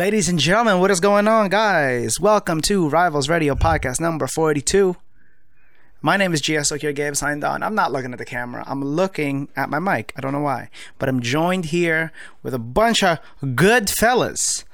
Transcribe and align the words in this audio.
Ladies 0.00 0.30
and 0.30 0.38
gentlemen, 0.38 0.80
what 0.80 0.90
is 0.90 0.98
going 0.98 1.28
on, 1.28 1.50
guys? 1.50 2.18
Welcome 2.18 2.62
to 2.62 2.88
Rivals 2.88 3.28
Radio 3.28 3.54
Podcast 3.54 4.00
number 4.00 4.26
42. 4.26 4.96
My 6.00 6.16
name 6.16 6.32
is 6.32 6.40
GS 6.40 6.70
here, 6.80 6.94
Gabe 6.94 7.14
signed 7.14 7.44
on. 7.44 7.62
I'm 7.62 7.74
not 7.74 7.92
looking 7.92 8.14
at 8.14 8.18
the 8.18 8.24
camera. 8.24 8.64
I'm 8.66 8.82
looking 8.82 9.50
at 9.56 9.68
my 9.68 9.78
mic. 9.78 10.14
I 10.16 10.22
don't 10.22 10.32
know 10.32 10.40
why. 10.40 10.70
But 10.98 11.10
I'm 11.10 11.20
joined 11.20 11.66
here 11.66 12.12
with 12.42 12.54
a 12.54 12.58
bunch 12.58 13.04
of 13.04 13.18
good 13.54 13.90
fellas. 13.90 14.64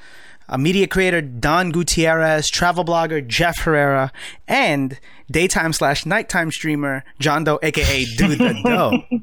A 0.48 0.58
media 0.58 0.86
creator, 0.86 1.20
Don 1.20 1.72
Gutierrez, 1.72 2.48
travel 2.48 2.84
blogger, 2.84 3.26
Jeff 3.26 3.58
Herrera, 3.62 4.12
and 4.46 5.00
daytime 5.28 5.72
slash 5.72 6.06
nighttime 6.06 6.52
streamer, 6.52 7.02
John 7.18 7.42
Doe, 7.42 7.58
aka 7.64 8.04
Dude 8.04 8.38
the 8.38 8.60
Doe. 8.64 9.18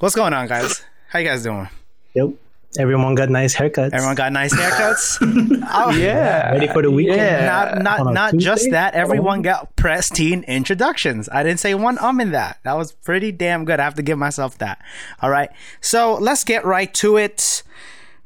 What's 0.00 0.16
going 0.16 0.32
on, 0.32 0.48
guys? 0.48 0.82
How 1.10 1.20
you 1.20 1.28
guys 1.28 1.44
doing? 1.44 1.68
Yep. 2.14 2.30
Everyone 2.78 3.14
got 3.14 3.28
nice 3.30 3.54
haircuts. 3.54 3.90
Everyone 3.92 4.14
got 4.14 4.32
nice 4.32 4.54
haircuts. 4.54 5.62
oh, 5.74 5.90
Yeah. 5.90 6.52
ready 6.52 6.68
for 6.68 6.82
the 6.82 6.90
weekend. 6.90 7.18
Yeah. 7.18 7.46
Not 7.46 7.82
not 7.82 8.00
On 8.00 8.08
a 8.08 8.12
not 8.12 8.36
just 8.36 8.70
that. 8.70 8.94
Everyone 8.94 9.42
got 9.42 9.74
pristine 9.76 10.44
introductions. 10.44 11.28
I 11.32 11.42
didn't 11.42 11.60
say 11.60 11.74
one 11.74 11.98
um 11.98 12.20
in 12.20 12.32
that. 12.32 12.58
That 12.64 12.76
was 12.76 12.92
pretty 12.92 13.32
damn 13.32 13.64
good. 13.64 13.80
I 13.80 13.84
have 13.84 13.94
to 13.94 14.02
give 14.02 14.18
myself 14.18 14.58
that. 14.58 14.80
All 15.20 15.30
right. 15.30 15.50
So 15.80 16.14
let's 16.14 16.44
get 16.44 16.64
right 16.64 16.92
to 16.94 17.16
it. 17.16 17.62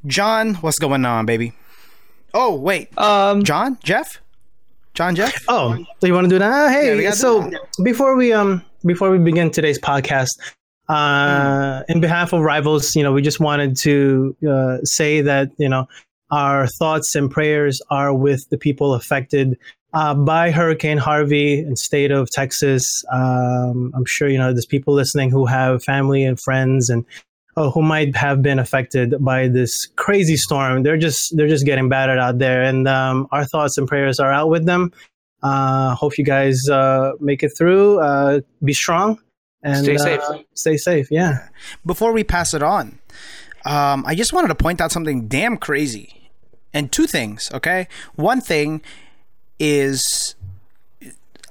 John, 0.07 0.55
what's 0.57 0.79
going 0.79 1.05
on, 1.05 1.27
baby? 1.27 1.53
Oh 2.33 2.55
wait, 2.55 2.97
Um, 2.97 3.43
John, 3.43 3.77
Jeff, 3.83 4.21
John, 4.95 5.15
Jeff. 5.17 5.35
Oh, 5.49 5.77
so 6.01 6.07
you 6.07 6.15
want 6.15 6.27
to 6.27 6.29
do 6.31 6.39
that? 6.39 6.51
Ah, 6.51 6.71
Yeah, 6.71 6.95
we 6.95 7.05
hey, 7.05 7.11
so 7.11 7.51
before 7.83 8.15
we 8.17 8.33
um 8.33 8.63
before 8.87 9.11
we 9.11 9.19
begin 9.19 9.51
today's 9.51 9.79
podcast, 9.81 10.29
uh, 10.91 11.85
in 11.89 12.01
behalf 12.01 12.33
of 12.33 12.41
rivals, 12.41 12.97
you 12.97 13.05
know, 13.05 13.13
we 13.13 13.23
just 13.23 13.39
wanted 13.39 13.77
to 13.77 14.37
uh, 14.49 14.79
say 14.83 15.21
that 15.21 15.53
you 15.57 15.69
know 15.69 15.87
our 16.33 16.67
thoughts 16.67 17.15
and 17.15 17.31
prayers 17.31 17.81
are 17.91 18.13
with 18.13 18.49
the 18.51 18.59
people 18.59 18.95
affected 18.95 19.57
uh, 19.93 20.15
by 20.15 20.51
Hurricane 20.51 20.99
Harvey 20.99 21.61
in 21.61 21.77
state 21.77 22.11
of 22.11 22.29
Texas. 22.31 23.05
Um, 23.13 23.93
I'm 23.95 24.05
sure 24.05 24.29
you 24.29 24.37
know 24.37 24.53
there's 24.53 24.67
people 24.67 24.93
listening 24.93 25.31
who 25.31 25.47
have 25.47 25.85
family 25.85 26.25
and 26.25 26.41
friends 26.41 26.91
and 26.91 27.05
uh, 27.57 27.71
who 27.71 27.83
might 27.83 28.17
have 28.17 28.43
been 28.43 28.59
affected 28.59 29.15
by 29.21 29.47
this 29.47 29.87
crazy 29.95 30.37
storm. 30.37 30.83
They're 30.83 30.99
just 30.99 31.37
they're 31.37 31.47
just 31.47 31.67
getting 31.67 31.89
battered 31.89 32.19
out 32.19 32.39
there, 32.39 32.65
and 32.65 32.89
um, 32.89 33.29
our 33.31 33.45
thoughts 33.45 33.79
and 33.79 33.87
prayers 33.87 34.19
are 34.19 34.33
out 34.33 34.49
with 34.49 34.67
them. 34.67 34.93
Uh, 35.41 35.95
hope 35.95 36.19
you 36.19 36.25
guys 36.25 36.69
uh, 36.69 37.13
make 37.21 37.45
it 37.45 37.51
through. 37.57 38.43
Be 38.65 38.73
strong 38.73 39.21
and 39.63 39.85
Stay 39.85 39.97
uh, 39.97 39.99
safe. 39.99 40.21
stay 40.55 40.77
safe. 40.77 41.09
Yeah. 41.11 41.49
Before 41.85 42.13
we 42.13 42.25
pass 42.25 42.55
it 42.55 42.63
on, 42.63 42.99
um, 43.65 44.05
I 44.07 44.15
just 44.15 44.33
wanted 44.33 44.49
to 44.49 44.55
point 44.55 44.81
out 44.81 44.91
something 44.93 45.29
damn 45.29 45.57
crazy, 45.57 46.31
and 46.73 46.91
two 46.91 47.07
things. 47.07 47.51
Okay, 47.53 47.89
one 48.15 48.41
thing 48.41 48.81
is 49.59 50.35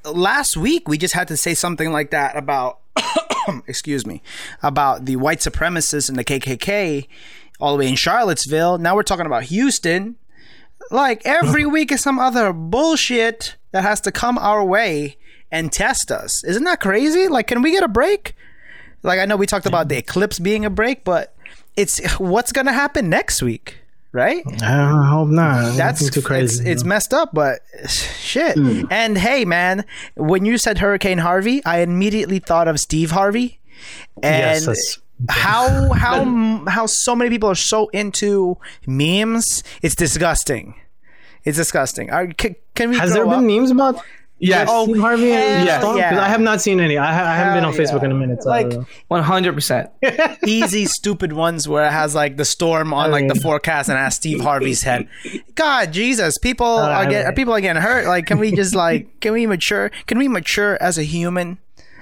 last 0.06 0.58
week 0.58 0.88
we 0.88 0.98
just 0.98 1.14
had 1.14 1.28
to 1.28 1.38
say 1.38 1.54
something 1.54 1.92
like 1.92 2.10
that 2.12 2.36
about 2.36 2.80
excuse 3.68 4.06
me 4.06 4.24
about 4.64 5.06
the 5.06 5.16
white 5.16 5.40
supremacists 5.40 6.10
and 6.10 6.18
the 6.18 6.24
KKK 6.24 7.08
all 7.60 7.74
the 7.74 7.80
way 7.80 7.88
in 7.90 7.96
Charlottesville. 7.96 8.78
Now 8.80 8.96
we're 8.96 9.04
talking 9.04 9.26
about 9.28 9.44
Houston. 9.44 10.16
Like 10.90 11.22
every 11.26 11.66
week 11.68 11.92
is 11.92 12.02
some 12.02 12.18
other 12.18 12.54
bullshit 12.54 13.58
that 13.72 13.84
has 13.84 14.02
to 14.02 14.12
come 14.12 14.38
our 14.40 14.64
way 14.66 15.18
and 15.52 15.72
test 15.72 16.12
us. 16.12 16.44
Isn't 16.44 16.64
that 16.66 16.80
crazy? 16.80 17.28
Like 17.28 17.48
can 17.48 17.62
we 17.62 17.72
get 17.72 17.84
a 17.84 17.88
break? 17.88 18.36
Like 19.04 19.20
I 19.20 19.26
know 19.26 19.38
we 19.38 19.46
talked 19.46 19.66
about 19.66 19.90
the 19.90 19.98
eclipse 19.98 20.40
being 20.40 20.66
a 20.66 20.70
break, 20.70 21.04
but 21.04 21.36
it's 21.76 22.04
what's 22.20 22.52
going 22.52 22.66
to 22.66 22.74
happen 22.74 23.10
next 23.10 23.42
week, 23.42 23.78
right? 24.12 24.44
I 24.62 25.08
hope 25.10 25.30
not. 25.30 25.78
That's 25.78 26.02
Nothing 26.02 26.14
too 26.14 26.22
crazy. 26.22 26.62
It's, 26.62 26.70
it's 26.70 26.84
messed 26.84 27.14
up, 27.14 27.34
but 27.34 27.62
shit. 27.88 28.56
Hmm. 28.56 28.84
And 28.90 29.18
hey, 29.18 29.46
man, 29.46 29.86
when 30.16 30.46
you 30.46 30.58
said 30.58 30.80
Hurricane 30.80 31.20
Harvey, 31.20 31.64
I 31.64 31.80
immediately 31.80 32.40
thought 32.40 32.68
of 32.68 32.80
Steve 32.80 33.12
Harvey, 33.12 33.60
and 34.22 34.66
Yes, 34.66 35.00
how 35.30 35.94
how 35.94 36.66
how 36.68 36.86
so 36.86 37.16
many 37.16 37.30
people 37.30 37.50
are 37.50 37.56
so 37.56 37.88
into 37.90 38.58
memes. 38.86 39.64
It's 39.82 39.96
disgusting. 39.96 40.76
It's 41.46 41.58
disgusting. 41.58 42.12
Are, 42.12 42.28
can, 42.28 42.56
can 42.76 42.90
we? 42.90 42.98
Has 42.98 43.14
there 43.14 43.24
been 43.24 43.34
up? 43.34 43.44
memes 43.44 43.72
about 43.72 44.04
yes, 44.40 44.68
Oh, 44.72 44.86
Steve 44.86 45.00
Harvey 45.02 45.32
and 45.32 45.68
hell 45.70 45.80
Storm? 45.82 45.96
'Cause 46.00 46.12
yeah. 46.14 46.24
I 46.24 46.28
have 46.30 46.42
not 46.42 46.62
seen 46.62 46.80
any. 46.80 46.98
I, 46.98 47.14
ha- 47.14 47.24
I 47.32 47.36
haven't 47.36 47.54
been 47.56 47.66
on 47.66 47.74
Hell 47.74 47.82
Facebook 47.86 48.00
yeah. 48.02 48.06
in 48.06 48.12
a 48.12 48.16
minute. 48.16 48.44
So 48.44 48.50
Like- 48.50 48.74
one 49.08 49.24
hundred 49.24 49.54
percent. 49.54 49.90
easy, 50.48 50.86
stupid 50.86 51.34
ones 51.34 51.68
where 51.68 51.86
it 51.86 51.92
has 51.92 52.16
like 52.16 52.38
the 52.38 52.46
storm 52.46 52.94
on 52.94 53.12
like 53.12 53.28
the 53.28 53.36
forecast 53.36 53.90
and 53.90 53.98
it 53.98 54.02
has 54.02 54.16
Steve 54.16 54.42
Harvey's 54.42 54.84
head. 54.84 55.08
God, 55.56 55.92
Jesus, 55.94 56.38
people 56.38 56.66
are 56.66 56.90
I 56.92 57.06
getting 57.10 57.36
people 57.36 57.54
are 57.54 57.62
getting 57.62 57.82
hurt. 57.82 58.08
Like, 58.08 58.26
can 58.26 58.40
we 58.40 58.52
just 58.52 58.74
like 58.76 59.20
can 59.20 59.34
we 59.34 59.46
mature? 59.48 59.92
Can 60.08 60.18
we 60.18 60.28
mature 60.28 60.78
as 60.82 60.98
a 60.98 61.04
human, 61.04 61.58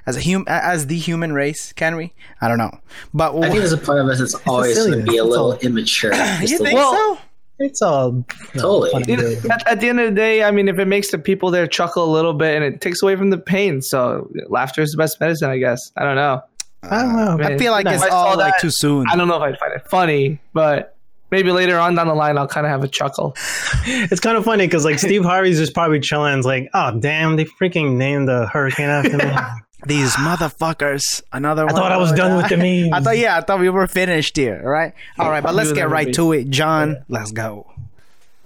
as 0.05 0.15
a 0.17 0.21
hum 0.31 0.45
as 0.47 0.87
the 0.87 0.97
human 0.97 1.33
race? 1.33 1.73
Can 1.73 1.95
we? 1.95 2.13
I 2.39 2.47
don't 2.47 2.57
know, 2.59 2.77
but 3.13 3.35
I 3.35 3.49
think 3.49 3.55
there's 3.59 3.71
a 3.73 3.77
part 3.77 3.99
of 3.99 4.07
us 4.07 4.19
that's 4.19 4.35
always 4.47 4.77
going 4.77 5.03
to 5.03 5.11
be 5.11 5.17
a 5.17 5.23
little 5.25 5.53
immature. 5.55 6.11
Just 6.13 6.51
you 6.51 6.57
think 6.59 6.73
Well- 6.75 6.93
so? 6.93 7.19
It's 7.59 7.81
all 7.81 8.11
you 8.11 8.25
know, 8.55 8.61
Totally. 8.61 8.91
fun 8.91 9.01
and 9.03 9.09
You 9.09 9.17
know, 9.17 9.41
good. 9.41 9.51
at, 9.51 9.67
at 9.67 9.79
the 9.79 9.89
end 9.89 9.99
of 9.99 10.09
the 10.09 10.15
day, 10.15 10.43
I 10.43 10.51
mean, 10.51 10.67
if 10.67 10.77
it 10.79 10.85
makes 10.85 11.09
the 11.11 11.17
people 11.17 11.49
there 11.51 11.65
chuckle 11.67 12.03
a 12.03 12.11
little 12.11 12.33
bit 12.33 12.55
and 12.55 12.63
it 12.63 12.81
takes 12.81 13.01
away 13.01 13.15
from 13.15 13.29
the 13.31 13.37
pain, 13.37 13.81
so 13.81 14.29
laughter 14.49 14.81
is 14.81 14.91
the 14.91 14.97
best 14.97 15.19
medicine, 15.19 15.49
I 15.49 15.57
guess. 15.57 15.91
I 15.97 16.03
don't 16.03 16.15
know. 16.15 16.41
I 16.83 17.01
don't 17.01 17.15
know. 17.15 17.43
I 17.45 17.57
feel 17.57 17.71
like 17.71 17.85
No, 17.85 17.91
it's 17.93 18.03
I 18.03 18.09
saw 18.09 18.25
all 18.25 18.37
like 18.37 18.53
that. 18.53 18.61
too 18.61 18.69
soon. 18.71 19.05
I 19.11 19.15
don't 19.15 19.27
know 19.27 19.35
if 19.37 19.41
I'd 19.41 19.57
find 19.59 19.73
it 19.73 19.87
funny, 19.89 20.39
but 20.53 20.95
maybe 21.31 21.51
later 21.51 21.79
on 21.79 21.95
down 21.95 22.07
the 22.07 22.13
line, 22.13 22.37
I'll 22.37 22.47
kind 22.47 22.65
of 22.67 22.71
have 22.71 22.83
a 22.83 22.87
chuckle. 22.87 23.35
It's 23.89 24.19
kind 24.21 24.37
of 24.37 24.43
funny 24.45 24.67
because 24.67 24.85
like 24.85 24.99
Steve 24.99 25.23
Harvey's 25.23 25.57
just 25.57 25.73
probably 25.73 25.99
chilling. 25.99 26.37
It's 26.37 26.45
like, 26.45 26.69
oh 26.73 26.99
damn, 26.99 27.35
they 27.37 27.45
freaking 27.45 27.93
named 27.95 28.27
the 28.27 28.45
hurricane 28.47 28.89
after 28.89 29.17
me. 29.17 29.25
These 29.85 30.11
motherfuckers. 30.15 31.21
Another 31.31 31.63
I 31.63 31.65
one. 31.65 31.75
thought 31.75 31.91
I 31.91 31.97
was 31.97 32.11
done 32.13 32.37
with 32.37 32.49
the 32.49 32.57
meme. 32.57 32.93
I 32.93 33.01
thought 33.01 33.17
yeah, 33.17 33.37
I 33.37 33.41
thought 33.41 33.59
we 33.59 33.69
were 33.69 33.87
finished 33.87 34.35
here. 34.35 34.61
All 34.63 34.69
right, 34.69 34.93
all 35.19 35.29
right, 35.29 35.43
but 35.43 35.55
let's 35.55 35.71
get 35.71 35.89
right 35.89 36.07
be. 36.07 36.13
to 36.13 36.33
it, 36.33 36.49
John. 36.49 37.03
Let's 37.09 37.31
go. 37.31 37.71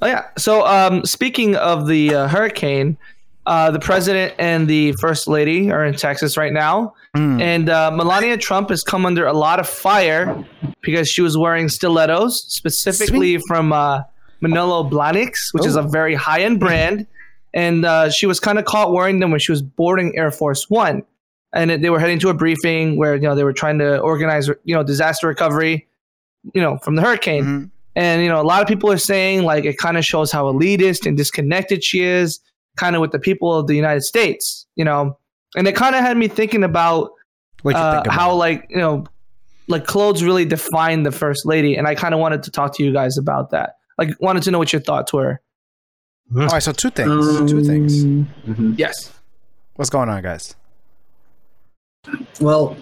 Oh 0.01 0.07
yeah. 0.07 0.29
So 0.37 0.65
um, 0.65 1.05
speaking 1.05 1.55
of 1.55 1.87
the 1.87 2.13
uh, 2.15 2.27
hurricane, 2.27 2.97
uh, 3.45 3.71
the 3.71 3.79
president 3.79 4.33
and 4.39 4.67
the 4.67 4.93
first 4.93 5.27
lady 5.27 5.71
are 5.71 5.85
in 5.85 5.93
Texas 5.93 6.37
right 6.37 6.51
now, 6.53 6.95
and 7.13 7.69
uh, 7.69 7.91
Melania 7.91 8.37
Trump 8.37 8.69
has 8.69 8.83
come 8.83 9.05
under 9.05 9.25
a 9.25 9.33
lot 9.33 9.59
of 9.59 9.67
fire 9.67 10.43
because 10.81 11.07
she 11.09 11.21
was 11.21 11.37
wearing 11.37 11.69
stilettos, 11.69 12.43
specifically 12.51 13.37
from 13.47 13.71
uh, 13.73 14.01
Manolo 14.41 14.89
Blahniks, 14.89 15.53
which 15.53 15.65
is 15.65 15.75
a 15.75 15.83
very 15.83 16.15
high 16.15 16.41
end 16.41 16.59
brand, 16.59 17.05
and 17.53 17.85
uh, 17.85 18.09
she 18.09 18.25
was 18.25 18.39
kind 18.39 18.57
of 18.57 18.65
caught 18.65 18.91
wearing 18.91 19.19
them 19.19 19.29
when 19.31 19.39
she 19.39 19.51
was 19.51 19.61
boarding 19.61 20.17
Air 20.17 20.31
Force 20.31 20.69
One, 20.69 21.03
and 21.53 21.83
they 21.83 21.89
were 21.89 21.99
heading 21.99 22.19
to 22.19 22.29
a 22.29 22.33
briefing 22.33 22.97
where 22.97 23.15
you 23.15 23.21
know 23.21 23.35
they 23.35 23.43
were 23.43 23.53
trying 23.53 23.79
to 23.79 23.99
organize 23.99 24.47
you 24.63 24.75
know 24.75 24.83
disaster 24.83 25.27
recovery, 25.27 25.87
you 26.53 26.61
know 26.61 26.77
from 26.77 26.95
the 26.95 27.01
hurricane. 27.01 27.43
Mhm. 27.43 27.69
And 27.95 28.23
you 28.23 28.29
know, 28.29 28.39
a 28.39 28.43
lot 28.43 28.61
of 28.61 28.69
people 28.69 28.89
are 28.89 28.97
saying 28.97 29.43
like 29.43 29.65
it 29.65 29.77
kind 29.77 29.97
of 29.97 30.05
shows 30.05 30.31
how 30.31 30.45
elitist 30.45 31.05
and 31.05 31.17
disconnected 31.17 31.83
she 31.83 32.01
is, 32.03 32.39
kind 32.77 32.95
of 32.95 33.01
with 33.01 33.11
the 33.11 33.19
people 33.19 33.53
of 33.53 33.67
the 33.67 33.75
United 33.75 34.01
States. 34.03 34.65
You 34.75 34.85
know, 34.85 35.17
and 35.57 35.67
it 35.67 35.75
kind 35.75 35.93
of 35.93 36.01
had 36.01 36.15
me 36.15 36.29
thinking 36.29 36.63
about 36.63 37.11
uh, 37.65 37.69
think 37.69 37.75
about 38.05 38.07
how 38.07 38.33
like 38.33 38.65
you 38.69 38.77
know, 38.77 39.03
like 39.67 39.85
clothes 39.85 40.23
really 40.23 40.45
define 40.45 41.03
the 41.03 41.11
first 41.11 41.45
lady, 41.45 41.75
and 41.75 41.85
I 41.85 41.95
kind 41.95 42.13
of 42.13 42.21
wanted 42.21 42.43
to 42.43 42.51
talk 42.51 42.73
to 42.77 42.83
you 42.83 42.93
guys 42.93 43.17
about 43.17 43.49
that. 43.51 43.75
Like, 43.97 44.09
wanted 44.21 44.43
to 44.43 44.51
know 44.51 44.57
what 44.57 44.71
your 44.71 44.81
thoughts 44.81 45.11
were. 45.11 45.41
All 46.33 46.47
right, 46.47 46.63
so 46.63 46.71
two 46.71 46.89
things. 46.91 47.51
two 47.51 47.61
things. 47.63 48.05
Mhm. 48.05 48.79
Yes. 48.79 49.11
What's 49.75 49.89
going 49.89 50.07
on, 50.07 50.23
guys? 50.23 50.55
Well, 52.39 52.77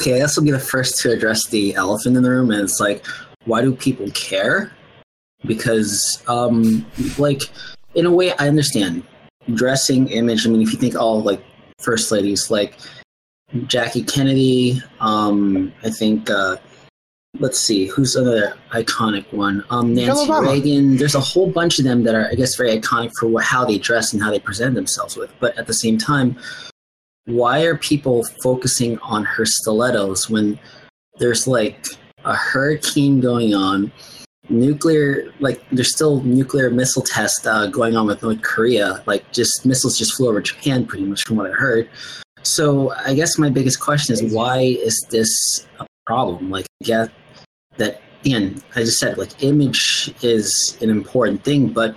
okay, 0.00 0.16
I 0.16 0.18
guess 0.18 0.36
I'll 0.36 0.44
be 0.44 0.50
the 0.50 0.58
first 0.58 1.00
to 1.00 1.10
address 1.10 1.46
the 1.46 1.74
elephant 1.74 2.16
in 2.16 2.22
the 2.22 2.30
room, 2.30 2.50
and 2.50 2.62
it's 2.62 2.80
like, 2.80 3.06
why 3.44 3.62
do 3.62 3.74
people 3.74 4.10
care? 4.10 4.72
Because, 5.46 6.22
um, 6.28 6.84
like, 7.18 7.42
in 7.94 8.06
a 8.06 8.12
way, 8.12 8.32
I 8.32 8.48
understand 8.48 9.02
dressing 9.54 10.08
image. 10.08 10.46
I 10.46 10.50
mean, 10.50 10.62
if 10.62 10.72
you 10.72 10.78
think 10.78 10.94
all 10.94 11.22
like 11.22 11.42
first 11.78 12.12
ladies, 12.12 12.50
like 12.50 12.78
Jackie 13.66 14.02
Kennedy, 14.02 14.82
um, 15.00 15.72
I 15.82 15.90
think. 15.90 16.30
Uh, 16.30 16.56
Let's 17.40 17.60
see, 17.60 17.86
who's 17.86 18.16
another 18.16 18.56
iconic 18.72 19.30
one? 19.32 19.62
Um, 19.68 19.94
Nancy 19.94 20.28
Reagan. 20.32 20.96
There's 20.96 21.14
a 21.14 21.20
whole 21.20 21.48
bunch 21.48 21.78
of 21.78 21.84
them 21.84 22.02
that 22.04 22.14
are, 22.14 22.26
I 22.26 22.34
guess, 22.34 22.56
very 22.56 22.76
iconic 22.76 23.12
for 23.16 23.28
what, 23.28 23.44
how 23.44 23.66
they 23.66 23.78
dress 23.78 24.14
and 24.14 24.20
how 24.20 24.30
they 24.30 24.40
present 24.40 24.74
themselves 24.74 25.14
with. 25.14 25.30
But 25.38 25.56
at 25.58 25.66
the 25.66 25.74
same 25.74 25.98
time, 25.98 26.36
why 27.28 27.60
are 27.60 27.76
people 27.76 28.24
focusing 28.42 28.98
on 29.00 29.22
her 29.22 29.44
stilettos 29.44 30.30
when 30.30 30.58
there's 31.18 31.46
like 31.46 31.86
a 32.24 32.34
hurricane 32.34 33.20
going 33.20 33.54
on 33.54 33.92
nuclear 34.48 35.30
like 35.40 35.62
there's 35.70 35.92
still 35.92 36.22
nuclear 36.22 36.70
missile 36.70 37.02
test 37.02 37.46
uh, 37.46 37.66
going 37.66 37.96
on 37.96 38.06
with 38.06 38.22
north 38.22 38.40
korea 38.40 39.02
like 39.06 39.30
just 39.30 39.66
missiles 39.66 39.98
just 39.98 40.14
flew 40.14 40.28
over 40.28 40.40
japan 40.40 40.86
pretty 40.86 41.04
much 41.04 41.22
from 41.24 41.36
what 41.36 41.46
i 41.46 41.52
heard. 41.52 41.88
So 42.42 42.92
i 43.04 43.14
guess 43.14 43.36
my 43.38 43.50
biggest 43.50 43.78
question 43.78 44.14
is 44.14 44.32
why 44.32 44.60
is 44.60 45.06
this 45.10 45.66
a 45.80 45.86
problem? 46.06 46.50
Like 46.50 46.64
i 46.82 46.84
get 46.84 47.10
that 47.76 48.00
again, 48.24 48.62
I 48.74 48.80
just 48.80 48.98
said 48.98 49.18
like 49.18 49.42
image 49.42 50.14
is 50.22 50.78
an 50.80 50.90
important 50.90 51.44
thing, 51.44 51.68
but 51.68 51.94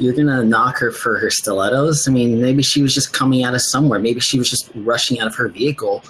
you're 0.00 0.14
gonna 0.14 0.42
knock 0.42 0.78
her 0.78 0.90
for 0.90 1.18
her 1.18 1.30
stilettos. 1.30 2.08
I 2.08 2.10
mean, 2.10 2.40
maybe 2.40 2.62
she 2.62 2.82
was 2.82 2.94
just 2.94 3.12
coming 3.12 3.44
out 3.44 3.54
of 3.54 3.60
somewhere. 3.60 3.98
Maybe 3.98 4.20
she 4.20 4.38
was 4.38 4.48
just 4.48 4.70
rushing 4.74 5.20
out 5.20 5.26
of 5.26 5.34
her 5.36 5.48
vehicle, 5.48 6.02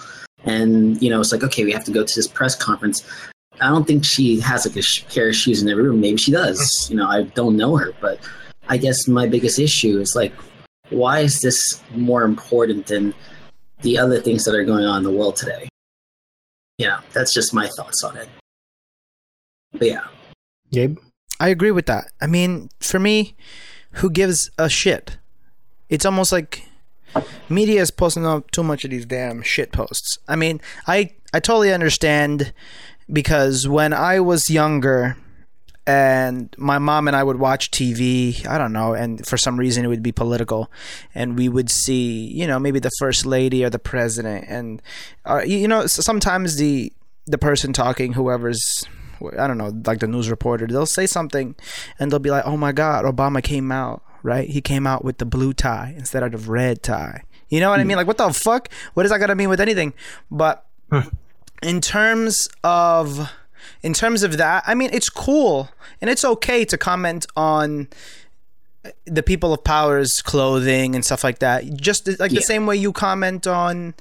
and 0.45 1.01
you 1.03 1.11
know, 1.11 1.21
it's 1.21 1.33
like, 1.33 1.43
okay, 1.43 1.65
we 1.65 1.73
have 1.73 1.85
to 1.85 1.93
go 1.93 2.05
to 2.05 2.15
this 2.15 2.29
press 2.29 2.55
conference. 2.55 3.05
I 3.61 3.69
don't 3.69 3.87
think 3.87 4.05
she 4.05 4.41
has 4.41 4.65
like 4.65 4.77
a 4.77 5.13
pair 5.13 5.29
of 5.29 5.37
shoes 5.37 5.61
in 5.61 5.69
every 5.69 5.83
room. 5.83 6.01
Maybe 6.01 6.17
she 6.17 6.31
does. 6.31 6.87
Hmm. 6.87 6.93
You 6.93 6.99
know, 7.01 7.09
I 7.09 7.23
don't 7.23 7.57
know 7.57 7.77
her, 7.77 7.93
but 8.01 8.21
I 8.69 8.77
guess 8.77 9.09
my 9.09 9.27
biggest 9.27 9.59
issue 9.59 9.99
is 9.99 10.15
like, 10.15 10.33
why 10.91 11.21
is 11.21 11.41
this 11.41 11.83
more 11.95 12.23
important 12.23 12.87
than 12.87 13.13
the 13.83 13.99
other 13.99 14.21
things 14.21 14.45
that 14.45 14.55
are 14.55 14.65
going 14.65 14.85
on 14.85 14.99
in 14.99 15.03
the 15.03 15.11
world 15.11 15.37
today? 15.37 15.69
Yeah, 16.79 17.01
that's 17.13 17.35
just 17.35 17.53
my 17.53 17.69
thoughts 17.77 18.03
on 18.05 18.17
it. 18.17 18.29
But 19.73 19.89
yeah, 19.89 20.05
Gabe. 20.71 20.99
I 21.41 21.49
agree 21.49 21.71
with 21.71 21.87
that. 21.87 22.13
I 22.21 22.27
mean, 22.27 22.69
for 22.81 22.99
me, 22.99 23.35
who 23.93 24.11
gives 24.11 24.51
a 24.59 24.69
shit? 24.69 25.19
It's 25.89 26.05
almost 26.05 26.33
like 26.33 26.65
media 27.49 27.81
is 27.81 27.91
posting 27.91 28.27
up 28.27 28.51
too 28.51 28.63
much 28.63 28.85
of 28.85 28.91
these 28.91 29.07
damn 29.07 29.43
shit 29.43 29.73
posts. 29.73 30.19
I 30.29 30.37
mean, 30.37 30.61
I 30.87 31.13
I 31.33 31.41
totally 31.41 31.73
understand 31.73 32.53
because 33.13 33.67
when 33.69 33.93
I 33.93 34.21
was 34.21 34.51
younger 34.51 35.17
and 35.87 36.55
my 36.59 36.79
mom 36.79 37.09
and 37.09 37.17
I 37.17 37.25
would 37.25 37.39
watch 37.39 37.71
TV, 37.71 38.47
I 38.47 38.59
don't 38.59 38.73
know, 38.73 38.95
and 38.95 39.27
for 39.27 39.37
some 39.37 39.59
reason 39.59 39.85
it 39.85 39.89
would 39.89 40.03
be 40.03 40.13
political, 40.13 40.71
and 41.15 41.37
we 41.37 41.49
would 41.49 41.71
see, 41.71 42.27
you 42.29 42.47
know, 42.47 42.59
maybe 42.59 42.79
the 42.79 42.91
first 42.99 43.27
lady 43.27 43.65
or 43.65 43.71
the 43.71 43.79
president, 43.79 44.45
and 44.49 44.83
uh, 45.25 45.43
you 45.45 45.59
you 45.59 45.69
know, 45.69 45.87
sometimes 45.87 46.57
the 46.57 46.93
the 47.27 47.39
person 47.39 47.73
talking, 47.73 48.13
whoever's 48.13 48.85
I 49.39 49.47
don't 49.47 49.59
know, 49.59 49.73
like 49.87 50.01
the 50.01 50.07
news 50.07 50.31
reporter, 50.31 50.67
they'll 50.67 50.87
say 50.87 51.07
something 51.07 51.55
and 51.99 52.11
they'll 52.11 52.19
be 52.19 52.31
like, 52.31 52.47
oh 52.47 52.57
my 52.57 52.73
God, 52.73 53.05
Obama 53.05 53.43
came 53.43 53.71
out, 53.73 54.03
right? 54.23 54.49
He 54.49 54.61
came 54.61 54.87
out 54.87 55.05
with 55.05 55.19
the 55.19 55.25
blue 55.25 55.53
tie 55.53 55.95
instead 55.97 56.23
of 56.23 56.33
the 56.33 56.39
red 56.39 56.83
tie. 56.83 57.23
You 57.49 57.61
know 57.61 57.71
what 57.71 57.81
I 57.81 57.85
mean? 57.85 57.95
Hmm. 57.95 57.99
Like, 57.99 58.07
what 58.07 58.19
the 58.19 58.33
fuck? 58.33 58.69
What 58.95 59.03
does 59.03 59.11
that 59.11 59.19
got 59.19 59.27
to 59.27 59.35
mean 59.35 59.49
with 59.49 59.61
anything? 59.61 59.93
But 60.31 60.65
in 61.63 61.81
terms 61.81 62.49
of 62.65 63.31
in 63.83 63.93
terms 63.93 64.23
of 64.23 64.39
that, 64.39 64.65
I 64.67 64.75
mean, 64.75 64.91
it's 64.93 65.11
cool 65.11 65.69
and 66.01 66.09
it's 66.09 66.25
okay 66.25 66.65
to 66.65 66.79
comment 66.79 67.27
on 67.37 67.89
uh, 68.85 68.91
the 69.07 69.23
people 69.23 69.53
of 69.53 69.65
power's 69.65 70.23
clothing 70.23 70.95
and 70.95 71.05
stuff 71.05 71.25
like 71.25 71.41
that. 71.41 71.65
Just 71.75 72.09
like 72.19 72.31
the 72.31 72.41
same 72.41 72.67
way 72.67 72.77
you 72.77 72.93
comment 72.93 73.47
on 73.47 73.95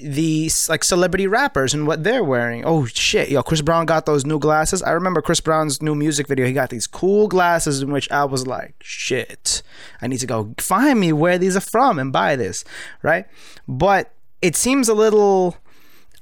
these 0.00 0.68
like 0.68 0.84
celebrity 0.84 1.26
rappers 1.26 1.74
and 1.74 1.86
what 1.86 2.04
they're 2.04 2.24
wearing. 2.24 2.64
Oh 2.64 2.86
shit, 2.86 3.28
yo, 3.30 3.42
Chris 3.42 3.60
Brown 3.62 3.86
got 3.86 4.06
those 4.06 4.24
new 4.24 4.38
glasses. 4.38 4.82
I 4.82 4.90
remember 4.92 5.20
Chris 5.22 5.40
Brown's 5.40 5.82
new 5.82 5.94
music 5.94 6.26
video. 6.28 6.46
He 6.46 6.52
got 6.52 6.70
these 6.70 6.86
cool 6.86 7.28
glasses 7.28 7.82
in 7.82 7.92
which 7.92 8.10
I 8.10 8.24
was 8.24 8.46
like, 8.46 8.74
shit, 8.80 9.62
I 10.00 10.06
need 10.06 10.18
to 10.20 10.26
go 10.26 10.54
find 10.58 10.98
me 11.00 11.12
where 11.12 11.38
these 11.38 11.56
are 11.56 11.60
from 11.60 11.98
and 11.98 12.12
buy 12.12 12.36
this, 12.36 12.64
right? 13.02 13.26
But 13.68 14.12
it 14.40 14.56
seems 14.56 14.88
a 14.88 14.94
little 14.94 15.56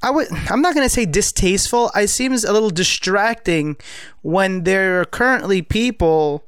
I 0.03 0.11
would 0.11 0.29
I'm 0.51 0.63
not 0.63 0.75
going 0.75 0.87
to 0.87 0.93
say 0.95 1.05
distasteful. 1.07 1.91
It 1.95 2.09
seems 2.09 2.45
a 2.45 2.53
little 2.53 2.71
distracting 2.71 3.77
when 4.23 4.65
there 4.65 5.01
are 5.01 5.05
currently 5.05 5.63
people 5.63 6.45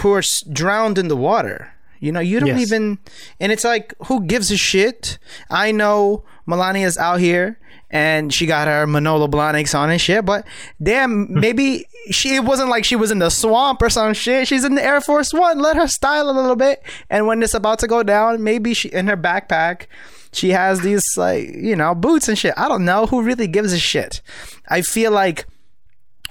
who 0.00 0.12
are 0.12 0.22
drowned 0.52 0.98
in 0.98 1.08
the 1.08 1.16
water. 1.16 1.72
You 2.00 2.12
know, 2.12 2.20
you 2.20 2.38
don't 2.38 2.48
Yes. 2.48 2.60
even 2.60 2.98
and 3.40 3.50
it's 3.50 3.64
like 3.64 3.94
who 4.06 4.24
gives 4.26 4.50
a 4.50 4.56
shit? 4.56 5.18
I 5.50 5.72
know 5.72 6.24
Melania's 6.46 6.98
out 6.98 7.20
here 7.20 7.58
and 7.90 8.32
she 8.32 8.46
got 8.46 8.66
her 8.68 8.86
Manolo 8.86 9.28
Blahniks 9.28 9.78
on 9.78 9.90
and 9.90 10.00
shit, 10.00 10.24
but 10.24 10.46
damn, 10.82 11.32
maybe 11.40 11.86
she 12.10 12.34
it 12.34 12.44
wasn't 12.44 12.70
like 12.70 12.84
she 12.84 12.96
was 12.96 13.10
in 13.10 13.18
the 13.18 13.30
swamp 13.30 13.80
or 13.82 13.90
some 13.90 14.14
shit. 14.14 14.48
She's 14.48 14.64
in 14.64 14.74
the 14.74 14.84
Air 14.84 15.00
Force 15.00 15.32
One. 15.32 15.58
Let 15.60 15.76
her 15.76 15.88
style 15.88 16.30
a 16.30 16.32
little 16.32 16.56
bit. 16.56 16.82
And 17.08 17.26
when 17.26 17.42
it's 17.42 17.54
about 17.54 17.78
to 17.80 17.86
go 17.86 18.02
down, 18.02 18.42
maybe 18.42 18.74
she 18.74 18.88
in 18.88 19.06
her 19.06 19.16
backpack 19.16 19.86
she 20.34 20.50
has 20.50 20.80
these 20.80 21.04
like 21.16 21.54
you 21.54 21.76
know 21.76 21.94
boots 21.94 22.28
and 22.28 22.38
shit. 22.38 22.54
I 22.56 22.68
don't 22.68 22.84
know 22.84 23.06
who 23.06 23.22
really 23.22 23.46
gives 23.46 23.72
a 23.72 23.78
shit. 23.78 24.20
I 24.68 24.82
feel 24.82 25.12
like 25.12 25.46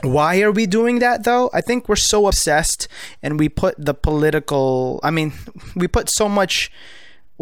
why 0.02 0.42
are 0.42 0.52
we 0.52 0.66
doing 0.66 1.00
that 1.00 1.24
though? 1.24 1.50
I 1.54 1.62
think 1.62 1.88
we're 1.88 1.96
so 1.96 2.28
obsessed 2.28 2.88
and 3.22 3.40
we 3.40 3.50
put 3.50 3.76
the 3.78 3.94
political 3.94 5.00
I 5.04 5.12
mean, 5.12 5.34
we 5.76 5.88
put 5.88 6.10
so 6.10 6.28
much 6.28 6.72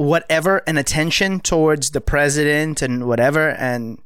whatever 0.01 0.62
and 0.68 0.77
attention 0.77 1.39
towards 1.39 1.92
the 1.92 2.01
president 2.01 2.81
and 2.81 3.07
whatever 3.07 3.50
and 3.51 4.00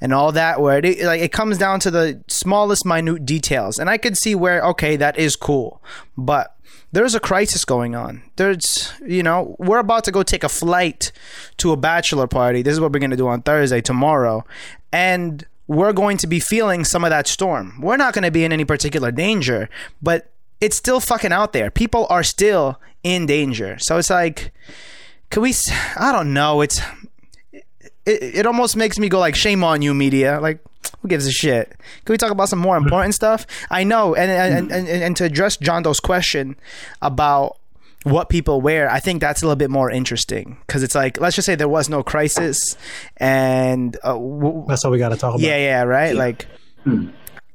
and 0.00 0.12
all 0.12 0.32
that 0.32 0.60
where 0.60 0.84
it 0.84 1.00
like 1.02 1.20
it 1.20 1.32
comes 1.32 1.58
down 1.58 1.80
to 1.80 1.90
the 1.90 2.22
smallest 2.28 2.84
minute 2.86 3.26
details. 3.26 3.78
And 3.78 3.90
I 3.90 3.98
could 3.98 4.16
see 4.16 4.34
where 4.34 4.62
okay 4.62 4.96
that 4.96 5.18
is 5.18 5.36
cool. 5.36 5.82
But 6.16 6.56
there's 6.92 7.14
a 7.14 7.20
crisis 7.20 7.64
going 7.64 7.94
on. 7.94 8.22
There's 8.36 8.92
you 9.06 9.22
know 9.22 9.56
we're 9.58 9.78
about 9.78 10.04
to 10.04 10.12
go 10.12 10.22
take 10.22 10.44
a 10.44 10.48
flight 10.48 11.12
to 11.58 11.72
a 11.72 11.76
bachelor 11.76 12.26
party. 12.26 12.62
This 12.62 12.74
is 12.74 12.80
what 12.80 12.92
we're 12.92 13.00
going 13.00 13.10
to 13.10 13.16
do 13.16 13.28
on 13.28 13.42
Thursday 13.42 13.80
tomorrow. 13.80 14.44
And 14.92 15.46
we're 15.68 15.92
going 15.92 16.18
to 16.18 16.26
be 16.26 16.40
feeling 16.40 16.84
some 16.84 17.04
of 17.04 17.10
that 17.10 17.26
storm. 17.26 17.80
We're 17.80 17.96
not 17.96 18.14
going 18.14 18.24
to 18.24 18.30
be 18.30 18.44
in 18.44 18.52
any 18.52 18.64
particular 18.64 19.10
danger 19.10 19.68
but 20.02 20.32
it's 20.62 20.76
still 20.76 21.00
fucking 21.00 21.32
out 21.32 21.52
there. 21.52 21.70
People 21.72 22.06
are 22.08 22.22
still 22.22 22.80
in 23.02 23.26
danger. 23.26 23.78
So 23.80 23.98
it's 23.98 24.10
like 24.10 24.52
can 25.32 25.42
we 25.42 25.50
s- 25.50 25.72
i 25.96 26.12
don't 26.12 26.32
know 26.32 26.60
it's 26.60 26.80
it, 27.52 27.62
it 28.04 28.46
almost 28.46 28.76
makes 28.76 28.98
me 28.98 29.08
go 29.08 29.18
like 29.18 29.34
shame 29.34 29.64
on 29.64 29.82
you 29.82 29.94
media 29.94 30.38
like 30.40 30.60
who 31.00 31.08
gives 31.08 31.26
a 31.26 31.32
shit? 31.32 31.68
Can 32.04 32.12
we 32.12 32.16
talk 32.16 32.30
about 32.30 32.48
some 32.48 32.58
more 32.60 32.76
important 32.76 33.14
stuff? 33.14 33.44
I 33.70 33.82
know 33.84 34.14
and 34.14 34.30
and, 34.30 34.72
and, 34.72 34.88
and, 34.88 35.02
and 35.02 35.16
to 35.16 35.24
address 35.24 35.56
john 35.56 35.82
doe's 35.82 35.98
question 36.00 36.56
about 37.00 37.56
what 38.04 38.28
people 38.28 38.60
wear 38.60 38.90
i 38.90 38.98
think 39.00 39.20
that's 39.20 39.42
a 39.42 39.46
little 39.46 39.56
bit 39.56 39.70
more 39.70 39.90
interesting. 39.90 40.58
Because 40.66 40.82
it's 40.82 40.94
like 40.94 41.20
let's 41.20 41.34
just 41.36 41.46
say 41.46 41.54
there 41.56 41.68
was 41.68 41.88
no 41.88 42.02
crisis 42.02 42.76
and 43.16 43.96
uh, 44.04 44.12
w- 44.14 44.64
That's 44.68 44.84
all 44.84 44.90
we 44.92 44.98
got 44.98 45.10
to 45.10 45.16
talk 45.16 45.30
about. 45.34 45.40
yeah 45.40 45.56
yeah. 45.56 45.82
Right 45.82 46.14
like 46.14 46.46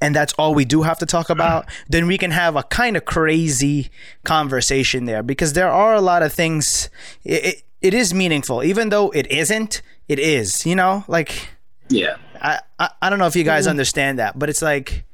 and 0.02 0.16
that's 0.16 0.34
all 0.34 0.54
we 0.54 0.64
do 0.66 0.84
have 0.84 1.00
to 1.00 1.06
talk 1.06 1.30
about, 1.30 1.66
then 1.90 2.06
we 2.08 2.18
can 2.18 2.32
have 2.32 2.56
a 2.56 2.64
kind 2.64 2.96
of 2.96 3.04
crazy 3.06 3.90
conversation 4.24 5.06
there. 5.06 5.24
Because 5.24 5.54
there 5.54 5.70
are 5.72 5.96
a 5.96 6.02
lot 6.02 6.22
of 6.22 6.32
things. 6.32 6.90
It, 7.24 7.46
it, 7.46 7.64
it 7.82 7.94
is 7.94 8.14
meaningful, 8.14 8.64
even 8.64 8.90
though 8.90 9.10
it 9.12 9.32
isn't. 9.32 9.82
It 10.08 10.20
is, 10.20 10.66
you 10.66 10.76
know, 10.76 11.04
like 11.08 11.50
yeah, 11.90 12.18
I, 12.42 12.60
I, 12.80 12.90
I 13.02 13.10
don't 13.10 13.20
know 13.20 13.28
if 13.28 13.36
you 13.36 13.44
guys 13.44 13.64
mm-hmm. 13.64 13.72
understand 13.72 14.20
that, 14.20 14.38
but 14.40 14.50
it's 14.50 14.62
like 14.62 15.06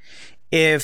if 0.52 0.84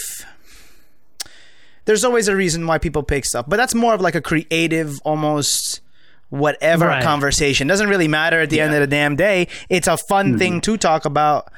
there's 1.86 2.04
always 2.04 2.28
a 2.28 2.36
reason 2.36 2.68
why 2.68 2.78
people 2.78 3.04
pick 3.04 3.26
stuff, 3.26 3.46
but 3.48 3.58
that's 3.58 3.76
more 3.76 3.94
of 3.94 4.02
like 4.02 4.16
a 4.16 4.22
creative, 4.22 5.00
almost 5.04 5.82
whatever 6.30 6.86
Right. 6.86 7.04
conversation. 7.04 7.68
Doesn't 7.68 7.90
really 7.90 8.08
matter 8.08 8.40
at 8.42 8.50
the 8.50 8.62
end 8.62 8.74
of 8.74 8.80
the 8.82 8.88
damn 8.88 9.16
day. 9.16 9.48
It's 9.70 9.88
a 9.88 9.98
fun 9.98 10.38
thing 10.38 10.54
mm-hmm. 10.54 10.72
to 10.72 10.78
talk 10.78 11.06
about 11.06 11.52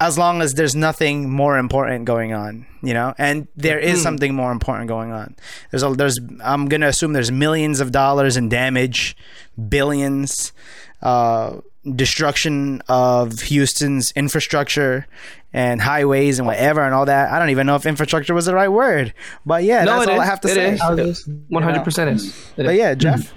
as 0.00 0.18
long 0.18 0.42
as 0.42 0.54
there's 0.54 0.74
nothing 0.74 1.30
more 1.30 1.56
important 1.56 2.04
going 2.04 2.32
on, 2.32 2.66
you 2.82 2.92
know, 2.94 3.14
and 3.16 3.46
there 3.56 3.78
is 3.78 4.02
something 4.02 4.34
more 4.34 4.50
important 4.52 4.88
going 4.88 5.12
on. 5.12 5.36
There's 5.70 5.82
a 5.82 5.90
there's 5.90 6.18
I'm 6.42 6.66
gonna 6.66 6.88
assume 6.88 7.12
there's 7.12 7.30
millions 7.32 7.80
of 7.80 7.92
dollars 7.92 8.36
in 8.36 8.48
damage, 8.48 9.16
billions, 9.68 10.52
uh, 11.02 11.60
destruction 11.94 12.82
of 12.88 13.40
Houston's 13.40 14.10
infrastructure 14.12 15.06
and 15.52 15.80
highways 15.80 16.38
and 16.40 16.46
whatever 16.46 16.82
and 16.82 16.92
all 16.94 17.06
that. 17.06 17.30
I 17.30 17.38
don't 17.38 17.50
even 17.50 17.66
know 17.66 17.76
if 17.76 17.86
infrastructure 17.86 18.34
was 18.34 18.46
the 18.46 18.54
right 18.54 18.68
word, 18.70 19.14
but 19.46 19.62
yeah, 19.62 19.84
No, 19.84 19.98
that's 19.98 20.08
it 20.08 20.12
all 20.14 20.20
I 20.20 20.24
have 20.24 20.40
to 20.40 20.48
It 20.48 20.54
say. 20.54 21.02
is. 21.02 21.28
One 21.48 21.62
hundred 21.62 21.84
percent 21.84 22.10
is. 22.10 22.28
It 22.56 22.64
But 22.64 22.74
is. 22.74 22.78
yeah, 22.78 22.94
Jeff. 22.94 23.32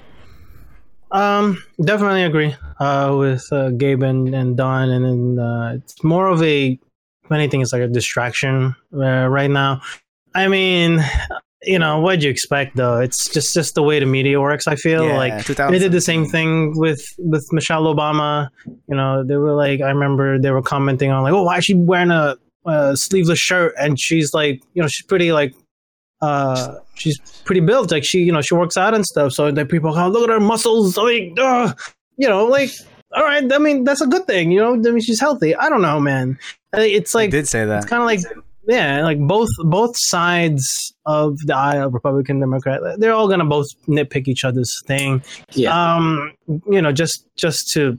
Um, 1.11 1.63
definitely 1.83 2.23
agree 2.23 2.55
uh, 2.79 3.15
with 3.17 3.47
uh, 3.51 3.69
Gabe 3.71 4.03
and, 4.03 4.33
and 4.35 4.57
Don, 4.57 4.89
and 4.89 5.05
then 5.05 5.39
uh, 5.43 5.73
it's 5.75 6.03
more 6.03 6.27
of 6.27 6.41
a, 6.43 6.79
if 7.23 7.31
anything, 7.31 7.61
it's 7.61 7.73
like 7.73 7.81
a 7.81 7.87
distraction 7.87 8.75
uh, 8.93 9.27
right 9.27 9.49
now. 9.49 9.81
I 10.35 10.47
mean, 10.47 10.99
you 11.63 11.79
know, 11.79 11.99
what'd 11.99 12.23
you 12.23 12.29
expect 12.29 12.75
though? 12.75 12.99
It's 12.99 13.29
just 13.29 13.53
just 13.53 13.75
the 13.75 13.83
way 13.83 13.99
the 13.99 14.05
media 14.05 14.39
works. 14.39 14.67
I 14.67 14.75
feel 14.75 15.05
Yeah, 15.05 15.17
like 15.17 15.45
2000. 15.45 15.73
they 15.73 15.79
did 15.79 15.91
the 15.91 16.01
same 16.01 16.25
thing 16.25 16.77
with 16.77 17.05
with 17.17 17.51
Michelle 17.51 17.83
Obama. 17.83 18.49
You 18.65 18.95
know, 18.95 19.23
they 19.23 19.37
were 19.37 19.53
like, 19.53 19.81
I 19.81 19.89
remember 19.89 20.39
they 20.39 20.51
were 20.51 20.61
commenting 20.61 21.11
on 21.11 21.23
like, 21.23 21.33
oh, 21.33 21.43
why 21.43 21.57
is 21.57 21.65
she 21.65 21.73
wearing 21.73 22.11
a, 22.11 22.35
a 22.65 22.95
sleeveless 22.95 23.39
shirt? 23.39 23.73
And 23.79 23.99
she's 23.99 24.33
like, 24.33 24.61
you 24.73 24.81
know, 24.81 24.87
she's 24.87 25.05
pretty 25.05 25.31
like 25.31 25.53
uh 26.21 26.75
she's 26.95 27.19
pretty 27.45 27.61
built. 27.61 27.91
Like 27.91 28.03
she 28.05 28.19
you 28.23 28.31
know 28.31 28.41
she 28.41 28.55
works 28.55 28.77
out 28.77 28.93
and 28.93 29.05
stuff. 29.05 29.33
So 29.33 29.51
the 29.51 29.65
people 29.65 29.93
go 29.93 30.07
look 30.07 30.23
at 30.23 30.29
her 30.33 30.39
muscles. 30.39 30.97
Like 30.97 31.33
uh, 31.39 31.73
you 32.17 32.27
know 32.27 32.45
like 32.45 32.71
all 33.15 33.23
right 33.23 33.51
i 33.53 33.57
mean 33.57 33.85
that's 33.85 34.01
a 34.01 34.07
good 34.07 34.27
thing 34.27 34.51
you 34.51 34.59
know? 34.59 34.73
I 34.73 34.77
mean 34.77 34.99
she's 35.01 35.19
healthy. 35.19 35.55
I 35.55 35.69
don't 35.69 35.81
know 35.81 35.99
man. 35.99 36.37
I 36.73 36.77
think 36.77 36.95
it's 36.95 37.15
I 37.15 37.19
like 37.19 37.31
did 37.31 37.47
say 37.47 37.63
that. 37.65 37.77
it's 37.77 37.85
kind 37.85 38.01
of 38.01 38.05
like 38.07 38.19
yeah 38.67 39.01
like 39.03 39.17
both 39.19 39.47
both 39.63 39.95
sides 39.95 40.93
of 41.05 41.37
the 41.45 41.55
aisle 41.55 41.89
republican 41.89 42.41
democrat 42.41 42.81
they're 42.99 43.13
all 43.13 43.29
gonna 43.29 43.45
both 43.45 43.67
nitpick 43.87 44.27
each 44.27 44.43
other's 44.43 44.81
thing. 44.85 45.23
Yeah. 45.53 45.95
um 45.95 46.33
you 46.69 46.81
know 46.81 46.91
just 46.91 47.25
just 47.37 47.71
to 47.73 47.97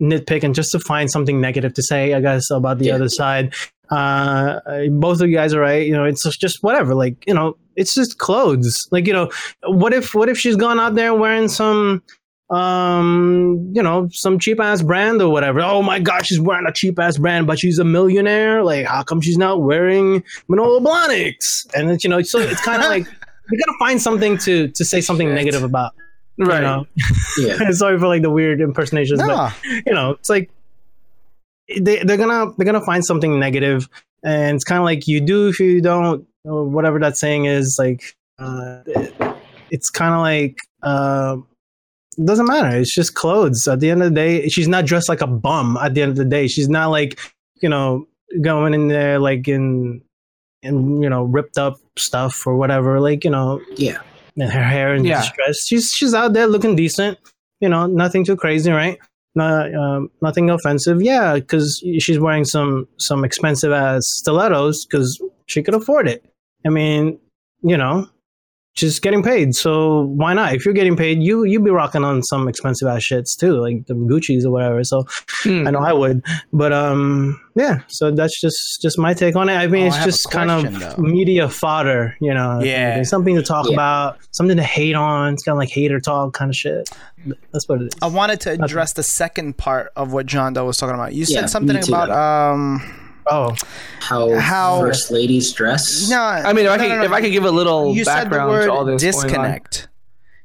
nitpick 0.00 0.42
and 0.42 0.54
just 0.56 0.72
to 0.72 0.80
find 0.80 1.08
something 1.10 1.40
negative 1.40 1.72
to 1.74 1.82
say 1.82 2.12
i 2.14 2.20
guess 2.20 2.50
about 2.50 2.78
the 2.78 2.86
Yeah. 2.86 2.96
other 2.96 3.08
side 3.08 3.54
Uh, 3.90 4.60
both 4.90 5.20
of 5.20 5.28
you 5.28 5.36
guys 5.36 5.52
are 5.54 5.60
right. 5.60 5.86
You 5.86 5.92
know, 5.92 6.04
it's 6.04 6.22
just 6.36 6.62
whatever. 6.62 6.94
Like, 6.94 7.22
you 7.26 7.34
know, 7.34 7.56
it's 7.76 7.94
just 7.94 8.18
clothes. 8.18 8.88
Like, 8.90 9.06
you 9.06 9.12
know, 9.12 9.30
what 9.64 9.92
if 9.92 10.14
what 10.14 10.28
if 10.28 10.38
she's 10.38 10.56
gone 10.56 10.80
out 10.80 10.94
there 10.94 11.14
wearing 11.14 11.48
some 11.48 12.02
um, 12.50 13.72
you 13.74 13.82
know, 13.82 14.08
some 14.12 14.38
cheap 14.38 14.60
ass 14.60 14.82
brand 14.82 15.22
or 15.22 15.30
whatever. 15.32 15.60
Oh 15.62 15.82
my 15.82 15.98
god, 15.98 16.26
she's 16.26 16.38
wearing 16.38 16.66
a 16.66 16.72
cheap 16.72 16.98
ass 16.98 17.16
brand, 17.16 17.46
but 17.46 17.58
she's 17.58 17.78
a 17.78 17.84
millionaire. 17.84 18.62
Like, 18.62 18.84
how 18.86 19.02
come 19.02 19.22
she's 19.22 19.38
not 19.38 19.62
wearing 19.62 20.22
Manolo 20.48 20.78
Blahniks? 20.80 21.66
And 21.74 21.90
it's 21.90 22.04
you 22.04 22.10
know, 22.10 22.20
so 22.22 22.38
it's 22.40 22.60
kind 22.60 22.82
of 22.82 22.88
like 22.90 23.06
we 23.50 23.56
gotta 23.58 23.72
find 23.78 24.00
something 24.02 24.36
to 24.38 24.68
to 24.68 24.84
say 24.84 25.00
something 25.00 25.28
Shit. 25.28 25.34
negative 25.34 25.62
about. 25.62 25.92
You 26.36 26.46
Right. 26.46 26.62
know? 26.62 26.86
Yeah. 27.38 27.70
Sorry 27.72 27.98
for 27.98 28.08
like 28.08 28.22
the 28.22 28.30
weird 28.30 28.60
impersonations, 28.60 29.22
but 29.22 29.54
you 29.86 29.92
know, 29.94 30.10
it's 30.12 30.28
like 30.30 30.50
they 31.80 32.02
they're 32.04 32.16
gonna 32.16 32.52
they're 32.56 32.64
gonna 32.66 32.84
find 32.84 33.04
something 33.04 33.38
negative, 33.38 33.88
and 34.22 34.54
it's 34.56 34.64
kind 34.64 34.78
of 34.78 34.84
like 34.84 35.06
you 35.06 35.20
do 35.20 35.48
if 35.48 35.58
you 35.60 35.80
don't, 35.80 36.26
or 36.44 36.64
whatever 36.64 36.98
that 37.00 37.16
saying 37.16 37.46
is. 37.46 37.76
Like, 37.78 38.14
uh, 38.38 38.82
it's 39.70 39.90
kind 39.90 40.14
of 40.14 40.20
like 40.20 40.58
uh, 40.82 41.36
it 42.18 42.26
doesn't 42.26 42.46
matter. 42.46 42.76
It's 42.76 42.94
just 42.94 43.14
clothes. 43.14 43.66
At 43.68 43.80
the 43.80 43.90
end 43.90 44.02
of 44.02 44.10
the 44.10 44.14
day, 44.14 44.48
she's 44.48 44.68
not 44.68 44.86
dressed 44.86 45.08
like 45.08 45.20
a 45.20 45.26
bum. 45.26 45.76
At 45.82 45.94
the 45.94 46.02
end 46.02 46.10
of 46.10 46.16
the 46.16 46.24
day, 46.24 46.48
she's 46.48 46.68
not 46.68 46.88
like 46.90 47.18
you 47.60 47.68
know 47.68 48.06
going 48.40 48.74
in 48.74 48.88
there 48.88 49.18
like 49.18 49.46
in 49.48 50.02
in 50.62 51.02
you 51.02 51.08
know 51.10 51.24
ripped 51.24 51.58
up 51.58 51.76
stuff 51.96 52.46
or 52.46 52.56
whatever. 52.56 53.00
Like 53.00 53.24
you 53.24 53.30
know 53.30 53.60
Yeah. 53.76 53.98
and 54.38 54.50
her 54.50 54.62
hair 54.62 54.94
and 54.94 55.04
Yeah. 55.06 55.20
distress. 55.20 55.66
She's 55.66 55.92
she's 55.92 56.14
out 56.14 56.32
there 56.32 56.46
looking 56.46 56.76
decent. 56.76 57.18
You 57.60 57.68
know, 57.68 57.86
nothing 57.86 58.24
too 58.24 58.34
crazy, 58.36 58.72
right? 58.72 58.98
Not, 59.34 59.74
um, 59.74 60.10
nothing 60.20 60.50
offensive. 60.50 61.00
Yeah, 61.00 61.34
because 61.34 61.82
she's 61.98 62.18
wearing 62.18 62.44
some 62.44 62.86
some 62.98 63.24
expensive 63.24 63.72
ass 63.72 64.02
stilettos 64.06 64.84
because 64.84 65.20
she 65.46 65.62
could 65.62 65.74
afford 65.74 66.06
it. 66.08 66.24
I 66.66 66.68
mean, 66.68 67.18
you 67.62 67.76
know, 67.76 68.08
she's 68.74 68.98
getting 69.00 69.22
paid, 69.22 69.54
so 69.54 70.02
why 70.06 70.32
not? 70.34 70.54
If 70.54 70.64
you're 70.64 70.74
getting 70.74 70.96
paid, 70.96 71.22
you 71.22 71.44
you 71.44 71.60
be 71.60 71.70
rocking 71.70 72.04
on 72.04 72.22
some 72.22 72.48
expensive 72.48 72.88
ass 72.88 73.02
shits 73.04 73.36
too, 73.36 73.60
like 73.60 73.86
the 73.86 73.94
Gucci's 73.94 74.44
or 74.46 74.50
whatever. 74.52 74.82
So 74.84 75.04
Hmm. 75.42 75.66
I 75.66 75.70
know 75.72 75.80
I 75.80 75.92
would, 75.92 76.22
but 76.52 76.72
um, 76.72 77.40
yeah. 77.54 77.80
So 77.88 78.10
that's 78.10 78.40
just 78.40 78.80
just 78.80 78.98
my 78.98 79.12
take 79.14 79.34
on 79.36 79.48
it. 79.48 79.54
I 79.54 79.66
mean, 79.66 79.84
Oh, 79.84 79.86
it's 79.88 79.96
a 79.98 80.04
just 80.04 80.30
kind 80.30 80.50
of 80.50 80.78
though. 80.96 81.02
media 81.02 81.48
fodder, 81.48 82.16
you 82.20 82.32
know. 82.32 82.60
Yeah. 82.62 83.02
Something 83.02 83.36
to 83.36 83.42
talk 83.42 83.66
Yeah. 83.68 83.74
about, 83.74 84.18
something 84.30 84.56
to 84.56 84.62
hate 84.62 84.94
on. 84.94 85.34
It's 85.34 85.42
kind 85.42 85.54
of 85.54 85.58
like 85.58 85.70
hater 85.70 86.00
talk 86.00 86.32
kind 86.34 86.50
of 86.50 86.56
shit. 86.56 86.88
That's 87.52 87.68
what 87.68 87.80
it 87.82 87.86
is. 87.86 87.92
I 88.02 88.06
wanted 88.06 88.40
to 88.42 88.52
address 88.62 88.94
the 88.94 89.02
second 89.02 89.56
part 89.56 89.92
of 89.96 90.12
what 90.12 90.26
John 90.26 90.52
Doe 90.54 90.64
was 90.66 90.76
talking 90.76 90.94
about. 90.94 91.12
You 91.14 91.24
said 91.24 91.40
Yeah, 91.42 91.46
something 91.46 91.76
about 91.76 92.10
um 92.10 92.82
Oh, 93.26 93.54
How, 94.00 94.34
How- 94.38 94.80
first 94.80 95.10
ladies 95.10 95.52
dress. 95.52 96.08
no 96.10 96.20
I 96.20 96.52
mean, 96.52 96.66
if 96.66 96.70
I 96.72 96.78
could, 96.78 96.88
no, 96.88 96.96
no. 96.98 97.04
if 97.04 97.12
I 97.12 97.20
could 97.20 97.32
give 97.32 97.44
a 97.44 97.50
little 97.50 97.94
you 97.94 98.04
said 98.04 98.24
the 98.24 98.30
background 98.30 98.50
word 98.50 98.64
to 98.66 98.72
all 98.72 98.84
this 98.84 99.02
going 99.02 99.14
on. 99.14 99.22
disconnect. 99.28 99.88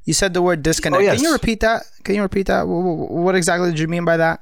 You 0.05 0.13
said 0.13 0.33
the 0.33 0.41
word 0.41 0.63
disconnect. 0.63 1.01
Oh, 1.01 1.03
yes. 1.03 1.15
Can 1.17 1.25
you 1.25 1.33
repeat 1.33 1.59
that? 1.61 1.83
Can 2.05 2.15
you 2.15 2.21
repeat 2.21 2.47
that? 2.47 2.61
Wh- 2.63 3.09
wh- 3.09 3.11
What 3.11 3.35
exactly 3.35 3.69
did 3.71 3.79
you 3.79 3.89
mean 3.89 4.05
by 4.05 4.15
that? 4.15 4.39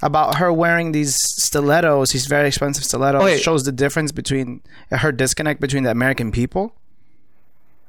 About 0.00 0.36
her 0.36 0.52
wearing 0.52 0.92
these 0.92 1.16
stilettos, 1.20 2.10
these 2.10 2.26
very 2.26 2.46
expensive 2.46 2.84
stilettos, 2.84 3.22
Okay. 3.22 3.38
shows 3.38 3.64
the 3.64 3.72
difference 3.72 4.12
between 4.12 4.60
her 4.92 5.10
disconnect 5.10 5.60
between 5.60 5.82
the 5.82 5.90
American 5.90 6.30
people. 6.30 6.72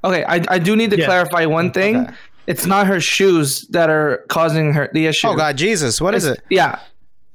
Okay, 0.03 0.23
I, 0.23 0.43
I 0.47 0.59
do 0.59 0.75
need 0.75 0.89
to 0.91 0.97
Yeah. 0.97 1.05
clarify 1.05 1.45
one 1.45 1.71
thing. 1.71 1.97
Okay. 1.97 2.13
It's 2.47 2.65
not 2.65 2.87
her 2.87 2.99
shoes 2.99 3.67
that 3.71 3.91
are 3.91 4.23
causing 4.29 4.73
her 4.73 4.89
the 4.91 5.05
issue. 5.05 5.27
Oh 5.27 5.35
God, 5.35 5.55
Jesus! 5.55 6.01
What 6.01 6.15
is 6.15 6.25
it? 6.25 6.41
Yeah. 6.49 6.79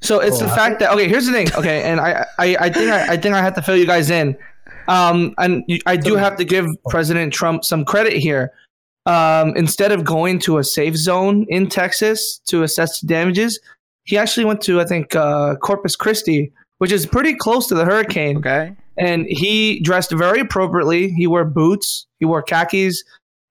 So 0.01 0.21
it's 0.21 0.39
the 0.39 0.49
fact 0.49 0.81
that 0.81 0.93
okay. 0.93 1.09
Here's 1.09 1.27
the 1.27 1.33
thing. 1.33 1.49
Okay, 1.57 1.83
and 1.83 2.01
I 2.01 2.27
I, 2.39 2.57
I 2.61 2.71
think 2.71 2.91
I, 2.91 3.15
I 3.15 3.17
think 3.17 3.35
I 3.35 3.43
have 3.43 3.55
to 3.55 3.63
fill 3.63 3.77
you 3.77 3.87
guys 3.87 4.11
in. 4.11 4.37
Um, 4.87 5.35
and 5.39 5.65
I 5.87 5.97
do 5.97 6.17
have 6.17 6.37
to 6.37 6.45
give 6.45 6.67
President 6.91 7.33
Trump 7.33 7.65
some 7.65 7.85
credit 7.87 8.15
here. 8.15 8.53
Um, 9.07 9.55
instead 9.57 9.93
of 9.93 10.05
going 10.05 10.39
to 10.41 10.59
a 10.59 10.65
safe 10.65 10.97
zone 10.97 11.47
in 11.49 11.69
Texas 11.69 12.39
to 12.47 12.63
assess 12.63 13.01
the 13.01 13.07
damages, 13.07 13.61
he 14.05 14.17
actually 14.19 14.45
went 14.45 14.61
to 14.63 14.81
I 14.81 14.85
think 14.85 15.15
uh, 15.17 15.57
Corpus 15.57 15.97
Christi, 15.97 16.53
which 16.79 16.93
is 16.93 17.07
pretty 17.07 17.35
close 17.35 17.67
to 17.69 17.75
the 17.75 17.85
hurricane 17.85 18.39
Okay. 18.39 18.75
and 18.99 19.27
he 19.29 19.81
dressed 19.81 20.11
very 20.13 20.41
appropriately. 20.41 21.11
He 21.11 21.27
wore 21.27 21.45
boots, 21.45 22.07
he 22.19 22.25
wore 22.27 22.43
khakis. 22.43 23.03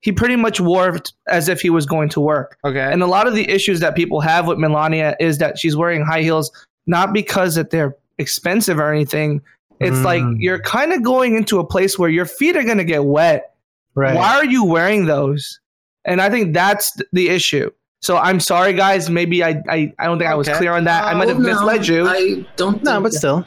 He 0.03 0.11
pretty 0.11 0.35
much 0.35 0.59
wore 0.59 0.95
it 0.97 1.09
as 1.27 1.47
if 1.49 1.61
he 1.61 1.69
was 1.69 1.85
going 1.85 2.09
to 2.09 2.19
work. 2.19 2.57
Okay. 2.65 2.91
And 2.91 3.01
a 3.01 3.07
lot 3.07 3.25
of 3.25 3.35
the 3.35 3.49
issues 3.49 3.79
that 3.79 3.95
people 3.95 4.19
have 4.21 4.45
with 4.47 4.57
Melania 4.57 5.15
is 5.19 5.37
that 5.39 5.57
she's 5.57 5.75
wearing 5.77 6.05
high 6.05 6.21
heels 6.21 6.51
not 6.87 7.13
because 7.13 7.55
that 7.55 7.69
they're 7.69 7.95
expensive 8.17 8.77
or 8.79 8.91
anything. 8.93 9.41
It's 9.79 9.95
Mm. 9.97 10.03
like 10.03 10.23
you're 10.39 10.59
kind 10.59 10.91
of 10.93 11.01
going 11.03 11.35
into 11.35 11.59
a 11.59 11.65
place 11.65 11.97
where 11.97 12.09
your 12.09 12.25
feet 12.25 12.55
are 12.57 12.63
going 12.63 12.77
to 12.77 12.83
get 12.83 13.05
wet. 13.05 13.53
right. 13.95 14.15
Why 14.15 14.35
are 14.35 14.45
you 14.45 14.63
wearing 14.65 15.05
those? 15.05 15.59
And 16.05 16.19
I 16.21 16.29
think 16.29 16.53
that's 16.53 16.91
the 17.13 17.29
issue. 17.29 17.69
So 18.01 18.17
I'm 18.17 18.39
sorry, 18.41 18.73
guys. 18.73 19.09
Maybe 19.09 19.41
I 19.43 19.61
I, 19.69 19.93
I 19.99 20.05
don't 20.05 20.17
think 20.19 20.29
I 20.29 20.35
was 20.35 20.49
clear 20.49 20.73
on 20.73 20.83
that. 20.83 21.05
I 21.05 21.13
might 21.13 21.29
have 21.29 21.39
no, 21.39 21.53
misled 21.53 21.87
you. 21.87 22.05
I 22.07 22.45
don't. 22.57 22.83
No, 22.83 22.99
but 22.99 23.13
still. 23.13 23.45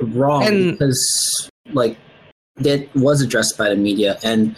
wrong 0.00 0.44
And- 0.44 0.72
because 0.72 1.48
like 1.72 1.96
that 2.56 2.94
was 2.94 3.22
addressed 3.22 3.56
by 3.56 3.70
the 3.70 3.76
media, 3.76 4.18
and 4.22 4.54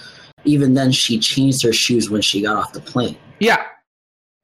even 0.47 0.75
then, 0.75 0.93
she 0.93 1.19
changed 1.19 1.63
her 1.63 1.73
shoes 1.73 2.11
when 2.11 2.23
she 2.23 2.43
got 2.43 2.57
off 2.57 2.73
the 2.73 2.81
plane. 2.81 3.17
Yeah. 3.41 3.65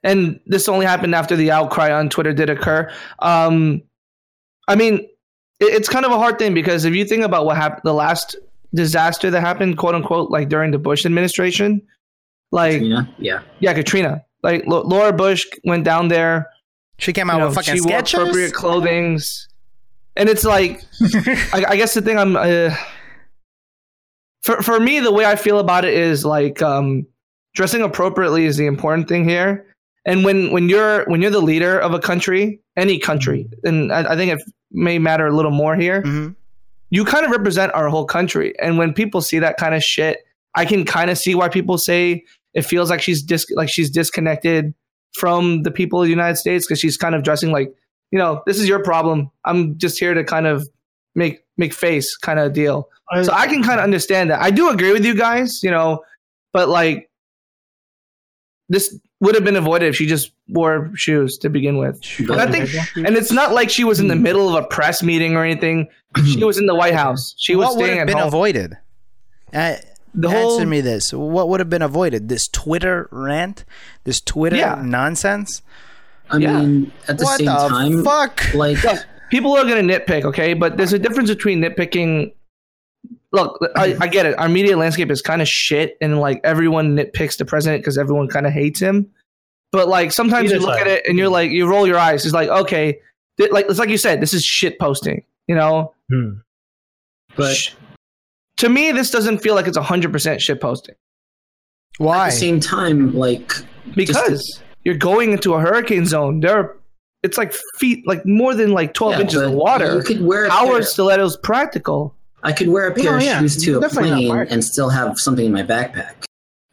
And 0.03 0.41
this 0.47 0.69
only 0.69 0.85
happened 0.85 1.15
after 1.15 1.37
the 1.37 1.51
outcry 1.51 1.93
on 1.93 2.09
Twitter 2.09 2.33
did 2.33 2.51
occur. 2.51 2.91
Um, 3.21 3.83
I 4.69 4.75
mean, 4.75 4.95
it, 5.61 5.67
it's 5.67 5.89
kind 5.89 6.05
of 6.05 6.13
a 6.13 6.19
hard 6.19 6.39
thing 6.39 6.55
because 6.55 6.85
if 6.85 6.95
you 6.95 7.05
think 7.05 7.23
about 7.23 7.47
what 7.47 7.57
happened, 7.57 7.83
the 7.85 7.95
last 7.95 8.37
disaster 8.75 9.31
that 9.31 9.41
happened, 9.41 9.79
quote 9.79 9.95
unquote, 9.95 10.31
like 10.31 10.49
during 10.49 10.73
the 10.73 10.79
Bush 10.79 11.07
administration, 11.07 11.83
like, 12.51 12.83
You 12.83 12.89
know? 12.89 13.07
Yeah. 13.19 13.43
yeah, 13.61 13.73
Katrina, 13.75 14.25
like 14.43 14.65
L- 14.67 14.87
Laura 14.87 15.13
Bush 15.13 15.47
went 15.65 15.85
down 15.85 16.09
there, 16.09 16.49
She 16.99 17.13
came 17.13 17.29
you 17.29 17.33
out 17.33 17.39
know, 17.39 17.47
with 17.47 17.55
fucking 17.55 17.77
she 17.77 17.81
wore 17.81 17.99
appropriate 17.99 18.53
clothings. 18.53 19.49
And 20.17 20.29
it's 20.29 20.45
like, 20.45 20.85
I, 21.55 21.65
I 21.69 21.77
guess 21.77 21.95
the 21.95 22.03
thing 22.03 22.19
I'm, 22.19 22.37
uh, 22.37 22.75
for, 24.43 24.63
for 24.63 24.81
me, 24.81 25.01
the 25.01 25.13
way 25.13 25.25
I 25.25 25.37
feel 25.37 25.59
about 25.59 25.85
it 25.85 25.95
is 25.95 26.25
like, 26.25 26.61
um, 26.63 27.07
dressing 27.55 27.83
appropriately 27.83 28.47
is 28.47 28.57
the 28.57 28.67
important 28.67 29.09
thing 29.09 29.29
here. 29.29 29.67
And 30.05 30.25
when, 30.25 30.51
when 30.51 30.69
you're 30.69 31.05
when 31.05 31.23
you're 31.23 31.31
the 31.31 31.41
leader 31.41 31.79
of 31.79 31.95
a 31.95 32.01
country, 32.01 32.61
any 32.77 32.99
country, 32.99 33.49
and 33.63 33.93
I, 33.93 34.13
I 34.13 34.17
think 34.17 34.33
it 34.33 34.43
may 34.73 34.99
matter 34.99 35.27
a 35.29 35.33
little 35.37 35.53
more 35.53 35.77
here, 35.77 36.03
Mhm. 36.03 36.35
you 36.91 37.05
kind 37.05 37.25
of 37.25 37.31
represent 37.31 37.73
our 37.75 37.89
whole 37.89 38.05
country. 38.05 38.53
And 38.59 38.79
when 38.79 38.93
people 38.95 39.21
see 39.21 39.39
that 39.39 39.59
kind 39.59 39.75
of 39.77 39.83
shit, 39.85 40.19
I 40.57 40.65
can 40.65 40.85
kind 40.85 41.09
of 41.11 41.19
see 41.19 41.35
why 41.37 41.49
people 41.49 41.79
say 41.79 42.25
it 42.53 42.63
feels 42.63 42.91
like 42.91 43.01
she's 43.01 43.23
dis- 43.23 43.47
like 43.55 43.69
she's 43.69 43.91
disconnected 43.91 44.75
from 45.15 45.63
the 45.63 45.71
people 45.71 46.01
of 46.01 46.07
the 46.07 46.11
United 46.11 46.37
States 46.37 46.67
because 46.67 46.81
she's 46.81 46.97
kind 46.97 47.15
of 47.15 47.23
dressing 47.23 47.53
like, 47.53 47.73
you 48.11 48.19
know, 48.19 48.43
this 48.47 48.59
is 48.59 48.67
your 48.67 48.83
problem. 48.83 49.31
I'm 49.45 49.79
just 49.79 50.01
here 50.01 50.15
to 50.15 50.25
kind 50.25 50.47
of 50.49 50.69
make 51.15 51.42
make 51.57 51.73
face 51.75 52.17
kind 52.17 52.39
of 52.39 52.53
deal. 52.53 52.89
So 53.23 53.33
I 53.33 53.47
can 53.47 53.63
kind 53.63 53.79
of 53.79 53.85
understand 53.85 54.31
that. 54.31 54.41
I 54.41 54.51
do 54.51 54.71
agree 54.71 54.93
with 54.93 55.05
you 55.05 55.15
guys, 55.15 55.63
you 55.63 55.71
know, 55.71 56.03
but 56.53 56.69
like 56.69 57.11
this 58.69 58.99
would 59.21 59.35
have 59.35 59.45
been 59.45 59.57
avoided 59.57 59.89
if 59.89 59.97
she 59.97 60.07
just 60.07 60.33
wore 60.49 60.91
shoes 60.95 61.37
to 61.39 61.51
begin 61.51 61.77
with. 61.77 62.01
But 62.27 62.39
I 62.39 62.51
think, 62.51 62.71
and 62.97 63.17
it's 63.17 63.31
not 63.33 63.53
like 63.53 63.69
she 63.71 63.85
was 63.85 64.01
in 64.01 64.09
the 64.09 64.17
middle 64.17 64.49
of 64.49 64.65
a 64.65 64.67
press 64.67 65.03
meeting 65.03 65.37
or 65.37 65.45
anything. 65.45 65.89
She 66.25 66.43
was 66.43 66.59
in 66.59 66.67
the 66.67 66.75
White 66.75 66.95
House. 66.95 67.35
She 67.39 67.55
was 67.55 67.67
what 67.69 67.77
would 67.77 67.85
staying 67.85 67.99
have 67.99 68.09
at 68.09 68.13
been 68.13 68.19
home. 68.19 68.29
avoided? 68.29 68.77
Uh, 69.53 69.77
the 70.15 70.29
whole 70.31 70.55
answer 70.55 70.67
me 70.67 70.81
this: 70.81 71.13
What 71.13 71.49
would 71.51 71.61
have 71.61 71.71
been 71.71 71.83
avoided? 71.83 72.29
This 72.29 72.49
Twitter 72.49 73.09
rant, 73.11 73.65
this 74.05 74.21
Twitter 74.21 74.57
Yeah. 74.57 74.81
nonsense. 74.83 75.63
I 76.31 76.39
Yeah. 76.39 76.61
mean, 76.61 76.93
at 77.09 77.19
the 77.19 77.25
what 77.25 77.37
same 77.39 77.47
the 77.47 77.69
time, 77.69 78.05
fuck? 78.05 78.55
like 78.55 78.83
Look, 78.85 78.99
people 79.33 79.57
are 79.57 79.65
going 79.65 79.89
to 79.89 79.99
nitpick, 79.99 80.25
okay? 80.27 80.55
But 80.55 80.77
there's 80.77 80.93
a 80.93 80.99
difference 80.99 81.29
between 81.31 81.61
nitpicking. 81.61 82.33
Look, 83.33 83.59
I, 83.75 83.97
I 83.99 84.07
get 84.09 84.27
it. 84.27 84.39
Our 84.39 84.49
media 84.49 84.77
landscape 84.77 85.11
is 85.11 85.23
kind 85.23 85.41
of 85.43 85.49
shit, 85.49 85.97
and 86.01 86.21
like 86.21 86.41
everyone 86.45 86.95
nitpicks 86.97 87.39
the 87.39 87.45
president 87.47 87.83
because 87.83 87.97
everyone 87.99 88.29
kind 88.29 88.47
of 88.47 88.53
hates 88.53 88.79
him. 88.79 89.11
But 89.73 89.89
like 89.89 90.13
sometimes 90.13 90.51
Either 90.53 90.61
you 90.61 90.67
look 90.67 90.79
side. 90.79 90.87
at 90.87 90.99
it 90.99 91.07
and 91.09 91.17
you're 91.19 91.31
like, 91.31 91.51
you 91.51 91.67
roll 91.67 91.87
your 91.87 91.99
eyes. 91.99 92.27
It's 92.27 92.35
like, 92.35 92.51
okay, 92.51 93.01
th- 93.39 93.51
like 93.51 93.67
it's 93.71 93.79
like 93.79 93.89
you 93.89 93.97
said, 93.97 94.21
this 94.21 94.35
is 94.35 94.45
shit 94.45 94.79
posting. 94.79 95.25
You 95.49 95.55
know, 95.57 95.95
Hmm. 96.11 96.31
but 97.35 97.57
Sh- 97.57 97.73
to 98.59 98.69
me, 98.69 98.93
this 98.93 99.11
doesn't 99.11 99.39
feel 99.39 99.55
like 99.55 99.67
it's 99.67 99.79
hundred 99.79 100.13
percent 100.13 100.43
shit 100.43 100.61
posting 100.61 100.95
Why? 101.97 102.27
at 102.27 102.31
the 102.33 102.37
same 102.37 102.61
time, 102.61 103.15
like 103.15 103.51
because 103.97 104.61
you're 104.85 104.95
going 104.95 105.33
into 105.33 105.55
a 105.55 105.61
hurricane 105.61 106.05
zone. 106.07 106.41
There, 106.41 106.55
are, 106.57 106.77
it's 107.23 107.39
like 107.39 107.55
feet, 107.79 108.07
like 108.07 108.25
more 108.27 108.55
than 108.55 108.73
like 108.73 108.95
twelve 108.95 109.15
yeah, 109.15 109.21
inches 109.21 109.41
of 109.43 109.53
water. 109.53 109.97
You 109.97 110.03
could 110.03 110.23
wear 110.25 110.47
a 110.47 110.51
How 110.51 110.67
pair, 110.67 110.83
stilettos 110.83 111.37
practical? 111.37 112.15
I 112.43 112.53
could 112.53 112.69
wear 112.69 112.89
a 112.89 112.95
pair 112.95 113.13
No, 113.13 113.17
of 113.19 113.23
yeah, 113.23 113.39
shoes 113.41 113.63
to 113.65 113.79
a 113.79 113.89
plane 113.89 114.31
and 114.51 114.65
still 114.65 114.89
have 114.91 115.19
something 115.19 115.47
in 115.47 115.53
my 115.53 115.63
backpack. 115.63 116.15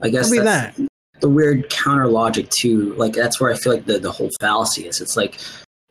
I 0.01 0.09
guess 0.09 0.31
Could 0.31 0.45
that's 0.45 0.77
that. 0.77 0.87
the 1.19 1.29
weird 1.29 1.69
counter 1.69 2.07
logic 2.07 2.49
to 2.61 2.93
like 2.95 3.13
that's 3.13 3.39
where 3.39 3.51
I 3.53 3.57
feel 3.57 3.73
like 3.73 3.85
the, 3.85 3.99
the 3.99 4.11
whole 4.11 4.29
fallacy 4.39 4.87
is. 4.87 4.99
It's 5.01 5.15
like 5.17 5.37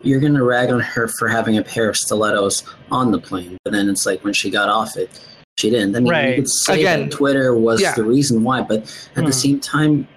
you're 0.03 0.19
gonna 0.21 0.43
rag 0.43 0.71
on 0.71 0.81
her 0.81 1.07
for 1.09 1.29
having 1.29 1.59
a 1.59 1.63
pair 1.63 1.89
of 1.89 1.97
stilettos 1.97 2.65
on 2.91 3.13
the 3.13 3.21
plane, 3.21 3.57
but 3.65 3.73
then 3.73 3.89
it's 3.89 4.07
like 4.07 4.25
when 4.25 4.33
she 4.33 4.51
got 4.51 4.69
off 4.69 4.97
it, 4.97 5.11
she 5.59 5.71
didn't. 5.71 5.95
I 5.95 6.01
mean, 6.01 6.11
Right. 6.13 6.29
you 6.31 6.35
could 6.43 6.51
say 6.51 6.81
Again, 6.81 7.09
that 7.09 7.13
Twitter 7.17 7.55
was 7.55 7.81
yeah. 7.81 7.95
the 7.95 8.05
reason 8.05 8.43
why, 8.43 8.63
but 8.63 8.79
at 9.15 9.21
Hmm. 9.23 9.27
the 9.27 9.33
same 9.33 9.61
time, 9.61 10.09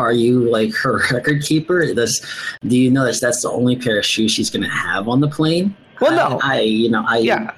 are 0.00 0.12
you 0.12 0.50
like 0.50 0.74
her 0.74 1.00
record 1.12 1.42
keeper? 1.42 1.92
Does 1.94 2.20
do 2.66 2.76
you 2.76 2.90
know 2.90 3.04
that 3.04 3.20
that's 3.20 3.42
the 3.42 3.50
only 3.50 3.76
pair 3.76 3.98
of 3.98 4.04
shoes 4.06 4.32
she's 4.32 4.50
gonna 4.50 4.68
have 4.68 5.08
on 5.08 5.20
the 5.20 5.28
plane? 5.28 5.76
Well, 6.00 6.12
no. 6.12 6.40
I, 6.42 6.56
I, 6.56 6.60
you 6.60 6.88
know, 6.90 7.04
I, 7.06 7.18
yeah, 7.18 7.50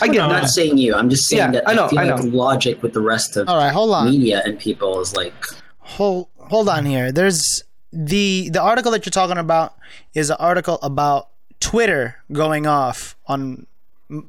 I 0.00 0.08
get. 0.08 0.22
I'm 0.22 0.30
not 0.30 0.48
saying 0.48 0.78
you. 0.78 0.94
I'm 0.94 1.10
just 1.10 1.26
saying 1.26 1.52
Yeah, 1.52 1.60
that 1.60 1.68
I 1.68 1.74
know, 1.74 1.88
feel 1.88 1.98
I 1.98 2.04
like 2.04 2.24
logic 2.32 2.82
with 2.82 2.94
the 2.94 3.00
rest 3.02 3.36
of 3.36 3.46
All 3.48 3.56
right, 3.58 3.70
hold 3.72 3.92
on. 3.92 4.10
media 4.10 4.42
and 4.46 4.58
people 4.58 4.98
is 5.00 5.14
like 5.14 5.34
hold 5.80 6.28
hold 6.38 6.68
on 6.70 6.86
here. 6.86 7.12
There's 7.12 7.62
the 7.92 8.48
the 8.50 8.60
article 8.62 8.90
that 8.92 9.04
you're 9.04 9.10
talking 9.10 9.36
about 9.36 9.74
is 10.14 10.30
an 10.30 10.36
article 10.38 10.78
about 10.82 11.28
Twitter 11.60 12.16
going 12.32 12.66
off 12.66 13.16
on 13.26 13.66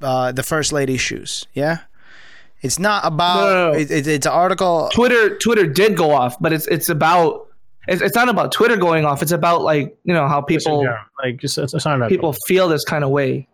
uh, 0.02 0.32
the 0.34 0.44
first 0.44 0.74
lady's 0.74 1.00
shoes. 1.00 1.48
Yeah, 1.54 1.78
it's 2.62 2.78
not 2.78 3.06
about. 3.06 3.36
No, 3.46 3.54
no, 3.54 3.72
no. 3.72 3.78
It, 3.80 3.90
it- 3.90 4.08
it's 4.08 4.26
an 4.26 4.34
article. 4.34 4.90
Twitter 4.92 5.38
Twitter 5.38 5.66
did 5.66 5.96
go 5.96 6.12
off, 6.12 6.36
but 6.42 6.52
it's 6.52 6.68
it's 6.68 6.90
about 6.90 7.48
it's, 7.88 8.02
it's 8.02 8.16
not 8.16 8.30
about 8.30 8.52
Twitter 8.52 8.78
going 8.78 9.06
off. 9.06 9.22
It's 9.22 9.32
about 9.32 9.62
like 9.64 9.96
you 10.04 10.14
know 10.14 10.28
how 10.28 10.42
people 10.42 10.84
Yeah, 10.84 11.00
like 11.24 11.38
just 11.38 11.58
it's, 11.58 11.74
it's 11.74 11.86
not 11.86 11.98
about 11.98 12.10
people 12.10 12.34
feel 12.48 12.68
this 12.68 12.84
kind 12.84 13.04
of 13.04 13.10
way. 13.10 13.48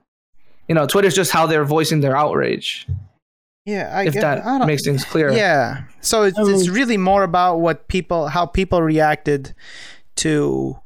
You 0.68 0.76
know, 0.76 0.86
Twitter's 0.86 1.16
just 1.16 1.32
how 1.32 1.46
they're 1.48 1.64
voicing 1.66 2.02
their 2.02 2.16
outrage. 2.16 2.88
Yeah, 3.66 3.92
I 3.94 4.04
If 4.06 4.14
get, 4.14 4.22
that 4.22 4.46
I 4.46 4.66
makes 4.66 4.84
things 4.86 5.04
clear. 5.04 5.32
Yeah, 5.32 5.84
so 6.02 6.24
it's, 6.24 6.38
I 6.40 6.44
it's 6.44 6.70
really 6.70 6.98
more 6.98 7.24
about 7.24 7.58
what 7.60 7.88
people, 7.90 8.28
how 8.30 8.46
people 8.46 8.82
reacted 8.82 9.54
to 10.18 10.80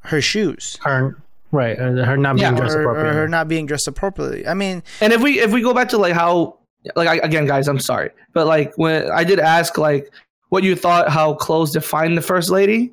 her 0.00 0.20
shoes. 0.20 0.78
her 0.84 1.16
right 1.52 1.78
uh, 1.78 2.04
her 2.04 2.16
not 2.16 2.36
being 2.36 2.52
Yeah, 2.52 2.56
dressed 2.56 2.74
Or, 2.76 2.80
or 2.80 2.82
appropriately. 2.90 3.16
her 3.20 3.28
not 3.28 3.48
being 3.48 3.66
dressed 3.66 3.86
appropriately. 3.88 4.46
I 4.46 4.54
mean, 4.54 4.82
And 5.00 5.12
if 5.12 5.20
we 5.22 5.40
if 5.40 5.50
we 5.52 5.62
go 5.62 5.72
back 5.74 5.88
to 5.90 5.98
like 5.98 6.12
how 6.14 6.58
like 6.94 7.08
I, 7.08 7.16
again, 7.16 7.46
guys, 7.46 7.68
I'm 7.68 7.80
sorry, 7.80 8.10
but 8.32 8.46
like 8.46 8.72
when 8.76 9.10
I 9.10 9.24
did 9.24 9.38
ask 9.38 9.76
like 9.78 10.10
what 10.56 10.64
you 10.64 10.74
thought 10.74 11.10
how 11.10 11.34
clothes 11.34 11.72
define 11.72 12.14
the 12.14 12.22
first 12.22 12.48
lady. 12.48 12.90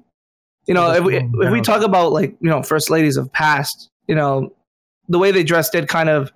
You 0.68 0.74
know, 0.74 0.92
if 0.92 1.02
we 1.02 1.16
if 1.16 1.52
we 1.52 1.62
talk 1.62 1.82
about 1.82 2.12
like 2.12 2.36
you 2.42 2.50
know 2.50 2.62
first 2.62 2.90
ladies 2.90 3.16
of 3.16 3.32
past, 3.32 3.90
you 4.08 4.16
know, 4.16 4.54
the 5.08 5.18
way 5.18 5.32
they 5.32 5.44
dressed 5.46 5.72
did 5.72 5.88
kind 5.88 6.10
of 6.10 6.30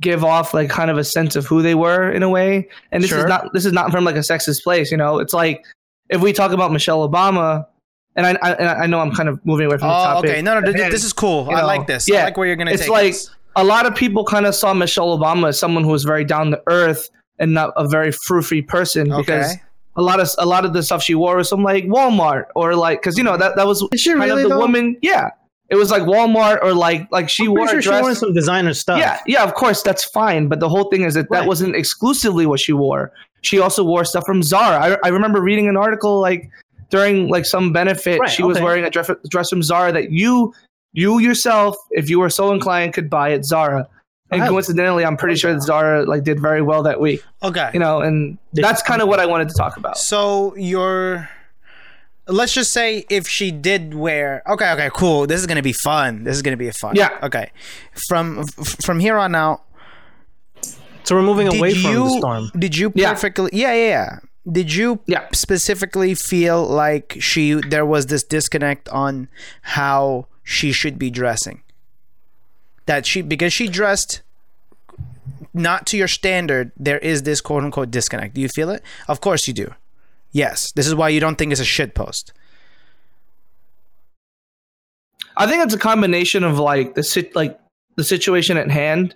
give 0.00 0.24
off 0.24 0.54
like 0.54 0.70
kind 0.70 0.90
of 0.90 0.96
a 0.96 1.04
sense 1.04 1.36
of 1.36 1.44
who 1.44 1.60
they 1.60 1.74
were 1.74 2.10
in 2.10 2.22
a 2.22 2.30
way. 2.30 2.66
And 2.90 3.02
this 3.02 3.10
Sure. 3.10 3.18
is 3.18 3.24
not 3.26 3.52
this 3.52 3.66
is 3.66 3.72
not 3.74 3.90
from 3.90 4.04
like 4.06 4.16
a 4.16 4.20
sexist 4.20 4.62
place. 4.62 4.90
You 4.90 4.96
know, 4.96 5.18
it's 5.18 5.34
like 5.34 5.62
if 6.08 6.22
we 6.22 6.32
talk 6.32 6.52
about 6.52 6.72
Michelle 6.72 7.06
Obama, 7.06 7.66
and 8.14 8.26
I 8.26 8.30
I, 8.42 8.52
and 8.54 8.68
I 8.68 8.86
know 8.86 9.00
I'm 9.00 9.12
kind 9.12 9.28
of 9.28 9.44
moving 9.44 9.66
away 9.66 9.76
from 9.76 9.88
the 9.88 9.94
oh, 9.94 10.04
topic. 10.04 10.30
okay, 10.30 10.40
no, 10.42 10.58
no, 10.58 10.70
And, 10.70 10.90
this 10.90 11.04
is 11.04 11.12
cool. 11.12 11.50
I 11.50 11.60
know, 11.60 11.66
like 11.66 11.86
this. 11.86 12.10
I 12.10 12.14
yeah, 12.14 12.24
like 12.24 12.38
where 12.38 12.46
you're 12.46 12.56
gonna 12.56 12.70
take 12.70 12.80
it's 12.80 12.88
like 12.88 13.12
this. 13.12 13.30
a 13.56 13.64
lot 13.64 13.84
of 13.84 13.94
people 13.94 14.24
kind 14.24 14.46
of 14.46 14.54
saw 14.54 14.72
Michelle 14.72 15.18
Obama 15.18 15.48
as 15.48 15.58
someone 15.58 15.84
who 15.84 15.90
was 15.90 16.04
very 16.04 16.24
down 16.24 16.50
to 16.52 16.62
earth 16.68 17.10
and 17.38 17.52
not 17.52 17.74
a 17.76 17.86
very 17.86 18.10
frou-frou 18.12 18.62
person 18.62 19.08
because 19.14 19.52
Okay. 19.52 19.62
A 19.96 20.02
lot 20.02 20.20
of 20.20 20.28
a 20.38 20.46
lot 20.46 20.64
of 20.64 20.72
the 20.72 20.82
stuff 20.82 21.02
she 21.02 21.14
wore 21.14 21.36
was 21.36 21.48
from 21.48 21.62
like 21.62 21.84
Walmart 21.84 22.44
or 22.54 22.74
like 22.74 23.00
because 23.00 23.16
you 23.16 23.24
know 23.24 23.36
that 23.36 23.56
that 23.56 23.66
was 23.66 23.80
kind 23.80 24.20
really 24.20 24.30
of 24.30 24.42
the 24.42 24.48
though? 24.50 24.58
woman. 24.58 24.96
Yeah, 25.02 25.30
it 25.70 25.76
was 25.76 25.90
like 25.90 26.02
Walmart 26.02 26.62
or 26.62 26.72
like 26.74 27.06
like 27.10 27.28
she 27.28 27.48
wore 27.48 27.66
sure 27.68 27.80
dress. 27.80 27.98
she 27.98 28.02
wanted 28.02 28.16
some 28.16 28.34
designer 28.34 28.74
stuff. 28.74 28.98
yeah, 28.98 29.20
yeah, 29.26 29.42
of 29.42 29.54
course 29.54 29.82
that's 29.82 30.04
fine, 30.04 30.48
but 30.48 30.60
the 30.60 30.68
whole 30.68 30.84
thing 30.90 31.02
is 31.02 31.14
that 31.14 31.26
Right. 31.30 31.40
that 31.40 31.46
wasn't 31.48 31.74
exclusively 31.74 32.46
what 32.46 32.60
she 32.60 32.72
wore. 32.72 33.12
She 33.42 33.58
also 33.60 33.84
wore 33.84 34.04
stuff 34.04 34.24
from 34.26 34.42
Zara. 34.42 34.78
I, 34.78 34.96
I 35.04 35.08
remember 35.08 35.40
reading 35.40 35.68
an 35.68 35.76
article 35.76 36.20
like 36.20 36.50
during 36.90 37.28
like 37.28 37.44
some 37.46 37.72
benefit, 37.72 38.20
Right, 38.20 38.30
she 38.30 38.42
was 38.42 38.60
wearing 38.60 38.84
a 38.84 38.90
dress, 38.90 39.10
dress 39.30 39.48
from 39.50 39.62
Zara 39.62 39.92
that 39.92 40.10
you 40.10 40.52
you 40.92 41.18
yourself, 41.18 41.76
if 41.90 42.08
you 42.08 42.18
were 42.20 42.30
so 42.30 42.52
inclined, 42.52 42.94
could 42.94 43.10
buy 43.10 43.32
at 43.32 43.44
Zara. 43.44 43.86
And 44.30 44.42
I- 44.42 44.48
coincidentally, 44.48 45.04
I'm 45.04 45.16
pretty 45.16 45.34
oh, 45.34 45.36
sure 45.36 45.52
that 45.54 45.60
Zara 45.62 46.04
like 46.04 46.24
did 46.24 46.40
very 46.40 46.62
well 46.62 46.82
that 46.82 47.00
week. 47.00 47.22
Okay. 47.42 47.70
You 47.72 47.78
know, 47.80 48.00
and 48.00 48.38
that's 48.52 48.82
kind 48.82 49.00
of 49.00 49.08
what 49.08 49.20
I 49.20 49.26
wanted 49.26 49.48
to 49.48 49.54
talk 49.54 49.76
about. 49.76 49.98
So 49.98 50.54
you're 50.56 51.28
let's 52.28 52.52
just 52.52 52.72
say 52.72 53.04
if 53.08 53.28
she 53.28 53.52
did 53.52 53.94
wear 53.94 54.42
okay 54.48 54.72
okay 54.72 54.90
cool 54.92 55.28
this 55.28 55.38
is 55.40 55.46
gonna 55.46 55.62
be 55.62 55.72
fun 55.72 56.24
this 56.24 56.34
is 56.34 56.42
gonna 56.42 56.56
be 56.56 56.68
fun 56.72 56.96
Yeah. 56.96 57.16
okay 57.22 57.52
from 58.08 58.44
from 58.82 58.98
here 58.98 59.16
on 59.16 59.36
out 59.36 59.62
So 61.04 61.14
we're 61.14 61.22
moving 61.22 61.46
away 61.46 61.70
you 61.70 61.82
from 61.82 61.94
the 61.94 62.18
storm. 62.18 62.50
did 62.58 62.76
you 62.76 62.90
Yeah. 62.96 63.16
yeah 63.22 63.48
yeah 63.52 63.72
yeah 63.74 64.18
did 64.50 64.74
you 64.74 64.98
Yeah. 65.06 65.26
specifically 65.32 66.14
feel 66.16 66.66
like 66.66 67.16
she 67.20 67.54
there 67.54 67.86
was 67.86 68.06
this 68.06 68.24
disconnect 68.24 68.88
on 68.88 69.28
how 69.62 70.26
she 70.42 70.72
should 70.72 70.98
be 70.98 71.10
dressing 71.10 71.62
that 72.86 73.06
she 73.06 73.22
because 73.22 73.52
she 73.52 73.68
dressed 73.68 74.22
not 75.52 75.86
to 75.86 75.96
your 75.96 76.08
standard 76.08 76.72
there 76.76 76.98
is 76.98 77.22
this 77.22 77.40
quote 77.40 77.64
unquote 77.64 77.90
disconnect. 77.90 78.34
Do 78.34 78.40
you 78.40 78.48
feel 78.48 78.70
it? 78.70 78.82
Of 79.08 79.20
course 79.20 79.46
you 79.48 79.54
do. 79.54 79.74
Yes. 80.32 80.72
This 80.72 80.86
is 80.86 80.94
why 80.94 81.08
you 81.08 81.20
don't 81.20 81.36
think 81.36 81.52
it's 81.52 81.60
a 81.60 81.64
shit 81.64 81.94
post. 81.94 82.32
I 85.36 85.46
think 85.46 85.64
it's 85.64 85.74
a 85.74 85.78
combination 85.78 86.44
of 86.44 86.58
like 86.58 86.94
the 86.94 87.02
sit 87.02 87.34
like 87.34 87.58
the 87.96 88.04
situation 88.04 88.56
at 88.56 88.70
hand 88.70 89.14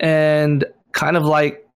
and 0.00 0.64
kind 0.92 1.16
of 1.16 1.24
like 1.24 1.66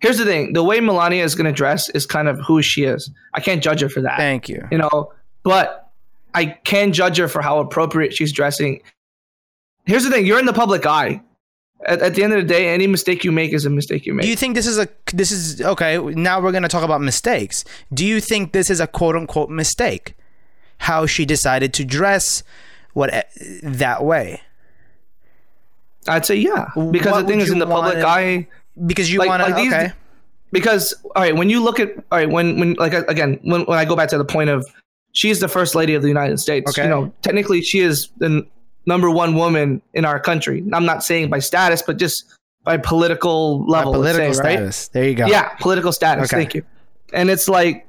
here's 0.00 0.18
the 0.18 0.24
thing. 0.24 0.52
The 0.52 0.64
way 0.64 0.80
Melania 0.80 1.24
is 1.24 1.34
going 1.34 1.46
to 1.46 1.52
dress 1.52 1.88
is 1.90 2.06
kind 2.06 2.28
of 2.28 2.40
who 2.40 2.62
she 2.62 2.84
is. 2.84 3.10
I 3.34 3.40
can't 3.40 3.62
judge 3.62 3.80
her 3.80 3.88
for 3.88 4.00
that. 4.02 4.16
thank 4.18 4.48
you. 4.48 4.66
You 4.70 4.78
know, 4.78 5.12
but 5.44 5.90
I 6.34 6.46
can 6.64 6.92
judge 6.92 7.18
her 7.18 7.28
for 7.28 7.42
how 7.42 7.58
appropriate 7.60 8.12
she's 8.12 8.32
dressing. 8.32 8.80
Here's 9.84 10.04
the 10.04 10.10
thing, 10.10 10.26
you're 10.26 10.38
in 10.38 10.46
the 10.46 10.52
public 10.52 10.86
eye. 10.86 11.20
At, 11.86 12.00
at 12.00 12.14
the 12.14 12.22
end 12.22 12.32
of 12.32 12.40
the 12.40 12.46
day, 12.46 12.68
any 12.72 12.86
mistake 12.86 13.24
you 13.24 13.32
make 13.32 13.52
is 13.52 13.66
a 13.66 13.70
mistake 13.70 14.06
you 14.06 14.14
make. 14.14 14.22
do 14.22 14.28
you 14.30 14.36
think 14.36 14.54
this 14.54 14.68
is 14.68 14.78
a 14.78 14.86
this 15.12 15.32
is 15.32 15.60
okay 15.60 15.98
now 15.98 16.40
we're 16.40 16.52
going 16.52 16.62
to 16.62 16.68
talk 16.68 16.84
about 16.84 17.00
mistakes 17.00 17.64
do 17.92 18.06
you 18.06 18.20
think 18.20 18.52
this 18.52 18.70
is 18.70 18.78
a 18.78 18.86
quote 18.86 19.16
unquote 19.16 19.50
mistake 19.50 20.14
how 20.78 21.06
she 21.06 21.24
decided 21.24 21.74
to 21.74 21.84
dress 21.84 22.44
what 22.92 23.12
eh, 23.12 23.22
that 23.64 24.04
way 24.04 24.40
I'd 26.08 26.24
say 26.26 26.36
yeah. 26.36 26.66
Because 26.92 27.12
What 27.12 27.22
the 27.22 27.26
thing 27.28 27.40
is 27.40 27.50
in 27.50 27.58
the 27.58 27.66
public 27.66 27.98
eye 28.04 28.46
because 28.86 29.12
you 29.12 29.18
Like- 29.18 29.28
want 29.28 29.42
to 29.42 29.48
like 29.50 29.56
these- 29.56 29.72
okay 29.72 29.92
because 30.52 30.94
all 31.16 31.22
right 31.22 31.34
when 31.34 31.50
you 31.50 31.60
look 31.62 31.80
at 31.80 31.90
all 32.12 32.18
right 32.18 32.30
when 32.30 32.60
when 32.60 32.74
like 32.74 32.92
again 32.92 33.40
when, 33.42 33.62
when 33.62 33.78
i 33.78 33.84
go 33.84 33.96
back 33.96 34.08
to 34.10 34.18
the 34.18 34.24
point 34.24 34.50
of 34.50 34.64
she's 35.12 35.40
the 35.40 35.48
first 35.48 35.74
lady 35.74 35.94
of 35.94 36.02
the 36.02 36.08
united 36.08 36.38
states 36.38 36.70
Okay. 36.70 36.84
you 36.84 36.88
know 36.88 37.12
technically 37.22 37.60
she 37.62 37.80
is 37.80 38.08
the 38.18 38.26
n- 38.26 38.46
number 38.86 39.10
one 39.10 39.34
woman 39.34 39.80
in 39.94 40.04
our 40.04 40.18
country. 40.20 40.64
I'm 40.72 40.84
not 40.84 41.02
saying 41.04 41.30
by 41.30 41.38
status 41.38 41.82
but 41.82 41.98
just 41.98 42.24
by 42.64 42.76
political 42.76 43.64
level 43.66 43.92
let's 43.92 44.16
political 44.16 44.34
say, 44.34 44.40
right? 44.42 44.54
status. 44.56 44.88
There 44.88 45.08
you 45.08 45.14
go. 45.14 45.26
Yeah 45.26 45.48
political 45.60 45.92
status. 45.92 46.24
Okay. 46.32 46.36
thank 46.42 46.54
you. 46.54 46.62
And 47.12 47.30
it's 47.30 47.48
like 47.48 47.86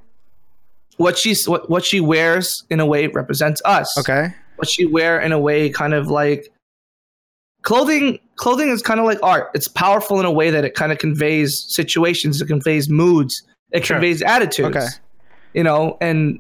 what 0.98 1.18
she's 1.18 1.48
what, 1.48 1.70
what 1.70 1.84
she 1.86 2.00
wears 2.00 2.64
in 2.70 2.80
a 2.80 2.86
way 2.86 3.08
represents 3.08 3.62
us. 3.66 3.96
Okay. 3.98 4.34
What 4.58 4.70
she 4.70 4.86
wear 4.86 5.20
in 5.20 5.32
a 5.32 5.40
way 5.40 5.70
kind 5.70 5.94
of 5.94 6.08
like 6.08 6.50
clothing 7.62 8.20
clothing 8.36 8.70
is 8.70 8.82
kind 8.82 9.00
of 9.00 9.06
like 9.06 9.20
art. 9.24 9.50
It's 9.54 9.68
powerful 9.68 10.20
in 10.20 10.26
a 10.26 10.32
way 10.32 10.50
that 10.50 10.66
it 10.66 10.74
kind 10.76 10.92
of 10.92 10.98
conveys 10.98 11.66
situations 11.68 12.42
it 12.42 12.48
conveys 12.48 12.90
moods 12.90 13.44
it 13.72 13.86
Sure. 13.86 13.96
conveys 13.98 14.22
attitudes 14.22 14.76
Okay. 14.76 14.88
you 15.54 15.64
know? 15.64 15.98
And 16.02 16.40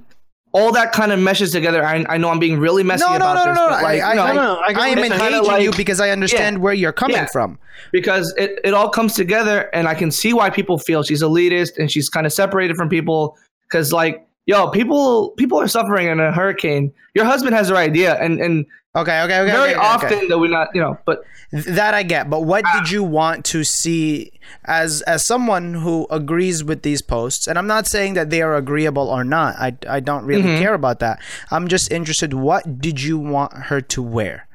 all 0.53 0.71
that 0.71 0.93
kind 0.93 1.11
of 1.11 1.19
meshes 1.19 1.51
together. 1.51 1.83
I, 1.83 2.05
I 2.07 2.17
know 2.17 2.29
i'm 2.29 2.39
being 2.39 2.59
really 2.59 2.83
messy 2.83 3.03
no 3.03 3.11
no 3.11 3.15
about 3.17 3.35
no 3.35 3.43
no 3.45 3.49
this 3.51 3.57
no 3.57 3.67
but 3.69 3.83
like 3.83 4.01
I, 4.01 4.09
you 4.11 4.15
know, 4.15 4.23
I, 4.23 4.33
No, 4.33 4.43
no, 4.43 4.53
I 4.55 4.67
I, 4.67 4.87
am 4.89 4.97
engaging 4.99 5.19
Kinda 5.19 5.63
you 5.63 5.71
because 5.75 5.99
I 5.99 6.09
understand 6.11 6.59
where 6.59 6.73
you're 6.73 6.93
coming 6.93 7.17
Yeah. 7.17 7.27
from. 7.31 7.59
Because 7.91 8.33
it, 8.37 8.59
it 8.63 8.73
all 8.73 8.89
comes 8.89 9.13
together 9.15 9.69
and 9.73 9.87
i 9.87 9.95
can 9.95 10.11
see 10.11 10.31
why 10.33 10.49
people 10.49 10.77
feel 10.77 11.03
she's 11.03 11.23
elitist 11.23 11.77
and 11.77 11.91
she's 11.91 12.07
kind 12.07 12.25
of 12.25 12.33
separated 12.33 12.77
from 12.77 12.87
people. 12.87 13.37
Because 13.63 13.91
like 13.91 14.25
yo 14.45 14.69
people 14.69 15.31
people 15.31 15.59
are 15.59 15.67
suffering 15.67 16.07
in 16.07 16.19
a 16.19 16.31
hurricane 16.31 16.91
your 17.13 17.25
husband 17.25 17.55
has 17.55 17.67
the 17.69 17.73
right 17.73 17.89
idea 17.89 18.15
and 18.19 18.39
and 18.41 18.65
okay 18.95 19.21
okay 19.21 19.39
okay 19.39 19.51
very 19.51 19.71
okay, 19.71 19.79
okay. 19.79 19.79
often 19.79 20.27
that 20.27 20.37
we're 20.39 20.49
not 20.49 20.67
you 20.73 20.81
know 20.81 20.97
but 21.05 21.23
that 21.51 21.93
I 21.93 22.01
get, 22.01 22.31
but 22.31 22.45
what 22.45 22.65
did 22.73 22.89
you 22.89 23.03
want 23.03 23.45
to 23.45 23.63
see 23.63 24.31
as 24.65 25.03
as 25.03 25.23
someone 25.23 25.75
who 25.75 26.07
agrees 26.09 26.63
with 26.63 26.81
these 26.81 27.03
posts? 27.03 27.45
And 27.45 27.59
I'm 27.59 27.67
not 27.67 27.85
saying 27.85 28.15
that 28.15 28.31
they 28.31 28.41
are 28.41 28.55
agreeable 28.55 29.07
or 29.07 29.23
not. 29.23 29.55
I, 29.57 29.77
I 29.87 29.99
don't 29.99 30.25
really 30.25 30.41
Mm-hmm. 30.41 30.63
care 30.63 30.73
about 30.73 30.97
that. 31.01 31.21
I'm 31.51 31.67
just 31.67 31.91
interested. 31.91 32.33
What 32.33 32.79
did 32.81 33.03
you 33.03 33.19
want 33.19 33.53
her 33.69 33.81
to 33.81 34.01
wear? 34.01 34.47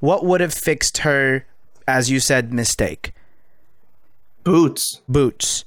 What 0.00 0.24
would 0.24 0.40
have 0.40 0.54
fixed 0.54 0.98
her, 1.04 1.44
as 1.86 2.10
you 2.10 2.20
said, 2.20 2.54
mistake? 2.54 3.12
boots 4.42 5.02
Boots. 5.06 5.66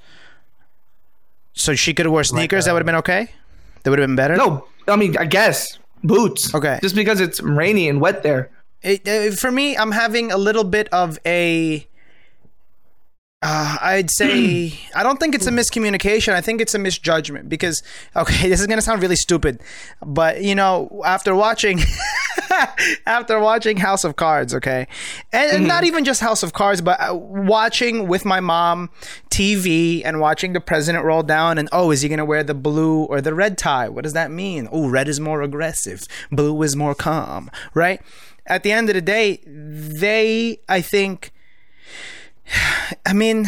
So 1.53 1.75
she 1.75 1.93
could 1.93 2.07
have 2.07 2.13
wore 2.13 2.23
sneakers. 2.23 2.65
that 2.65 2.73
would 2.73 2.79
have 2.79 2.85
been 2.87 2.95
okay. 2.95 3.29
That 3.89 3.93
would 3.93 3.99
have 4.01 4.07
been 4.09 4.15
better. 4.15 4.37
No, 4.37 4.67
I 4.87 4.97
mean, 4.97 5.17
I 5.17 5.25
guess 5.25 5.79
boots. 6.03 6.53
Okay. 6.53 6.77
Just 6.79 6.93
because 6.93 7.19
it's 7.19 7.41
rainy 7.41 7.89
and 7.89 7.99
wet 7.99 8.21
there. 8.21 8.51
it, 8.83 9.07
uh, 9.07 9.31
for 9.31 9.51
me, 9.51 9.75
I'm 9.75 9.91
having 9.91 10.31
a 10.31 10.37
little 10.37 10.63
bit 10.63 10.89
of 10.89 11.17
a. 11.25 11.87
Uh, 13.41 13.77
I'd 13.81 14.11
say 14.11 14.79
I 14.95 15.01
don't 15.01 15.19
think 15.19 15.33
it's 15.33 15.47
a 15.47 15.51
miscommunication. 15.51 16.33
I 16.33 16.41
think 16.41 16.61
it's 16.61 16.75
a 16.75 16.77
misjudgment 16.77 17.49
because 17.49 17.81
okay, 18.15 18.47
this 18.49 18.61
is 18.61 18.67
gonna 18.67 18.83
sound 18.83 19.01
really 19.01 19.15
stupid, 19.15 19.59
but 20.05 20.43
you 20.43 20.53
know, 20.53 21.01
after 21.03 21.33
watching, 21.33 21.79
after 23.05 23.39
watching 23.39 23.77
House 23.77 24.03
of 24.03 24.15
Cards, 24.15 24.53
okay, 24.53 24.87
and, 25.31 25.51
and 25.51 25.67
not 25.67 25.83
even 25.83 26.03
just 26.03 26.21
House 26.21 26.43
of 26.43 26.53
Cards, 26.53 26.81
but 26.81 26.99
uh, 26.99 27.15
watching 27.15 28.07
with 28.07 28.25
my 28.25 28.39
mom 28.39 28.89
TV 29.29 30.01
and 30.03 30.19
watching 30.19 30.53
the 30.53 30.61
president 30.61 31.05
roll 31.05 31.23
down, 31.23 31.57
and 31.57 31.69
oh, 31.71 31.91
is 31.91 32.01
he 32.01 32.09
gonna 32.09 32.25
wear 32.25 32.43
the 32.43 32.53
blue 32.53 33.03
or 33.03 33.21
the 33.21 33.33
red 33.33 33.57
tie? 33.57 33.89
What 33.89 34.03
does 34.03 34.13
that 34.13 34.31
mean? 34.31 34.67
Oh, 34.71 34.89
red 34.89 35.07
is 35.07 35.19
more 35.19 35.41
aggressive, 35.41 36.05
blue 36.31 36.61
is 36.63 36.75
more 36.75 36.95
calm, 36.95 37.49
right? 37.73 38.01
At 38.45 38.63
the 38.63 38.71
end 38.71 38.89
of 38.89 38.95
the 38.95 39.01
day, 39.01 39.41
they, 39.45 40.59
I 40.67 40.81
think, 40.81 41.31
I 43.05 43.13
mean, 43.13 43.45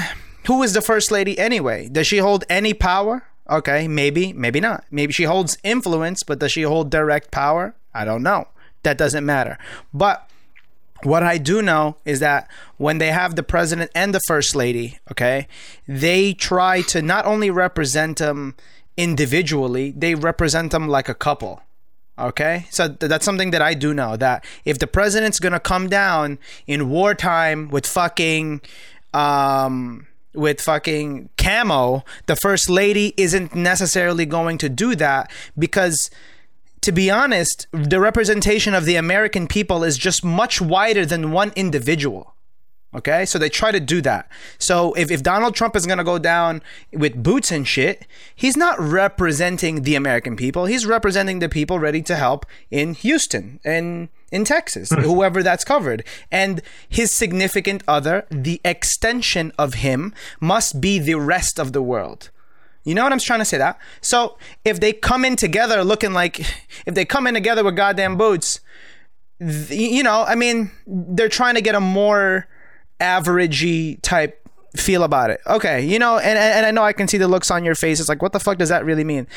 who 0.48 0.64
is 0.64 0.74
the 0.74 0.82
first 0.82 1.12
lady 1.12 1.38
anyway? 1.38 1.90
Does 1.90 2.08
she 2.08 2.18
hold 2.18 2.44
any 2.50 2.74
power? 2.74 3.24
Okay, 3.50 3.88
maybe, 3.88 4.32
maybe 4.34 4.60
not. 4.60 4.86
Maybe 4.92 5.12
she 5.12 5.24
holds 5.24 5.58
influence, 5.64 6.24
but 6.24 6.40
does 6.40 6.52
she 6.52 6.62
hold 6.62 6.90
direct 6.90 7.32
power? 7.32 7.76
I 7.94 8.06
don't 8.06 8.24
know. 8.24 8.48
That 8.84 8.98
doesn't 8.98 9.26
matter. 9.26 9.58
But 9.94 10.30
what 11.04 11.24
I 11.24 11.38
do 11.38 11.62
know 11.62 11.98
is 12.06 12.20
that 12.20 12.50
when 12.78 12.98
they 12.98 13.12
have 13.12 13.36
the 13.36 13.44
president 13.44 13.92
and 13.96 14.14
the 14.14 14.20
first 14.28 14.56
lady, 14.56 15.00
okay, 15.12 15.48
they 15.88 16.34
try 16.34 16.82
to 16.84 17.02
not 17.02 17.26
only 17.26 17.50
represent 17.50 18.18
them 18.18 18.56
individually, 18.98 19.92
they 19.98 20.16
represent 20.16 20.72
them 20.72 20.88
like 20.88 21.10
a 21.10 21.16
couple. 21.16 21.62
Okay, 22.20 22.68
so 22.70 22.88
th- 22.88 23.10
that's 23.10 23.26
something 23.26 23.52
that 23.52 23.62
I 23.62 23.74
do 23.74 23.94
know 23.94 24.16
that 24.18 24.46
if 24.64 24.78
the 24.78 24.86
president's 24.86 25.40
gonna 25.40 25.60
come 25.60 25.90
down 25.90 26.38
in 26.68 26.90
wartime 26.90 27.70
with 27.70 27.88
fucking, 27.88 28.62
um, 29.14 30.08
with 30.34 30.62
fucking 30.62 31.30
camo, 31.38 32.04
the 32.28 32.36
first 32.36 32.70
lady 32.70 33.14
isn't 33.18 33.56
necessarily 33.56 34.26
going 34.26 34.58
to 34.60 34.70
do 34.70 34.96
that 34.96 35.32
because 35.58 36.12
to 36.82 36.92
be 36.92 37.12
honest, 37.12 37.68
the 37.72 38.00
representation 38.00 38.74
of 38.74 38.86
the 38.86 38.96
American 38.96 39.48
people 39.48 39.84
is 39.84 39.98
just 39.98 40.24
much 40.24 40.60
wider 40.60 41.06
than 41.06 41.32
one 41.32 41.54
individual. 41.56 42.36
Okay, 42.94 43.26
so 43.26 43.40
they 43.40 43.48
try 43.48 43.72
to 43.72 43.80
do 43.80 44.02
that. 44.02 44.30
So 44.58 44.92
if, 44.94 45.12
if 45.12 45.24
Donald 45.24 45.56
Trump 45.56 45.78
is 45.78 45.86
gonna 45.86 46.04
go 46.04 46.20
down 46.20 46.62
with 46.92 47.24
boots 47.24 47.50
and 47.50 47.66
shit, 47.66 48.06
he's 48.36 48.58
not 48.58 48.78
representing 48.80 49.84
the 49.84 49.96
American 49.96 50.36
people. 50.36 50.66
He's 50.66 50.86
representing 50.86 51.40
the 51.40 51.48
people 51.48 51.80
ready 51.80 52.02
to 52.02 52.18
help 52.18 52.46
in 52.70 52.94
Houston 52.96 53.62
and 53.64 54.10
in 54.30 54.44
Texas, 54.44 54.90
hmm. 54.90 55.02
whoever 55.02 55.42
that's 55.42 55.64
covered. 55.64 56.04
And 56.32 56.62
his 56.90 57.12
significant 57.12 57.82
other, 57.88 58.26
the 58.30 58.60
extension 58.66 59.54
of 59.58 59.76
him, 59.76 60.14
must 60.42 60.82
be 60.82 61.00
the 61.00 61.16
rest 61.16 61.60
of 61.60 61.72
the 61.72 61.82
world. 61.82 62.30
You 62.84 62.96
know 62.96 63.04
what 63.04 63.14
I'm 63.14 63.20
trying 63.20 63.40
to 63.40 63.46
say 63.46 63.58
that? 63.58 63.78
So 64.02 64.38
if 64.66 64.80
they 64.80 64.92
come 64.94 65.24
in 65.24 65.36
together 65.36 65.84
looking 65.84 66.14
like 66.14 66.40
if 66.86 66.96
they 66.96 67.06
come 67.06 67.28
in 67.28 67.34
together 67.34 67.64
with 67.64 67.76
goddamn 67.76 68.18
boots, 68.18 68.60
th- 69.40 69.72
you 69.72 70.04
know, 70.04 70.24
I 70.24 70.36
mean, 70.36 70.72
they're 70.88 71.30
trying 71.30 71.56
to 71.56 71.62
get 71.62 71.76
a 71.76 71.80
more 71.80 72.48
averagey 73.00 74.02
type 74.02 74.38
feel 74.76 75.04
about 75.04 75.30
it. 75.30 75.42
Okay, 75.46 75.86
you 75.86 76.00
know, 76.00 76.18
and 76.18 76.38
and 76.38 76.66
I 76.66 76.72
know 76.72 76.84
I 76.84 76.94
can 76.94 77.08
see 77.08 77.18
the 77.18 77.28
looks 77.28 77.52
on 77.52 77.64
your 77.64 77.76
face. 77.76 78.00
It's 78.00 78.10
like, 78.10 78.22
what 78.22 78.32
the 78.34 78.40
fuck 78.40 78.58
does 78.58 78.70
that 78.70 78.86
really 78.86 79.04
mean? 79.04 79.28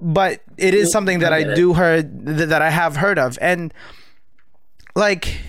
But 0.00 0.42
it 0.56 0.74
is 0.74 0.90
something 0.90 1.20
that 1.20 1.32
I 1.32 1.54
do 1.54 1.74
heard 1.74 2.26
th- 2.26 2.48
that 2.48 2.62
I 2.62 2.70
have 2.70 2.96
heard 2.96 3.18
of, 3.18 3.38
and 3.40 3.72
like 4.94 5.40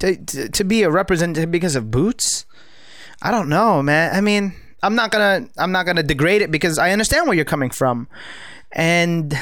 to 0.00 0.16
to, 0.16 0.48
to 0.48 0.64
be 0.64 0.82
a 0.82 0.90
representative 0.90 1.50
because 1.50 1.76
of 1.76 1.90
boots. 1.90 2.46
I 3.22 3.30
don't 3.30 3.48
know, 3.48 3.82
man. 3.82 4.14
I 4.14 4.20
mean, 4.20 4.54
I'm 4.86 4.94
not 4.94 5.10
gonna 5.10 5.48
I'm 5.58 5.72
not 5.72 5.84
gonna 5.86 6.02
degrade 6.02 6.42
it 6.42 6.50
because 6.50 6.78
I 6.78 6.92
understand 6.92 7.26
where 7.26 7.34
you're 7.36 7.44
coming 7.44 7.70
from, 7.70 8.08
and 8.72 9.36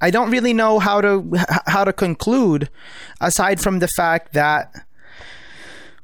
I 0.00 0.10
don't 0.10 0.30
really 0.30 0.52
know 0.54 0.78
how 0.78 1.00
to 1.00 1.28
how 1.66 1.84
to 1.84 1.92
conclude, 1.92 2.68
aside 3.20 3.60
from 3.60 3.80
the 3.80 3.88
fact 3.88 4.32
that 4.34 4.72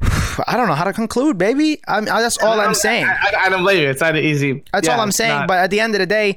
I 0.48 0.57
don't 0.57 0.66
know 0.68 0.74
how 0.74 0.85
to 0.85 0.92
conclude, 0.92 1.38
baby. 1.38 1.81
I'm, 1.87 2.05
that's 2.07 2.38
all 2.42 2.59
I'm 2.61 2.74
saying. 2.74 3.05
I, 3.07 3.33
I, 3.37 3.46
I 3.46 3.48
don't 3.48 3.62
blame 3.62 3.83
you. 3.83 3.90
It's 3.90 4.00
not 4.00 4.16
easy. 4.16 4.64
That's 4.72 4.88
Yeah, 4.88 4.94
all 4.94 5.00
I'm 5.00 5.12
saying. 5.12 5.38
not. 5.40 5.48
But 5.48 5.59
at 5.59 5.70
the 5.70 5.81
end 5.81 5.94
of 5.94 6.00
the 6.00 6.07
day, 6.07 6.37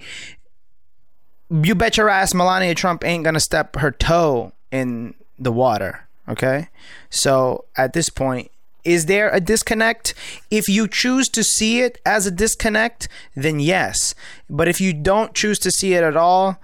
you 1.49 1.73
bet 1.75 1.97
your 1.97 2.09
ass 2.09 2.33
Melania 2.33 2.75
Trump 2.75 3.03
ain't 3.05 3.23
gonna 3.23 3.39
step 3.39 3.77
her 3.77 3.91
toe 3.91 4.51
in 4.71 5.13
the 5.39 5.51
water. 5.51 6.07
Okay. 6.29 6.69
So 7.09 7.65
at 7.75 7.93
this 7.93 8.09
point, 8.09 8.49
is 8.83 9.05
there 9.05 9.29
a 9.29 9.39
disconnect? 9.39 10.13
If 10.51 10.67
you 10.67 10.87
choose 10.87 11.29
to 11.29 11.43
see 11.43 11.81
it 11.81 11.99
as 12.05 12.25
a 12.27 12.31
disconnect, 12.31 13.07
then 13.35 13.59
yes. 13.59 14.13
But 14.49 14.67
if 14.67 14.81
you 14.81 14.93
don't 14.93 15.33
choose 15.33 15.59
to 15.59 15.71
see 15.71 15.93
it 15.93 16.03
at 16.03 16.17
all, 16.17 16.59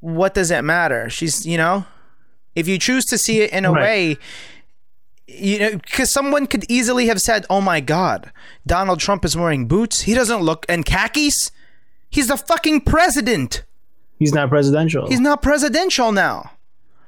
what 0.00 0.34
does 0.34 0.50
it 0.50 0.62
matter? 0.62 1.08
She's, 1.08 1.46
you 1.46 1.56
know, 1.56 1.86
if 2.54 2.68
you 2.68 2.78
choose 2.78 3.04
to 3.06 3.18
see 3.18 3.40
it 3.40 3.50
in 3.52 3.64
a 3.64 3.72
Right. 3.72 3.82
way, 3.82 4.16
you 5.26 5.58
know, 5.58 5.70
because 5.76 6.10
someone 6.10 6.46
could 6.46 6.64
easily 6.68 7.06
have 7.06 7.20
said, 7.20 7.46
"Oh 7.48 7.60
my 7.60 7.80
God, 7.80 8.30
Donald 8.66 9.00
Trump 9.00 9.24
is 9.24 9.36
wearing 9.36 9.66
boots. 9.66 10.02
He 10.02 10.14
doesn't 10.14 10.42
look 10.42 10.66
and 10.68 10.84
khakis. 10.84 11.50
He's 12.10 12.28
the 12.28 12.36
fucking 12.36 12.82
president. 12.82 13.62
He's 14.18 14.34
not 14.34 14.48
presidential. 14.50 15.08
He's 15.08 15.20
not 15.20 15.40
presidential 15.42 16.12
now." 16.12 16.50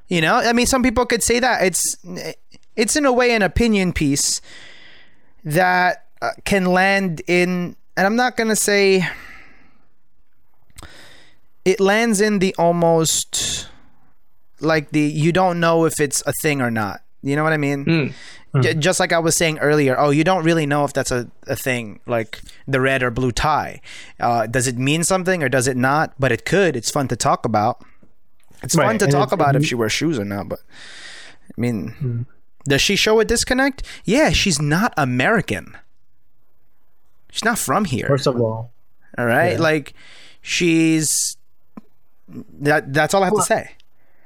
You 0.09 0.21
know, 0.21 0.37
I 0.37 0.53
mean, 0.53 0.67
some 0.67 0.83
people 0.85 1.05
could 1.05 1.23
say 1.23 1.41
that 1.41 1.63
it's 1.65 1.97
it's 2.77 2.97
in 2.97 3.05
a 3.07 3.13
way 3.13 3.33
an 3.35 3.43
opinion 3.43 3.93
piece 3.93 4.41
that 5.45 6.05
uh, 6.23 6.31
can 6.45 6.67
land 6.67 7.23
in, 7.27 7.77
and 7.97 8.07
I'm 8.07 8.17
not 8.17 8.37
gonna 8.37 8.57
say 8.57 9.07
it 11.65 11.81
lands 11.81 12.21
in 12.21 12.39
the 12.39 12.55
almost 12.59 13.69
like 14.61 14.91
the 14.91 15.01
you 15.01 15.33
don't 15.33 15.61
know 15.61 15.85
if 15.85 16.01
it's 16.01 16.23
a 16.27 16.33
thing 16.43 16.61
or 16.61 16.71
not. 16.71 17.03
You 17.23 17.35
know 17.37 17.43
what 17.45 17.53
I 17.53 17.57
mean? 17.57 17.85
J- 18.63 18.75
just 18.75 19.01
like 19.01 19.13
I 19.13 19.19
was 19.19 19.37
saying 19.37 19.59
earlier, 19.59 19.99
oh, 19.99 20.11
you 20.11 20.25
don't 20.25 20.45
really 20.45 20.65
know 20.65 20.85
if 20.85 20.93
that's 20.95 21.11
a, 21.11 21.29
a 21.47 21.57
thing, 21.57 22.01
like 22.07 22.41
the 22.67 22.81
red 22.81 23.03
or 23.03 23.11
blue 23.11 23.33
tie. 23.33 23.81
Uh, 24.19 24.47
does 24.47 24.67
it 24.67 24.79
mean 24.79 25.05
something 25.05 25.43
or 25.43 25.49
does 25.49 25.67
it 25.69 25.77
not? 25.77 26.15
But 26.19 26.33
it 26.33 26.45
could. 26.47 26.75
It's 26.77 26.91
fun 26.91 27.09
to 27.09 27.17
talk 27.17 27.45
about. 27.45 27.83
It's 28.63 28.75
fun 28.87 28.99
to 28.99 29.05
and 29.07 29.13
talk 29.13 29.33
about 29.33 29.57
if 29.57 29.67
she 29.67 29.75
wears 29.75 29.93
shoes 29.93 30.19
or 30.19 30.25
not. 30.25 30.49
But 30.49 30.61
I 30.61 31.61
mean, 31.61 32.27
does 32.67 32.83
she 32.83 32.97
show 32.97 33.19
a 33.21 33.25
disconnect? 33.25 33.83
Yeah, 34.05 34.31
she's 34.31 34.61
not 34.61 34.93
American. 34.97 35.77
She's 37.31 37.45
not 37.45 37.59
from 37.59 37.85
here. 37.85 38.07
First 38.07 38.27
of 38.27 38.41
all, 38.41 38.73
All 39.19 39.27
right, 39.27 39.53
Yeah. 39.53 39.59
like 39.61 39.95
she's 40.43 41.37
that. 42.61 42.93
That's 42.93 43.15
all 43.15 43.23
I 43.23 43.27
have 43.27 43.35
to 43.35 43.43
say. 43.43 43.71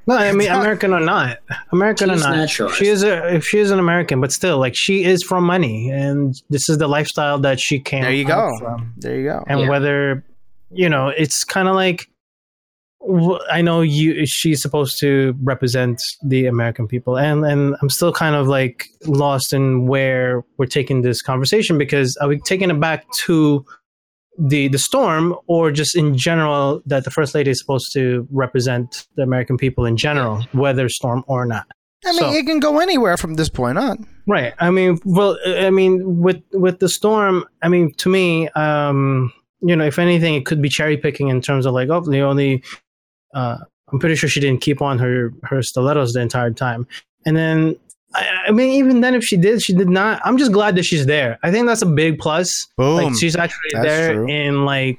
no, 0.07 0.17
I 0.17 0.33
mean 0.33 0.49
not- 0.49 0.61
American 0.61 0.93
or 0.93 1.01
not, 1.01 1.39
American 1.73 2.11
or 2.11 2.17
not, 2.17 2.37
naturalized. 2.37 2.79
she 2.79 2.87
is 2.89 3.03
a 3.05 3.35
if 3.35 3.45
she 3.47 3.59
is 3.59 3.71
an 3.71 3.79
American, 3.79 4.21
but 4.21 4.33
still, 4.33 4.59
like 4.59 4.75
she 4.77 5.05
is 5.05 5.23
from 5.23 5.45
money, 5.45 5.91
and 5.91 6.35
this 6.51 6.69
is 6.69 6.79
the 6.79 6.89
lifestyle 6.89 7.39
that 7.41 7.61
she 7.61 7.79
came. 7.79 8.03
There 8.03 8.13
you 8.13 8.25
go. 8.25 8.51
From. 8.59 8.93
There 8.97 9.17
you 9.17 9.25
go. 9.29 9.45
and 9.47 9.61
Yeah. 9.61 9.69
whether 9.69 10.25
you 10.73 10.89
know 10.89 11.09
it's 11.09 11.45
kind 11.45 11.69
of 11.69 11.75
like 11.75 11.99
w- 12.01 12.10
I 13.51 13.63
know 13.63 13.81
you 13.81 14.27
she's 14.27 14.61
supposed 14.61 14.99
to 15.01 15.35
represent 15.43 16.03
the 16.23 16.47
American 16.47 16.87
people 16.87 17.17
and 17.17 17.45
and 17.45 17.75
I'm 17.81 17.89
still 17.89 18.13
kind 18.13 18.35
of 18.35 18.47
like 18.47 18.87
lost 19.07 19.53
in 19.53 19.87
where 19.87 20.45
we're 20.59 20.67
taking 20.67 21.03
this 21.03 21.23
conversation 21.23 21.79
because 21.79 22.17
are 22.19 22.29
we 22.29 22.39
taking 22.41 22.71
it 22.71 22.79
back 22.79 23.11
to 23.25 23.65
the 24.39 24.69
the 24.69 24.79
storm 24.79 25.35
or 25.47 25.71
just 25.71 25.97
in 25.97 26.17
general 26.17 26.83
that 26.87 27.05
the 27.05 27.11
first 27.11 27.35
lady 27.35 27.51
is 27.51 27.59
supposed 27.59 27.93
to 27.95 28.29
represent 28.31 29.07
the 29.17 29.23
American 29.23 29.57
people 29.57 29.87
in 29.87 29.97
general 29.97 30.43
whether 30.53 30.89
storm 30.89 31.25
or 31.27 31.47
not 31.47 31.67
I 32.05 32.13
mean, 32.13 32.19
So- 32.21 32.33
it 32.33 32.47
can 32.47 32.61
go 32.61 32.79
anywhere 32.81 33.17
from 33.19 33.35
this 33.35 33.51
point 33.51 33.77
on. 33.77 34.07
Right. 34.27 34.55
I 34.59 34.71
mean, 34.71 34.99
well, 35.05 35.37
I 35.45 35.69
mean, 35.69 36.21
with 36.21 36.41
with 36.53 36.79
the 36.79 36.89
storm, 36.89 37.45
I 37.63 37.69
mean, 37.69 37.93
to 37.95 38.09
me, 38.09 38.49
um, 38.51 39.31
you 39.61 39.77
know, 39.77 39.85
if 39.85 39.99
anything, 39.99 40.35
it 40.35 40.47
could 40.47 40.63
be 40.63 40.69
cherry 40.71 40.97
picking 40.97 41.29
in 41.29 41.43
terms 41.43 41.67
of 41.67 41.75
like, 41.75 41.91
oh, 41.91 42.01
the 42.01 42.21
only, 42.21 42.63
uh, 43.35 43.59
I'm 43.93 43.99
pretty 43.99 44.15
sure 44.17 44.29
she 44.29 44.41
didn't 44.41 44.61
keep 44.61 44.81
on 44.83 44.99
her 44.99 45.33
her 45.45 45.63
stilettos 45.63 46.13
the 46.13 46.21
entire 46.21 46.51
time, 46.51 46.87
and 47.27 47.37
then. 47.37 47.77
I, 48.13 48.47
I 48.49 48.51
mean, 48.51 48.71
even 48.71 49.03
then, 49.03 49.15
if 49.15 49.23
she 49.23 49.37
did, 49.37 49.63
she 49.63 49.73
did 49.73 49.89
not. 49.89 50.21
I'm 50.25 50.37
just 50.37 50.51
glad 50.51 50.75
that 50.75 50.85
she's 50.85 51.07
there. 51.07 51.39
I 51.45 51.53
think 51.53 51.69
that's 51.69 51.83
a 51.83 51.87
big 51.87 52.19
plus. 52.19 52.67
Boom. 52.77 52.97
Like 52.97 53.15
she's 53.21 53.37
actually 53.37 53.71
That's 53.73 53.87
there 53.87 54.15
true. 54.15 54.29
in 54.29 54.65
like, 54.65 54.99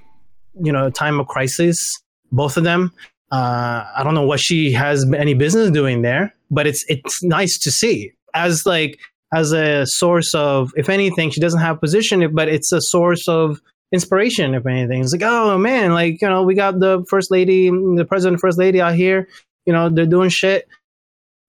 you 0.64 0.72
know, 0.72 0.90
time 0.90 1.20
of 1.20 1.28
crisis. 1.28 2.02
Both 2.32 2.56
of 2.56 2.64
them. 2.64 2.94
Uh, 3.30 3.84
I 3.98 4.04
don't 4.06 4.14
know 4.14 4.26
what 4.26 4.40
she 4.40 4.72
has 4.72 5.06
any 5.14 5.34
business 5.34 5.72
doing 5.72 6.04
there, 6.04 6.34
but 6.50 6.68
it's 6.68 6.86
it's 6.88 7.22
nice 7.22 7.58
to 7.60 7.70
see 7.72 8.14
as 8.34 8.66
like 8.66 8.98
as 9.34 9.52
a 9.52 9.86
source 9.86 10.34
of, 10.34 10.72
if 10.76 10.90
anything, 10.90 11.32
she 11.32 11.40
doesn't 11.40 11.60
have 11.60 11.80
position, 11.80 12.34
but 12.34 12.50
it's 12.50 12.72
a 12.72 12.82
source 12.82 13.28
of 13.28 13.62
inspiration. 13.92 14.54
If 14.54 14.66
anything, 14.66 15.02
it's 15.02 15.14
like, 15.14 15.24
oh 15.24 15.58
man, 15.58 15.94
like 15.94 16.22
you 16.22 16.30
know, 16.30 16.44
we 16.44 16.56
got 16.56 16.80
the 16.80 17.04
first 17.10 17.32
lady, 17.32 17.70
the 17.70 18.06
president, 18.08 18.40
first 18.40 18.58
lady 18.58 18.82
out 18.82 18.96
here. 18.96 19.28
You 19.66 19.74
know, 19.74 19.90
they're 19.90 20.06
doing 20.06 20.30
shit. 20.30 20.68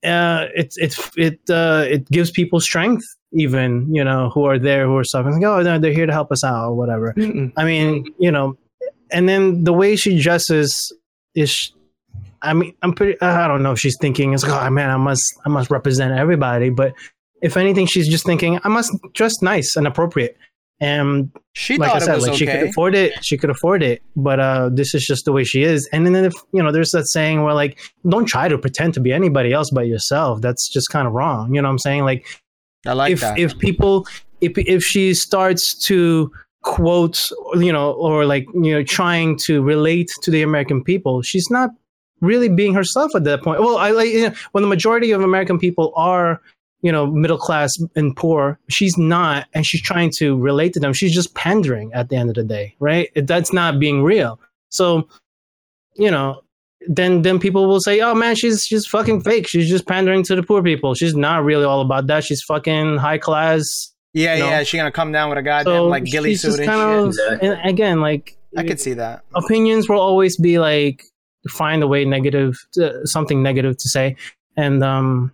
Uh, 0.05 0.47
it's 0.55 0.77
it's 0.79 1.11
it 1.17 1.41
uh, 1.49 1.85
it 1.89 2.11
gives 2.11 2.31
people 2.31 2.61
strength, 2.61 3.05
even 3.33 3.93
you 3.95 4.05
know, 4.05 4.31
who 4.31 4.45
are 4.45 4.59
there 4.59 4.87
who 4.87 4.97
are 4.97 5.05
suffering. 5.05 5.41
Like, 5.41 5.45
oh, 5.45 5.63
no, 5.63 5.79
they're 5.79 5.93
here 5.93 6.07
to 6.07 6.13
help 6.13 6.33
us 6.33 6.45
out 6.45 6.71
or 6.71 6.75
whatever. 6.75 7.15
Mm-mm. 7.17 7.53
I 7.57 7.65
mean, 7.65 8.07
you 8.19 8.31
know, 8.31 8.57
and 9.11 9.29
then 9.29 9.65
the 9.65 9.73
way 9.73 9.97
she 9.97 10.21
dresses 10.21 10.93
is 11.35 11.73
I 12.43 12.55
mean, 12.55 12.75
I'm 12.83 12.93
pretty. 12.93 13.21
I 13.21 13.47
don't 13.47 13.63
know 13.63 13.73
if 13.73 13.79
she's 13.79 13.97
thinking 14.01 14.35
it's 14.35 14.43
like, 14.43 14.53
oh 14.53 14.71
man, 14.71 14.91
I 14.91 14.97
must, 14.97 15.23
I 15.47 15.49
must 15.49 15.71
represent 15.71 16.13
everybody. 16.13 16.71
But 16.71 16.95
if 17.41 17.57
anything, 17.57 17.87
she's 17.87 18.09
just 18.09 18.27
thinking 18.27 18.59
I 18.65 18.69
must 18.69 18.93
dress 19.13 19.41
nice 19.41 19.77
and 19.77 19.87
appropriate. 19.87 20.37
And 20.83 21.31
She 21.53 21.79
like 21.79 21.95
I 21.95 21.99
said, 22.01 22.21
like 22.21 22.35
she 22.35 22.45
could 22.45 22.65
afford 22.65 22.95
it, 22.95 23.25
she 23.25 23.39
could 23.39 23.51
afford 23.51 23.83
it. 23.83 24.03
But 24.17 24.41
uh, 24.41 24.69
this 24.73 24.95
is 24.95 25.07
just 25.07 25.25
the 25.25 25.33
way 25.33 25.45
she 25.45 25.63
is. 25.63 25.89
And 25.93 26.05
then 26.05 26.25
if 26.25 26.35
you 26.53 26.63
know, 26.63 26.73
there's 26.73 26.91
that 26.91 27.07
saying 27.07 27.43
where 27.43 27.55
like, 27.55 27.79
don't 28.09 28.27
try 28.27 28.49
to 28.49 28.59
pretend 28.59 28.95
to 28.95 29.01
be 29.01 29.13
anybody 29.13 29.53
else 29.53 29.71
but 29.71 29.87
yourself. 29.87 30.41
That's 30.41 30.69
just 30.69 30.91
kind 30.91 31.07
of 31.07 31.13
wrong. 31.13 31.55
You 31.55 31.63
know 31.63 31.69
what 31.69 31.73
I'm 31.73 31.79
saying? 31.79 32.05
Like 32.05 32.27
I 32.85 32.95
like 32.95 33.13
if 33.13 33.21
that. 33.21 33.39
if 33.39 33.57
people 33.59 34.07
if 34.41 34.59
if 34.59 34.83
she 34.83 35.15
starts 35.15 35.75
to 35.87 36.33
quote 36.63 37.31
you 37.55 37.73
know 37.73 37.93
or 37.93 38.25
like 38.25 38.47
you 38.55 38.73
know 38.73 38.83
trying 38.83 39.37
to 39.37 39.63
relate 39.63 40.09
to 40.23 40.31
the 40.31 40.43
american 40.43 40.83
people 40.83 41.21
she's 41.21 41.51
not 41.51 41.71
really 42.21 42.49
being 42.49 42.73
herself 42.73 43.11
at 43.17 43.25
that 43.25 43.43
point 43.43 43.61
well 43.61 43.79
i 43.79 43.91
like 43.91 44.11
you 44.11 44.29
know, 44.29 44.35
when 44.53 44.63
the 44.63 44.69
majority 44.69 45.11
of 45.11 45.23
american 45.23 45.59
people 45.59 45.93
are 45.97 46.41
you 46.83 46.93
know 46.93 47.07
middle 47.07 47.39
class 47.39 47.73
and 47.97 48.15
poor 48.17 48.59
she's 48.69 48.99
not 48.99 49.47
and 49.55 49.65
she's 49.65 49.81
trying 49.83 50.11
to 50.11 50.37
relate 50.39 50.73
to 50.73 50.81
them 50.81 50.93
she's 50.93 51.15
just 51.15 51.35
pandering 51.35 51.91
at 51.95 52.09
the 52.09 52.17
end 52.17 52.29
of 52.29 52.35
the 52.35 52.45
day 52.45 52.75
right 52.81 53.11
that's 53.27 53.53
not 53.53 53.79
being 53.79 54.03
real 54.03 54.39
so 54.69 55.09
you 55.97 56.11
know 56.11 56.41
then 56.89 57.23
then 57.23 57.39
people 57.39 57.69
will 57.69 57.81
say, 57.81 58.01
"Oh 58.01 58.13
man, 58.13 58.35
she's 58.35 58.65
she's 58.65 58.87
fucking 58.87 59.21
fake. 59.21 59.47
She's 59.47 59.69
just 59.69 59.87
pandering 59.87 60.25
to 60.25 60.35
the 60.35 60.43
poor 60.43 60.65
people. 60.65 60.95
She's 60.95 61.15
not 61.15 61.45
really 61.45 61.65
all 61.65 61.81
about 61.81 62.09
that. 62.09 62.25
She's 62.25 62.43
fucking 62.43 62.97
high 62.97 63.19
class." 63.19 63.93
yeah, 64.15 64.37
no. 64.39 64.47
yeah, 64.47 64.63
she 64.63 64.77
gonna 64.77 64.91
come 64.91 65.13
down 65.13 65.29
with 65.29 65.39
a 65.39 65.43
goddamn 65.43 65.73
So 65.75 65.87
like 65.87 66.05
ghillie 66.05 66.35
suit 66.35 66.49
just 66.49 66.59
and 66.59 66.69
kind 66.69 66.81
shit. 66.81 66.99
of 66.99 67.07
Exactly. 67.35 67.49
and 67.49 67.71
again 67.71 68.01
like 68.01 68.37
I 68.57 68.65
could 68.65 68.81
see 68.81 68.95
that. 68.95 69.23
opinions 69.35 69.89
will 69.89 70.01
always 70.01 70.37
be 70.37 70.59
like 70.59 71.05
find 71.49 71.83
a 71.83 71.87
way 71.87 72.05
negative 72.05 72.59
to, 72.73 73.07
something 73.07 73.43
negative 73.43 73.77
to 73.79 73.89
say 73.89 74.17
and 74.57 74.83
um 74.85 75.33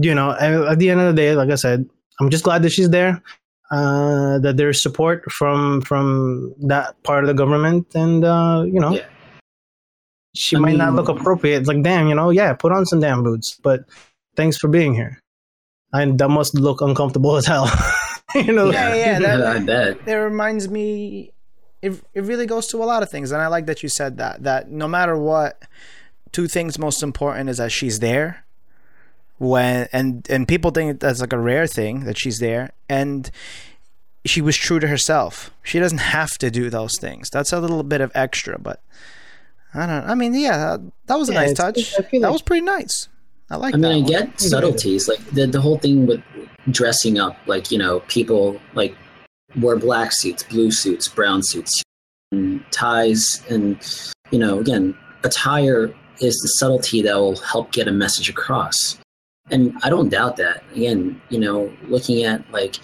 you 0.00 0.14
know 0.14 0.30
at, 0.32 0.52
at 0.72 0.78
the 0.78 0.90
end 0.90 1.00
of 1.00 1.06
the 1.06 1.12
day 1.22 1.34
like 1.34 1.50
i 1.50 1.54
said 1.54 1.84
i'm 2.20 2.30
just 2.30 2.44
glad 2.44 2.62
that 2.62 2.70
she's 2.70 2.90
there 2.90 3.22
uh 3.70 4.38
that 4.38 4.56
there's 4.56 4.80
support 4.82 5.30
from 5.30 5.80
from 5.82 6.54
that 6.60 6.94
part 7.02 7.24
of 7.24 7.28
the 7.28 7.34
government 7.34 7.86
and 7.94 8.24
uh 8.24 8.62
you 8.66 8.80
know 8.80 8.94
Yeah. 8.94 9.06
she 10.34 10.56
I 10.56 10.60
might 10.60 10.76
not 10.76 10.94
look 10.94 11.08
appropriate 11.08 11.58
it's 11.58 11.68
like 11.68 11.82
damn 11.82 12.08
you 12.08 12.14
know 12.14 12.30
yeah 12.30 12.52
put 12.54 12.72
on 12.72 12.86
some 12.86 13.00
damn 13.00 13.22
boots 13.22 13.58
but 13.62 13.80
thanks 14.36 14.56
for 14.56 14.68
being 14.68 14.94
here 14.94 15.20
and 15.92 16.18
that 16.18 16.28
must 16.28 16.54
look 16.54 16.80
uncomfortable 16.80 17.36
as 17.36 17.46
hell 17.46 17.66
you 18.34 18.52
know 18.52 18.70
Yeah, 18.70 18.94
yeah, 18.94 19.18
that- 19.18 19.42
I 19.56 19.58
bet. 19.60 20.06
It 20.06 20.14
reminds 20.14 20.68
me. 20.68 21.32
It 21.80 21.92
it 22.12 22.24
really 22.24 22.44
goes 22.46 22.66
to 22.68 22.82
a 22.82 22.86
lot 22.92 23.02
of 23.04 23.08
things, 23.10 23.30
and 23.32 23.40
I 23.40 23.46
like 23.46 23.66
that 23.66 23.82
you 23.84 23.88
said 23.88 24.18
that. 24.18 24.42
That 24.42 24.68
no 24.70 24.86
matter 24.88 25.16
what, 25.16 25.62
two 26.32 26.46
things 26.48 26.76
most 26.78 27.02
important 27.04 27.48
is 27.48 27.56
that 27.58 27.70
she's 27.72 28.00
there. 28.00 28.44
When 29.38 29.88
and 29.92 30.26
and 30.28 30.48
people 30.48 30.70
think 30.72 31.00
that's 31.00 31.20
like 31.20 31.32
a 31.32 31.38
rare 31.38 31.66
thing 31.66 32.04
that 32.04 32.18
she's 32.18 32.38
there, 32.38 32.72
and 32.88 33.30
she 34.26 34.40
was 34.42 34.56
true 34.56 34.80
to 34.80 34.86
herself. 34.88 35.50
She 35.62 35.78
doesn't 35.78 35.98
have 35.98 36.36
to 36.38 36.50
do 36.50 36.70
those 36.70 36.98
things. 36.98 37.30
That's 37.30 37.52
a 37.52 37.60
little 37.60 37.84
bit 37.84 38.00
of 38.00 38.10
extra, 38.16 38.58
but 38.58 38.82
I 39.74 39.86
don't. 39.86 40.04
I 40.10 40.14
mean, 40.16 40.34
yeah, 40.34 40.76
that 41.06 41.18
was 41.18 41.28
a 41.28 41.34
Yeah, 41.34 41.40
nice 41.40 41.54
touch. 41.54 41.94
I 41.98 42.02
That 42.02 42.12
like- 42.20 42.32
was 42.32 42.42
pretty 42.42 42.64
nice. 42.64 43.08
I 43.50 43.56
like. 43.56 43.74
I 43.74 43.76
mean, 43.78 43.82
that 43.82 43.90
I 43.92 44.20
one. 44.20 44.30
get 44.30 44.40
subtleties, 44.40 45.08
like 45.08 45.24
the 45.30 45.46
the 45.46 45.60
whole 45.60 45.78
thing 45.78 46.06
with 46.06 46.20
dressing 46.70 47.18
up, 47.20 47.36
like 47.46 47.70
you 47.70 47.78
know, 47.78 48.00
people 48.08 48.60
like 48.74 48.96
wear 49.56 49.76
black 49.76 50.10
suits, 50.12 50.42
blue 50.42 50.70
suits, 50.72 51.06
brown 51.06 51.42
suits, 51.44 51.72
and 52.32 52.62
ties, 52.72 53.40
and 53.48 53.78
you 54.32 54.38
know, 54.40 54.58
again, 54.58 54.96
attire 55.22 55.94
is 56.20 56.34
the 56.42 56.48
subtlety 56.58 57.02
that 57.02 57.14
will 57.16 57.36
help 57.36 57.70
get 57.70 57.86
a 57.86 57.92
message 57.92 58.28
across. 58.28 58.98
And 59.50 59.76
I 59.82 59.90
don't 59.90 60.08
doubt 60.08 60.36
that. 60.36 60.62
Again, 60.74 61.20
you 61.30 61.38
know, 61.38 61.72
looking 61.88 62.24
at 62.24 62.48
like 62.50 62.76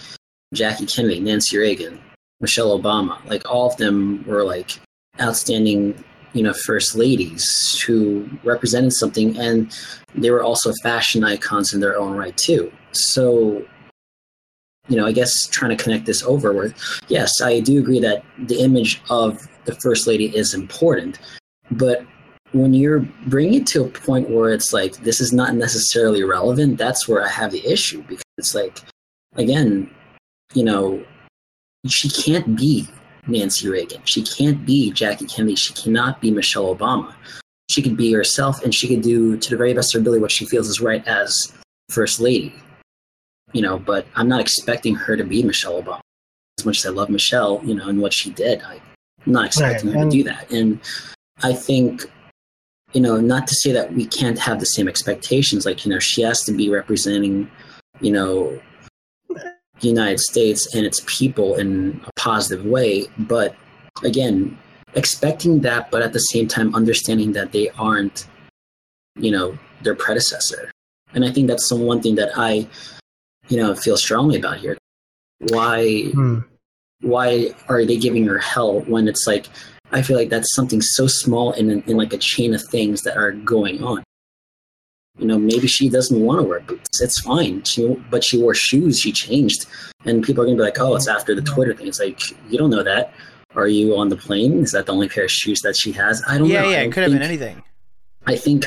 Jackie 0.52 0.86
Kennedy, 0.86 1.20
Nancy 1.20 1.58
Reagan, 1.58 2.00
Michelle 2.40 2.78
Obama, 2.78 3.24
like 3.28 3.48
all 3.50 3.70
of 3.70 3.76
them 3.76 4.24
were 4.26 4.44
like 4.44 4.78
outstanding, 5.20 6.02
you 6.32 6.42
know, 6.42 6.52
first 6.52 6.94
ladies 6.94 7.80
who 7.86 8.28
represented 8.44 8.92
something 8.92 9.36
and 9.38 9.76
they 10.14 10.30
were 10.30 10.42
also 10.42 10.72
fashion 10.82 11.24
icons 11.24 11.74
in 11.74 11.80
their 11.80 11.98
own 11.98 12.16
right 12.16 12.36
too. 12.36 12.72
So, 12.92 13.64
you 14.88 14.96
know, 14.96 15.06
I 15.06 15.12
guess 15.12 15.46
trying 15.46 15.76
to 15.76 15.82
connect 15.82 16.06
this 16.06 16.22
over 16.22 16.52
with, 16.52 16.74
yes, 17.08 17.40
I 17.40 17.60
do 17.60 17.78
agree 17.78 18.00
that 18.00 18.24
the 18.38 18.60
image 18.60 19.00
of 19.10 19.48
the 19.64 19.74
first 19.76 20.06
lady 20.06 20.26
is 20.36 20.54
important, 20.54 21.18
but 21.70 22.04
when 22.54 22.72
you're 22.72 23.00
bringing 23.26 23.62
it 23.62 23.66
to 23.66 23.84
a 23.84 23.88
point 23.88 24.30
where 24.30 24.52
it's 24.52 24.72
like 24.72 24.96
this 24.98 25.20
is 25.20 25.32
not 25.32 25.54
necessarily 25.54 26.22
relevant, 26.22 26.78
that's 26.78 27.08
where 27.08 27.24
I 27.24 27.28
have 27.28 27.50
the 27.50 27.66
issue 27.66 28.02
because 28.04 28.22
it's 28.38 28.54
like, 28.54 28.78
again, 29.34 29.90
you 30.54 30.62
know, 30.62 31.04
she 31.88 32.08
can't 32.08 32.56
be 32.56 32.88
Nancy 33.26 33.68
Reagan, 33.68 34.00
she 34.04 34.22
can't 34.22 34.64
be 34.64 34.92
Jackie 34.92 35.26
Kennedy, 35.26 35.56
she 35.56 35.74
cannot 35.74 36.20
be 36.20 36.30
Michelle 36.30 36.74
Obama. 36.74 37.12
She 37.68 37.82
could 37.82 37.96
be 37.96 38.12
herself 38.12 38.62
and 38.62 38.72
she 38.72 38.86
could 38.86 39.02
do 39.02 39.36
to 39.36 39.50
the 39.50 39.56
very 39.56 39.74
best 39.74 39.92
of 39.92 39.98
her 39.98 40.02
ability 40.02 40.22
what 40.22 40.30
she 40.30 40.46
feels 40.46 40.68
is 40.68 40.80
right 40.80 41.04
as 41.08 41.52
first 41.88 42.20
lady. 42.20 42.54
You 43.52 43.62
know 43.62 43.78
but 43.78 44.06
i'm 44.16 44.28
not 44.28 44.40
expecting 44.40 44.94
her 44.96 45.16
to 45.16 45.22
be 45.24 45.42
michelle 45.42 45.80
obama. 45.80 46.00
As 46.58 46.66
much 46.66 46.78
as 46.78 46.86
i 46.86 46.90
love 46.90 47.08
michelle 47.08 47.60
you 47.64 47.74
know 47.74 47.88
and 47.88 48.00
what 48.00 48.12
she 48.12 48.30
did 48.30 48.62
I, 48.62 48.80
i'm 49.24 49.32
not 49.32 49.46
expecting 49.46 49.90
Right, 49.90 49.98
her 49.98 50.04
to 50.04 50.10
do 50.10 50.24
that. 50.24 50.50
And 50.50 50.80
i 51.44 51.52
think 51.52 52.10
you 52.94 53.00
know 53.00 53.20
not 53.20 53.46
to 53.46 53.54
say 53.54 53.72
that 53.72 53.92
we 53.92 54.06
can't 54.06 54.38
have 54.38 54.58
the 54.60 54.66
same 54.66 54.88
expectations 54.88 55.66
like 55.66 55.84
you 55.84 55.90
know 55.90 55.98
she 55.98 56.22
has 56.22 56.42
to 56.44 56.52
be 56.52 56.70
representing 56.70 57.50
you 58.00 58.12
know 58.12 58.58
the 59.28 59.88
united 59.88 60.20
states 60.20 60.74
and 60.74 60.86
its 60.86 61.02
people 61.06 61.56
in 61.56 62.00
a 62.06 62.10
positive 62.18 62.64
way 62.64 63.06
but 63.18 63.54
again 64.02 64.56
expecting 64.94 65.60
that, 65.60 65.90
but 65.90 66.02
at 66.02 66.12
the 66.12 66.20
same 66.20 66.48
time 66.48 66.74
understanding 66.74 67.32
that 67.32 67.52
they 67.52 67.68
aren't, 67.70 68.26
you 69.16 69.30
know, 69.30 69.58
their 69.82 69.94
predecessor. 69.94 70.70
And 71.14 71.24
I 71.24 71.30
think 71.30 71.48
that's 71.48 71.68
the 71.68 71.76
one 71.76 72.00
thing 72.00 72.14
that 72.16 72.30
I, 72.36 72.66
you 73.48 73.56
know, 73.56 73.74
feel 73.74 73.96
strongly 73.96 74.36
about 74.38 74.58
here. 74.58 74.76
Why, 75.50 76.04
Hmm. 76.12 76.40
why 77.00 77.54
are 77.68 77.84
they 77.84 77.96
giving 77.96 78.24
her 78.26 78.38
hell 78.38 78.80
when 78.82 79.08
it's 79.08 79.26
like, 79.26 79.46
I 79.94 80.02
feel 80.02 80.16
like 80.16 80.28
that's 80.28 80.54
something 80.54 80.82
so 80.82 81.06
small 81.06 81.52
in, 81.52 81.70
in 81.82 81.96
like 81.96 82.12
a 82.12 82.18
chain 82.18 82.52
of 82.54 82.62
things 82.62 83.02
that 83.02 83.16
are 83.16 83.32
going 83.32 83.82
on. 83.82 84.02
You 85.18 85.26
know, 85.26 85.38
maybe 85.38 85.68
she 85.68 85.88
doesn't 85.88 86.20
want 86.20 86.40
to 86.40 86.46
wear 86.48 86.58
boots. 86.60 87.00
It's 87.00 87.20
fine. 87.20 87.62
She, 87.62 87.86
but 88.10 88.24
she 88.24 88.36
wore 88.42 88.54
shoes. 88.54 88.98
She 88.98 89.12
changed, 89.12 89.66
and 90.04 90.24
people 90.24 90.42
are 90.42 90.46
gonna 90.46 90.56
be 90.56 90.62
like, 90.62 90.80
"Oh, 90.80 90.96
it's 90.96 91.06
after 91.06 91.34
the 91.36 91.42
Twitter 91.42 91.72
thing." 91.72 91.86
It's 91.86 92.00
like 92.00 92.20
you 92.50 92.58
don't 92.58 92.70
know 92.70 92.82
that. 92.82 93.14
Are 93.54 93.68
you 93.68 93.96
on 93.96 94.08
the 94.08 94.16
plane? 94.16 94.64
Is 94.64 94.72
that 94.72 94.86
the 94.86 94.92
only 94.92 95.08
pair 95.08 95.24
of 95.24 95.30
shoes 95.30 95.60
that 95.60 95.76
she 95.76 95.92
has? 95.92 96.20
I 96.26 96.38
don't 96.38 96.48
Yeah, 96.48 96.62
know. 96.62 96.70
yeah, 96.70 96.78
I 96.78 96.82
it 96.82 96.92
could 96.92 97.04
have 97.04 97.12
been 97.12 97.22
anything. 97.22 97.62
I 98.26 98.34
think 98.34 98.66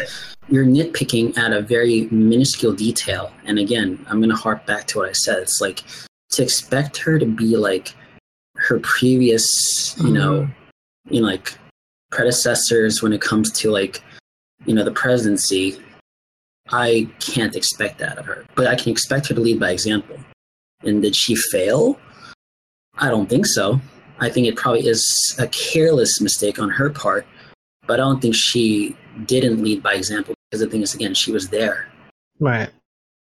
you're 0.49 0.65
nitpicking 0.65 1.37
at 1.37 1.51
a 1.51 1.61
very 1.61 2.07
minuscule 2.09 2.71
detail. 2.73 3.33
And 3.43 3.59
again, 3.59 4.05
I'm 4.07 4.19
going 4.19 4.29
to 4.29 4.35
harp 4.35 4.65
back 4.65 4.87
to 4.87 4.99
what 4.99 5.09
I 5.09 5.13
said. 5.13 5.39
It's 5.39 5.59
like 5.59 5.83
to 6.29 6.43
expect 6.43 6.95
her 6.97 7.19
to 7.19 7.25
be 7.25 7.57
like 7.57 7.93
her 8.55 8.79
previous, 8.79 9.43
you 9.99 10.13
know, 10.13 10.43
mm-hmm. 10.43 10.51
You 11.09 11.21
know, 11.21 11.27
like 11.27 11.57
predecessors 12.11 13.01
when 13.01 13.13
it 13.13 13.21
comes 13.21 13.51
to 13.51 13.71
like, 13.71 14.01
you 14.65 14.73
know, 14.73 14.83
the 14.83 14.91
presidency. 14.91 15.79
I 16.69 17.07
can't 17.19 17.55
expect 17.55 17.97
that 17.99 18.17
of 18.17 18.25
her, 18.25 18.45
but 18.55 18.67
I 18.67 18.75
can 18.75 18.91
expect 18.91 19.27
her 19.27 19.35
to 19.35 19.39
lead 19.39 19.59
by 19.59 19.71
example. 19.71 20.17
And 20.81 21.01
did 21.01 21.15
she 21.15 21.35
fail? 21.35 21.97
I 22.97 23.09
don't 23.09 23.29
think 23.29 23.45
so. 23.45 23.79
I 24.19 24.29
think 24.29 24.47
it 24.47 24.55
probably 24.55 24.85
is 24.85 25.35
a 25.39 25.47
careless 25.47 26.19
mistake 26.19 26.59
on 26.59 26.69
her 26.69 26.89
part, 26.89 27.25
but 27.85 27.99
I 27.99 28.03
don't 28.03 28.21
think 28.21 28.35
she 28.35 28.97
didn't 29.25 29.63
lead 29.63 29.81
by 29.81 29.93
example 29.93 30.33
because 30.49 30.61
the 30.61 30.69
thing 30.69 30.81
is, 30.81 30.93
again, 30.93 31.13
she 31.13 31.31
was 31.31 31.49
there. 31.49 31.87
Right. 32.39 32.69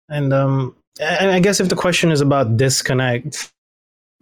And 0.10 0.34
um 0.34 0.76
and 1.02 1.32
I 1.32 1.40
guess 1.40 1.60
if 1.60 1.70
the 1.70 1.76
question 1.76 2.12
is 2.12 2.22
about 2.22 2.56
disconnect, 2.58 3.52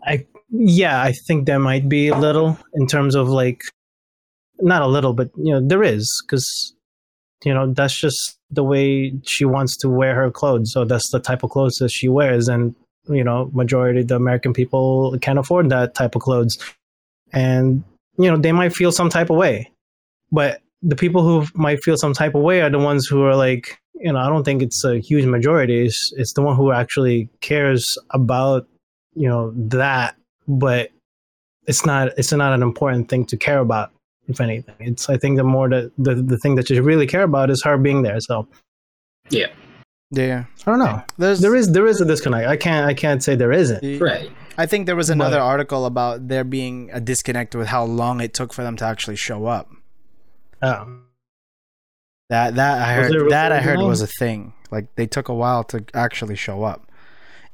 I 0.04 0.26
yeah, 0.52 1.02
I 1.02 1.14
think 1.14 1.46
there 1.46 1.60
might 1.60 1.88
be 1.88 2.10
a 2.10 2.18
little 2.18 2.58
in 2.74 2.88
terms 2.88 3.16
of 3.16 3.30
like 3.30 3.64
not 4.60 4.82
a 4.82 4.88
little, 4.88 5.14
but 5.14 5.32
you 5.38 5.54
know, 5.54 5.66
there 5.66 5.84
is 5.84 6.24
cuz 6.28 6.74
you 7.44 7.54
know, 7.54 7.74
that's 7.74 7.98
just 7.98 8.38
the 8.52 8.64
way 8.64 9.14
she 9.24 9.46
wants 9.46 9.76
to 9.78 9.90
wear 9.90 10.14
her 10.14 10.30
clothes. 10.30 10.72
So 10.72 10.86
that's 10.86 11.10
the 11.10 11.20
type 11.20 11.44
of 11.44 11.50
clothes 11.50 11.76
that 11.76 11.90
she 11.90 12.08
wears 12.08 12.48
and 12.48 12.76
you 13.08 13.24
know, 13.24 13.50
majority 13.54 14.02
of 14.02 14.10
the 14.10 14.16
American 14.16 14.54
people 14.54 15.18
can't 15.22 15.40
afford 15.40 15.70
that 15.70 15.96
type 15.96 16.16
of 16.16 16.22
clothes. 16.22 16.60
And 17.34 17.84
you 18.18 18.30
know, 18.30 18.38
they 18.38 18.52
might 18.52 18.76
feel 18.76 18.92
some 18.92 19.10
type 19.10 19.30
of 19.30 19.38
way. 19.38 19.72
But 20.32 20.62
the 20.82 20.96
people 20.96 21.24
who 21.24 21.48
might 21.56 21.84
feel 21.84 21.98
some 21.98 22.14
type 22.14 22.36
of 22.36 22.42
way 22.42 22.62
are 22.62 22.70
the 22.70 22.80
ones 22.80 23.08
who 23.08 23.24
are 23.24 23.36
like, 23.36 23.80
you 23.96 24.12
know, 24.12 24.20
I 24.20 24.30
don't 24.30 24.44
think 24.44 24.62
it's 24.62 24.84
a 24.84 25.00
huge 25.00 25.26
majority. 25.26 25.86
It's, 25.86 26.14
it's 26.18 26.34
the 26.34 26.42
one 26.42 26.56
who 26.56 26.72
actually 26.72 27.30
cares 27.42 27.98
about, 28.12 28.68
you 29.14 29.28
know, 29.28 29.54
that, 29.56 30.16
but 30.60 30.90
it's 31.68 31.86
not, 31.86 32.10
it's 32.18 32.32
not 32.34 32.54
an 32.54 32.62
important 32.62 33.10
thing 33.10 33.26
to 33.28 33.38
care 33.38 33.60
about. 33.60 33.92
If 34.28 34.40
anything, 34.40 34.76
it's 34.80 35.10
I 35.10 35.18
think 35.18 35.38
the 35.38 35.44
more 35.44 35.68
that 35.70 35.92
the 35.98 36.14
the 36.16 36.38
thing 36.38 36.56
that 36.56 36.70
you 36.70 36.82
really 36.84 37.08
care 37.08 37.24
about 37.24 37.50
is 37.50 37.64
her 37.64 37.76
being 37.78 38.04
there. 38.04 38.20
So 38.20 38.48
Yeah, 39.30 39.48
Yeah. 40.12 40.46
I 40.66 40.70
don't 40.72 40.80
know. 40.80 41.02
There's 41.18 41.42
There 41.42 41.56
is 41.56 41.72
there 41.74 41.88
is 41.88 42.00
a 42.02 42.06
disconnect. 42.06 42.48
I 42.48 42.56
can't 42.56 42.86
I 42.88 42.94
can't 42.94 43.22
say 43.24 43.36
there 43.36 43.52
isn't. 43.52 44.00
right. 44.00 44.30
I 44.58 44.66
think 44.68 44.86
there 44.86 44.96
was 44.96 45.10
another 45.10 45.38
But- 45.38 45.44
article 45.54 45.86
about 45.86 46.28
there 46.28 46.44
being 46.44 46.92
a 46.94 47.02
disconnect 47.02 47.56
with 47.56 47.68
how 47.68 47.84
long 47.84 48.22
it 48.22 48.34
took 48.34 48.54
for 48.54 48.64
them 48.64 48.78
to 48.78 48.86
actually 48.86 49.16
show 49.18 49.48
up. 49.48 49.70
Um, 50.62 51.08
That 52.30 52.56
that 52.56 52.78
I 52.88 52.94
heard 52.94 53.12
there- 53.12 53.30
that 53.30 53.52
I 53.52 53.60
heard 53.60 53.80
there? 53.80 53.88
was 53.88 54.02
a 54.02 54.08
thing. 54.08 54.54
Like 54.70 54.88
they 54.96 55.08
took 55.08 55.28
a 55.30 55.34
while 55.34 55.64
to 55.66 55.84
actually 55.94 56.36
show 56.36 56.64
up. 56.64 56.91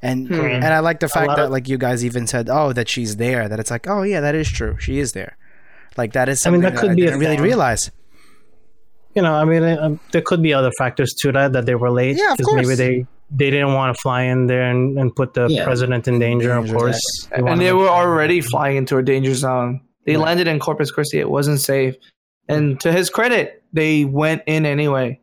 And 0.01 0.27
Hmm. 0.27 0.39
and 0.41 0.65
I 0.65 0.79
like 0.79 0.99
the 0.99 1.07
fact 1.10 1.29
that 1.36 1.45
of- 1.45 1.51
like 1.51 1.67
you 1.67 1.77
guys 1.77 2.05
even 2.05 2.27
said, 2.27 2.49
"Oh, 2.51 2.71
that 2.73 2.88
she's 2.88 3.15
there." 3.17 3.49
That 3.49 3.60
it's 3.60 3.71
like, 3.71 3.88
"Oh 3.88 4.03
yeah, 4.03 4.21
that 4.21 4.36
is 4.36 4.47
true. 4.49 4.75
She 4.79 4.99
is 4.99 5.13
there." 5.13 5.38
Like 5.97 6.13
that 6.13 6.29
is 6.29 6.45
I 6.45 6.51
mean, 6.51 6.62
something 6.62 6.73
that 6.75 6.79
could 6.79 6.91
I 6.91 6.95
be 6.95 7.01
a 7.01 7.05
didn't 7.05 7.19
really 7.19 7.36
thing. 7.38 7.43
realize. 7.43 7.89
you 9.15 9.23
know, 9.23 9.33
I 9.33 9.45
mean, 9.45 9.63
uh, 9.63 9.95
there 10.12 10.21
could 10.21 10.43
be 10.43 10.53
other 10.53 10.69
factors 10.77 11.12
to 11.21 11.31
that 11.31 11.51
that 11.53 11.65
they 11.65 11.73
were 11.73 11.89
late. 11.89 12.17
Yeah, 12.17 12.33
of 12.33 12.38
'cause 12.38 12.53
Maybe 12.55 12.75
they 12.75 13.05
they 13.31 13.49
didn't 13.49 13.73
want 13.73 13.93
to 13.95 13.99
fly 13.99 14.21
in 14.23 14.45
there 14.47 14.69
and, 14.69 14.97
and 14.99 15.13
put 15.15 15.33
the 15.33 15.47
Yeah. 15.47 15.63
president 15.65 16.07
in 16.07 16.19
danger. 16.19 16.53
Of 16.53 16.71
course, 16.71 17.01
yes. 17.31 17.41
wanna 17.41 17.53
and 17.53 17.62
they 17.62 17.73
were 17.73 17.89
already 17.89 18.39
flying 18.41 18.77
into 18.77 18.97
a 18.97 19.03
danger 19.03 19.33
zone. 19.33 19.81
They 20.05 20.15
Right. 20.15 20.25
landed 20.25 20.47
in 20.47 20.60
Corpus 20.60 20.91
Christi. 20.91 21.19
It 21.19 21.29
wasn't 21.29 21.60
safe. 21.60 21.95
And 22.47 22.79
to 22.81 22.91
his 22.93 23.10
credit, 23.10 23.63
they 23.73 24.05
went 24.05 24.43
in 24.45 24.65
anyway. 24.67 25.19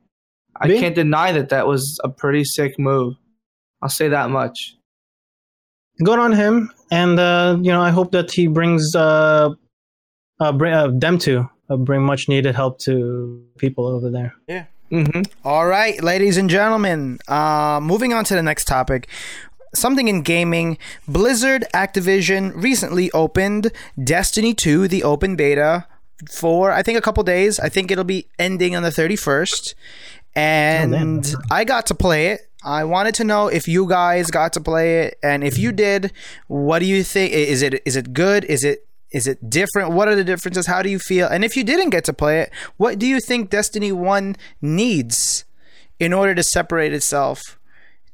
I 0.60 0.66
Yeah. 0.66 0.80
can't 0.80 0.94
deny 0.96 1.30
that 1.32 1.48
that 1.50 1.66
was 1.68 1.98
a 2.04 2.08
pretty 2.10 2.44
sick 2.44 2.78
move. 2.78 3.14
I'll 3.85 3.90
say 3.90 4.09
that 4.09 4.31
much. 4.31 4.77
good 6.03 6.18
on 6.18 6.33
him, 6.33 6.73
and 6.90 7.20
uh, 7.20 7.59
you 7.61 7.70
know, 7.70 7.83
I 7.83 7.90
hope 7.90 8.12
that 8.12 8.33
he 8.33 8.47
brings 8.47 8.97
uh, 8.97 9.51
uh, 10.40 10.53
bring 10.53 10.73
uh, 10.73 10.88
them 10.88 11.18
to 11.18 11.51
uh, 11.68 11.77
bring 11.77 12.03
much 12.03 12.27
needed 12.27 12.55
help 12.55 12.79
to 12.81 13.44
people 13.59 13.87
over 13.87 14.11
there. 14.11 14.35
Yeah. 14.49 14.64
Mm-hmm. 14.90 15.23
All 15.44 15.66
right, 15.66 16.03
ladies 16.03 16.38
and 16.38 16.49
gentlemen. 16.49 17.18
Uh, 17.29 17.79
moving 17.83 18.14
on 18.14 18.25
to 18.25 18.35
the 18.35 18.42
next 18.42 18.64
topic. 18.64 19.07
Something 19.75 20.09
in 20.09 20.23
gaming. 20.23 20.79
Blizzard 21.07 21.66
Activision 21.75 22.53
recently 22.55 23.11
opened 23.11 23.70
Destiny 24.03 24.55
2, 24.55 24.88
the 24.88 25.03
open 25.03 25.37
beta, 25.37 25.87
for 26.31 26.70
I 26.70 26.83
think 26.83 26.97
a 26.97 27.03
couple 27.03 27.23
days. 27.23 27.61
I 27.61 27.68
think 27.68 27.90
it'll 27.90 28.05
be 28.05 28.29
ending 28.38 28.75
on 28.77 28.83
the 28.83 28.90
31st. 28.90 29.75
And 30.37 31.35
I 31.51 31.64
got 31.64 31.87
to 31.87 31.94
play 31.94 32.29
it. 32.29 32.40
I 32.64 32.85
wanted 32.85 33.14
to 33.16 33.24
know 33.24 33.48
if 33.48 33.68
you 33.68 33.87
guys 33.88 34.31
got 34.31 34.53
to 34.55 34.61
play 34.61 35.03
it, 35.05 35.18
and 35.22 35.44
if 35.44 35.59
you 35.59 35.70
did, 35.72 36.12
what 36.46 36.79
do 36.79 36.87
you 36.87 37.03
think? 37.03 37.33
Is 37.33 37.62
it 37.62 37.83
is 37.85 37.96
it 37.96 38.12
good? 38.12 38.44
Is 38.44 38.64
it 38.64 38.87
is 39.12 39.27
it 39.27 39.48
different? 39.48 39.92
What 39.92 40.09
are 40.09 40.16
the 40.16 40.24
differences? 40.24 40.66
How 40.66 40.83
do 40.83 40.90
you 40.90 40.98
feel? 40.98 41.29
And 41.29 41.44
if 41.44 41.57
you 41.57 41.62
didn't 41.62 41.90
get 41.90 42.05
to 42.07 42.12
play 42.12 42.40
it, 42.40 42.50
what 42.77 42.98
do 42.98 43.07
you 43.07 43.20
think 43.20 43.48
Destiny 43.48 43.92
1 43.92 44.35
needs 44.61 45.44
in 46.00 46.12
order 46.12 46.35
to 46.35 46.42
separate 46.42 46.92
itself 46.92 47.40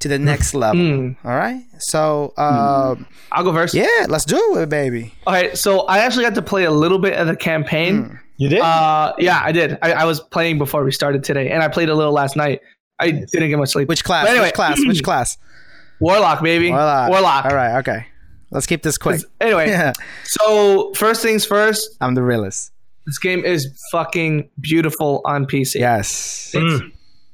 to 0.00 0.08
the 0.08 0.18
next 0.18 0.52
level? 0.52 0.80
Hmm. 0.82 1.12
All 1.26 1.34
right. 1.36 1.62
So, 1.78 2.34
um, 2.36 3.06
I'll 3.32 3.44
go 3.44 3.52
first. 3.52 3.72
yeah, 3.72 4.06
let's 4.10 4.26
do 4.26 4.58
it, 4.58 4.68
baby. 4.68 5.14
All 5.26 5.32
right. 5.32 5.56
So 5.56 5.80
I 5.86 6.00
actually 6.00 6.24
got 6.24 6.34
to 6.34 6.42
play 6.42 6.64
a 6.64 6.70
little 6.70 6.98
bit 6.98 7.14
of 7.14 7.26
the 7.26 7.36
campaign. 7.36 8.20
You 8.36 8.48
did? 8.50 8.60
Uh, 8.60 9.14
yeah, 9.18 9.40
I 9.42 9.52
did. 9.52 9.78
I, 9.80 9.92
I 9.92 10.04
was 10.04 10.20
playing 10.20 10.58
before 10.58 10.84
we 10.84 10.92
started 10.92 11.24
today, 11.24 11.50
and 11.50 11.62
I 11.62 11.68
played 11.68 11.88
a 11.88 11.94
little 11.94 12.12
last 12.12 12.36
night. 12.36 12.60
I 13.00 13.10
didn't 13.10 13.48
get 13.48 13.58
much 13.58 13.70
sleep. 13.70 13.88
Which 13.88 14.04
class? 14.04 14.28
Anyway, 14.28 14.46
Which 14.46 14.54
class? 14.54 14.78
Which 14.86 15.02
class? 15.02 15.38
Warlock, 16.00 16.42
baby. 16.42 16.70
Warlock. 16.70 17.10
Warlock. 17.10 17.44
All 17.46 17.54
right. 17.54 17.78
Okay. 17.80 18.06
Let's 18.50 18.66
keep 18.66 18.82
this 18.82 18.98
quick. 18.98 19.20
Anyway, 19.40 19.68
Yeah. 19.68 19.92
so 20.24 20.92
first 20.94 21.22
things 21.22 21.44
first, 21.44 21.96
I'm 22.00 22.14
the 22.14 22.22
realist. 22.22 22.72
this 23.06 23.18
game 23.18 23.44
is 23.44 23.68
fucking 23.92 24.48
beautiful 24.60 25.20
on 25.24 25.46
PC. 25.46 25.76
Yes. 25.76 26.52
Mm. 26.54 26.90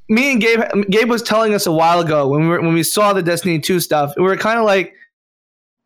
me 0.08 0.32
and 0.32 0.40
Gabe 0.40 0.60
Gabe 0.90 1.08
was 1.08 1.22
telling 1.22 1.54
us 1.54 1.66
a 1.66 1.72
while 1.72 2.00
ago 2.00 2.28
when 2.28 2.42
we 2.42 2.48
were, 2.48 2.60
when 2.60 2.74
we 2.74 2.82
saw 2.82 3.12
the 3.12 3.22
Destiny 3.22 3.58
2 3.58 3.80
stuff, 3.80 4.12
we 4.16 4.22
were 4.24 4.36
kind 4.36 4.58
of 4.58 4.64
like, 4.66 4.92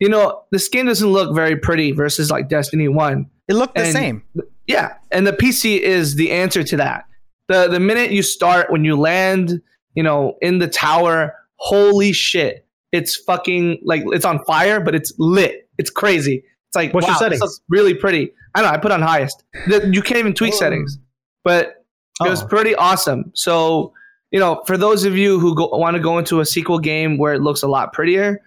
you 0.01 0.09
know, 0.09 0.43
this 0.51 0.69
game 0.69 0.87
doesn't 0.87 1.09
look 1.11 1.35
very 1.35 1.57
pretty 1.57 1.93
versus 1.93 2.31
like 2.31 2.49
Destiny 2.49 2.88
1. 2.88 3.31
It 3.49 3.55
looked 3.55 3.75
the 3.77 3.83
And- 3.83 3.93
same. 3.93 4.23
Yeah, 4.66 4.95
and 5.11 5.27
the 5.27 5.33
PC 5.33 5.79
is 5.81 6.14
the 6.16 6.31
answer 6.31 6.62
to 6.64 6.77
that. 6.79 7.05
The 7.51 7.69
the 7.69 7.81
minute 7.81 8.11
you 8.13 8.23
start 8.23 8.71
when 8.71 8.85
you 8.85 8.97
land, 8.97 9.61
you 9.95 10.03
know, 10.03 10.37
in 10.41 10.59
the 10.61 10.69
tower, 10.69 11.35
holy 11.57 12.13
shit. 12.13 12.67
It's 12.93 13.17
fucking 13.17 13.81
like 13.85 14.03
it's 14.07 14.25
on 14.25 14.43
fire, 14.45 14.81
but 14.81 14.95
it's 14.95 15.13
lit. 15.19 15.69
It's 15.79 15.91
crazy. 15.91 16.43
It's 16.69 16.77
like 16.77 16.95
What's 16.95 17.07
your 17.07 17.15
wow, 17.15 17.19
this 17.19 17.25
settings? 17.25 17.41
looks 17.41 17.61
really 17.69 17.95
pretty. 17.95 18.31
I 18.55 18.63
don't 18.63 18.71
know, 18.71 18.75
I 18.75 18.79
put 18.79 18.93
on 18.93 19.03
highest. 19.03 19.45
The- 19.69 19.91
You 19.93 20.01
can't 20.03 20.19
even 20.19 20.33
tweak 20.35 20.55
Oh. 20.55 20.59
settings. 20.59 20.99
But 21.45 21.85
it 22.25 22.29
was 22.29 22.43
Oh. 22.43 22.47
pretty 22.47 22.75
awesome. 22.77 23.31
So, 23.35 23.93
you 24.31 24.39
know, 24.41 24.63
for 24.67 24.77
those 24.77 25.05
of 25.05 25.17
you 25.17 25.39
who 25.41 25.55
go, 25.57 25.69
want 25.77 25.97
to 25.97 26.03
go 26.03 26.19
into 26.19 26.41
a 26.41 26.47
sequel 26.47 26.79
game 26.79 27.17
where 27.19 27.35
it 27.35 27.41
looks 27.43 27.63
a 27.63 27.69
lot 27.69 27.93
prettier, 27.93 28.41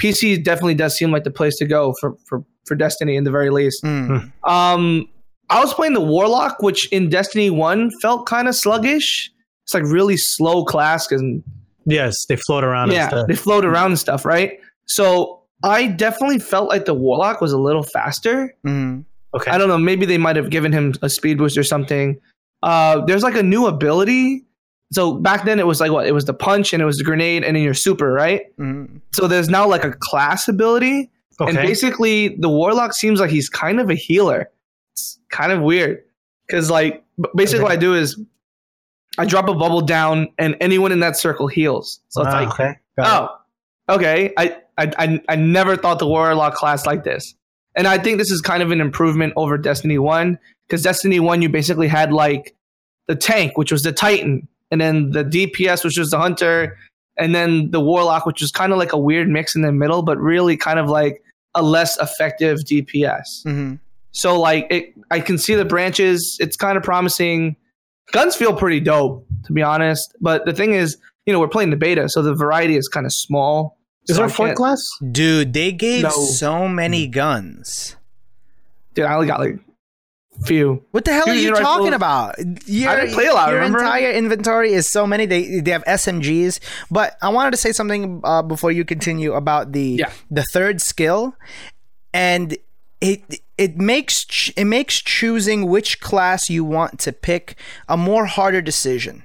PC 0.00 0.42
definitely 0.42 0.74
does 0.74 0.96
seem 0.96 1.10
like 1.10 1.24
the 1.24 1.30
place 1.30 1.56
to 1.56 1.66
go 1.66 1.94
for 2.00 2.16
for, 2.26 2.44
for 2.66 2.74
Destiny 2.76 3.16
in 3.16 3.24
the 3.24 3.30
very 3.30 3.50
least. 3.50 3.82
Mm. 3.84 4.30
Um, 4.44 5.08
I 5.50 5.60
was 5.60 5.72
playing 5.74 5.94
the 5.94 6.00
Warlock, 6.00 6.62
which 6.62 6.90
in 6.92 7.08
Destiny 7.08 7.50
One 7.50 7.90
felt 8.02 8.26
kind 8.26 8.48
of 8.48 8.54
sluggish. 8.54 9.30
It's 9.64 9.74
like 9.74 9.82
really 9.84 10.16
slow 10.16 10.64
class, 10.64 11.10
and 11.10 11.42
Yes, 11.86 12.14
they 12.28 12.36
float 12.36 12.64
around. 12.64 12.84
and 12.90 12.92
yeah, 12.94 13.08
stuff. 13.08 13.26
they 13.28 13.34
float 13.36 13.64
around 13.64 13.92
and 13.92 13.98
stuff, 13.98 14.24
right? 14.26 14.58
So 14.86 15.42
I 15.64 15.86
definitely 15.86 16.38
felt 16.38 16.68
like 16.68 16.84
the 16.84 16.94
Warlock 16.94 17.40
was 17.40 17.52
a 17.52 17.58
little 17.58 17.82
faster. 17.82 18.54
Mm. 18.66 19.04
Okay. 19.34 19.50
I 19.50 19.58
don't 19.58 19.68
know. 19.68 19.78
Maybe 19.78 20.06
they 20.06 20.18
might 20.18 20.36
have 20.36 20.50
given 20.50 20.72
him 20.72 20.94
a 21.02 21.08
speed 21.10 21.38
boost 21.38 21.56
or 21.58 21.62
something. 21.64 22.18
Uh, 22.62 23.04
there's 23.06 23.22
like 23.22 23.36
a 23.36 23.42
new 23.42 23.66
ability. 23.66 24.44
So 24.92 25.12
back 25.14 25.44
then 25.44 25.58
it 25.58 25.66
was 25.66 25.80
like 25.80 25.92
what? 25.92 26.06
It 26.06 26.12
was 26.12 26.24
the 26.24 26.32
punch 26.34 26.72
and 26.72 26.80
it 26.82 26.86
was 26.86 26.96
the 26.96 27.04
grenade 27.04 27.44
and 27.44 27.54
then 27.56 27.62
your 27.62 27.74
super, 27.74 28.10
right? 28.12 28.42
Mm. 28.58 29.00
So 29.12 29.26
there's 29.28 29.48
now 29.50 29.66
like 29.68 29.84
a 29.84 29.92
class 30.00 30.48
ability, 30.48 31.10
and 31.40 31.56
basically 31.56 32.36
the 32.38 32.48
Warlock 32.48 32.94
seems 32.94 33.20
like 33.20 33.30
he's 33.30 33.48
kind 33.50 33.80
of 33.80 33.90
a 33.90 33.94
healer. 33.94 34.50
It's 34.98 35.18
kind 35.30 35.52
of 35.52 35.60
weird 35.62 36.02
because 36.46 36.70
like 36.70 37.04
b- 37.20 37.28
basically 37.36 37.62
what 37.62 37.72
I 37.72 37.76
do 37.76 37.94
is 37.94 38.18
I 39.16 39.24
drop 39.24 39.48
a 39.48 39.54
bubble 39.54 39.80
down 39.80 40.28
and 40.38 40.56
anyone 40.60 40.92
in 40.92 41.00
that 41.00 41.16
circle 41.16 41.46
heals. 41.46 42.00
So 42.08 42.22
it's 42.22 42.34
Ah, 42.34 42.40
like 42.40 42.48
okay. 42.50 42.74
Oh, 42.98 43.36
okay. 43.88 44.32
I, 44.36 44.56
I 44.76 44.92
I 44.98 45.20
I 45.28 45.36
never 45.36 45.76
thought 45.76 45.98
the 45.98 46.06
Warlock 46.06 46.54
class 46.54 46.84
like 46.86 47.04
this, 47.04 47.34
and 47.76 47.86
I 47.86 47.98
think 47.98 48.18
this 48.18 48.30
is 48.30 48.40
kind 48.40 48.62
of 48.62 48.70
an 48.70 48.80
improvement 48.80 49.32
over 49.36 49.56
Destiny 49.58 49.98
One 49.98 50.38
because 50.66 50.82
Destiny 50.82 51.20
One 51.20 51.42
you 51.42 51.48
basically 51.48 51.88
had 51.88 52.12
like 52.12 52.54
the 53.06 53.14
tank, 53.16 53.56
which 53.56 53.70
was 53.72 53.82
the 53.84 53.92
Titan, 53.92 54.48
and 54.70 54.80
then 54.80 55.10
the 55.10 55.24
DPS, 55.24 55.84
which 55.84 55.96
was 55.98 56.10
the 56.10 56.18
Hunter, 56.18 56.76
and 57.16 57.34
then 57.34 57.70
the 57.70 57.80
Warlock, 57.80 58.26
which 58.26 58.40
was 58.40 58.50
kind 58.52 58.72
of 58.72 58.78
like 58.78 58.92
a 58.92 58.98
weird 58.98 59.28
mix 59.28 59.54
in 59.56 59.62
the 59.62 59.72
middle, 59.72 60.02
but 60.02 60.18
really 60.18 60.56
kind 60.56 60.78
of 60.78 60.88
like 60.90 61.22
a 61.54 61.62
less 61.62 61.98
effective 61.98 62.58
DPS. 62.60 63.44
Mm. 63.46 63.78
So 64.12 64.38
like 64.40 64.66
it, 64.70 64.94
I 65.10 65.20
can 65.20 65.38
see 65.38 65.54
the 65.54 65.64
branches. 65.64 66.36
It's 66.40 66.56
kind 66.56 66.76
of 66.76 66.82
promising. 66.82 67.56
Guns 68.12 68.34
feel 68.36 68.54
pretty 68.54 68.80
dope, 68.80 69.26
to 69.44 69.52
be 69.52 69.62
honest. 69.62 70.14
But 70.20 70.46
the 70.46 70.52
thing 70.52 70.72
is, 70.72 70.96
you 71.26 71.32
know, 71.32 71.40
we're 71.40 71.48
playing 71.48 71.70
the 71.70 71.76
beta, 71.76 72.08
so 72.08 72.22
the 72.22 72.34
variety 72.34 72.76
is 72.76 72.88
kind 72.88 73.04
of 73.06 73.12
small. 73.12 73.76
Is 74.08 74.16
So 74.16 74.22
there 74.22 74.28
I 74.28 74.32
a 74.32 74.34
fourth 74.34 74.54
class? 74.54 74.82
Dude, 75.12 75.52
they 75.52 75.72
gave 75.72 76.04
No. 76.04 76.10
so 76.10 76.66
many 76.68 77.06
guns. 77.06 77.96
Dude, 78.94 79.04
I 79.04 79.14
only 79.14 79.26
got 79.26 79.40
like 79.40 79.58
few. 80.44 80.82
What 80.92 81.04
the 81.04 81.12
hell 81.12 81.28
are 81.28 81.34
you 81.34 81.50
talking 81.50 81.92
rifles. 81.92 81.94
about? 81.94 82.38
Your, 82.66 82.96
didn't 82.96 83.12
play 83.12 83.26
a 83.26 83.34
lot, 83.34 83.48
Your 83.50 83.56
remember? 83.58 83.80
entire 83.80 84.10
inventory 84.12 84.72
is 84.72 84.88
so 84.88 85.06
many. 85.06 85.26
They 85.26 85.60
they 85.60 85.70
have 85.72 85.84
SMGs. 85.84 86.60
But 86.90 87.18
I 87.20 87.28
wanted 87.28 87.50
to 87.50 87.56
say 87.58 87.72
something 87.72 88.22
uh, 88.24 88.40
before 88.42 88.72
you 88.72 88.84
continue 88.86 89.34
about 89.34 89.72
the 89.72 89.96
Yeah. 90.00 90.10
the 90.30 90.44
third 90.54 90.80
skill, 90.80 91.36
and 92.14 92.56
it 93.00 93.40
it 93.56 93.76
makes 93.76 94.50
it 94.56 94.64
makes 94.64 95.00
choosing 95.00 95.66
which 95.66 96.00
class 96.00 96.50
you 96.50 96.64
want 96.64 96.98
to 97.00 97.12
pick 97.12 97.56
a 97.88 97.96
more 97.96 98.26
harder 98.26 98.60
decision 98.60 99.24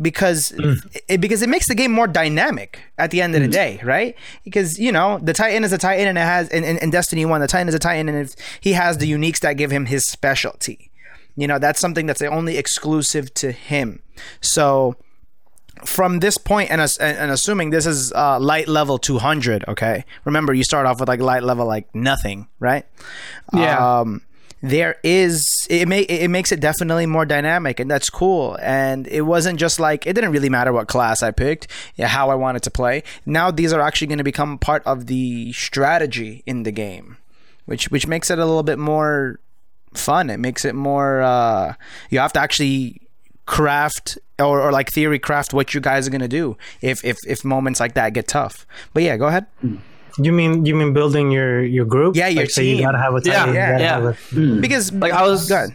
because 0.00 0.50
hmm. 0.50 0.74
it, 1.08 1.20
because 1.20 1.42
it 1.42 1.48
makes 1.48 1.68
the 1.68 1.74
game 1.74 1.92
more 1.92 2.06
dynamic 2.06 2.80
at 2.98 3.10
the 3.10 3.22
end 3.22 3.34
of 3.34 3.40
the 3.40 3.46
hmm. 3.46 3.52
day, 3.52 3.80
right? 3.84 4.16
Because 4.44 4.78
you 4.78 4.92
know 4.92 5.18
the 5.22 5.32
Titan 5.32 5.64
is 5.64 5.72
a 5.72 5.78
Titan 5.78 6.08
and 6.08 6.18
it 6.18 6.22
has 6.22 6.48
in, 6.50 6.64
in, 6.64 6.78
in 6.78 6.90
Destiny 6.90 7.24
One 7.24 7.40
the 7.40 7.46
Titan 7.46 7.68
is 7.68 7.74
a 7.74 7.78
Titan 7.78 8.08
and 8.08 8.34
he 8.60 8.72
has 8.72 8.98
the 8.98 9.10
uniques 9.10 9.40
that 9.40 9.54
give 9.54 9.70
him 9.70 9.86
his 9.86 10.04
specialty. 10.06 10.90
You 11.36 11.46
know 11.46 11.58
that's 11.58 11.80
something 11.80 12.06
that's 12.06 12.22
only 12.22 12.58
exclusive 12.58 13.32
to 13.34 13.52
him. 13.52 14.02
So 14.40 14.96
from 15.84 16.20
this 16.20 16.38
point 16.38 16.70
and, 16.70 16.80
and, 16.80 17.18
and 17.18 17.30
assuming 17.30 17.70
this 17.70 17.86
is 17.86 18.12
uh, 18.12 18.38
light 18.40 18.68
level 18.68 18.98
200 18.98 19.64
okay 19.68 20.04
remember 20.24 20.52
you 20.54 20.64
start 20.64 20.86
off 20.86 20.98
with 21.00 21.08
like 21.08 21.20
light 21.20 21.42
level 21.42 21.66
like 21.66 21.92
nothing 21.94 22.48
right 22.58 22.84
Yeah. 23.52 24.00
um, 24.00 24.22
there 24.62 24.96
is 25.04 25.66
it 25.68 25.86
may 25.88 26.00
it 26.02 26.28
makes 26.28 26.50
it 26.50 26.58
definitely 26.60 27.04
more 27.04 27.26
dynamic 27.26 27.80
and 27.80 27.90
that's 27.90 28.08
cool 28.08 28.56
and 28.62 29.06
it 29.08 29.22
wasn't 29.22 29.58
just 29.60 29.78
like 29.78 30.06
it 30.06 30.14
didn't 30.14 30.32
really 30.32 30.48
matter 30.48 30.72
what 30.72 30.88
class 30.88 31.22
i 31.22 31.30
picked 31.30 31.66
how 32.00 32.30
i 32.30 32.34
wanted 32.34 32.62
to 32.62 32.70
play 32.70 33.02
now 33.26 33.50
these 33.50 33.74
are 33.74 33.80
actually 33.82 34.06
going 34.06 34.16
to 34.18 34.24
become 34.24 34.56
part 34.56 34.82
of 34.86 35.06
the 35.06 35.52
strategy 35.52 36.42
in 36.46 36.62
the 36.62 36.72
game 36.72 37.18
which 37.66 37.90
which 37.90 38.06
makes 38.06 38.30
it 38.30 38.38
a 38.38 38.44
little 38.46 38.62
bit 38.62 38.78
more 38.78 39.38
fun. 39.94 40.28
It 40.28 40.38
makes 40.40 40.64
it 40.64 40.74
more. 40.74 41.22
Uh, 41.22 41.74
you 42.10 42.18
have 42.18 42.32
to 42.32 42.40
actually 42.40 43.00
craft 43.46 44.18
or, 44.38 44.60
or 44.60 44.72
like 44.72 44.90
theory 44.90 45.18
craft 45.18 45.52
what 45.54 45.74
you 45.74 45.80
guys 45.80 46.06
are 46.08 46.10
gonna 46.10 46.28
do 46.28 46.56
if 46.80 47.04
if 47.04 47.18
if 47.26 47.44
moments 47.44 47.80
like 47.80 47.94
that 47.94 48.12
get 48.14 48.26
tough. 48.28 48.66
But 48.92 49.02
yeah, 49.02 49.16
go 49.16 49.26
ahead. 49.26 49.46
You 50.18 50.32
mean 50.32 50.64
you 50.64 50.74
mean 50.74 50.92
building 50.92 51.30
your 51.30 51.64
your 51.64 51.84
group? 51.84 52.16
Yeah, 52.16 52.28
your 52.28 52.42
like, 52.44 52.50
so 52.50 52.60
you 52.62 52.80
gotta 52.80 52.98
have 52.98 53.14
a 53.14 53.20
Yeah, 53.24 53.52
yeah, 53.52 53.78
yeah. 53.78 54.08
a- 54.10 54.12
Hmm. 54.34 54.60
Because 54.60 54.92
Like, 54.92 55.12
I 55.12 55.22
was- 55.22 55.48
Go 55.48 55.56
ahead. 55.56 55.74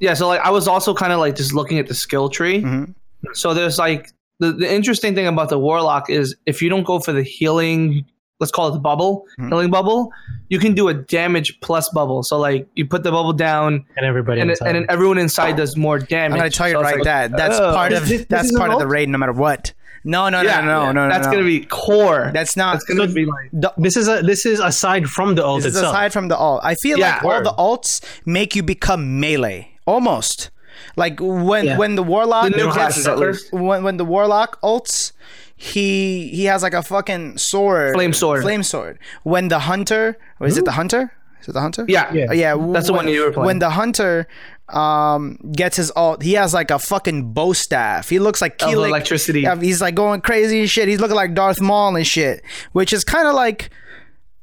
Yeah, 0.00 0.14
so 0.14 0.28
like 0.28 0.40
I 0.40 0.50
was 0.50 0.68
also 0.68 0.94
kind 0.94 1.12
of 1.12 1.18
like 1.18 1.34
just 1.36 1.52
looking 1.54 1.78
at 1.78 1.88
the 1.88 1.94
skill 1.94 2.28
tree. 2.28 2.62
Mhm. 2.62 2.94
So 3.32 3.52
there's 3.52 3.78
like 3.78 4.10
the, 4.38 4.52
the 4.52 4.72
interesting 4.72 5.14
thing 5.16 5.26
about 5.26 5.48
the 5.48 5.58
warlock 5.58 6.08
is 6.08 6.36
if 6.46 6.62
you 6.62 6.68
don't 6.70 6.84
go 6.84 7.00
for 7.00 7.12
the 7.12 7.24
healing, 7.24 8.04
let's 8.40 8.52
call 8.52 8.68
it 8.68 8.72
the 8.72 8.78
bubble, 8.78 9.24
Mhm. 9.38 9.48
healing 9.48 9.70
bubble, 9.70 10.12
you 10.48 10.58
can 10.58 10.74
do 10.74 10.88
a 10.88 10.94
damage 10.94 11.58
plus 11.60 11.88
bubble. 11.90 12.22
So 12.22 12.38
like 12.38 12.66
you 12.74 12.86
put 12.86 13.02
the 13.02 13.10
bubble 13.10 13.32
down, 13.32 13.84
and 13.96 14.06
everybody 14.06 14.40
and, 14.40 14.50
inside. 14.50 14.66
and 14.68 14.76
then 14.76 14.86
everyone 14.88 15.18
inside 15.18 15.56
does 15.56 15.76
more 15.76 15.98
damage. 15.98 16.32
I'm 16.34 16.38
gonna 16.38 16.50
tell 16.50 16.68
you 16.68 16.74
So 16.74 16.82
right 16.82 16.94
like, 16.96 17.04
that 17.04 17.36
that's 17.36 17.58
oh. 17.58 17.72
part 17.74 17.92
of 17.92 18.00
this- 18.08 18.18
this 18.20 18.26
that's 18.28 18.50
is 18.50 18.56
part 18.58 18.70
of 18.70 18.78
the 18.78 18.86
raid, 18.86 19.08
no 19.08 19.18
matter 19.18 19.32
what. 19.32 19.72
No, 20.04 20.28
no, 20.28 20.42
Yeah, 20.42 20.60
no, 20.60 20.66
no, 20.86 20.92
no, 20.92 21.08
no. 21.08 21.08
That's 21.12 21.26
no. 21.26 21.32
gonna 21.32 21.44
be 21.44 21.64
core. 21.66 22.30
That's 22.32 22.56
not. 22.56 22.74
That's 22.74 22.84
gonna 22.84 23.08
So- 23.08 23.14
be 23.14 23.26
like 23.26 23.50
the, 23.52 23.72
this 23.76 23.96
is 23.96 24.06
a 24.08 24.22
this 24.22 24.46
is 24.46 24.60
aside 24.60 25.08
from 25.08 25.34
the 25.34 25.44
ult 25.44 25.64
This 25.64 25.74
is 25.74 25.82
aside 25.82 26.12
from 26.12 26.28
the 26.28 26.36
alt. 26.36 26.60
I 26.62 26.76
feel 26.76 26.98
Yeah. 26.98 27.14
like 27.22 27.24
all 27.24 27.42
the 27.42 27.52
alts 27.58 28.00
make 28.24 28.54
you 28.54 28.62
become 28.62 29.18
melee 29.18 29.72
almost. 29.86 30.50
Like 30.96 31.18
when 31.20 31.64
Yeah. 31.64 31.76
when 31.78 31.96
the 31.96 32.04
warlock 32.04 32.44
the 32.44 32.50
new 32.50 32.56
don't 32.58 32.72
classes 32.72 33.08
at 33.08 33.18
least. 33.18 33.52
when 33.52 33.82
when 33.82 33.96
the 33.96 34.04
warlock 34.04 34.60
ults, 34.62 35.12
he 35.60 36.28
he 36.28 36.44
has 36.44 36.62
like 36.62 36.72
a 36.74 36.82
fucking 36.82 37.36
sword, 37.36 37.94
Flame 37.94 38.12
sword. 38.12 38.42
flame 38.42 38.62
sword. 38.62 38.98
When 39.24 39.48
the 39.48 39.58
hunter, 39.58 40.16
or 40.40 40.46
is 40.46 40.56
it 40.56 40.64
the 40.64 40.72
hunter? 40.72 41.12
Is 41.42 41.48
it 41.48 41.52
the 41.52 41.60
hunter? 41.60 41.84
Yeah, 41.88 42.12
Yeah. 42.12 42.26
Uh, 42.30 42.32
yeah. 42.32 42.56
That's 42.72 42.86
the 42.86 42.92
when, 42.92 43.06
one 43.06 43.08
you 43.14 43.24
were 43.24 43.32
playing. 43.32 43.46
When 43.46 43.58
the 43.58 43.70
hunter 43.70 44.26
um 44.68 45.36
gets 45.52 45.76
his 45.76 45.90
alt, 45.92 46.22
he 46.22 46.34
has 46.34 46.54
like 46.54 46.70
a 46.70 46.78
fucking 46.78 47.32
bow 47.32 47.52
staff. 47.54 48.08
He 48.08 48.18
looks 48.20 48.40
like 48.40 48.58
Keelik. 48.58 48.88
electricity. 48.88 49.40
Yeah, 49.42 49.56
he's 49.56 49.80
like 49.80 49.94
going 49.96 50.20
crazy 50.20 50.60
and 50.60 50.70
shit. 50.70 50.88
He's 50.88 51.00
looking 51.00 51.16
like 51.16 51.34
Darth 51.34 51.60
Maul 51.60 51.96
and 51.96 52.06
shit, 52.06 52.42
which 52.72 52.92
is 52.92 53.02
kind 53.04 53.26
of 53.26 53.34
like. 53.34 53.70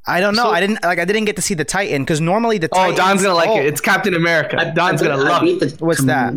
I 0.07 0.19
don't 0.19 0.35
know. 0.35 0.43
So- 0.43 0.51
I 0.51 0.59
didn't 0.59 0.83
like. 0.83 0.99
I 0.99 1.05
didn't 1.05 1.25
get 1.25 1.35
to 1.37 1.41
see 1.41 1.53
the 1.55 1.65
Titan 1.65 2.03
because 2.03 2.21
normally 2.21 2.57
the 2.59 2.69
Oh, 2.71 2.75
Titan's 2.77 2.97
Don's 2.97 3.21
gonna 3.23 3.33
like 3.33 3.49
alt- 3.49 3.59
it. 3.61 3.65
It's 3.65 3.81
Captain 3.81 4.13
America. 4.13 4.57
I- 4.59 4.69
Don's 4.71 5.01
I- 5.01 5.07
gonna 5.07 5.23
I 5.23 5.27
love 5.27 5.43
it. 5.43 5.59
the 5.77 5.85
What's 5.85 6.03
that? 6.03 6.33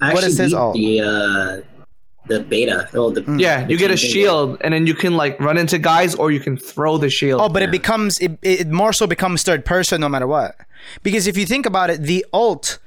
I 0.00 0.14
What 0.14 0.22
is 0.22 0.38
actually 0.38 0.44
his 0.44 0.52
beat 0.52 0.56
alt? 0.56 0.74
The 0.74 1.00
uh, 1.00 1.77
the 2.28 2.40
beta. 2.40 2.88
Oh, 2.94 3.10
the 3.10 3.22
Yeah, 3.38 3.66
you 3.68 3.76
get 3.76 3.90
a 3.90 3.94
the- 3.94 3.96
shield, 3.98 4.58
and 4.60 4.72
then 4.74 4.86
you 4.86 4.94
can 4.94 5.16
like 5.16 5.38
run 5.40 5.58
into 5.58 5.78
guys, 5.78 6.14
or 6.14 6.30
you 6.30 6.40
can 6.40 6.56
throw 6.56 6.96
the 6.98 7.10
shield. 7.10 7.40
Oh, 7.40 7.48
but 7.48 7.62
it 7.62 7.70
becomes 7.70 8.18
it, 8.20 8.38
it 8.42 8.68
more 8.68 8.92
so 8.92 9.06
becomes 9.06 9.42
third 9.42 9.64
person 9.64 10.00
no 10.00 10.08
matter 10.08 10.26
what. 10.26 10.54
Because 11.02 11.26
if 11.26 11.36
you 11.36 11.44
think 11.46 11.66
about 11.66 11.90
it, 11.90 12.02
the 12.02 12.24
ult 12.32 12.78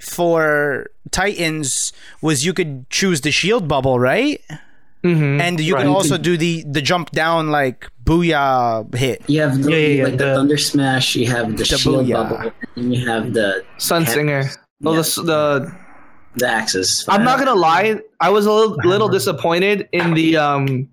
for 0.00 0.90
Titans 1.10 1.92
was 2.22 2.44
you 2.44 2.52
could 2.52 2.88
choose 2.90 3.20
the 3.22 3.30
shield 3.30 3.66
bubble, 3.68 3.98
right? 3.98 4.40
Mhm. 5.04 5.40
And 5.40 5.60
you 5.60 5.74
Right. 5.74 5.82
can 5.84 5.92
also 5.92 6.18
do 6.18 6.36
the 6.36 6.64
the 6.68 6.82
jump 6.82 7.10
down 7.12 7.50
like 7.50 7.88
booyah 8.04 8.92
hit. 8.94 9.22
You 9.28 9.40
have 9.42 9.62
the, 9.62 9.70
Yeah, 9.70 9.76
yeah, 9.76 9.88
yeah, 9.88 10.04
like 10.04 10.18
the, 10.18 10.24
the- 10.26 10.34
Thunder 10.34 10.58
Smash. 10.58 11.14
You 11.14 11.26
have 11.28 11.56
the, 11.56 11.64
shield 11.64 12.06
booyah. 12.06 12.28
bubble, 12.28 12.52
and 12.76 12.94
you 12.94 13.06
have 13.08 13.32
the 13.32 13.62
Sun 13.78 14.06
Singer. 14.06 14.50
Oh, 14.84 14.94
Yeah. 14.94 15.02
the, 15.02 15.22
the 15.22 15.72
the 16.38 16.48
axes. 16.48 17.04
I'm 17.08 17.24
not 17.24 17.38
gonna 17.38 17.54
lie. 17.54 18.00
I 18.20 18.30
was 18.30 18.46
a 18.46 18.52
little, 18.52 18.76
little 18.84 19.08
disappointed 19.08 19.88
in 19.92 20.14
the 20.14 20.36
um 20.36 20.88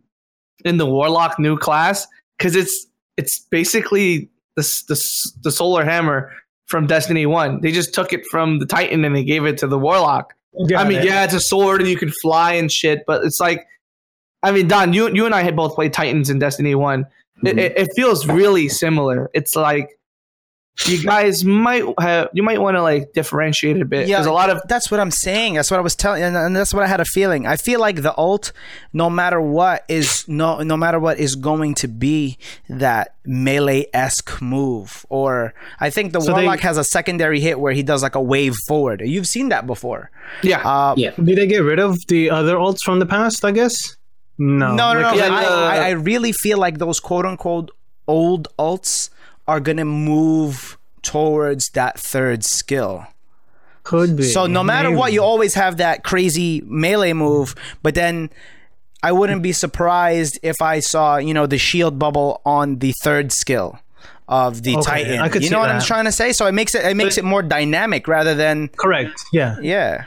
in 0.63 0.77
the 0.77 0.85
Warlock 0.85 1.39
new 1.39 1.57
class 1.57 2.07
because 2.37 2.55
it's 2.55 2.87
it's 3.17 3.39
basically 3.39 4.29
the, 4.55 4.61
the 4.87 5.31
the 5.43 5.51
Solar 5.51 5.83
Hammer 5.85 6.31
from 6.67 6.87
Destiny 6.87 7.25
One. 7.25 7.61
They 7.61 7.71
just 7.71 7.93
took 7.93 8.11
it 8.13 8.25
from 8.31 8.59
the 8.59 8.65
Titan 8.65 9.05
and 9.05 9.15
they 9.15 9.23
gave 9.23 9.45
it 9.45 9.57
to 9.59 9.67
the 9.67 9.77
Warlock. 9.77 10.33
Got 10.69 10.85
I 10.85 10.89
mean, 10.89 10.99
it. 10.99 11.05
yeah, 11.05 11.23
it's 11.25 11.33
a 11.33 11.39
sword 11.39 11.81
and 11.81 11.89
you 11.89 11.97
can 11.97 12.11
fly 12.21 12.53
and 12.53 12.71
shit, 12.71 13.03
but 13.05 13.25
it's 13.25 13.39
like, 13.41 13.67
I 14.41 14.51
mean, 14.51 14.67
Don, 14.67 14.93
you 14.93 15.09
you 15.13 15.25
and 15.25 15.35
I 15.35 15.43
had 15.43 15.55
both 15.55 15.75
played 15.75 15.93
Titans 15.93 16.29
in 16.29 16.39
Destiny 16.39 16.75
One. 16.75 17.05
It, 17.43 17.55
Mhm. 17.55 17.59
it, 17.59 17.77
it 17.77 17.89
feels 17.95 18.25
really 18.27 18.69
similar. 18.69 19.29
It's 19.33 19.55
like 19.55 19.99
you 20.87 21.01
guys 21.03 21.45
might 21.45 21.83
have 21.99 22.29
you 22.33 22.43
might 22.43 22.59
want 22.59 22.75
to 22.75 22.81
like 22.81 23.13
differentiate 23.13 23.81
a 23.81 23.85
bit 23.85 24.07
Yeah. 24.07 24.15
because 24.17 24.25
a 24.27 24.31
lot 24.31 24.49
of 24.49 24.61
That's 24.67 24.91
what 24.91 24.99
I'm 24.99 25.09
saying. 25.11 25.53
That's 25.55 25.71
what 25.71 25.77
I 25.77 25.81
was 25.81 25.95
telling, 25.95 26.21
and, 26.21 26.35
and 26.35 26.55
that's 26.55 26.73
what 26.73 26.83
I 26.83 26.87
had 26.87 26.99
a 26.99 27.05
feeling. 27.05 27.47
I 27.47 27.55
feel 27.55 27.79
like 27.79 28.01
the 28.01 28.13
alt, 28.15 28.51
no 28.91 29.09
matter 29.09 29.39
what, 29.39 29.85
is 29.87 30.25
no 30.27 30.61
no 30.63 30.75
matter 30.75 30.99
what 30.99 31.17
is 31.17 31.35
going 31.35 31.75
to 31.75 31.87
be 31.87 32.37
that 32.69 33.15
melee 33.25 33.87
esque 33.93 34.41
move. 34.41 35.05
Or 35.09 35.53
I 35.79 35.89
think 35.89 36.11
the 36.13 36.19
So 36.19 36.27
they- 36.27 36.43
warlock 36.43 36.59
has 36.59 36.77
a 36.77 36.83
secondary 36.83 37.39
hit 37.39 37.59
where 37.59 37.73
he 37.73 37.81
does 37.81 38.03
like 38.03 38.15
a 38.15 38.21
wave 38.21 38.53
forward. 38.67 39.01
You've 39.05 39.27
seen 39.27 39.49
that 39.49 39.65
before. 39.65 40.11
yeah 40.43 40.61
Uh, 40.67 40.93
Yeah. 40.97 41.11
Did 41.15 41.37
they 41.37 41.47
get 41.47 41.59
rid 41.63 41.79
of 41.79 41.97
the 42.09 42.29
other 42.29 42.55
ults 42.57 42.81
from 42.83 42.99
the 42.99 43.05
past? 43.05 43.45
I 43.45 43.51
guess. 43.51 43.75
No. 44.37 44.75
No, 44.75 44.93
no, 44.93 44.99
no. 44.99 45.07
Like, 45.07 45.17
Yeah, 45.17 45.33
I, 45.33 45.43
the- 45.43 45.49
I, 45.49 45.87
I 45.87 45.89
really 45.91 46.33
feel 46.33 46.57
like 46.57 46.79
those 46.79 46.99
quote 46.99 47.25
unquote 47.25 47.71
old 48.07 48.49
ults 48.59 49.09
are 49.47 49.59
gonna 49.59 49.85
move 49.85 50.77
towards 51.01 51.69
that 51.69 51.99
third 51.99 52.43
skill. 52.43 53.07
Could 53.83 54.17
be. 54.17 54.23
So 54.23 54.47
no 54.47 54.63
matter 54.63 54.89
Maybe. 54.89 54.99
what, 54.99 55.13
you 55.13 55.21
always 55.21 55.53
have 55.53 55.77
that 55.77 56.03
crazy 56.03 56.61
melee 56.65 57.13
move. 57.13 57.53
But 57.83 57.93
then 57.93 58.31
I 59.03 59.11
wouldn't 59.11 59.43
be 59.43 59.51
surprised 59.51 60.39
if 60.41 60.59
I 60.61 60.79
saw, 60.79 61.17
you 61.17 61.35
know, 61.35 61.45
the 61.45 61.59
shield 61.59 61.99
bubble 61.99 62.41
on 62.43 62.79
the 62.79 62.93
third 63.03 63.31
skill 63.31 63.77
of 64.27 64.63
the 64.63 64.77
Okay, 64.77 64.81
Titan. 64.81 65.19
I 65.19 65.29
could 65.29 65.43
you 65.43 65.51
know 65.51 65.59
what 65.59 65.69
I'm 65.69 65.81
trying 65.81 66.05
to 66.05 66.11
say? 66.11 66.33
So 66.33 66.47
it 66.47 66.53
makes 66.53 66.73
it 66.73 66.83
it 66.83 66.97
makes 66.97 67.19
it 67.19 67.23
more 67.23 67.43
dynamic 67.43 68.07
rather 68.07 68.33
than 68.33 68.69
Correct. 68.69 69.13
Yeah. 69.31 69.57
yeah. 69.61 70.05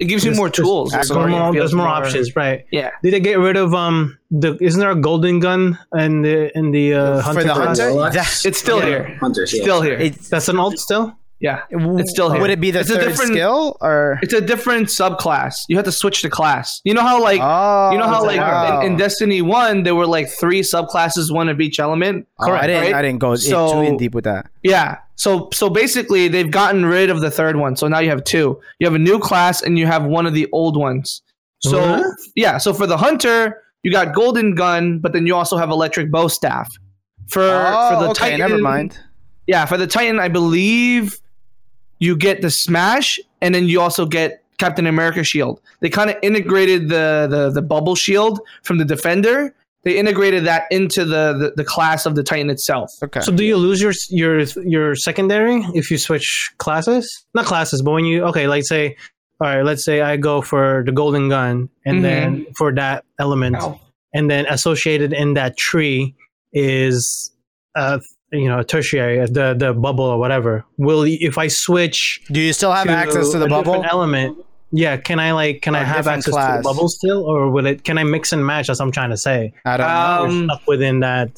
It 0.00 0.06
gives 0.06 0.24
you 0.24 0.32
more 0.32 0.48
tools. 0.50 0.90
There's, 0.92 1.08
So 1.08 1.26
more, 1.28 1.52
there's 1.52 1.74
more 1.74 1.86
options, 1.88 2.34
right? 2.34 2.64
Yeah. 2.72 2.90
Did 3.02 3.12
they 3.14 3.20
get 3.20 3.38
rid 3.38 3.56
of 3.56 3.74
um 3.74 4.18
the? 4.30 4.56
Isn't 4.60 4.80
there 4.80 4.90
a 4.90 5.00
golden 5.00 5.38
gun 5.38 5.78
in 5.96 6.22
the 6.22 6.50
in 6.58 6.70
the 6.72 6.94
uh, 6.94 7.20
hunter 7.20 7.40
For 7.42 7.46
the 7.46 7.54
hunter, 7.54 7.92
Warlock? 7.92 8.14
It's 8.44 8.58
still 8.58 8.78
Yeah. 8.80 8.86
here. 8.86 9.18
Hunters. 9.20 9.52
Yeah. 9.54 9.62
Still 9.62 9.82
here. 9.82 9.94
it's 9.94 10.28
That's 10.28 10.48
an 10.48 10.58
alt 10.58 10.78
still. 10.78 11.14
Yeah. 11.40 11.62
It's 11.70 12.10
still 12.10 12.30
here. 12.30 12.40
Would 12.40 12.50
it 12.50 12.60
be 12.60 12.70
the 12.70 12.80
It's 12.80 12.90
a 12.90 12.94
third 12.96 13.08
different- 13.08 13.32
skill 13.32 13.76
or? 13.80 14.18
It's 14.22 14.32
a 14.34 14.40
different 14.40 14.88
subclass. 14.88 15.54
You 15.68 15.76
have 15.76 15.84
to 15.86 15.92
switch 15.92 16.22
the 16.22 16.30
class. 16.30 16.80
You 16.84 16.94
know 16.94 17.00
how 17.02 17.22
like 17.22 17.40
Oh, 17.42 17.90
you 17.92 17.98
know 17.98 18.04
oh, 18.04 18.08
how 18.08 18.24
like 18.24 18.38
wow. 18.40 18.80
in, 18.80 18.92
in 18.92 18.96
Destiny 18.98 19.40
One 19.42 19.82
there 19.82 19.94
were 19.94 20.06
like 20.06 20.28
three 20.28 20.60
subclasses, 20.60 21.32
one 21.32 21.48
of 21.48 21.60
each 21.60 21.80
element. 21.80 22.26
Oh, 22.38 22.52
I 22.52 22.66
didn't. 22.66 22.82
right? 22.84 22.94
I 22.94 23.02
didn't 23.02 23.18
go 23.20 23.34
So- 23.36 23.72
too 23.72 23.80
in 23.80 23.96
deep 23.96 24.14
with 24.14 24.24
that. 24.24 24.50
Yeah. 24.62 24.98
So 25.16 25.48
so 25.52 25.68
basically 25.70 26.28
they've 26.28 26.50
gotten 26.50 26.84
rid 26.86 27.10
of 27.10 27.20
the 27.20 27.30
third 27.30 27.56
one. 27.56 27.76
So 27.76 27.88
now 27.88 27.98
you 28.00 28.10
have 28.10 28.24
two. 28.24 28.60
You 28.78 28.86
have 28.86 28.94
a 28.94 28.98
new 28.98 29.18
class 29.18 29.62
and 29.62 29.78
you 29.78 29.86
have 29.86 30.04
one 30.04 30.26
of 30.26 30.34
the 30.34 30.48
old 30.52 30.76
ones. 30.76 31.22
So 31.60 31.78
Huh? 31.80 32.02
yeah. 32.36 32.56
So 32.58 32.72
for 32.72 32.86
the 32.86 32.96
hunter, 32.96 33.62
you 33.82 33.92
got 33.92 34.14
golden 34.14 34.54
gun, 34.54 34.98
but 34.98 35.12
then 35.12 35.26
you 35.26 35.34
also 35.36 35.56
have 35.58 35.70
electric 35.70 36.10
bow 36.10 36.28
staff. 36.28 36.68
For 37.28 37.42
Oh, 37.42 37.88
for 37.90 38.00
the 38.00 38.06
oh, 38.06 38.10
okay. 38.10 38.30
Titan, 38.30 38.38
never 38.40 38.58
mind. 38.58 38.98
Yeah, 39.46 39.64
for 39.66 39.76
the 39.76 39.86
Titan, 39.86 40.18
I 40.18 40.28
believe 40.28 41.19
you 42.00 42.16
get 42.16 42.42
the 42.42 42.50
smash, 42.50 43.18
and 43.40 43.54
then 43.54 43.68
you 43.68 43.80
also 43.80 44.04
get 44.04 44.42
Captain 44.58 44.86
America 44.86 45.22
shield. 45.24 45.60
They 45.80 45.88
kind 45.88 46.10
of 46.10 46.16
integrated 46.22 46.88
the, 46.88 47.26
the 47.30 47.50
the 47.50 47.62
bubble 47.62 47.94
shield 47.94 48.40
from 48.64 48.78
the 48.78 48.84
Defender. 48.84 49.54
They 49.82 49.96
integrated 49.96 50.44
that 50.44 50.64
into 50.70 51.06
the, 51.06 51.32
the 51.32 51.52
the 51.56 51.64
class 51.64 52.04
of 52.04 52.14
the 52.14 52.22
Titan 52.22 52.50
itself. 52.50 52.90
Okay. 53.02 53.20
So 53.20 53.32
do 53.32 53.44
you 53.44 53.56
lose 53.56 53.80
your 53.80 53.92
your 54.10 54.40
your 54.66 54.94
secondary 54.94 55.62
if 55.74 55.90
you 55.90 55.96
switch 55.96 56.50
classes? 56.58 57.24
Not 57.32 57.46
classes, 57.46 57.80
but 57.80 57.92
when 57.92 58.04
you 58.04 58.24
okay, 58.24 58.46
like 58.46 58.64
say, 58.64 58.96
all 59.40 59.48
right, 59.48 59.62
let's 59.64 59.82
say 59.84 60.02
I 60.02 60.18
go 60.18 60.42
for 60.42 60.82
the 60.84 60.92
golden 60.92 61.30
gun, 61.30 61.70
and 61.86 61.98
Mhm. 62.00 62.02
then 62.02 62.46
for 62.58 62.74
that 62.74 63.04
element, 63.18 63.56
Ow. 63.56 63.80
and 64.12 64.30
then 64.30 64.44
associated 64.50 65.14
in 65.14 65.32
that 65.34 65.56
tree 65.56 66.14
is 66.52 67.32
uh 67.74 68.00
you 68.32 68.48
know 68.48 68.58
a 68.60 68.64
tertiary 68.64 69.18
the 69.26 69.54
the 69.58 69.72
bubble 69.72 70.04
or 70.04 70.18
whatever 70.18 70.64
will 70.78 71.02
if 71.06 71.36
i 71.38 71.48
switch 71.48 72.20
Do 72.30 72.40
you 72.40 72.52
still 72.52 72.72
have 72.72 72.88
access 72.88 73.30
to 73.32 73.38
the 73.38 73.46
a 73.46 73.48
bubble? 73.48 73.84
element 73.84 74.38
yeah 74.72 74.96
can 74.96 75.18
i 75.18 75.32
like 75.32 75.62
can 75.62 75.74
Or 75.74 75.78
i 75.78 75.80
a 75.82 75.84
have 75.84 75.96
different 76.04 76.18
access 76.18 76.34
to 76.34 76.56
the 76.58 76.62
bubble 76.62 76.88
still 76.88 77.24
or 77.24 77.50
will 77.50 77.66
it 77.66 77.82
can 77.82 77.98
i 77.98 78.04
mix 78.04 78.32
and 78.32 78.46
match 78.46 78.68
as 78.70 78.80
i'm 78.80 78.92
trying 78.92 79.10
to 79.10 79.16
say 79.16 79.52
I 79.64 79.76
don't 79.76 79.86
know. 79.88 80.42
Um, 80.42 80.50
up 80.50 80.62
within 80.68 81.00
that 81.00 81.32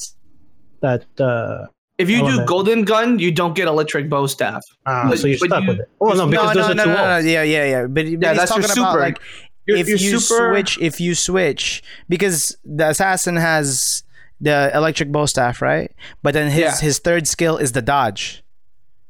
that 0.81 1.05
uh 1.21 1.67
if 1.99 2.11
you 2.11 2.27
do 2.27 2.45
golden 2.47 2.85
gun, 2.85 3.19
you 3.21 3.31
don't 3.31 3.55
get 3.55 3.69
electric 3.69 4.09
bow 4.11 4.27
staff. 4.27 4.61
ah, 4.87 5.07
But- 5.09 5.19
so 5.21 5.29
you're 5.29 5.39
stuck 5.39 5.63
you- 5.63 5.69
with 5.69 5.81
it 5.81 5.89
oh 6.01 6.13
no 6.15 6.27
because 6.27 6.57
no, 6.57 6.63
those 6.67 6.67
no, 6.67 6.73
are 6.73 6.75
no, 6.75 6.85
two 6.85 6.91
no, 6.91 6.97
no, 6.97 7.03
walls. 7.13 7.25
yeah, 7.25 7.43
yeah, 7.43 7.65
yeah. 7.65 7.83
But, 7.83 7.95
but 7.95 8.05
Yeah, 8.07 8.11
he's 8.11 8.21
that's 8.21 8.51
your 8.57 8.63
talking 8.63 8.65
about 8.83 8.93
super. 8.93 9.01
like 9.01 9.19
Your- 9.67 9.77
if 9.79 9.89
your 9.89 9.99
you 9.99 10.19
super- 10.19 10.53
switch, 10.55 10.79
if 10.81 11.01
you 11.01 11.15
switch, 11.15 11.83
because 12.09 12.57
the 12.65 12.89
assassin 12.89 13.37
has 13.37 14.03
the 14.43 14.71
electric 14.75 15.11
bow 15.11 15.25
staff, 15.27 15.63
right? 15.63 15.91
But 16.23 16.35
then 16.35 16.51
his 16.51 16.61
Yeah. 16.61 16.77
his 16.81 16.99
third 16.99 17.27
skill 17.27 17.57
is 17.57 17.73
the 17.73 17.81
dodge. 17.83 18.43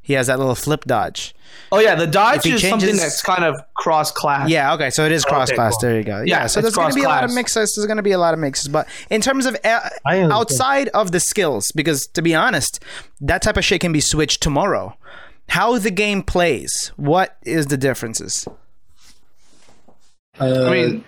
He 0.05 0.14
has 0.14 0.26
that 0.26 0.39
little 0.39 0.55
flip 0.57 0.85
dodge. 0.85 1.33
Oh 1.70 1.78
yeah, 1.78 1.95
the 1.95 2.07
dodge 2.09 2.43
he 2.45 2.53
is 2.53 2.68
something 2.68 2.97
that's 2.97 3.22
kind 3.22 3.45
of 3.45 3.55
cross 3.74 4.11
class. 4.11 4.49
Yeah, 4.49 4.74
okay, 4.74 4.91
so 4.91 5.05
it 5.05 5.12
is 5.12 5.24
cross 5.24 5.51
class. 5.53 5.74
cool. 5.76 5.89
There 5.89 5.99
you 5.99 6.05
go. 6.05 6.18
Yeah, 6.18 6.41
Yeah, 6.41 6.47
so 6.49 6.61
there's 6.61 6.74
going 6.74 6.91
to 6.91 6.95
be 6.95 7.05
a 7.05 7.09
lot 7.09 7.24
of 7.24 7.33
mixes. 7.33 7.74
There's 7.74 7.87
going 7.87 7.99
to 7.99 8.03
be 8.03 8.11
a 8.12 8.18
lot 8.18 8.35
of 8.35 8.41
mixes, 8.41 8.68
but 8.68 8.89
in 9.11 9.20
terms 9.20 9.47
of 9.47 9.57
uh, 9.64 9.89
outside 10.07 10.89
of 10.89 11.12
the 11.12 11.20
skills, 11.20 11.70
because 11.72 12.07
to 12.09 12.22
be 12.22 12.35
honest, 12.35 12.80
that 13.20 13.43
type 13.43 13.57
of 13.57 13.64
shit 13.64 13.80
can 13.80 13.93
be 13.93 14.01
switched 14.01 14.43
tomorrow. 14.43 14.97
how 15.51 15.78
the 15.78 15.91
game 15.91 16.22
plays. 16.22 16.91
What 16.97 17.37
is 17.43 17.66
the 17.66 17.76
differences? 17.76 18.47
Uh, 20.41 20.66
I 20.66 20.70
mean, 20.70 21.05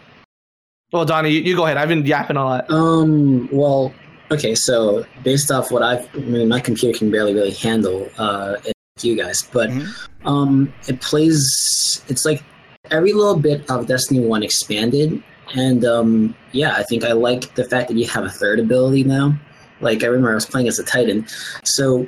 well, 0.92 1.04
Donnie, 1.04 1.30
you, 1.30 1.40
you 1.40 1.56
go 1.56 1.64
ahead. 1.64 1.78
I've 1.78 1.88
been 1.88 2.04
yapping 2.06 2.36
a 2.36 2.44
lot. 2.44 2.70
Um. 2.70 3.48
Well. 3.50 3.92
Okay. 4.34 4.54
So 4.54 5.04
based 5.22 5.50
off 5.50 5.70
what 5.70 5.82
I've, 5.82 6.08
I 6.14 6.18
mean, 6.18 6.48
my 6.48 6.60
computer 6.60 6.96
can 6.98 7.10
barely 7.10 7.34
really 7.34 7.52
handle 7.52 8.08
uh, 8.18 8.56
you 9.02 9.16
guys, 9.16 9.42
but 9.52 9.70
Mhm. 9.70 9.88
um, 10.24 10.72
it 10.88 11.00
plays. 11.00 12.02
It's 12.08 12.24
like 12.24 12.42
every 12.90 13.12
little 13.12 13.36
bit 13.36 13.68
of 13.70 13.86
Destiny 13.86 14.20
One 14.20 14.42
expanded, 14.42 15.22
and 15.54 15.84
um, 15.84 16.34
yeah, 16.52 16.74
I 16.76 16.82
think 16.84 17.04
I 17.04 17.12
like 17.12 17.54
the 17.54 17.64
fact 17.64 17.88
that 17.88 17.96
you 17.96 18.06
have 18.08 18.24
a 18.24 18.30
third 18.30 18.58
ability 18.60 19.04
now. 19.04 19.38
Like 19.80 20.02
I 20.02 20.06
remember 20.06 20.30
I 20.30 20.34
was 20.34 20.46
playing 20.46 20.68
as 20.68 20.78
a 20.78 20.84
Titan, 20.84 21.26
so 21.64 22.06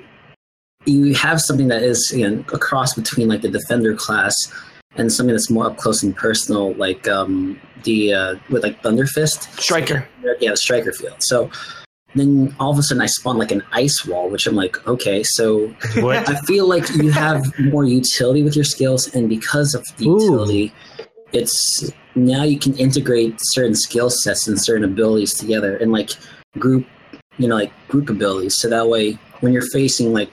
you 0.85 1.15
have 1.15 1.41
something 1.41 1.69
that 1.69 1.83
is 1.83 2.13
you 2.15 2.29
know, 2.31 2.45
a 2.53 2.59
cross 2.59 2.95
between 2.95 3.27
like 3.29 3.43
the 3.43 3.49
Defender 3.51 3.95
class 3.95 4.35
and 4.97 5.13
something 5.13 5.35
that's 5.35 5.51
more 5.51 5.67
up 5.67 5.77
close 5.77 6.03
and 6.05 6.15
personal, 6.17 6.73
like 6.75 7.07
um, 7.09 7.61
the 7.83 8.15
uh, 8.15 8.35
with 8.49 8.63
like 8.63 8.81
Thunder 8.83 9.07
Fist 9.07 9.53
Striker. 9.61 10.09
yeah, 10.41 10.51
the 10.53 10.57
striker 10.57 10.93
field. 10.93 11.17
So 11.19 11.51
then 12.17 12.55
all 12.59 12.73
of 12.73 12.79
a 12.79 12.83
sudden 12.83 13.03
I 13.03 13.07
spawn 13.07 13.39
like 13.39 13.51
an 13.51 13.63
ice 13.73 14.07
wall, 14.07 14.29
which 14.29 14.47
I'm 14.47 14.55
like, 14.55 14.87
okay, 14.87 15.23
so 15.23 15.69
What? 16.01 16.29
I 16.29 16.35
feel 16.43 16.69
like 16.69 16.89
you 16.95 17.11
have 17.11 17.45
more 17.59 17.85
utility 17.85 18.43
with 18.43 18.57
your 18.57 18.65
skills, 18.65 19.15
and 19.15 19.29
because 19.29 19.75
of 19.75 19.85
the 19.97 20.07
Ooh. 20.09 20.21
utility, 20.21 20.73
it's 21.33 21.91
now 22.15 22.43
you 22.45 22.59
can 22.59 22.75
integrate 22.79 23.35
certain 23.39 23.75
skill 23.75 24.11
sets 24.11 24.49
and 24.49 24.61
certain 24.61 24.85
abilities 24.85 25.35
together 25.35 25.77
and 25.77 25.93
like 25.93 26.11
group, 26.59 26.87
you 27.39 27.47
know, 27.49 27.57
like 27.57 27.73
group 27.89 28.09
abilities. 28.09 28.57
So 28.57 28.69
that 28.69 28.89
way, 28.89 29.19
when 29.41 29.53
you're 29.53 29.71
facing 29.71 30.13
like 30.13 30.31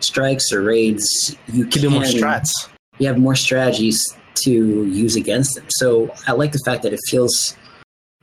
strikes 0.00 0.52
or 0.52 0.62
raids, 0.62 1.36
you 1.48 1.64
can 1.64 1.72
can 1.72 1.82
do 1.82 1.90
more 1.90 2.02
strats. 2.02 2.50
you 2.98 3.06
have 3.06 3.18
more 3.18 3.36
strategies 3.36 4.02
to 4.44 4.86
use 4.86 5.16
against 5.16 5.56
them. 5.56 5.64
So 5.68 6.12
I 6.26 6.32
like 6.32 6.52
the 6.52 6.58
fact 6.64 6.82
that 6.82 6.92
it 6.92 7.00
feels 7.08 7.56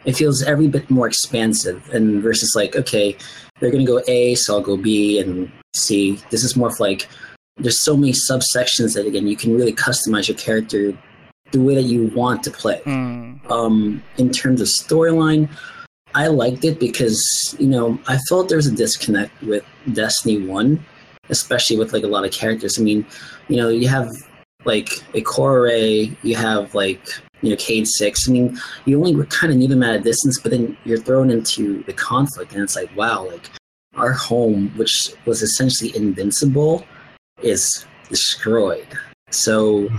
it 0.05 0.15
feels 0.15 0.43
every 0.43 0.67
bit 0.67 0.89
more 0.89 1.07
expansive 1.07 1.87
and 1.93 2.21
versus 2.21 2.53
like 2.55 2.75
okay 2.75 3.15
they're 3.59 3.71
gonna 3.71 3.85
go 3.85 4.01
A 4.07 4.35
so 4.35 4.55
I'll 4.55 4.61
go 4.61 4.77
B 4.77 5.19
and 5.19 5.51
C. 5.73 6.19
This 6.29 6.43
is 6.43 6.55
more 6.55 6.69
of 6.69 6.79
like 6.79 7.07
there's 7.57 7.79
so 7.79 7.95
many 7.95 8.13
subsections 8.13 8.95
that 8.95 9.05
again 9.05 9.27
you 9.27 9.35
can 9.35 9.55
really 9.55 9.73
customize 9.73 10.27
your 10.27 10.37
character 10.37 10.97
the 11.51 11.61
way 11.61 11.75
that 11.75 11.83
you 11.83 12.07
want 12.15 12.43
to 12.43 12.51
play. 12.51 12.81
Hmm. 12.83 13.35
Um, 13.49 14.03
in 14.17 14.31
terms 14.31 14.59
of 14.59 14.67
storyline, 14.67 15.49
I 16.15 16.27
liked 16.27 16.65
it 16.65 16.79
because 16.79 17.21
you 17.59 17.67
know 17.67 17.99
I 18.07 18.17
felt 18.29 18.49
there 18.49 18.57
was 18.57 18.67
a 18.67 18.75
disconnect 18.75 19.39
with 19.41 19.63
Destiny 19.93 20.45
One, 20.45 20.83
especially 21.29 21.77
with 21.77 21.93
like 21.93 22.03
a 22.03 22.07
lot 22.07 22.25
of 22.25 22.31
characters. 22.31 22.79
I 22.79 22.83
mean, 22.83 23.05
you 23.47 23.57
know, 23.57 23.69
you 23.69 23.87
have 23.87 24.11
like 24.65 24.89
Ikora 25.13 25.63
Rey 25.63 26.17
you 26.23 26.35
have 26.35 26.73
like 26.73 27.07
you 27.43 27.49
know 27.49 27.55
Cayde-6. 27.57 28.29
I 28.29 28.31
mean, 28.31 28.59
you 28.85 28.97
only 28.97 29.25
kind 29.27 29.51
of 29.51 29.59
knew 29.59 29.67
them 29.67 29.83
at 29.83 29.95
a 29.95 29.99
distance, 29.99 30.39
but 30.39 30.51
then 30.51 30.75
you're 30.85 30.97
thrown 30.97 31.29
into 31.29 31.83
the 31.83 31.93
conflict, 31.93 32.53
and 32.53 32.63
it's 32.63 32.75
like, 32.75 32.95
wow, 32.95 33.27
like 33.27 33.49
our 33.95 34.13
home, 34.13 34.69
which 34.75 35.13
was 35.25 35.43
essentially 35.43 35.95
invincible, 35.95 36.85
is 37.43 37.85
destroyed. 38.09 38.87
So 39.29 39.89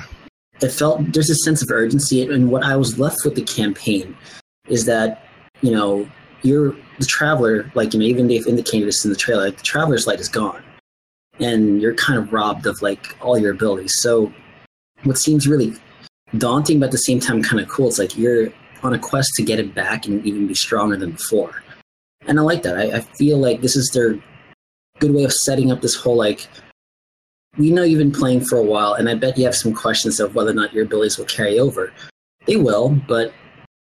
it 0.60 0.70
felt 0.70 1.12
there's 1.12 1.30
a 1.30 1.36
sense 1.36 1.62
of 1.62 1.70
urgency, 1.70 2.22
and 2.22 2.50
what 2.50 2.64
I 2.64 2.76
was 2.76 2.98
left 2.98 3.18
with 3.24 3.34
the 3.34 3.42
campaign 3.42 4.16
is 4.66 4.86
that 4.86 5.26
you 5.60 5.70
know 5.70 6.08
you're 6.42 6.74
the 6.98 7.06
traveler, 7.06 7.70
like 7.74 7.92
you 7.92 8.00
know, 8.00 8.06
even 8.06 8.26
they've 8.26 8.46
indicated 8.46 8.88
this 8.88 9.04
in 9.04 9.10
the 9.10 9.16
trailer, 9.16 9.44
like 9.44 9.58
the 9.58 9.62
traveler's 9.62 10.06
light 10.06 10.20
is 10.20 10.28
gone, 10.28 10.62
and 11.40 11.82
you're 11.82 11.94
kind 11.94 12.18
of 12.18 12.32
robbed 12.32 12.66
of 12.66 12.80
like 12.80 13.16
all 13.20 13.36
your 13.36 13.52
abilities. 13.52 13.94
So 14.00 14.32
what 15.02 15.18
seems 15.18 15.46
really 15.46 15.74
daunting, 16.38 16.80
but 16.80 16.86
at 16.86 16.92
the 16.92 16.98
same 16.98 17.20
time 17.20 17.42
kind 17.42 17.60
of 17.62 17.68
cool, 17.68 17.88
it's 17.88 17.98
like 17.98 18.16
you're 18.16 18.48
on 18.82 18.94
a 18.94 18.98
quest 18.98 19.30
to 19.36 19.42
get 19.42 19.58
it 19.58 19.74
back 19.74 20.06
and 20.06 20.24
even 20.26 20.46
be 20.46 20.54
stronger 20.54 20.96
than 20.96 21.12
before. 21.12 21.62
And 22.26 22.38
I 22.38 22.42
like 22.42 22.62
that. 22.62 22.78
I, 22.78 22.98
I 22.98 23.00
feel 23.00 23.38
like 23.38 23.60
this 23.60 23.76
is 23.76 23.90
their 23.90 24.18
good 25.00 25.14
way 25.14 25.24
of 25.24 25.32
setting 25.32 25.72
up 25.72 25.80
this 25.80 25.94
whole 25.94 26.16
like 26.16 26.48
we 27.56 27.70
know 27.70 27.82
you've 27.82 27.98
been 27.98 28.12
playing 28.12 28.44
for 28.44 28.58
a 28.58 28.62
while, 28.62 28.94
and 28.94 29.08
I 29.08 29.14
bet 29.14 29.38
you 29.38 29.44
have 29.44 29.54
some 29.54 29.72
questions 29.72 30.18
of 30.18 30.34
whether 30.34 30.50
or 30.50 30.54
not 30.54 30.72
your 30.72 30.84
abilities 30.84 31.18
will 31.18 31.26
carry 31.26 31.58
over. 31.58 31.92
They 32.46 32.56
will, 32.56 32.90
but 33.06 33.32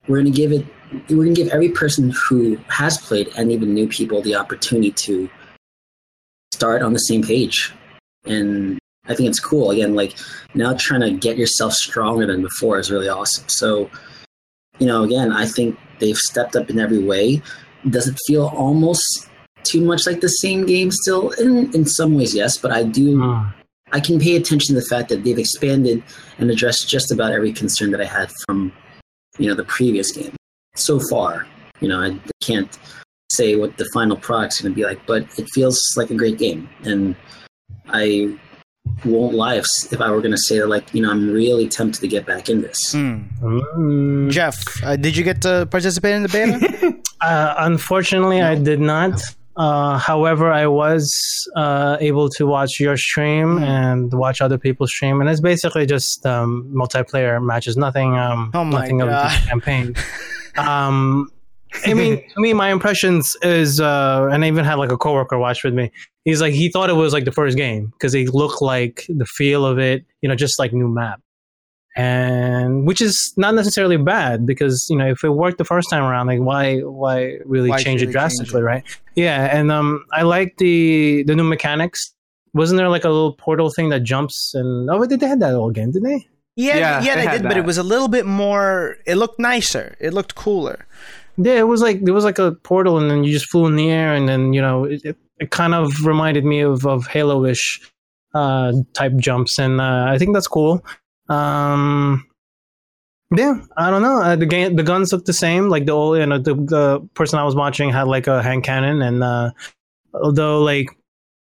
we're 0.07 0.21
going 0.21 0.31
to 0.31 0.37
give 0.37 0.51
it. 0.51 0.65
We're 1.09 1.23
going 1.23 1.33
to 1.33 1.43
give 1.43 1.51
every 1.51 1.69
person 1.69 2.11
who 2.11 2.57
has 2.67 2.97
played, 2.99 3.29
and 3.37 3.51
even 3.51 3.73
new 3.73 3.87
people, 3.87 4.21
the 4.21 4.35
opportunity 4.35 4.91
to 4.91 5.29
start 6.53 6.83
on 6.83 6.93
the 6.93 6.99
same 6.99 7.23
page. 7.23 7.73
And 8.25 8.77
I 9.07 9.15
think 9.15 9.29
it's 9.29 9.39
cool. 9.39 9.71
Again, 9.71 9.95
like 9.95 10.15
now 10.53 10.75
trying 10.77 11.01
to 11.01 11.11
get 11.11 11.37
yourself 11.37 11.73
stronger 11.73 12.25
than 12.25 12.41
before 12.41 12.79
is 12.79 12.91
really 12.91 13.09
awesome. 13.09 13.47
So, 13.47 13.89
you 14.79 14.87
know, 14.87 15.03
again, 15.03 15.31
I 15.31 15.45
think 15.45 15.77
they've 15.99 16.17
stepped 16.17 16.55
up 16.55 16.69
in 16.69 16.79
every 16.79 17.03
way. 17.03 17.41
Does 17.89 18.07
it 18.07 18.17
feel 18.27 18.47
almost 18.47 19.29
too 19.63 19.81
much 19.81 20.07
like 20.07 20.21
the 20.21 20.29
same 20.29 20.65
game 20.65 20.91
still? 20.91 21.31
In 21.31 21.73
in 21.73 21.85
some 21.85 22.15
ways, 22.15 22.33
yes, 22.33 22.57
but 22.57 22.71
I 22.71 22.83
do 22.83 23.21
Hmm. 23.21 23.47
I 23.91 23.99
can 23.99 24.19
pay 24.19 24.35
attention 24.35 24.75
to 24.75 24.81
the 24.81 24.87
fact 24.87 25.09
that 25.09 25.23
they've 25.23 25.37
expanded 25.37 26.03
and 26.39 26.49
addressed 26.49 26.89
just 26.89 27.11
about 27.11 27.31
every 27.31 27.53
concern 27.53 27.91
that 27.91 28.01
I 28.01 28.05
had 28.05 28.31
from, 28.45 28.73
you 29.37 29.47
know, 29.47 29.55
the 29.55 29.63
previous 29.63 30.11
game 30.11 30.35
so 30.75 30.99
far. 30.99 31.47
You 31.79 31.89
know, 31.89 32.01
I 32.01 32.19
can't 32.41 32.77
say 33.31 33.55
what 33.55 33.77
the 33.77 33.85
final 33.93 34.17
product's 34.17 34.59
going 34.61 34.73
to 34.73 34.75
be 34.75 34.83
like, 34.85 35.05
but 35.05 35.23
it 35.37 35.47
feels 35.53 35.79
like 35.95 36.09
a 36.09 36.15
great 36.15 36.37
game, 36.37 36.67
and 36.83 37.15
I 37.87 38.35
won't 39.03 39.33
lie 39.35 39.55
if, 39.55 39.65
if 39.91 40.01
I 40.01 40.09
were 40.11 40.19
going 40.21 40.31
to 40.31 40.37
say 40.37 40.59
that, 40.59 40.67
like, 40.67 40.93
you 40.93 41.01
know, 41.01 41.11
I'm 41.11 41.29
really 41.31 41.67
tempted 41.67 41.99
to 42.01 42.07
get 42.07 42.25
back 42.25 42.49
in 42.49 42.61
this. 42.61 42.91
Hmm. 42.93 43.21
Mm. 43.41 44.31
Jeff, 44.31 44.63
uh, 44.83 44.95
did 44.95 45.15
you 45.17 45.23
get 45.23 45.41
to 45.43 45.67
participate 45.69 46.13
in 46.15 46.23
the 46.23 46.29
beta? 46.29 46.95
Uh, 47.21 47.55
unfortunately, 47.59 48.41
I 48.41 48.55
did 48.55 48.79
not. 48.79 49.19
Uh, 49.55 49.97
however, 49.97 50.51
I 50.51 50.67
was 50.67 51.09
uh, 51.55 51.95
able 52.01 52.29
to 52.31 52.45
watch 52.45 52.77
your 52.79 52.97
stream 52.97 53.63
and 53.63 54.13
watch 54.13 54.41
other 54.41 54.57
people's 54.59 54.91
stream, 54.91 55.21
and 55.21 55.29
it's 55.29 55.39
basically 55.39 55.85
just 55.87 56.25
um, 56.25 56.69
multiplayer 56.75 57.41
matches. 57.43 57.77
Nothing. 57.77 58.17
Um, 58.17 58.51
Oh 58.53 58.65
my 58.65 58.81
nothing 58.81 59.01
of 59.01 59.09
God. 59.09 59.31
the 59.31 59.47
campaign. 59.47 59.95
Um, 60.57 61.29
I 61.85 61.93
mean, 61.93 62.17
to 62.33 62.41
me, 62.41 62.53
my 62.53 62.71
impressions 62.71 63.35
is, 63.41 63.79
uh, 63.79 64.27
and 64.31 64.43
I 64.43 64.47
even 64.47 64.65
had 64.65 64.75
like 64.75 64.91
a 64.91 64.97
coworker 64.97 65.37
watch 65.37 65.63
with 65.63 65.73
me. 65.73 65.91
He's 66.23 66.41
like, 66.41 66.53
he 66.53 66.69
thought 66.69 66.89
it 66.89 66.93
was 66.93 67.13
like 67.13 67.25
the 67.25 67.31
first 67.31 67.57
game 67.57 67.87
because 67.87 68.15
it 68.15 68.33
looked 68.33 68.61
like 68.61 69.05
the 69.09 69.25
feel 69.25 69.65
of 69.65 69.77
it, 69.79 70.05
you 70.21 70.29
know, 70.29 70.35
just 70.35 70.57
like 70.57 70.73
new 70.73 70.87
map, 70.87 71.21
and 71.95 72.85
which 72.85 73.01
is 73.01 73.33
not 73.37 73.55
necessarily 73.55 73.97
bad 73.97 74.45
because 74.45 74.87
you 74.89 74.97
know 74.97 75.07
if 75.07 75.23
it 75.23 75.29
worked 75.29 75.57
the 75.57 75.65
first 75.65 75.89
time 75.89 76.03
around, 76.03 76.27
like 76.27 76.39
why, 76.39 76.79
why 76.79 77.37
really 77.45 77.69
Why 77.69 77.77
change 77.77 78.01
really 78.01 78.03
it 78.03 78.05
change 78.05 78.11
drastically, 78.13 78.61
it? 78.61 78.63
right? 78.63 78.83
Yeah, 79.15 79.55
and 79.55 79.71
um, 79.71 80.05
I 80.11 80.23
like 80.23 80.57
the 80.57 81.23
the 81.23 81.35
new 81.35 81.43
mechanics. 81.43 82.11
Wasn't 82.53 82.77
there 82.77 82.89
like 82.89 83.03
a 83.03 83.09
little 83.09 83.33
portal 83.33 83.69
thing 83.69 83.89
that 83.89 84.03
jumps 84.03 84.53
and 84.55 84.89
oh, 84.89 85.05
did 85.05 85.19
they 85.19 85.27
had 85.27 85.41
that 85.41 85.53
all 85.55 85.71
game, 85.71 85.91
didn't 85.91 86.07
they? 86.07 86.27
Yeah, 86.55 86.77
Yeah, 86.77 87.01
yeah, 87.03 87.15
they 87.15 87.21
they 87.21 87.27
had 87.27 87.41
did, 87.41 87.47
but 87.49 87.57
it 87.57 87.65
was 87.65 87.77
a 87.77 87.83
little 87.83 88.07
bit 88.07 88.25
more. 88.25 88.97
It 89.05 89.15
looked 89.15 89.39
nicer. 89.39 89.95
It 89.99 90.13
looked 90.13 90.35
cooler. 90.35 90.85
Yeah, 91.37 91.59
it 91.59 91.67
was 91.67 91.81
like 91.81 92.03
there 92.03 92.13
was 92.13 92.23
like 92.23 92.39
a 92.39 92.53
portal, 92.53 92.97
and 92.97 93.09
then 93.11 93.23
you 93.23 93.33
just 93.33 93.49
flew 93.49 93.65
in 93.65 93.75
the 93.75 93.89
air, 93.91 94.13
and 94.13 94.27
then 94.27 94.53
you 94.53 94.61
know 94.61 94.85
it, 94.85 95.03
it, 95.03 95.17
it 95.39 95.51
kind 95.51 95.73
of 95.73 96.05
reminded 96.05 96.45
me 96.45 96.61
of 96.61 96.85
of 96.85 97.07
Halo-ish 97.07 97.81
uh, 98.33 98.73
type 98.93 99.15
jumps, 99.17 99.59
and 99.59 99.81
uh, 99.81 100.05
I 100.07 100.17
think 100.17 100.33
that's 100.33 100.47
cool. 100.47 100.85
Um, 101.27 102.25
yeah, 103.35 103.59
I 103.75 103.89
don't 103.89 104.01
know. 104.01 104.21
Uh, 104.21 104.35
the 104.35 104.45
game, 104.45 104.75
the 104.75 104.83
guns 104.83 105.11
look 105.11 105.25
the 105.25 105.33
same. 105.33 105.67
Like 105.67 105.85
the 105.85 105.91
old, 105.91 106.17
you 106.17 106.25
know, 106.25 106.37
the 106.37 106.55
the 106.55 107.09
person 107.15 107.39
I 107.39 107.43
was 107.43 107.55
watching 107.55 107.89
had 107.89 108.07
like 108.07 108.27
a 108.27 108.41
hand 108.41 108.63
cannon, 108.63 109.01
and 109.01 109.23
uh, 109.23 109.51
although 110.13 110.61
like, 110.61 110.87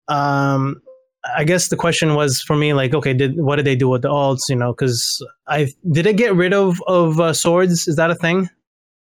um, 0.08 0.82
I 1.36 1.44
guess 1.44 1.68
the 1.68 1.76
question 1.76 2.14
was 2.16 2.42
for 2.42 2.56
me 2.56 2.74
like, 2.74 2.94
okay, 2.94 3.14
did 3.14 3.38
what 3.42 3.58
did 3.58 3.66
they 3.66 3.76
do 3.76 3.90
with 3.90 4.04
the 4.04 4.10
alts? 4.10 4.48
You 4.48 4.56
know, 4.56 4.72
because 4.72 5.26
I 5.48 5.68
did 5.92 6.06
it 6.06 6.16
get 6.16 6.34
rid 6.34 6.54
of 6.54 6.82
of 6.88 7.20
uh, 7.20 7.34
swords? 7.34 7.90
Is 7.90 7.98
that 7.98 8.10
a 8.10 8.16
thing? 8.16 8.50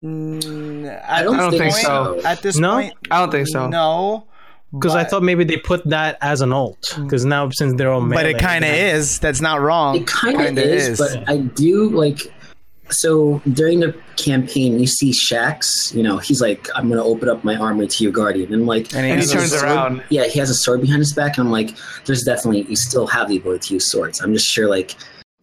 Mm, 0.04 0.86
at 0.86 1.04
I 1.10 1.24
don't 1.24 1.38
this 1.52 1.60
think 1.60 1.74
point- 1.74 1.86
so. 1.86 2.22
At 2.26 2.42
this 2.42 2.58
No? 2.58 2.74
point, 2.74 2.94
I 3.10 3.20
don't 3.20 3.32
think 3.32 3.48
so. 3.48 3.68
No, 3.70 4.26
Because 4.74 4.96
I 4.96 5.04
thought 5.04 5.22
maybe 5.24 5.44
they 5.44 5.58
put 5.58 5.88
that 5.90 6.18
as 6.22 6.42
an 6.42 6.52
alt. 6.52 6.98
Because 7.02 7.26
now 7.26 7.50
since 7.52 7.76
they're 7.76 7.92
all 7.92 8.02
but 8.02 8.26
it 8.26 8.40
kind 8.40 8.64
of 8.66 8.72
then- 8.72 8.96
is. 8.96 9.20
That's 9.20 9.40
not 9.42 9.62
wrong. 9.62 9.96
It 9.98 10.08
kind 10.08 10.36
of 10.36 10.46
Kinda 10.48 10.64
is, 10.64 10.98
but 10.98 11.24
I 11.30 11.38
do 11.38 11.90
like. 11.90 12.34
So 12.90 13.42
during 13.54 13.80
the 13.80 13.96
campaign, 14.18 14.78
you 14.80 14.88
see 14.88 15.12
Shaxx. 15.12 15.94
You 15.96 16.04
know, 16.04 16.18
he's 16.18 16.42
like, 16.42 16.68
"I'm 16.76 16.90
going 16.90 17.00
to 17.00 17.04
open 17.04 17.30
up 17.30 17.44
my 17.44 17.56
armor 17.56 17.86
to 17.86 18.04
your 18.04 18.12
Guardian," 18.12 18.52
and 18.52 18.62
I'm 18.64 18.68
like, 18.68 18.94
And 18.94 19.06
he 19.06 19.12
And 19.12 19.22
he 19.22 19.28
turns 19.28 19.52
sword- 19.52 19.64
around. 19.64 20.04
Yeah, 20.10 20.26
he 20.26 20.38
has 20.40 20.50
a 20.50 20.54
sword 20.54 20.82
behind 20.82 21.00
his 21.00 21.14
back, 21.14 21.38
and 21.38 21.46
I'm 21.48 21.52
like, 21.52 21.76
"There's 22.06 22.24
definitely 22.24 22.64
you 22.70 22.76
still 22.76 23.08
have 23.08 23.30
the 23.30 23.38
ability 23.38 23.68
to 23.70 23.74
use 23.76 23.90
swords." 23.90 24.22
I'm 24.22 24.34
just 24.34 24.48
sure, 24.48 24.70
like, 24.70 24.96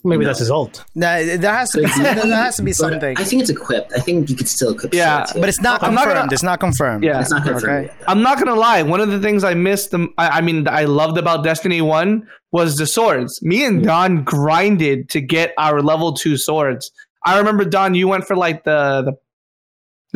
Maybe 0.02 0.22
No. 0.24 0.28
that's 0.28 0.38
his 0.38 0.50
ult. 0.50 0.84
That, 0.96 1.40
there 1.42 1.52
has 1.54 1.70
to 1.72 1.78
be 1.82 1.84
there 2.02 2.14
has 2.36 2.56
to 2.56 2.62
be 2.62 2.72
something, 2.72 3.16
I 3.18 3.24
think 3.24 3.42
it's 3.42 3.50
equipped. 3.50 3.92
I 3.94 4.00
think 4.00 4.30
you 4.30 4.36
could 4.36 4.48
still 4.48 4.72
equip 4.72 4.94
Yeah, 4.94 5.26
but 5.34 5.48
it's 5.48 5.60
not 5.60 5.82
I'm 5.82 5.94
not 5.94 6.04
confirmed. 6.04 6.20
gonna- 6.22 6.32
it's 6.32 6.42
not 6.42 6.60
confirmed. 6.60 7.04
Yeah. 7.04 7.20
it's 7.20 7.30
not 7.30 7.42
confirmed. 7.44 7.64
Okay. 7.64 7.82
yet. 7.98 8.04
I'm 8.08 8.22
not 8.22 8.38
gonna 8.38 8.54
lie. 8.54 8.82
One 8.82 9.00
of 9.00 9.10
the 9.10 9.20
things 9.20 9.44
I 9.44 9.54
missed, 9.54 9.90
the, 9.90 10.08
I, 10.16 10.38
I 10.38 10.40
mean, 10.40 10.66
I 10.68 10.84
loved 10.84 11.18
about 11.18 11.44
Destiny 11.44 11.82
One 11.82 12.26
was 12.52 12.76
the 12.76 12.86
swords. 12.86 13.40
Me 13.42 13.64
and 13.64 13.84
Don 13.84 14.24
grinded 14.24 15.08
to 15.10 15.20
get 15.20 15.52
our 15.58 15.82
level 15.82 16.12
two 16.14 16.36
swords. 16.36 16.90
I 17.26 17.36
remember 17.38 17.64
Don, 17.66 17.94
you 17.94 18.08
went 18.08 18.24
for 18.26 18.36
like 18.36 18.64
the 18.64 19.02
the, 19.04 19.12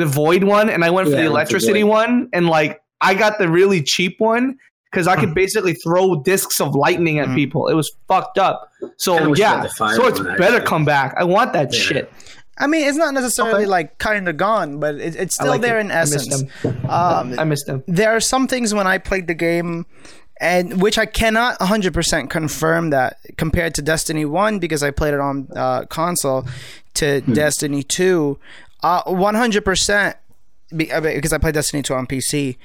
the 0.05 0.07
void 0.07 0.45
one, 0.45 0.71
and 0.71 0.83
I 0.85 0.91
went 0.91 1.09
for 1.09 1.13
Yeah, 1.15 1.23
the 1.25 1.29
I 1.29 1.29
went 1.31 1.49
for 1.49 1.57
electricity 1.57 1.85
one, 1.85 2.29
and 2.33 2.47
like 2.49 2.81
I 3.01 3.15
got 3.15 3.39
the 3.39 3.49
really 3.51 3.83
cheap 3.83 4.17
one 4.19 4.57
because 4.95 5.09
I 5.09 5.17
could 5.17 5.35
basically 5.35 5.75
throw 5.75 6.23
discs 6.23 6.61
of 6.61 6.75
lightning 6.75 7.19
at 7.19 7.29
Mm. 7.29 7.35
people. 7.35 7.69
It 7.69 7.75
was 7.75 7.91
fucked 8.09 8.39
up. 8.39 8.71
So 8.97 9.35
yeah, 9.35 9.57
had 9.57 9.65
the 9.65 9.69
fire 9.71 9.95
swords 9.97 10.21
better 10.21 10.43
actually. 10.45 10.61
come 10.67 10.85
back. 10.85 11.15
I 11.19 11.25
want 11.25 11.53
that 11.53 11.73
Yeah. 11.75 11.81
shit. 11.81 12.13
I 12.57 12.69
mean, 12.69 12.87
it's 12.89 12.97
not 12.97 13.13
necessarily 13.15 13.63
Okay. 13.65 13.67
like 13.67 13.99
kind 13.99 14.29
of 14.29 14.37
gone, 14.37 14.79
but 14.79 14.95
it, 14.95 15.17
it's 15.17 15.35
still 15.35 15.49
like 15.49 15.61
there 15.61 15.79
it. 15.79 15.87
in 15.87 15.91
I 15.91 16.01
miss 16.03 16.15
essence. 16.15 16.45
them. 16.63 16.77
Um, 16.89 17.35
I 17.39 17.45
missed 17.45 17.67
them. 17.67 17.83
there 17.89 18.15
are 18.15 18.21
some 18.21 18.47
things 18.47 18.73
when 18.73 18.87
I 18.87 18.99
played 18.99 19.27
the 19.27 19.35
game, 19.35 19.87
and 20.41 20.81
which 20.81 20.97
I 20.97 21.07
cannot 21.07 21.59
100% 21.61 22.31
confirm 22.31 22.91
that 22.91 23.17
compared 23.37 23.75
to 23.75 23.83
Destiny 23.83 24.25
1 24.25 24.61
because 24.61 24.83
I 24.85 24.93
played 24.93 25.15
it 25.15 25.21
on 25.21 25.49
uh, 25.57 25.85
console 25.87 26.47
to 26.95 27.23
Destiny 27.23 27.83
2, 27.83 28.39
uh, 28.85 29.03
100% 29.07 29.65
be- 29.87 29.93
uh, 29.95 30.13
Uh, 30.73 31.01
because 31.01 31.33
I 31.33 31.39
played 31.39 31.55
Destiny 31.55 31.83
2 31.83 31.95
on 31.95 32.07
PC, 32.07 32.57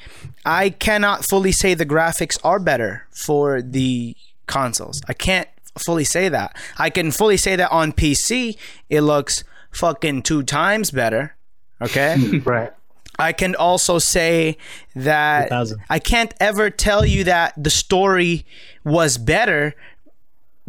I 0.45 0.69
cannot 0.69 1.25
fully 1.25 1.51
say 1.51 1.73
the 1.73 1.85
graphics 1.85 2.39
are 2.43 2.59
better 2.59 3.05
for 3.11 3.61
the 3.61 4.15
consoles. 4.47 5.01
I 5.07 5.13
can't 5.13 5.47
fully 5.77 6.03
say 6.03 6.29
that. 6.29 6.55
I 6.77 6.89
can 6.89 7.11
fully 7.11 7.37
say 7.37 7.55
that 7.55 7.71
on 7.71 7.93
PC 7.93 8.57
it 8.89 9.01
looks 9.01 9.43
fucking 9.71 10.23
two 10.23 10.43
times 10.43 10.91
better. 10.91 11.35
Okay? 11.81 12.39
Right. 12.45 12.73
I 13.19 13.33
can 13.33 13.53
also 13.53 13.99
say 13.99 14.57
that 14.95 15.51
I 15.89 15.99
can't 15.99 16.33
ever 16.39 16.69
tell 16.69 17.05
you 17.05 17.25
that 17.25 17.53
the 17.61 17.69
story 17.69 18.45
was 18.85 19.17
better 19.17 19.75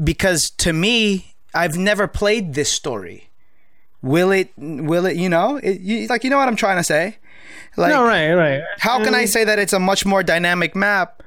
because 0.03 0.51
to 0.59 0.73
me, 0.73 1.37
I've 1.55 1.77
never 1.77 2.09
played 2.09 2.55
this 2.55 2.71
story. 2.73 3.30
Will 4.03 4.31
it? 4.33 4.53
Will 4.57 5.07
it? 5.07 5.17
You 5.17 5.29
know, 5.29 5.57
it, 5.57 5.81
you, 5.81 6.07
like 6.09 6.25
you 6.25 6.31
know 6.31 6.39
what 6.39 6.49
I'm 6.49 6.57
trying 6.57 6.77
to 6.77 6.85
say. 6.85 7.19
Like, 7.77 7.91
no, 7.91 8.05
right, 8.05 8.33
right. 8.33 8.63
how 8.79 9.03
can 9.03 9.15
I 9.15 9.27
say 9.27 9.45
that 9.45 9.59
it's 9.59 9.73
a 9.73 9.79
much 9.79 10.05
more 10.05 10.23
dynamic 10.23 10.75
map 10.75 11.23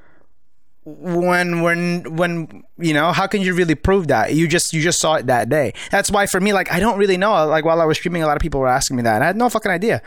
when 0.85 1.61
when 1.61 2.03
when 2.15 2.63
you 2.77 2.93
know 2.93 3.13
how 3.13 3.25
can 3.25 3.41
you 3.41 3.53
really 3.53 3.75
prove 3.75 4.07
that 4.07 4.33
you 4.33 4.49
just 4.49 4.73
you 4.73 4.81
just 4.81 4.99
saw 4.99 5.15
it 5.15 5.27
that 5.27 5.47
day 5.47 5.73
that's 5.91 6.11
why 6.11 6.25
for 6.25 6.41
me 6.41 6.51
like 6.51 6.69
i 6.73 6.79
don't 6.79 6.97
really 6.97 7.15
know 7.15 7.45
like 7.47 7.63
while 7.63 7.79
i 7.79 7.85
was 7.85 7.97
streaming 7.97 8.21
a 8.21 8.27
lot 8.27 8.35
of 8.35 8.41
people 8.41 8.59
were 8.59 8.67
asking 8.67 8.97
me 8.97 9.03
that 9.03 9.15
and 9.15 9.23
i 9.23 9.27
had 9.27 9.37
no 9.37 9.47
fucking 9.47 9.71
idea 9.71 10.01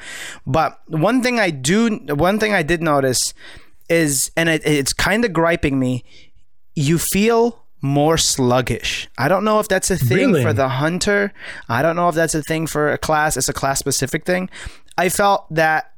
but 0.46 0.78
one 0.88 1.22
thing 1.22 1.40
i 1.40 1.48
do 1.48 1.96
one 2.14 2.38
thing 2.38 2.52
i 2.52 2.62
did 2.62 2.82
notice 2.82 3.32
is 3.88 4.30
and 4.36 4.50
it, 4.50 4.66
it's 4.66 4.92
kind 4.92 5.24
of 5.24 5.32
griping 5.32 5.78
me 5.78 6.04
you 6.74 6.98
feel 6.98 7.64
more 7.82 8.16
sluggish 8.18 9.08
i 9.18 9.28
don't 9.28 9.44
know 9.44 9.60
if 9.60 9.68
that's 9.68 9.90
a 9.90 9.96
thing 9.96 10.32
Really? 10.32 10.42
for 10.42 10.52
the 10.52 10.68
hunter 10.68 11.32
i 11.68 11.82
don't 11.82 11.94
know 11.96 12.08
if 12.08 12.14
that's 12.14 12.34
a 12.34 12.42
thing 12.42 12.66
for 12.66 12.90
a 12.90 12.98
class 12.98 13.36
it's 13.36 13.48
a 13.48 13.52
class 13.52 13.78
specific 13.78 14.24
thing 14.24 14.48
i 14.96 15.08
felt 15.08 15.46
that 15.54 15.92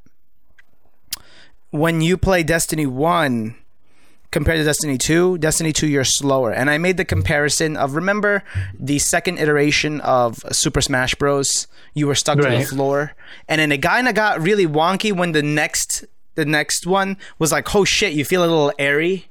when 1.70 2.00
you 2.00 2.16
play 2.16 2.42
Destiny 2.42 2.86
1 2.86 3.54
compared 4.30 4.58
to 4.58 4.64
Destiny 4.64 4.96
2, 4.98 5.38
Destiny 5.38 5.72
2 5.72 5.86
you're 5.86 6.04
slower. 6.04 6.50
And 6.50 6.70
I 6.70 6.78
made 6.78 6.96
the 6.96 7.04
comparison 7.04 7.76
of 7.76 7.94
remember 7.94 8.42
the 8.78 8.98
second 8.98 9.38
iteration 9.38 10.00
of 10.00 10.42
Super 10.50 10.80
Smash 10.80 11.14
Bros. 11.14 11.66
You 11.94 12.06
were 12.06 12.14
stuck 12.14 12.38
to 12.38 12.48
the 12.48 12.64
floor 12.64 13.12
and 13.48 13.60
then 13.60 13.70
it 13.72 13.82
kind 13.82 14.08
of 14.08 14.14
got 14.14 14.40
really 14.40 14.66
wonky 14.66 15.12
when 15.12 15.32
the 15.32 15.42
next 15.42 16.04
the 16.36 16.44
next 16.44 16.86
one 16.86 17.16
was 17.38 17.50
like, 17.50 17.74
"Oh 17.74 17.84
shit, 17.84 18.12
you 18.12 18.24
feel 18.24 18.42
a 18.42 18.46
little 18.46 18.72
airy." 18.78 19.28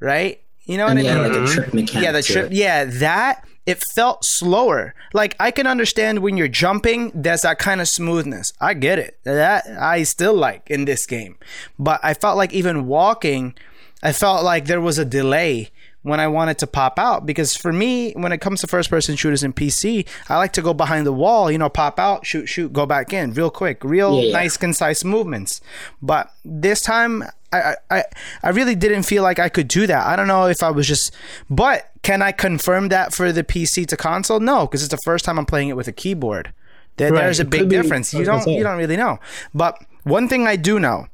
Right? 0.00 0.42
You 0.72 0.78
know 0.78 0.84
what 0.84 0.96
And 0.96 1.00
I 1.00 1.02
yeah, 1.02 1.14
mean? 1.14 1.22
like 1.22 1.32
a 1.32 1.34
mm-hmm. 1.36 1.52
trip 1.54 1.74
mechanic. 1.74 2.02
yeah, 2.02 2.12
the 2.12 2.22
trip. 2.22 2.46
it. 2.46 2.52
Yeah, 2.52 2.84
that 2.86 3.46
it 3.66 3.82
felt 3.94 4.24
slower. 4.24 4.94
Like 5.12 5.36
I 5.38 5.50
can 5.50 5.66
understand 5.66 6.20
when 6.20 6.38
you're 6.38 6.48
jumping, 6.48 7.12
there's 7.14 7.42
that 7.42 7.58
kind 7.58 7.82
of 7.82 7.88
smoothness. 7.88 8.54
I 8.58 8.72
get 8.72 8.98
it. 8.98 9.18
That 9.24 9.66
I 9.66 10.02
still 10.04 10.34
like 10.34 10.70
in 10.70 10.86
this 10.86 11.04
game, 11.04 11.36
but 11.78 12.00
I 12.02 12.14
felt 12.14 12.38
like 12.38 12.54
even 12.54 12.86
walking, 12.86 13.54
I 14.02 14.12
felt 14.12 14.44
like 14.44 14.64
there 14.64 14.80
was 14.80 14.98
a 14.98 15.04
delay 15.04 15.70
when 16.02 16.18
I 16.20 16.26
wanted 16.26 16.58
to 16.58 16.66
pop 16.66 16.98
out 16.98 17.24
because 17.26 17.56
for 17.56 17.72
me, 17.72 18.12
when 18.14 18.32
it 18.32 18.38
comes 18.40 18.60
to 18.60 18.66
first 18.66 18.90
person 18.90 19.14
shooters 19.16 19.42
in 19.44 19.52
PC, 19.52 20.06
I 20.28 20.36
like 20.36 20.52
to 20.54 20.62
go 20.62 20.74
behind 20.74 21.06
the 21.06 21.12
wall, 21.12 21.50
you 21.50 21.58
know, 21.58 21.68
pop 21.68 21.98
out, 22.00 22.26
shoot, 22.26 22.46
shoot, 22.48 22.72
go 22.72 22.86
back 22.86 23.12
in 23.12 23.32
real 23.34 23.50
quick, 23.50 23.84
real 23.84 24.20
Yeah, 24.20 24.32
nice, 24.32 24.56
concise 24.56 25.04
movements. 25.04 25.60
But 26.02 26.30
this 26.44 26.80
time, 26.80 27.22
I, 27.52 27.76
I, 27.90 28.04
I- 28.42 28.50
really 28.50 28.74
didn't 28.74 29.04
feel 29.04 29.22
like 29.22 29.38
I 29.38 29.48
could 29.48 29.68
do 29.68 29.86
that. 29.86 30.06
I 30.06 30.16
don't 30.16 30.26
know 30.26 30.46
if 30.46 30.62
I 30.62 30.70
was 30.70 30.88
just, 30.88 31.14
but 31.48 31.90
can 32.02 32.20
I 32.20 32.32
confirm 32.32 32.88
that 32.88 33.14
for 33.14 33.30
the 33.30 33.44
PC 33.44 33.86
to 33.86 33.96
console? 33.96 34.40
No, 34.40 34.66
because 34.66 34.82
it's 34.82 34.90
the 34.90 35.00
first 35.04 35.24
time 35.24 35.38
I'm 35.38 35.46
playing 35.46 35.68
it 35.68 35.76
with 35.76 35.86
a 35.86 35.92
keyboard. 35.92 36.52
There, 36.96 37.12
Right, 37.12 37.20
There's 37.22 37.40
a 37.40 37.44
big 37.44 37.68
be- 37.68 37.76
difference. 37.76 38.12
You 38.12 38.24
don't, 38.24 38.46
you 38.48 38.62
don't 38.64 38.76
really 38.76 38.96
know. 38.96 39.18
But 39.54 39.78
one 40.02 40.28
thing 40.28 40.46
I 40.48 40.56
do 40.56 40.80
know 40.80 41.06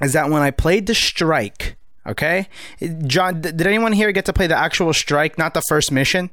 is 0.00 0.12
that 0.12 0.30
when 0.30 0.40
I 0.42 0.50
played 0.50 0.86
the 0.86 0.94
strike, 0.94 1.76
okay, 2.06 2.48
John, 3.06 3.40
did 3.40 3.66
anyone 3.66 3.92
here 3.92 4.12
get 4.12 4.24
to 4.26 4.32
play 4.32 4.46
the 4.46 4.56
actual 4.56 4.92
strike, 4.92 5.38
not 5.38 5.54
the 5.54 5.62
first 5.62 5.90
mission? 5.92 6.30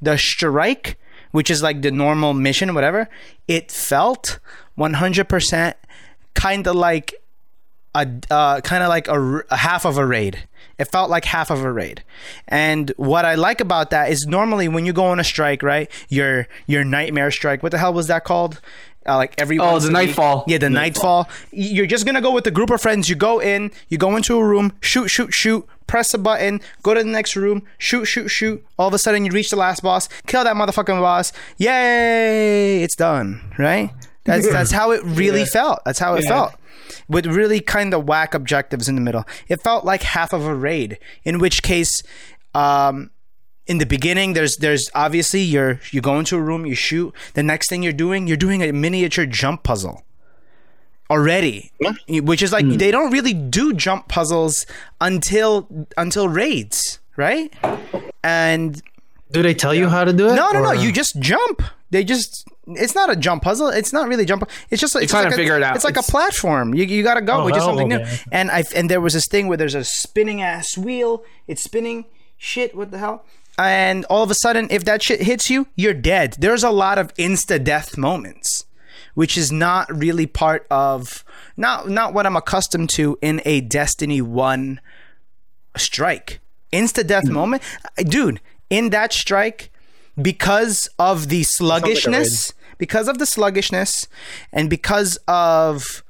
The 0.00 0.16
strike, 0.18 0.98
which 1.30 1.50
is 1.50 1.62
like 1.62 1.82
the 1.82 1.90
normal 1.90 2.34
mission, 2.34 2.74
whatever, 2.74 3.08
it 3.48 3.70
felt 3.70 4.38
100% 4.78 5.74
kind 6.34 6.66
of 6.66 6.76
like 6.76 7.14
a 7.94 8.06
uh, 8.30 8.60
kind 8.60 8.82
of 8.82 8.88
like 8.88 9.08
a, 9.08 9.42
a 9.50 9.56
half 9.56 9.84
of 9.84 9.98
a 9.98 10.06
raid. 10.06 10.46
It 10.78 10.84
felt 10.84 11.08
like 11.08 11.24
half 11.24 11.50
of 11.50 11.64
a 11.64 11.72
raid. 11.72 12.04
And 12.46 12.92
what 12.98 13.24
I 13.24 13.34
like 13.34 13.62
about 13.62 13.88
that 13.90 14.10
is 14.10 14.26
normally 14.26 14.68
when 14.68 14.84
you 14.84 14.92
go 14.92 15.06
on 15.06 15.18
a 15.18 15.24
strike, 15.24 15.62
right? 15.62 15.90
Your 16.08 16.46
your 16.66 16.84
nightmare 16.84 17.30
strike. 17.30 17.62
What 17.62 17.72
the 17.72 17.78
hell 17.78 17.94
was 17.94 18.08
that 18.08 18.24
called? 18.24 18.60
Uh, 19.08 19.16
like 19.16 19.34
every 19.38 19.58
Oh, 19.58 19.78
the 19.78 19.90
Nightfall. 19.90 20.44
Yeah, 20.46 20.58
the 20.58 20.70
nightfall. 20.70 21.28
You're 21.52 21.86
just 21.86 22.04
gonna 22.06 22.20
go 22.20 22.32
with 22.32 22.46
a 22.46 22.50
group 22.50 22.70
of 22.70 22.80
friends. 22.80 23.08
You 23.08 23.14
go 23.16 23.40
in, 23.40 23.70
you 23.88 23.98
go 23.98 24.16
into 24.16 24.36
a 24.38 24.44
room, 24.44 24.72
shoot, 24.80 25.08
shoot, 25.08 25.32
shoot, 25.32 25.66
press 25.86 26.12
a 26.14 26.18
button, 26.18 26.60
go 26.82 26.94
to 26.94 27.02
the 27.02 27.08
next 27.08 27.36
room, 27.36 27.62
shoot, 27.78 28.06
shoot, 28.06 28.28
shoot. 28.28 28.64
All 28.78 28.88
of 28.88 28.94
a 28.94 28.98
sudden, 28.98 29.24
you 29.24 29.30
reach 29.32 29.50
the 29.50 29.56
last 29.56 29.82
boss, 29.82 30.08
kill 30.26 30.42
that 30.44 30.56
motherfucking 30.56 31.00
boss. 31.00 31.32
Yay! 31.58 32.82
It's 32.82 32.96
done. 32.96 33.54
Right? 33.58 33.90
That's 34.24 34.50
that's 34.50 34.72
how 34.72 34.90
it 34.90 35.02
really 35.04 35.44
felt. 35.44 35.84
That's 35.84 35.98
how 35.98 36.14
it 36.14 36.24
Yeah. 36.24 36.30
felt 36.30 36.54
with 37.08 37.26
really 37.26 37.60
kind 37.60 37.94
of 37.94 38.04
whack 38.08 38.34
objectives 38.34 38.88
in 38.88 38.94
the 38.96 39.00
middle. 39.00 39.24
It 39.48 39.62
felt 39.62 39.84
like 39.84 40.02
half 40.02 40.32
of 40.32 40.44
a 40.44 40.54
raid. 40.54 40.98
In 41.24 41.38
which 41.38 41.62
case, 41.62 42.02
um, 42.54 43.10
in 43.66 43.78
the 43.78 43.86
beginning, 43.86 44.32
there's 44.34 44.56
there's 44.58 44.88
obviously 44.94 45.40
you're 45.42 45.80
you 45.90 46.00
go 46.00 46.18
into 46.18 46.36
a 46.36 46.40
room, 46.40 46.66
you 46.66 46.74
shoot. 46.74 47.14
The 47.34 47.42
next 47.42 47.68
thing 47.68 47.82
you're 47.82 47.92
doing, 47.92 48.26
you're 48.26 48.36
doing 48.36 48.62
a 48.62 48.72
miniature 48.72 49.26
jump 49.26 49.62
puzzle 49.62 50.04
already, 51.10 51.72
which 52.08 52.42
is 52.42 52.52
like 52.52 52.64
hmm. 52.64 52.76
they 52.76 52.90
don't 52.90 53.12
really 53.12 53.32
do 53.32 53.72
jump 53.72 54.08
puzzles 54.08 54.66
until 55.00 55.68
until 55.96 56.28
raids, 56.28 56.98
right? 57.16 57.52
And 58.22 58.80
Do 59.32 59.42
they 59.42 59.54
tell 59.54 59.74
you 59.74 59.88
how 59.88 60.04
to 60.04 60.12
do 60.12 60.28
it? 60.28 60.34
no, 60.34 60.50
no, 60.52 60.62
no. 60.62 60.72
You 60.72 60.92
just 60.92 61.18
jump. 61.20 61.62
They 61.90 62.04
just. 62.04 62.48
It's 62.68 62.96
not 62.96 63.10
a 63.10 63.14
jump 63.14 63.44
puzzle. 63.44 63.68
It's 63.68 63.92
not 63.92 64.08
really 64.08 64.24
jump. 64.24 64.48
It's 64.70 64.80
just. 64.80 64.96
It's 64.96 65.12
trying 65.12 65.24
like 65.24 65.30
to 65.30 65.36
a, 65.36 65.38
figure 65.38 65.56
it 65.56 65.62
out. 65.62 65.76
It's 65.76 65.84
like 65.84 65.92
It's- 65.92 66.08
a 66.08 66.10
platform. 66.10 66.74
You, 66.74 66.84
you 66.84 67.02
gotta 67.04 67.22
go, 67.22 67.42
Oh, 67.42 67.44
which 67.44 67.54
is 67.56 67.62
hell, 67.62 67.76
something 67.76 67.88
new. 67.88 68.04
And 68.32 68.50
I 68.50 68.64
and 68.74 68.90
there 68.90 69.00
was 69.00 69.14
this 69.14 69.26
thing 69.28 69.46
where 69.46 69.56
there's 69.56 69.76
a 69.76 69.84
spinning 69.84 70.42
ass 70.42 70.76
wheel. 70.76 71.24
It's 71.46 71.62
spinning. 71.62 72.06
Shit. 72.36 72.74
What 72.74 72.90
the 72.90 72.98
hell? 72.98 73.24
And 73.58 74.04
all 74.06 74.22
of 74.22 74.30
a 74.30 74.34
sudden, 74.34 74.68
if 74.70 74.84
that 74.84 75.02
shit 75.02 75.22
hits 75.22 75.48
you, 75.48 75.68
you're 75.76 75.94
dead. 75.94 76.36
There's 76.38 76.64
a 76.64 76.70
lot 76.70 76.98
of 76.98 77.14
insta 77.14 77.62
death 77.62 77.96
moments, 77.96 78.66
which 79.14 79.38
is 79.38 79.50
not 79.50 79.88
really 79.94 80.26
part 80.26 80.66
of 80.70 81.24
not 81.56 81.88
not 81.88 82.12
what 82.12 82.26
I'm 82.26 82.36
accustomed 82.36 82.90
to 82.90 83.18
in 83.22 83.40
a 83.44 83.60
Destiny 83.62 84.20
One 84.20 84.80
strike. 85.76 86.40
Insta 86.72 87.06
death 87.06 87.28
moment, 87.28 87.62
dude. 87.96 88.40
In 88.68 88.90
that 88.90 89.12
strike, 89.12 89.70
because 90.20 90.88
of 90.98 91.28
the 91.28 91.44
sluggishness, 91.44 92.52
because 92.78 93.08
of 93.08 93.18
the 93.18 93.26
sluggishness, 93.26 94.08
and 94.52 94.68
because 94.68 95.18
of 95.28 96.02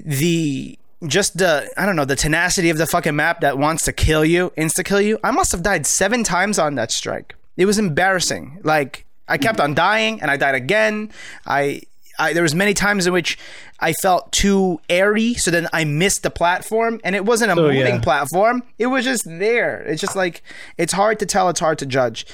the 0.00 0.78
just 1.06 1.38
the 1.38 1.70
I 1.76 1.86
don't 1.86 1.96
know 1.96 2.04
the 2.04 2.16
tenacity 2.16 2.70
of 2.70 2.78
the 2.78 2.86
fucking 2.86 3.14
map 3.16 3.40
that 3.40 3.58
wants 3.58 3.84
to 3.84 3.92
kill 3.92 4.24
you, 4.24 4.50
insta 4.56 4.84
kill 4.84 5.00
you. 5.00 5.18
I 5.22 5.30
must 5.30 5.52
have 5.52 5.62
died 5.62 5.86
seven 5.86 6.24
times 6.24 6.58
on 6.58 6.74
that 6.74 6.90
strike. 6.90 7.34
It 7.56 7.66
was 7.66 7.78
embarrassing. 7.78 8.60
Like 8.64 9.04
I 9.28 9.38
kept 9.38 9.60
on 9.60 9.74
dying, 9.74 10.20
and 10.22 10.30
I 10.30 10.36
died 10.36 10.54
again. 10.54 11.10
I 11.46 11.82
I, 12.20 12.32
there 12.32 12.42
was 12.42 12.54
many 12.54 12.74
times 12.74 13.06
in 13.06 13.12
which 13.12 13.38
I 13.78 13.92
felt 13.92 14.32
too 14.32 14.80
airy, 14.88 15.34
so 15.34 15.52
then 15.52 15.68
I 15.72 15.84
missed 15.84 16.24
the 16.24 16.30
platform, 16.30 17.00
and 17.04 17.14
it 17.14 17.24
wasn't 17.24 17.52
a 17.52 17.54
So, 17.54 17.62
moving 17.62 17.86
yeah. 17.86 18.00
platform. 18.00 18.64
It 18.76 18.86
was 18.86 19.04
just 19.04 19.24
there. 19.24 19.82
It's 19.82 20.00
just 20.00 20.16
like 20.16 20.42
it's 20.78 20.92
hard 20.92 21.20
to 21.20 21.26
tell. 21.26 21.48
It's 21.48 21.60
hard 21.60 21.78
to 21.78 21.86
judge. 21.86 22.26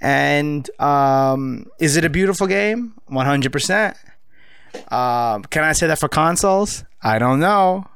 And 0.00 0.68
um, 0.80 1.66
is 1.80 1.96
it 1.96 2.04
a 2.04 2.08
beautiful 2.10 2.46
game? 2.46 2.94
One 3.06 3.26
hundred 3.26 3.50
percent. 3.52 3.96
Um, 4.90 5.42
can 5.44 5.64
I 5.64 5.72
say 5.72 5.86
that 5.86 5.98
for 5.98 6.08
consoles? 6.08 6.84
I 7.02 7.18
don't 7.18 7.40
know. 7.40 7.86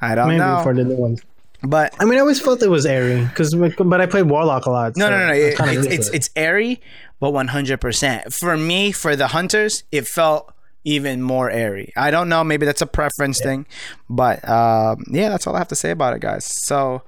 I 0.00 0.14
don't 0.14 0.28
Maybe 0.28 0.38
know. 0.38 0.60
for 0.62 0.74
the 0.74 0.84
new 0.84 0.96
ones. 0.96 1.22
but 1.62 1.94
I 1.98 2.04
mean, 2.04 2.16
I 2.18 2.20
always 2.20 2.40
felt 2.40 2.62
it 2.62 2.68
was 2.68 2.84
airy 2.86 3.24
because, 3.24 3.54
but 3.54 4.00
I 4.00 4.06
played 4.06 4.24
Warlock 4.28 4.66
a 4.66 4.70
lot. 4.70 4.96
no, 4.96 5.06
so 5.06 5.10
no, 5.10 5.18
no, 5.18 5.26
no. 5.28 5.32
it's 5.32 5.58
It- 5.60 5.68
it's 5.76 5.86
it's, 5.86 6.08
it's 6.10 6.30
airy, 6.36 6.80
but 7.20 7.32
one 7.32 7.48
hundred 7.48 7.80
percent. 7.80 8.32
For 8.32 8.56
me, 8.56 8.92
for 8.92 9.16
the 9.16 9.28
hunters, 9.28 9.84
it 9.90 10.06
felt 10.06 10.52
even 10.84 11.22
more 11.22 11.50
airy. 11.50 11.92
I 11.96 12.10
don't 12.10 12.28
know. 12.28 12.44
Maybe 12.44 12.66
that's 12.66 12.82
a 12.82 12.86
preference 12.86 13.40
thing, 13.40 13.66
but 14.08 14.46
um, 14.48 15.04
yeah, 15.10 15.30
that's 15.30 15.46
all 15.46 15.54
I 15.56 15.58
have 15.58 15.68
to 15.68 15.74
say 15.76 15.90
about 15.90 16.14
it, 16.14 16.20
guys. 16.20 16.44
So, 16.64 17.02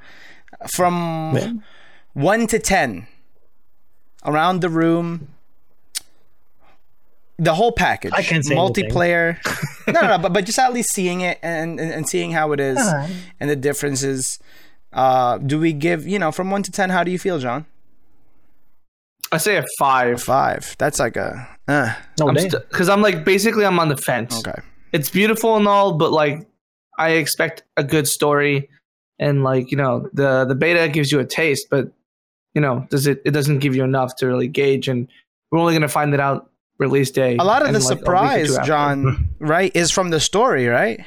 from 0.67 1.33
Yeah. 1.37 1.53
one 2.15 2.47
to 2.49 2.59
ten, 2.59 3.07
around 4.25 4.61
the 4.61 4.69
room. 4.71 5.29
The 7.41 7.55
whole 7.55 7.71
package, 7.71 8.13
I 8.15 8.23
can't 8.23 8.45
say 8.45 8.57
multiplayer. 8.57 9.39
no, 9.87 10.01
no, 10.01 10.09
no, 10.09 10.19
but, 10.19 10.33
but 10.33 10.45
just 10.45 10.59
at 10.59 10.73
least 10.73 10.93
seeing 10.93 11.21
it 11.21 11.39
and, 11.41 11.79
and, 11.79 11.93
and 11.93 12.09
seeing 12.09 12.33
how 12.33 12.51
it 12.53 12.59
is 12.59 12.79
Alright. 12.79 13.11
and 13.39 13.49
the 13.49 13.55
differences. 13.55 14.41
Uh, 14.93 15.39
do 15.39 15.61
we 15.61 15.73
give 15.73 16.07
you 16.07 16.19
know 16.19 16.33
from 16.33 16.51
one 16.51 16.65
to 16.65 16.73
ten? 16.73 16.91
How 16.91 17.05
do 17.05 17.13
you 17.13 17.19
feel, 17.19 17.39
John? 17.39 17.67
I 19.31 19.37
say 19.37 19.57
a 19.57 19.65
five. 19.79 20.23
Five. 20.23 20.75
That's 20.79 20.99
like 20.99 21.17
a. 21.17 21.49
Uh, 21.69 21.95
damn. 22.17 22.35
Because 22.35 22.89
I'm 22.89 23.03
like 23.03 23.25
basically 23.25 23.65
I'm 23.65 23.79
on 23.79 23.89
the 23.89 23.97
fence. 23.97 24.39
okay. 24.39 24.61
It's 24.93 25.11
beautiful 25.11 25.57
and 25.57 25.69
all, 25.69 25.93
but 25.93 26.13
like 26.13 26.49
I 26.99 27.11
expect 27.11 27.63
a 27.77 27.85
good 27.85 28.09
story, 28.09 28.69
and 29.19 29.45
like 29.45 29.71
you 29.71 29.77
know 29.77 30.09
the 30.13 30.45
the 30.45 30.55
beta 30.55 30.89
gives 30.89 31.13
you 31.13 31.21
a 31.21 31.25
taste, 31.25 31.69
but 31.71 31.93
you 32.55 32.61
know 32.61 32.87
does 32.91 33.07
it 33.07 33.23
it 33.25 33.31
doesn't 33.31 33.59
give 33.59 33.77
you 33.77 33.85
enough 33.85 34.17
to 34.17 34.27
really 34.27 34.49
gauge, 34.49 34.89
and 34.89 35.07
we're 35.51 35.59
only 35.59 35.75
gonna 35.75 35.89
find 35.89 36.15
it 36.15 36.21
out 36.21 36.51
release 36.79 37.11
day. 37.11 37.37
A 37.37 37.45
lot 37.45 37.63
of 37.67 37.73
the 37.73 37.79
like, 37.81 37.91
a 37.91 37.95
week 37.95 37.97
or 37.97 37.99
surprise. 37.99 38.59
John, 38.67 39.29
right, 39.39 39.75
is 39.75 39.91
from 39.91 40.11
the 40.11 40.21
story, 40.21 40.67
right? 40.67 41.01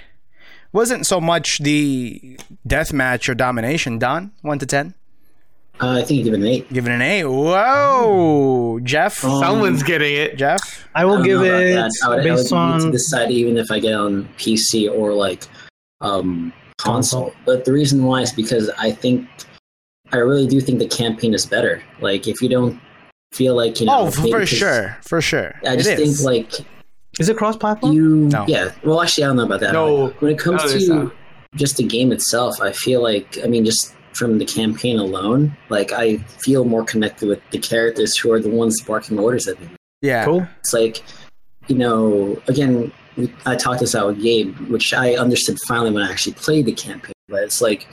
Wasn't 0.73 1.05
so 1.05 1.19
much 1.19 1.57
the 1.59 2.39
death 2.65 2.93
match 2.93 3.27
or 3.27 3.35
domination. 3.35 3.99
Don, 3.99 4.31
one 4.41 4.57
to 4.59 4.65
ten, 4.65 4.93
Uh, 5.81 5.99
I 5.99 6.03
think 6.03 6.19
you 6.19 6.23
give 6.23 6.33
it 6.33 6.39
an 6.39 6.47
eight. 6.47 6.71
give 6.71 6.87
it 6.87 6.91
an 6.91 7.01
eight. 7.01 7.25
Whoa, 7.25 8.79
Jeff. 8.83 9.23
Um, 9.25 9.39
Someone's 9.41 9.83
getting 9.83 10.15
it. 10.15 10.37
Jeff. 10.37 10.87
I 10.95 11.01
I 11.01 11.05
will 11.05 11.17
don't 11.17 11.25
give 11.25 11.41
it 11.41 11.75
that. 11.75 11.91
I 12.03 12.07
would, 12.09 12.13
I 12.13 12.15
would 12.15 12.23
based 12.23 12.43
need 12.45 12.49
to 12.49 12.55
on. 12.55 12.91
decide 12.91 13.31
even 13.31 13.57
if 13.57 13.69
I 13.71 13.79
get 13.79 13.93
on 13.95 14.25
PC 14.37 14.89
or 14.89 15.13
like 15.13 15.47
um, 15.99 16.53
console. 16.77 17.31
Console. 17.31 17.33
But 17.45 17.65
the 17.65 17.73
reason 17.73 18.03
why 18.05 18.21
is 18.21 18.31
because 18.31 18.69
I 18.77 18.91
think 18.91 19.27
I 20.13 20.17
really 20.17 20.47
do 20.47 20.61
think 20.61 20.79
the 20.79 20.87
campaign 20.87 21.33
is 21.33 21.45
better. 21.45 21.83
Like 21.99 22.27
if 22.27 22.41
you 22.41 22.47
don't 22.47 22.79
feel 23.33 23.55
like 23.55 23.79
you 23.79 23.85
know, 23.85 23.99
Oh, 23.99 24.05
maybe 24.17 24.31
for 24.31 24.39
'cause 24.39 24.49
sure, 24.49 24.97
for 25.03 25.21
sure. 25.21 25.53
I 25.65 25.73
It 25.73 25.77
just 25.77 25.89
think 25.89 25.99
is. 26.01 26.25
like 26.25 26.51
Is 27.19 27.29
it 27.29 27.37
cross-platform? 27.37 27.93
you, 27.93 28.09
No. 28.29 28.45
yeah. 28.47 28.71
Well, 28.83 29.01
actually, 29.01 29.23
I 29.25 29.27
don't 29.27 29.37
know 29.37 29.45
about 29.45 29.59
that. 29.61 29.73
No. 29.73 30.07
when 30.19 30.31
it 30.33 30.39
comes 30.39 30.63
No, 30.63 30.79
to 30.79 30.87
not. 31.05 31.13
just 31.55 31.77
the 31.77 31.83
game 31.83 32.11
itself, 32.11 32.61
I 32.61 32.71
feel 32.71 33.01
like 33.01 33.37
I 33.43 33.47
mean, 33.47 33.65
just 33.65 33.93
from 34.13 34.37
the 34.39 34.45
campaign 34.45 34.99
alone, 34.99 35.55
like 35.69 35.91
I 35.93 36.17
feel 36.43 36.65
more 36.65 36.83
connected 36.83 37.29
with 37.29 37.39
the 37.51 37.57
characters 37.59 38.17
who 38.17 38.31
are 38.33 38.39
the 38.39 38.49
ones 38.49 38.81
barking 38.81 39.17
orders 39.19 39.47
at 39.47 39.59
me. 39.61 39.67
yeah. 40.01 40.25
Cool. 40.25 40.45
It's 40.59 40.73
like, 40.73 41.01
you 41.67 41.75
know, 41.77 42.41
again, 42.47 42.91
I 43.45 43.55
talked 43.55 43.79
this 43.81 43.93
out 43.95 44.07
with 44.07 44.21
Gabe, 44.21 44.57
which 44.69 44.93
I 44.93 45.15
understood 45.15 45.57
finally 45.67 45.91
when 45.91 46.03
I 46.03 46.09
actually 46.11 46.33
played 46.33 46.65
the 46.65 46.71
campaign. 46.73 47.13
But 47.29 47.43
it's 47.43 47.61
like 47.61 47.87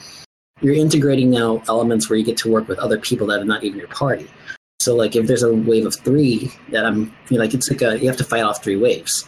you're 0.61 0.73
integrating 0.75 1.29
now 1.29 1.61
elements 1.69 2.09
where 2.09 2.17
you 2.19 2.25
get 2.25 2.35
to 2.37 2.51
work 2.51 2.67
with 2.67 2.79
other 2.79 2.97
people 2.97 3.27
that 3.27 3.39
are 3.39 3.45
not 3.45 3.63
even 3.63 3.79
your 3.79 3.87
party. 3.89 4.27
So, 4.79 4.95
like, 4.95 5.15
if 5.15 5.27
there's 5.27 5.43
a 5.43 5.53
wave 5.53 5.85
of 5.85 5.95
three 5.95 6.51
that 6.71 6.85
I'm, 6.85 7.13
you 7.29 7.37
know, 7.37 7.43
like, 7.43 7.53
it's 7.53 7.69
like 7.69 7.81
a, 7.81 7.99
you 7.99 8.07
have 8.07 8.17
to 8.17 8.23
fight 8.23 8.43
off 8.43 8.63
three 8.63 8.77
waves. 8.77 9.25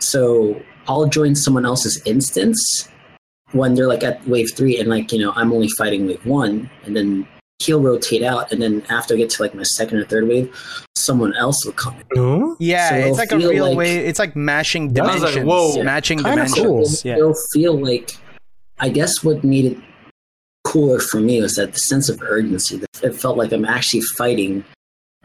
So 0.00 0.60
I'll 0.88 1.06
join 1.06 1.34
someone 1.34 1.66
else's 1.66 2.00
instance 2.06 2.88
when 3.52 3.74
they're 3.74 3.86
like 3.88 4.02
at 4.02 4.26
wave 4.26 4.48
three, 4.54 4.78
and 4.80 4.88
like, 4.88 5.12
you 5.12 5.18
know, 5.18 5.32
I'm 5.36 5.52
only 5.52 5.68
fighting 5.76 6.06
wave 6.06 6.24
one, 6.26 6.68
and 6.84 6.96
then 6.96 7.26
he'll 7.58 7.80
rotate 7.80 8.22
out, 8.22 8.52
and 8.52 8.60
then 8.60 8.82
after 8.90 9.14
I 9.14 9.18
get 9.18 9.30
to 9.30 9.42
like 9.42 9.54
my 9.54 9.62
second 9.62 9.98
or 9.98 10.04
third 10.04 10.28
wave, 10.28 10.54
someone 10.96 11.34
else 11.34 11.64
will 11.64 11.72
come 11.72 11.94
in. 11.94 12.06
No. 12.14 12.56
Yeah, 12.58 12.88
So 12.90 12.94
it's 12.96 13.18
like 13.18 13.32
a 13.32 13.36
real 13.38 13.66
like- 13.68 13.76
way. 13.76 13.96
It's 13.98 14.18
like 14.18 14.34
mashing 14.36 14.92
dimensions. 14.92 15.36
like, 15.36 15.44
whoa. 15.44 15.82
matching 15.82 16.18
Kinda 16.18 16.30
dimensions. 16.46 16.66
cool. 16.66 17.10
Yeah. 17.10 17.16
it'll 17.18 17.36
feel 17.52 17.78
like 17.78 18.10
I 18.78 18.88
guess 18.90 19.22
what 19.24 19.42
made 19.44 19.64
it 19.66 19.78
cooler 20.64 20.98
for 20.98 21.20
me 21.20 21.40
was 21.40 21.54
that 21.54 21.72
the 21.72 21.78
sense 21.78 22.08
of 22.08 22.20
urgency. 22.22 22.82
It 23.02 23.14
felt 23.14 23.38
like 23.38 23.52
I'm 23.52 23.64
actually 23.64 24.02
fighting, 24.18 24.64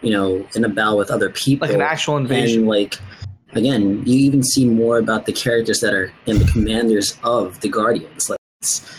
you 0.02 0.12
know, 0.12 0.46
in 0.56 0.66
a 0.66 0.70
battle 0.70 0.98
with 0.98 1.12
other 1.12 1.30
people, 1.30 1.68
Like 1.68 1.76
an 1.76 1.82
actual 1.82 2.18
invasion. 2.18 2.62
And 2.62 2.68
like 2.68 3.00
again, 3.54 4.06
you 4.06 4.20
even 4.20 4.44
see 4.44 4.66
more 4.66 4.98
about 4.98 5.26
the 5.26 5.34
characters 5.34 5.80
that 5.82 5.94
are 5.94 6.12
in 6.26 6.40
the 6.40 6.46
commanders 6.46 7.18
of 7.24 7.60
the 7.62 7.70
Guardians. 7.70 8.30
Like 8.30 8.40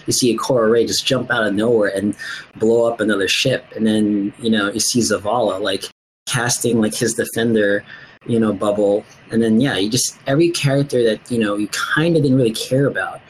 you 0.07 0.13
see 0.13 0.37
Ikora 0.37 0.71
Rey 0.71 0.87
just 0.87 1.07
jump 1.07 1.31
out 1.31 1.47
of 1.47 1.55
nowhere 1.55 1.93
and 1.95 2.17
blow 2.57 2.91
up 2.91 3.01
another 3.01 3.29
ship, 3.29 3.65
and 3.77 3.87
then 3.87 4.33
you 4.39 4.51
know 4.51 4.71
you 4.71 4.81
see 4.81 5.01
Zavala 5.01 5.61
like 5.61 5.85
casting 6.27 6.81
like 6.81 6.95
his 6.95 7.15
defender, 7.15 7.85
you 8.27 8.39
know, 8.39 8.53
bubble, 8.53 9.05
and 9.31 9.43
then 9.43 9.61
yeah, 9.61 9.77
you 9.77 9.91
just 9.91 10.19
every 10.27 10.51
character 10.51 11.03
that 11.05 11.31
you 11.31 11.39
know 11.39 11.57
you 11.57 11.69
kind 11.69 12.17
of 12.17 12.23
didn't 12.23 12.37
really 12.37 12.53
care 12.53 12.87
about, 12.87 13.21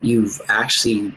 you've 0.00 0.40
actually 0.48 1.14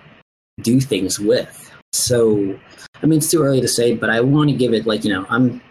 do 0.61 0.80
things 0.80 1.20
with. 1.20 1.72
So, 1.93 2.57
I 3.01 3.05
mean, 3.05 3.20
it's 3.20 3.30
too 3.30 3.43
early 3.43 3.61
to 3.61 3.68
say, 3.68 3.93
but 3.95 4.09
I 4.09 4.22
want 4.22 4.49
to 4.49 4.55
give 4.55 4.74
it 4.74 4.86
like 4.88 5.03
you 5.03 5.14
know 5.14 5.26
I'm 5.30 5.61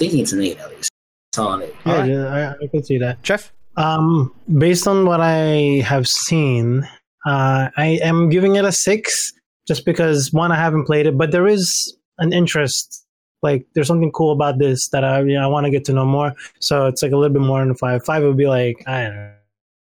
thinking 0.00 0.20
it's 0.20 0.32
an 0.32 0.40
eight 0.40 0.58
at 0.58 0.70
least. 0.70 0.90
Solid 1.32 1.68
eight. 1.68 1.74
Yeah, 1.86 1.92
Alright. 1.92 2.10
yeah, 2.10 2.54
I, 2.60 2.64
I 2.64 2.66
could 2.66 2.84
see 2.84 2.98
that. 2.98 3.22
Jeff. 3.22 3.52
Um, 3.76 4.34
based 4.58 4.88
on 4.88 5.06
what 5.06 5.20
I 5.20 5.82
have 5.86 6.08
seen, 6.08 6.82
uh, 7.24 7.68
I 7.76 8.00
am 8.02 8.28
giving 8.30 8.56
it 8.56 8.64
a 8.64 8.72
six, 8.72 9.32
just 9.68 9.84
because 9.84 10.32
one, 10.32 10.50
I 10.50 10.56
haven't 10.56 10.86
played 10.86 11.06
it, 11.06 11.16
but 11.16 11.30
there 11.30 11.46
is 11.46 11.96
an 12.18 12.32
interest. 12.32 13.06
Like, 13.42 13.64
there's 13.74 13.86
something 13.86 14.10
cool 14.12 14.32
about 14.32 14.58
this 14.58 14.88
that 14.88 15.04
I, 15.04 15.20
you 15.20 15.34
know, 15.34 15.44
I 15.44 15.46
want 15.46 15.64
to 15.66 15.70
get 15.70 15.84
to 15.86 15.92
know 15.92 16.04
more. 16.04 16.34
So 16.58 16.86
it's 16.86 17.02
like 17.02 17.12
a 17.12 17.16
little 17.16 17.32
bit 17.32 17.42
more 17.42 17.60
than 17.60 17.70
a 17.70 17.74
five. 17.74 18.04
Five 18.04 18.22
would 18.24 18.36
be 18.36 18.48
like, 18.48 18.82
I 18.86 19.02
don't 19.04 19.14
know. 19.14 19.32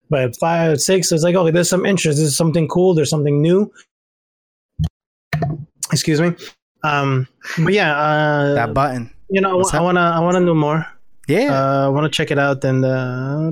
But 0.09 0.35
five, 0.37 0.79
six 0.79 1.11
is 1.11 1.23
like, 1.23 1.35
okay, 1.35 1.51
there's 1.51 1.69
some 1.69 1.85
interest. 1.85 2.17
There's 2.19 2.37
something 2.37 2.67
cool. 2.67 2.93
There's 2.93 3.09
something 3.09 3.41
new. 3.41 3.71
Excuse 5.91 6.21
me. 6.21 6.33
Um, 6.83 7.27
but 7.59 7.73
yeah, 7.73 7.95
uh, 7.95 8.53
That 8.53 8.73
button. 8.73 9.11
You 9.33 9.41
know, 9.41 9.57
What's 9.57 9.73
I 9.73 9.77
that? 9.77 9.83
wanna, 9.87 10.05
I 10.17 10.19
wanna 10.25 10.39
know 10.47 10.53
more 10.67 10.85
Yeah. 11.27 11.49
uh, 11.57 11.85
I 11.87 11.89
want 11.95 12.05
to 12.05 12.13
check 12.17 12.29
it 12.31 12.39
out, 12.39 12.63
and 12.63 12.85
uh, 12.85 13.51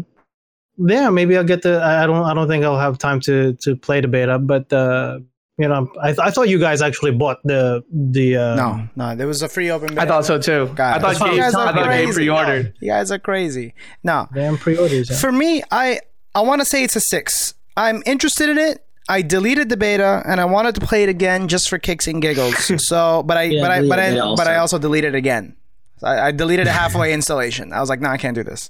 yeah, 0.78 1.10
maybe 1.10 1.38
I'll 1.38 1.44
get 1.54 1.62
the. 1.62 1.80
I 1.82 2.04
I 2.04 2.06
don't. 2.08 2.24
I 2.24 2.34
don't 2.34 2.48
think 2.48 2.64
I'll 2.64 2.80
have 2.80 2.98
time 2.98 3.20
to 3.28 3.54
to 3.64 3.76
play 3.76 4.02
the 4.02 4.08
beta, 4.08 4.40
but 4.40 4.72
uh, 4.74 5.20
you 5.58 5.68
know, 5.68 5.92
I, 6.02 6.10
I 6.28 6.32
thought 6.32 6.50
you 6.50 6.60
guys 6.60 6.82
actually 6.82 7.12
bought 7.12 7.38
the 7.44 7.84
the. 7.92 8.28
Uh, 8.38 8.56
no, 8.56 8.70
no. 8.96 9.16
There 9.16 9.28
was 9.28 9.42
a 9.42 9.50
free 9.50 9.70
open. 9.70 9.92
I 9.98 10.06
beta. 10.06 10.08
thot 10.08 10.26
so 10.26 10.40
too. 10.40 10.72
Guys. 10.76 10.98
I 10.98 11.00
thought 11.14 11.20
what 11.20 11.32
Gabe, 11.32 11.40
I'm 11.40 11.48
I 11.50 11.52
talking 11.52 11.76
thought 11.84 11.88
about. 11.88 12.14
Pre-ordered. 12.14 12.74
You 12.82 12.90
guys 12.92 13.12
are 13.12 13.20
crazy. 13.20 13.74
No, 14.04 14.28
damn 14.34 14.58
pre-orders. 14.58 15.10
yeah. 15.12 15.18
For 15.18 15.32
me, 15.32 15.62
I 15.72 16.00
I 16.34 16.42
want 16.42 16.62
to 16.62 16.66
say 16.66 16.84
it's 16.84 16.96
a 16.96 17.02
six. 17.02 17.54
I'm 17.78 18.02
interested 18.06 18.50
in 18.50 18.58
it. 18.58 18.84
I 19.10 19.22
deleted 19.22 19.68
the 19.70 19.78
beta 19.78 20.24
and 20.26 20.40
I 20.40 20.46
wanted 20.46 20.76
to 20.76 20.82
play 20.82 21.04
it 21.04 21.10
again 21.10 21.48
just 21.48 21.68
for 21.70 21.78
kicks 21.78 22.08
and 22.08 22.22
giggles. 22.22 22.72
so, 22.88 23.24
but 23.24 23.38
I 23.38 23.44
Yeah, 23.44 23.62
but 23.62 23.72
I 23.72 23.88
but 23.88 24.00
I 24.00 24.36
but 24.36 24.48
I 24.48 24.56
also 24.58 24.78
deleted 24.80 25.16
it 25.16 25.18
again. 25.18 25.56
I, 26.04 26.28
I 26.28 26.32
deleted 26.32 26.68
a 26.68 26.72
halfway 26.72 27.14
installation. 27.18 27.74
I 27.74 27.80
was 27.80 27.90
like, 27.90 28.02
no, 28.02 28.10
I 28.10 28.18
can't 28.18 28.36
do 28.36 28.44
this. 28.44 28.70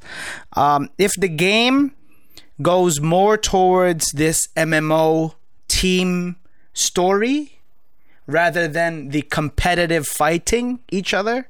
Um, 0.53 0.89
if 0.97 1.13
the 1.17 1.29
game 1.29 1.93
goes 2.61 2.99
more 2.99 3.37
towards 3.37 4.11
this 4.11 4.47
MMO 4.55 5.35
team 5.67 6.35
story 6.73 7.59
rather 8.27 8.67
than 8.67 9.09
the 9.09 9.21
competitive 9.23 10.07
fighting 10.07 10.79
each 10.91 11.13
other, 11.13 11.47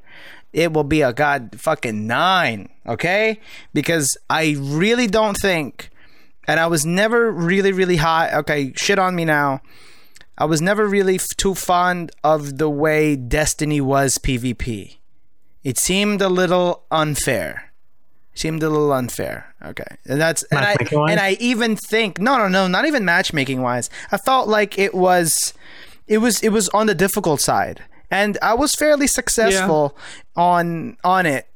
it 0.53 0.73
will 0.73 0.83
be 0.83 1.01
a 1.01 1.13
god 1.13 1.59
fucking 1.59 2.07
nine, 2.07 2.69
okay? 2.85 3.39
Because 3.73 4.17
I 4.29 4.55
really 4.59 5.07
don't 5.07 5.37
think, 5.37 5.89
and 6.47 6.59
I 6.59 6.67
was 6.67 6.85
never 6.85 7.31
really, 7.31 7.71
really 7.71 7.97
high. 7.97 8.33
Okay, 8.39 8.73
shit 8.75 8.99
on 8.99 9.15
me 9.15 9.25
now. 9.25 9.61
I 10.37 10.45
was 10.45 10.61
never 10.61 10.87
really 10.87 11.15
f- 11.15 11.27
too 11.37 11.55
fond 11.55 12.11
of 12.23 12.57
the 12.57 12.69
way 12.69 13.15
Destiny 13.15 13.79
was 13.79 14.17
PvP. 14.17 14.97
It 15.63 15.77
seemed 15.77 16.21
a 16.21 16.29
little 16.29 16.83
unfair. 16.91 17.71
Seemed 18.33 18.63
a 18.63 18.69
little 18.69 18.93
unfair. 18.93 19.53
Okay, 19.63 19.97
and 20.05 20.19
that's 20.19 20.43
and 20.43 20.59
I 20.59 20.75
and 21.11 21.19
I 21.19 21.37
even 21.39 21.75
think 21.75 22.19
no, 22.19 22.37
no, 22.37 22.47
no, 22.47 22.67
not 22.67 22.85
even 22.85 23.03
matchmaking 23.05 23.61
wise. 23.61 23.89
I 24.11 24.17
felt 24.17 24.47
like 24.47 24.79
it 24.79 24.95
was, 24.95 25.53
it 26.07 26.19
was, 26.19 26.41
it 26.41 26.49
was 26.49 26.69
on 26.69 26.87
the 26.87 26.95
difficult 26.95 27.41
side, 27.41 27.83
and 28.09 28.37
I 28.41 28.53
was 28.53 28.73
fairly 28.73 29.07
successful 29.07 29.97
on 30.35 30.97
on 31.03 31.25
it. 31.25 31.47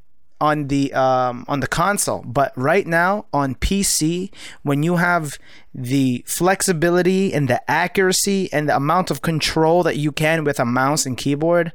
on 0.42 0.68
the 0.68 0.94
um, 0.94 1.46
on 1.48 1.62
the 1.62 1.68
console, 1.68 2.22
but 2.28 2.52
right 2.58 2.86
now 2.86 3.26
on 3.32 3.56
PC, 3.56 4.30
when 4.64 4.84
you 4.84 4.98
have 4.98 5.40
the 5.74 6.24
flexibility 6.28 7.34
and 7.34 7.48
the 7.48 7.60
accuracy 7.72 8.52
and 8.52 8.68
the 8.68 8.76
amount 8.76 9.10
of 9.10 9.22
control 9.22 9.82
that 9.84 9.96
you 9.96 10.12
can 10.12 10.44
with 10.44 10.60
a 10.60 10.66
mouse 10.66 11.06
and 11.06 11.18
keyboard, 11.18 11.72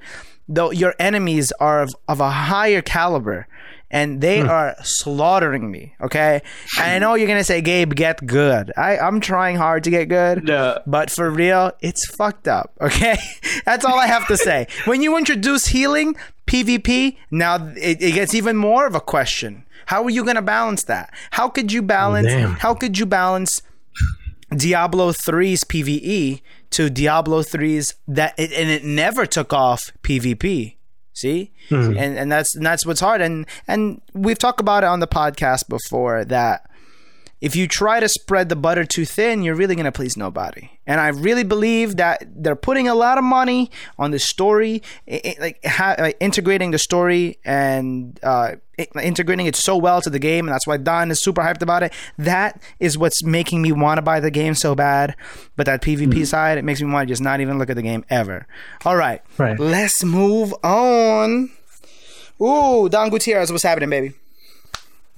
though 0.50 0.70
your 0.72 0.94
enemies 0.98 1.52
are 1.60 1.82
of, 1.82 1.94
of 2.08 2.20
a 2.20 2.30
higher 2.30 2.82
caliber 2.82 3.46
and 3.90 4.20
they 4.20 4.40
hmm. 4.40 4.48
are 4.48 4.76
slaughtering 4.82 5.70
me. 5.70 5.94
Okay, 6.00 6.42
and 6.78 6.92
I 6.92 6.98
know 6.98 7.14
you're 7.14 7.28
gonna 7.28 7.44
say, 7.44 7.60
Gabe, 7.60 7.94
get 7.94 8.24
good. 8.26 8.72
I 8.76 8.98
I'm 8.98 9.20
trying 9.20 9.56
hard 9.56 9.84
to 9.84 9.90
get 9.90 10.08
good. 10.08 10.48
Yeah. 10.48 10.78
But 10.86 11.10
for 11.10 11.30
real, 11.30 11.72
it's 11.80 12.06
fucked 12.06 12.48
up. 12.48 12.74
Okay, 12.90 13.16
that's 13.64 13.84
all 13.84 13.98
I 13.98 14.06
have 14.06 14.26
to 14.26 14.36
say. 14.36 14.66
When 14.84 15.00
you 15.00 15.16
introduce 15.16 15.66
healing 15.66 16.16
PvP, 16.46 17.16
now 17.30 17.72
it, 17.76 18.02
it 18.02 18.14
gets 18.14 18.34
even 18.34 18.56
more 18.56 18.86
of 18.86 18.96
a 18.96 19.00
question. 19.00 19.64
How 19.86 20.02
are 20.04 20.10
you 20.10 20.24
gonna 20.24 20.42
balance 20.42 20.84
that? 20.84 21.14
How 21.30 21.48
could 21.48 21.70
you 21.72 21.82
balance? 21.82 22.26
Damn. 22.26 22.54
How 22.54 22.74
could 22.74 22.98
you 22.98 23.06
balance 23.06 23.62
Diablo 24.54 25.12
3's 25.12 25.62
PvE 25.64 26.42
to 26.70 26.90
Diablo 26.90 27.42
3's 27.42 27.94
that 28.08 28.34
it, 28.38 28.52
and 28.52 28.70
it 28.70 28.84
never 28.84 29.26
took 29.26 29.52
off 29.52 29.92
PvP. 30.02 30.76
See? 31.12 31.52
Hmm. 31.68 31.96
And 31.96 32.18
and 32.18 32.32
that's 32.32 32.54
and 32.54 32.64
that's 32.64 32.86
what's 32.86 33.00
hard 33.00 33.20
and 33.20 33.44
and 33.66 34.00
we've 34.14 34.38
talked 34.38 34.60
about 34.60 34.84
it 34.84 34.86
on 34.86 35.00
the 35.00 35.08
podcast 35.08 35.68
before 35.68 36.24
that 36.24 36.69
if 37.40 37.56
you 37.56 37.66
try 37.66 38.00
to 38.00 38.08
spread 38.08 38.48
the 38.48 38.56
butter 38.56 38.84
too 38.84 39.04
thin, 39.04 39.42
you're 39.42 39.54
really 39.54 39.74
going 39.74 39.84
to 39.84 39.92
please 39.92 40.16
nobody. 40.16 40.70
And 40.86 41.00
I 41.00 41.08
really 41.08 41.44
believe 41.44 41.96
that 41.96 42.22
they're 42.26 42.56
putting 42.56 42.86
a 42.88 42.94
lot 42.94 43.16
of 43.16 43.24
money 43.24 43.70
on 43.98 44.10
the 44.10 44.18
story, 44.18 44.82
like, 45.06 45.58
integrating 46.20 46.70
the 46.70 46.78
story 46.78 47.38
and 47.44 48.18
uh, 48.22 48.56
integrating 49.00 49.46
it 49.46 49.56
so 49.56 49.76
well 49.76 50.02
to 50.02 50.10
the 50.10 50.18
game. 50.18 50.46
And 50.46 50.54
that's 50.54 50.66
why 50.66 50.76
Don 50.76 51.10
is 51.10 51.22
super 51.22 51.40
hyped 51.42 51.62
about 51.62 51.82
it. 51.82 51.92
That 52.18 52.60
is 52.78 52.98
what's 52.98 53.22
making 53.22 53.62
me 53.62 53.72
want 53.72 53.98
to 53.98 54.02
buy 54.02 54.20
the 54.20 54.30
game 54.30 54.54
so 54.54 54.74
bad. 54.74 55.16
But 55.56 55.66
that 55.66 55.80
PvP 55.80 56.26
side, 56.26 56.58
it 56.58 56.64
makes 56.64 56.82
me 56.82 56.90
want 56.90 57.08
to 57.08 57.12
just 57.12 57.22
not 57.22 57.40
even 57.40 57.58
look 57.58 57.70
at 57.70 57.76
the 57.76 57.82
game 57.82 58.04
ever. 58.10 58.46
All 58.84 58.96
right. 58.96 59.22
Right. 59.38 59.58
Let's 59.58 60.04
move 60.04 60.52
on. 60.62 61.50
Ooh, 62.42 62.88
Don 62.88 63.10
Gutierrez, 63.10 63.52
what's 63.52 63.62
happening, 63.62 63.90
baby? 63.90 64.14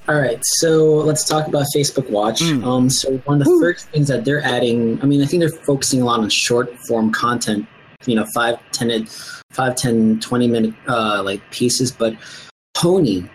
All 0.09 0.21
right, 0.21 0.41
so 0.45 0.95
let's 0.95 1.25
talk 1.25 1.47
about 1.47 1.65
Facebook 1.75 2.11
Watch. 2.11 2.43
Um, 2.43 2.91
so 2.91 3.19
one 3.19 3.41
of 3.41 3.47
the 3.47 3.59
first 3.61 3.89
things 3.91 4.09
that 4.09 4.25
they're 4.25 4.43
adding, 4.43 5.01
I 5.01 5.07
mean, 5.07 5.23
I 5.23 5.27
think 5.27 5.41
they're 5.41 5.49
focusing 5.49 6.03
a 6.03 6.05
lot 6.05 6.19
on 6.19 6.29
short 6.29 6.77
form 6.81 7.13
content, 7.13 7.69
you 8.07 8.17
know, 8.17 8.27
five, 8.35 8.59
10, 8.73 9.07
five, 9.53 9.77
10, 9.77 10.19
20 10.19 10.49
minute 10.49 10.75
uh, 10.89 11.23
like 11.23 11.41
pieces. 11.53 11.93
But 11.93 12.17
HONY, 12.77 13.31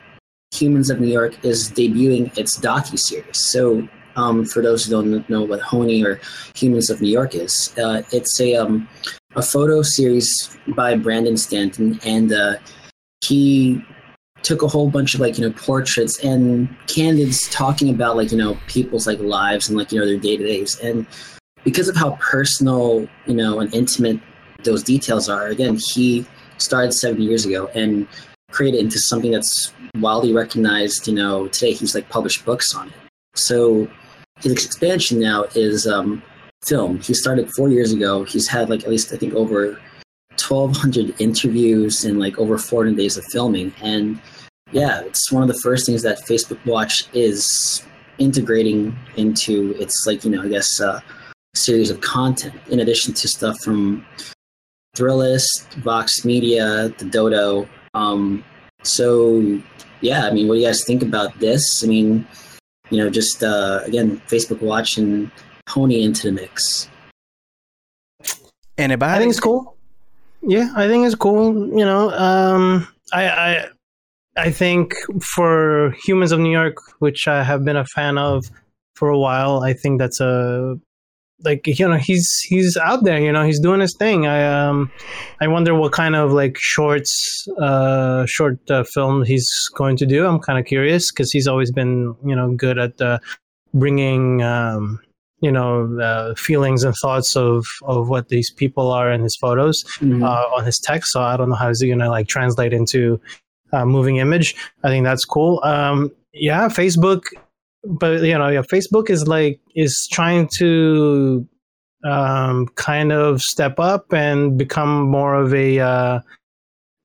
Humans 0.56 0.90
of 0.90 1.00
New 1.00 1.08
York, 1.08 1.38
is 1.46 1.72
debuting 1.72 2.38
its 2.38 2.60
docu 2.60 3.00
series. 3.00 3.48
So 3.50 3.88
um, 4.18 4.44
for 4.44 4.62
those 4.62 4.84
who 4.84 4.92
don't 4.92 5.30
know 5.30 5.44
what 5.44 5.62
HONY 5.62 6.04
or 6.04 6.20
Humans 6.56 6.90
of 6.90 7.02
New 7.02 7.10
York 7.10 7.34
is, 7.34 7.74
uh, 7.78 8.02
it's 8.12 8.42
a 8.42 8.56
um, 8.56 8.90
a 9.38 9.42
photo 9.42 9.84
series 9.84 10.58
by 10.76 10.96
Brandon 10.98 11.38
Stanton, 11.38 11.98
and 12.04 12.34
uh, 12.34 12.56
he 13.22 13.82
took 14.48 14.62
a 14.62 14.68
whole 14.68 14.90
bunch 14.90 15.14
of 15.14 15.20
like 15.20 15.38
you 15.38 15.46
know 15.46 15.54
portraits 15.58 16.24
and 16.24 16.74
candids 16.88 17.50
talking 17.50 17.90
about 17.90 18.16
like 18.16 18.32
you 18.32 18.38
know 18.38 18.58
people's 18.68 19.06
like 19.06 19.20
lives 19.20 19.68
and 19.68 19.78
like 19.78 19.92
you 19.92 20.00
know 20.00 20.06
their 20.06 20.16
day 20.16 20.38
to 20.38 20.44
days 20.46 20.80
and 20.80 21.06
because 21.66 21.90
of 21.90 21.98
how 21.98 22.12
personal 22.22 23.06
you 23.26 23.34
know 23.34 23.60
and 23.60 23.76
intimate 23.76 24.18
those 24.64 24.82
details 24.82 25.28
are 25.28 25.48
again 25.48 25.78
he 25.94 26.26
started 26.60 26.94
seven 26.94 27.22
years 27.22 27.46
ago 27.46 27.68
and 27.76 28.08
created 28.50 28.80
into 28.80 28.98
something 29.00 29.32
that's 29.32 29.74
wildly 29.96 30.32
recognized 30.32 31.10
you 31.10 31.14
know 31.14 31.50
today. 31.50 31.74
He's 31.74 31.94
like 31.94 32.08
published 32.08 32.46
books 32.46 32.74
on 32.74 32.88
it. 32.88 32.94
So 33.36 33.90
his 34.40 34.54
expansion 34.54 35.20
now 35.20 35.44
is 35.56 35.86
um 35.86 36.24
film. 36.66 37.02
He 37.02 37.14
started 37.14 37.52
four 37.52 37.70
years 37.70 37.92
ago. 37.92 38.24
He's 38.24 38.48
had 38.48 38.70
like 38.70 38.84
at 38.84 38.90
least 38.90 39.12
i 39.12 39.18
think 39.18 39.34
over 39.34 39.78
1200 40.40 41.20
interviews 41.20 42.06
and 42.06 42.18
like 42.18 42.38
over 42.38 42.58
400 42.58 42.96
days 42.96 43.18
of 43.18 43.26
filming. 43.26 43.74
And 43.82 44.22
yeah 44.72 45.02
it's 45.02 45.32
one 45.32 45.42
of 45.42 45.48
the 45.48 45.60
first 45.62 45.86
things 45.86 46.02
that 46.02 46.20
facebook 46.20 46.64
watch 46.66 47.08
is 47.14 47.84
integrating 48.18 48.96
into 49.16 49.76
its 49.80 50.06
like 50.08 50.24
you 50.24 50.32
know 50.32 50.44
i 50.44 50.48
guess 50.48 50.82
uh, 50.82 51.00
series 51.56 51.90
of 51.90 52.02
content 52.02 52.54
in 52.70 52.80
addition 52.80 53.14
to 53.14 53.28
stuff 53.28 53.60
from 53.60 54.06
thrillist 54.96 55.74
vox 55.76 56.26
media 56.26 56.90
the 56.98 57.06
dodo 57.06 57.68
um, 57.94 58.44
so 58.84 59.60
yeah 60.02 60.26
i 60.28 60.32
mean 60.32 60.48
what 60.48 60.56
do 60.56 60.62
you 60.62 60.68
guys 60.68 60.84
think 60.84 61.02
about 61.02 61.38
this 61.40 61.84
i 61.84 61.88
mean 61.88 62.28
you 62.90 62.98
know 62.98 63.10
just 63.10 63.44
uh, 63.44 63.82
again 63.86 64.22
facebook 64.28 64.62
watch 64.62 64.98
and 64.98 65.32
HONY 65.68 66.02
into 66.04 66.28
the 66.28 66.32
mix 66.32 66.88
Anybody? 68.78 69.12
I 69.12 69.18
think 69.18 69.32
it's 69.32 69.40
cool. 69.40 69.76
Yeah, 70.42 70.72
I 70.76 70.88
think 70.88 71.06
it's 71.06 71.16
cool. 71.16 71.68
You 71.70 71.84
know, 71.84 72.12
um, 72.12 72.88
I, 73.12 73.28
I, 73.28 73.70
I 74.38 74.52
think 74.52 74.94
for 75.22 75.96
Humans 76.06 76.32
of 76.32 76.40
New 76.40 76.52
York, 76.52 76.78
which 77.00 77.28
I 77.28 77.44
have 77.44 77.64
been 77.66 77.76
a 77.78 77.86
fan 77.86 78.18
of 78.18 78.46
for 78.96 79.10
a 79.10 79.18
while, 79.18 79.62
I 79.64 79.74
think 79.74 80.00
that's 80.00 80.20
a 80.20 80.76
like 81.44 81.68
you 81.68 81.88
know 81.88 81.98
he's 81.98 82.40
he's 82.42 82.78
out 82.78 83.04
there. 83.04 83.20
You 83.20 83.32
know, 83.32 83.44
he's 83.44 83.60
doing 83.60 83.80
his 83.82 83.96
thing. 83.96 84.26
I 84.28 84.44
um, 84.68 84.92
I 85.42 85.48
wonder 85.48 85.76
what 85.76 85.92
kind 85.92 86.16
of 86.16 86.32
like 86.32 86.58
shorts, 86.60 87.48
uh, 87.60 88.26
short 88.28 88.60
uh, 88.72 88.84
film 88.84 89.24
he's 89.24 89.50
going 89.76 89.98
to 89.98 90.06
do. 90.06 90.26
I'm 90.26 90.40
kind 90.40 90.58
of 90.60 90.66
curious 90.66 91.12
because 91.12 91.32
he's 91.32 91.48
always 91.48 91.72
been 91.72 92.16
you 92.26 92.36
know 92.36 92.54
good 92.56 92.78
at 92.80 93.00
uh, 93.02 93.20
bringing 93.74 94.42
um 94.42 95.00
you 95.42 95.52
know 95.52 96.00
uh, 96.00 96.34
feelings 96.36 96.84
and 96.84 96.96
thoughts 96.96 97.36
of 97.36 97.66
of 97.84 98.10
what 98.10 98.30
these 98.30 98.50
people 98.50 98.92
are 98.92 99.12
in 99.12 99.22
his 99.22 99.36
photos 99.36 99.84
Mhm. 100.00 100.24
uh, 100.24 100.56
on 100.56 100.66
his 100.66 100.80
text 100.80 101.12
so 101.12 101.22
i 101.22 101.38
don't 101.38 101.50
know 101.50 101.56
how 101.56 101.68
he's 101.68 101.84
gonna 101.84 102.10
like 102.10 102.28
translate 102.28 102.74
into 102.74 103.20
uh, 103.74 103.86
moving 103.86 104.18
image. 104.18 104.56
I 104.84 104.90
think 104.90 105.04
that's 105.04 105.26
cool. 105.26 105.62
Um 105.64 106.12
yeah 106.34 106.68
facebook 106.68 107.24
but 107.84 108.22
you 108.22 108.38
know 108.38 108.48
yeah 108.48 108.62
facebook 108.62 109.10
is 109.10 109.28
like 109.28 109.60
is 109.76 110.08
trying 110.12 110.48
to 110.48 111.48
um 112.04 112.68
kind 112.76 113.12
of 113.12 113.42
step 113.42 113.80
up 113.80 114.14
and 114.14 114.56
become 114.56 115.02
more 115.02 115.34
of 115.34 115.52
a 115.54 115.80
uh 115.80 116.20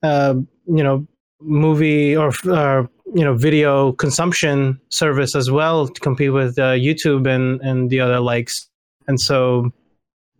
uh 0.02 0.34
you 0.66 0.82
know 0.82 1.06
movie 1.44 2.16
or 2.16 2.32
uh, 2.50 2.84
you 3.14 3.24
know 3.24 3.34
video 3.34 3.92
consumption 3.92 4.80
service 4.90 5.34
as 5.34 5.50
well 5.50 5.88
to 5.88 6.00
compete 6.00 6.32
with 6.32 6.58
uh, 6.58 6.72
YouTube 6.72 7.26
and 7.26 7.60
and 7.60 7.90
the 7.90 8.00
other 8.00 8.20
likes. 8.20 8.68
And 9.06 9.20
so 9.20 9.72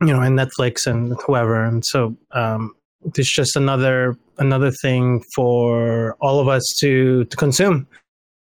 you 0.01 0.12
know 0.12 0.20
and 0.20 0.39
Netflix 0.39 0.87
and 0.87 1.14
whoever. 1.27 1.64
And 1.64 1.85
so 1.85 2.16
um, 2.33 2.75
it's 3.16 3.30
just 3.30 3.57
another 3.57 4.16
another 4.38 4.70
thing 4.70 5.22
for 5.34 6.16
all 6.20 6.40
of 6.40 6.48
us 6.48 6.62
to 6.80 7.24
to 7.26 7.36
consume 7.36 7.86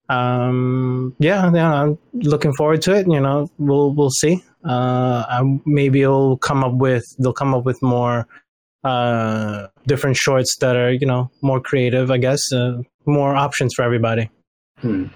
um 0.08 1.14
yeah, 1.18 1.50
yeah 1.52 1.82
i'm 1.82 1.98
looking 2.14 2.52
forward 2.54 2.80
to 2.80 2.94
it 2.94 3.06
you 3.06 3.20
know 3.20 3.50
we'll 3.58 3.92
we'll 3.92 4.10
see 4.10 4.42
uh 4.64 5.24
I, 5.28 5.60
maybe 5.66 6.02
it'll 6.02 6.38
come 6.38 6.64
up 6.64 6.74
with 6.74 7.04
they'll 7.18 7.32
come 7.32 7.54
up 7.54 7.64
with 7.64 7.80
more 7.82 8.26
uh 8.84 9.66
different 9.86 10.16
shorts 10.16 10.56
that 10.58 10.76
are 10.76 10.92
you 10.92 11.06
know 11.06 11.30
more 11.42 11.60
creative 11.60 12.10
i 12.10 12.16
guess 12.16 12.52
uh, 12.52 12.78
more 13.06 13.36
options 13.36 13.74
for 13.74 13.82
everybody 13.82 14.30
Hmm. 14.80 15.06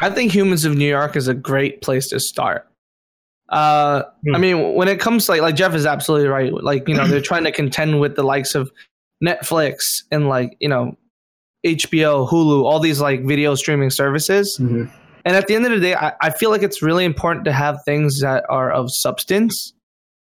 I 0.00 0.10
think 0.10 0.32
Humans 0.32 0.64
of 0.64 0.76
New 0.76 0.88
York 0.88 1.16
is 1.16 1.28
a 1.28 1.34
great 1.34 1.82
place 1.82 2.08
to 2.08 2.20
start. 2.20 2.66
Uh, 3.50 4.02
I 4.32 4.36
Hmm. 4.36 4.40
mean, 4.40 4.74
when 4.74 4.86
it 4.88 5.00
comes 5.00 5.26
to 5.26 5.32
like, 5.32 5.40
like 5.40 5.54
Jeff 5.56 5.74
is 5.74 5.84
absolutely 5.86 6.28
right. 6.28 6.52
Like, 6.52 6.88
you 6.88 6.94
know, 6.94 7.06
they're 7.06 7.20
trying 7.20 7.44
to 7.44 7.52
contend 7.52 8.00
with 8.00 8.14
the 8.14 8.22
likes 8.22 8.54
of 8.54 8.70
Netflix 9.24 10.02
and 10.10 10.28
like, 10.28 10.56
you 10.60 10.68
know, 10.68 10.96
HBO, 11.66 12.28
Hulu, 12.30 12.64
all 12.64 12.78
these 12.80 13.00
like 13.00 13.24
video 13.24 13.54
streaming 13.54 13.90
services. 13.90 14.58
Mhm. 14.60 14.90
And 15.24 15.36
at 15.36 15.46
the 15.48 15.54
end 15.54 15.66
of 15.66 15.72
the 15.72 15.80
day, 15.80 15.94
I, 15.94 16.12
I 16.22 16.30
feel 16.30 16.50
like 16.50 16.62
it's 16.62 16.80
really 16.80 17.04
important 17.04 17.44
to 17.44 17.52
have 17.52 17.78
things 17.84 18.20
that 18.20 18.44
are 18.48 18.70
of 18.70 18.90
substance, 18.90 19.74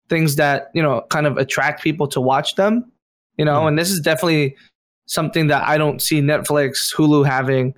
things 0.10 0.36
that, 0.36 0.70
you 0.74 0.82
know, 0.84 1.06
kind 1.10 1.26
of 1.28 1.38
attract 1.38 1.82
people 1.82 2.08
to 2.08 2.20
watch 2.20 2.56
them, 2.56 2.92
you 3.38 3.46
know, 3.46 3.68
and 3.68 3.78
this 3.80 3.92
is 3.92 4.02
definitely 4.02 4.58
something 5.08 5.48
that 5.48 5.64
I 5.66 5.78
don't 5.78 6.02
see 6.02 6.22
Netflix, 6.22 6.94
Hulu 6.94 7.26
having. 7.26 7.74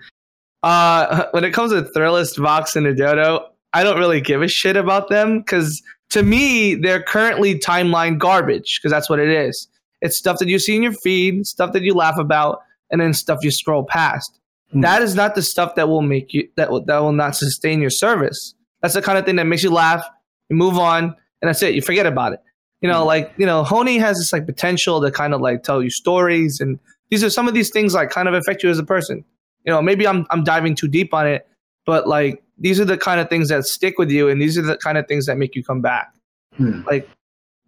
Uh, 0.64 1.26
when 1.32 1.44
it 1.44 1.52
comes 1.52 1.72
to 1.72 1.84
Thrillist, 1.84 2.38
Vox, 2.38 2.76
and 2.76 2.88
Adodo, 2.88 3.44
I 3.74 3.84
don't 3.84 3.98
really 3.98 4.22
give 4.22 4.42
a 4.42 4.48
shit 4.48 4.76
about 4.76 5.10
them 5.10 5.40
because 5.40 5.82
to 6.12 6.24
me, 6.24 6.76
they're 6.76 7.02
currently 7.02 7.58
timeline 7.58 8.18
garbage 8.18 8.80
because 8.80 8.92
that's 8.92 9.10
what 9.10 9.20
it 9.20 9.30
is. 9.30 9.68
It's 10.02 10.18
stuff 10.18 10.40
that 10.40 10.48
you 10.48 10.60
see 10.60 10.76
in 10.76 10.84
your 10.84 10.94
feed, 10.94 11.46
stuff 11.46 11.74
that 11.74 11.84
you 11.84 11.94
laugh 11.94 12.18
about, 12.18 12.62
and 12.90 13.00
then 13.00 13.14
stuff 13.14 13.40
you 13.44 13.52
scroll 13.52 13.86
past. 13.86 14.40
Hmm. 14.72 14.82
That 14.82 15.02
is 15.02 15.16
not 15.16 15.36
the 15.36 15.42
stuff 15.42 15.76
that 15.76 15.88
will 15.88 16.02
make 16.02 16.34
you 16.34 16.50
that 16.58 16.72
will, 16.72 16.84
that 16.86 17.00
will 17.00 17.14
not 17.14 17.36
sustain 17.36 17.82
your 17.82 17.90
service. 17.90 18.54
That's 18.82 18.94
the 18.94 19.02
kind 19.02 19.18
of 19.18 19.26
thing 19.26 19.36
that 19.38 19.46
makes 19.46 19.64
you 19.64 19.72
laugh, 19.72 20.04
you 20.50 20.56
move 20.56 20.78
on, 20.78 21.04
and 21.04 21.50
that's 21.50 21.62
it. 21.64 21.76
You 21.76 21.82
forget 21.82 22.06
about 22.06 22.34
it. 22.34 22.42
You 22.82 22.90
know, 22.90 23.06
like 23.06 23.32
you 23.38 23.46
know, 23.46 23.64
HONY 23.64 24.00
has 24.00 24.18
this 24.18 24.34
like 24.34 24.46
potential 24.46 25.02
to 25.02 25.12
kind 25.12 25.34
of 25.34 25.42
like 25.42 25.64
tell 25.64 25.82
you 25.84 25.90
stories, 25.90 26.60
and 26.60 26.80
these 27.10 27.24
are 27.24 27.30
some 27.30 27.48
of 27.48 27.54
these 27.54 27.70
things 27.70 27.94
like 27.94 28.10
kind 28.10 28.28
of 28.28 28.34
affect 28.34 28.64
you 28.64 28.70
as 28.70 28.80
a 28.80 28.84
person. 28.84 29.24
you 29.66 29.72
know, 29.72 29.82
maybe 29.82 30.08
I'm 30.08 30.26
I'm 30.30 30.44
diving 30.44 30.76
too 30.76 30.88
deep 30.88 31.14
on 31.14 31.28
it, 31.28 31.48
but 31.86 32.08
like 32.08 32.44
these 32.62 32.80
are 32.80 32.86
the 32.86 32.98
kind 32.98 33.20
of 33.20 33.30
things 33.30 33.50
that 33.50 33.66
stick 33.66 33.98
with 33.98 34.10
you, 34.10 34.30
and 34.30 34.42
these 34.42 34.58
are 34.58 34.62
the 34.62 34.78
kind 34.78 34.98
of 34.98 35.08
things 35.08 35.26
that 35.26 35.38
make 35.38 35.56
you 35.56 35.64
come 35.64 35.82
back. 35.82 36.14
Hmm. 36.56 36.84
Like, 36.84 37.10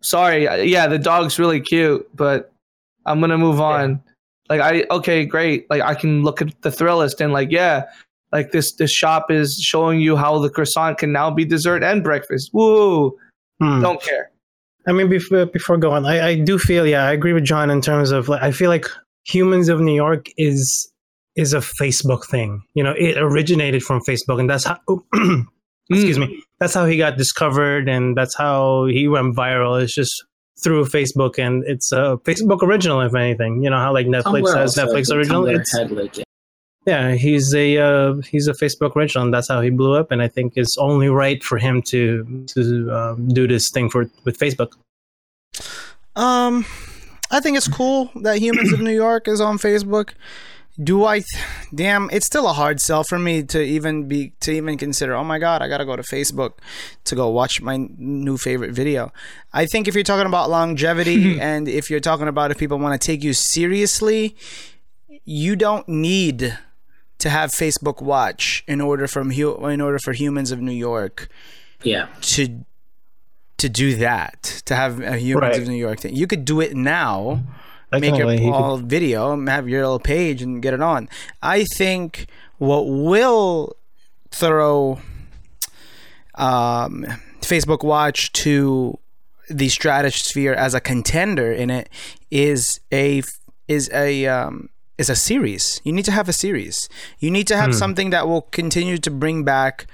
sorry, 0.02 0.44
yeah, 0.70 0.88
the 0.88 1.00
dog's 1.00 1.38
really 1.38 1.60
cute, 1.60 2.08
but 2.16 2.52
I'm 3.06 3.20
gonna 3.20 3.38
move 3.38 3.60
on. 3.60 4.02
Like, 4.50 4.62
I 4.62 4.86
okay, 4.92 5.26
great. 5.26 5.70
Like, 5.70 5.82
I 5.82 5.96
can 5.96 6.24
look 6.24 6.42
at 6.42 6.50
the 6.62 6.70
Thrillist 6.70 7.20
and 7.20 7.34
like, 7.34 7.52
yeah, 7.52 7.84
like 8.32 8.52
this 8.52 8.74
this 8.74 8.92
shop 8.92 9.30
is 9.30 9.56
showing 9.56 10.00
you 10.00 10.16
how 10.16 10.40
the 10.40 10.50
croissant 10.50 10.98
can 10.98 11.12
now 11.12 11.30
be 11.32 11.46
dessert 11.46 11.84
and 11.84 12.04
breakfast. 12.04 12.52
Woo! 12.54 13.18
Hmm. 13.62 13.82
Don't 13.82 14.02
care. 14.02 14.32
I 14.88 14.92
mean, 14.92 15.10
before 15.10 15.46
before 15.46 15.78
going, 15.78 16.06
I, 16.06 16.28
I 16.28 16.36
do 16.36 16.60
feel, 16.60 16.86
yeah, 16.86 17.06
I 17.06 17.14
agree 17.14 17.34
with 17.34 17.46
John 17.46 17.70
in 17.70 17.82
terms 17.82 18.12
of 18.12 18.28
like, 18.28 18.42
I 18.42 18.52
feel 18.52 18.70
like 18.70 18.86
Humans 19.26 19.70
of 19.70 19.80
New 19.80 19.96
York 19.96 20.28
is 20.38 20.92
is 21.36 21.54
a 21.54 21.60
Facebook 21.60 22.26
thing. 22.26 22.64
You 22.74 22.84
know, 22.84 22.94
it 22.98 23.18
originated 23.18 23.84
from 23.84 24.02
Facebook, 24.02 24.40
and 24.40 24.50
that's 24.50 24.66
how. 24.66 24.80
excuse 25.90 26.20
me. 26.20 26.44
That's 26.60 26.74
how 26.74 26.86
he 26.86 26.98
got 26.98 27.18
discovered, 27.18 27.90
and 27.90 28.16
that's 28.16 28.36
how 28.36 28.86
he 28.86 29.08
went 29.08 29.36
viral. 29.36 29.82
It's 29.82 29.94
just 29.94 30.24
through 30.62 30.86
Facebook, 30.86 31.38
and 31.38 31.64
it's 31.66 31.92
a 31.92 32.18
Facebook 32.24 32.62
original, 32.62 33.02
if 33.02 33.16
anything. 33.16 33.64
You 33.64 33.70
know 33.70 33.78
how 33.78 33.94
like 33.94 34.08
Netflix 34.08 34.24
Tumblr 34.24 34.56
has 34.56 34.78
also, 34.78 34.86
Netflix 34.86 35.08
think 35.08 35.18
original. 35.18 35.48
It's, 35.48 35.78
had, 35.78 35.92
like, 35.92 36.18
yeah. 36.18 36.24
yeah, 36.86 37.12
he's 37.16 37.54
a 37.54 37.78
uh, 37.78 38.14
he's 38.30 38.48
a 38.48 38.54
Facebook 38.54 38.96
original, 38.96 39.26
and 39.26 39.34
that's 39.34 39.48
how 39.48 39.62
he 39.62 39.70
blew 39.70 39.96
up. 39.96 40.12
And 40.12 40.22
I 40.22 40.28
think 40.28 40.54
it's 40.56 40.78
only 40.78 41.10
right 41.10 41.44
for 41.44 41.58
him 41.58 41.82
to 41.84 42.46
to 42.48 42.92
um, 42.92 43.28
do 43.30 43.48
this 43.48 43.70
thing 43.70 43.90
for 43.90 44.10
with 44.26 44.38
Facebook. 44.38 44.72
Um, 46.16 46.66
I 47.32 47.40
think 47.40 47.58
it's 47.58 47.68
cool 47.68 48.12
that 48.16 48.38
Humans 48.38 48.74
of 48.74 48.80
New 48.80 48.94
York 48.94 49.28
is 49.28 49.42
on 49.42 49.58
Facebook. 49.58 50.12
Do 50.82 51.06
I? 51.06 51.20
Th- 51.20 51.44
damn, 51.74 52.10
it's 52.12 52.26
still 52.26 52.48
a 52.48 52.54
hard 52.54 52.82
sell 52.82 53.04
for 53.04 53.20
me 53.20 53.44
to 53.44 53.62
even 53.62 54.08
be 54.08 54.34
to 54.40 54.52
even 54.52 54.78
consider. 54.78 55.14
Oh 55.14 55.24
my 55.24 55.38
god, 55.38 55.62
I 55.62 55.68
gotta 55.68 55.86
go 55.86 55.96
to 55.96 56.02
Facebook 56.02 56.54
to 57.06 57.16
go 57.16 57.30
watch 57.30 57.62
my 57.62 57.78
new 57.98 58.38
favorite 58.38 58.72
video. 58.72 59.12
I 59.54 59.68
think 59.68 59.88
if 59.88 59.94
you're 59.94 60.04
talking 60.04 60.26
about 60.26 60.50
longevity 60.50 61.40
and 61.40 61.68
if 61.68 61.92
you're 61.92 62.00
talking 62.00 62.28
about 62.28 62.50
if 62.50 62.58
people 62.58 62.80
want 62.80 63.00
to 63.00 63.06
take 63.06 63.24
you 63.24 63.34
seriously, 63.34 64.36
you 65.26 65.56
don't 65.56 65.88
need 65.88 66.58
to 67.20 67.30
have 67.30 67.52
Facebook 67.52 68.02
Watch 68.02 68.64
in 68.68 68.82
order 68.82 69.08
from 69.08 69.30
hu- 69.32 69.68
in 69.68 69.80
order 69.80 70.00
for 70.00 70.12
Humans 70.14 70.52
of 70.52 70.60
New 70.60 70.72
York 70.74 71.28
yeah. 71.84 72.08
to 72.22 72.66
to 73.58 73.70
do 73.70 73.96
that 73.98 74.64
to 74.66 74.76
have 74.76 75.00
a 75.00 75.18
humans 75.18 75.54
Right. 75.54 75.62
of 75.62 75.68
New 75.68 75.76
York 75.76 76.00
thing. 76.00 76.16
You 76.16 76.26
could 76.26 76.44
do 76.46 76.60
it 76.62 76.76
now, 76.76 77.44
make 78.00 78.12
Definitely, 78.12 78.48
it 78.48 78.52
could- 78.52 78.90
video, 78.90 79.34
and 79.34 79.48
have 79.50 79.68
your 79.68 79.82
little 79.82 80.00
page 80.00 80.42
and 80.42 80.62
get 80.62 80.74
it 80.74 80.82
on. 80.82 81.10
I 81.42 81.66
think 81.66 82.28
what 82.58 82.88
will 82.88 83.76
throw 84.32 85.00
um, 86.36 87.06
Facebook 87.42 87.84
Watch 87.84 88.32
to 88.34 88.98
the 89.50 89.70
stratosphere 89.70 90.54
as 90.54 90.74
a 90.74 90.80
contender 90.80 91.52
in 91.52 91.70
it 91.70 91.90
is 92.32 92.80
a 92.92 93.22
is 93.68 93.90
a 93.94 94.26
um, 94.28 94.70
is 94.98 95.10
a 95.10 95.16
series. 95.16 95.82
You 95.84 95.92
need 95.92 96.06
to 96.06 96.12
have 96.12 96.30
a 96.30 96.34
series. 96.34 96.88
You 97.20 97.30
need 97.32 97.48
to 97.48 97.58
have 97.58 97.76
something 97.76 98.10
that 98.12 98.28
will 98.28 98.44
continue 98.44 98.98
to 99.00 99.12
bring 99.12 99.44
back 99.44 99.88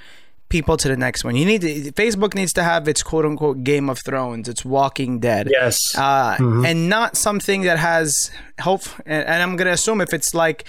people 0.50 0.76
to 0.78 0.88
the 0.88 0.98
next 0.98 1.24
one. 1.24 1.36
You 1.36 1.46
need 1.46 1.62
to, 1.62 1.92
Facebook 1.94 2.34
needs 2.34 2.54
to 2.54 2.64
have 2.64 2.88
its 2.88 3.04
quote 3.04 3.26
unquote 3.26 3.64
Game 3.64 3.90
of 3.90 4.00
Thrones, 4.04 4.50
its 4.50 4.66
Walking 4.66 5.20
Dead 5.20 5.48
Yes. 5.52 5.78
uh, 5.96 6.36
Mhm. 6.38 6.68
and 6.68 6.90
not 6.90 7.16
something 7.16 7.62
that 7.62 7.78
has 7.80 8.32
hope. 8.62 8.84
And, 9.06 9.26
and 9.28 9.44
I'm 9.44 9.56
gonna 9.56 9.72
assume 9.72 10.02
if 10.02 10.14
it's 10.14 10.34
like 10.34 10.68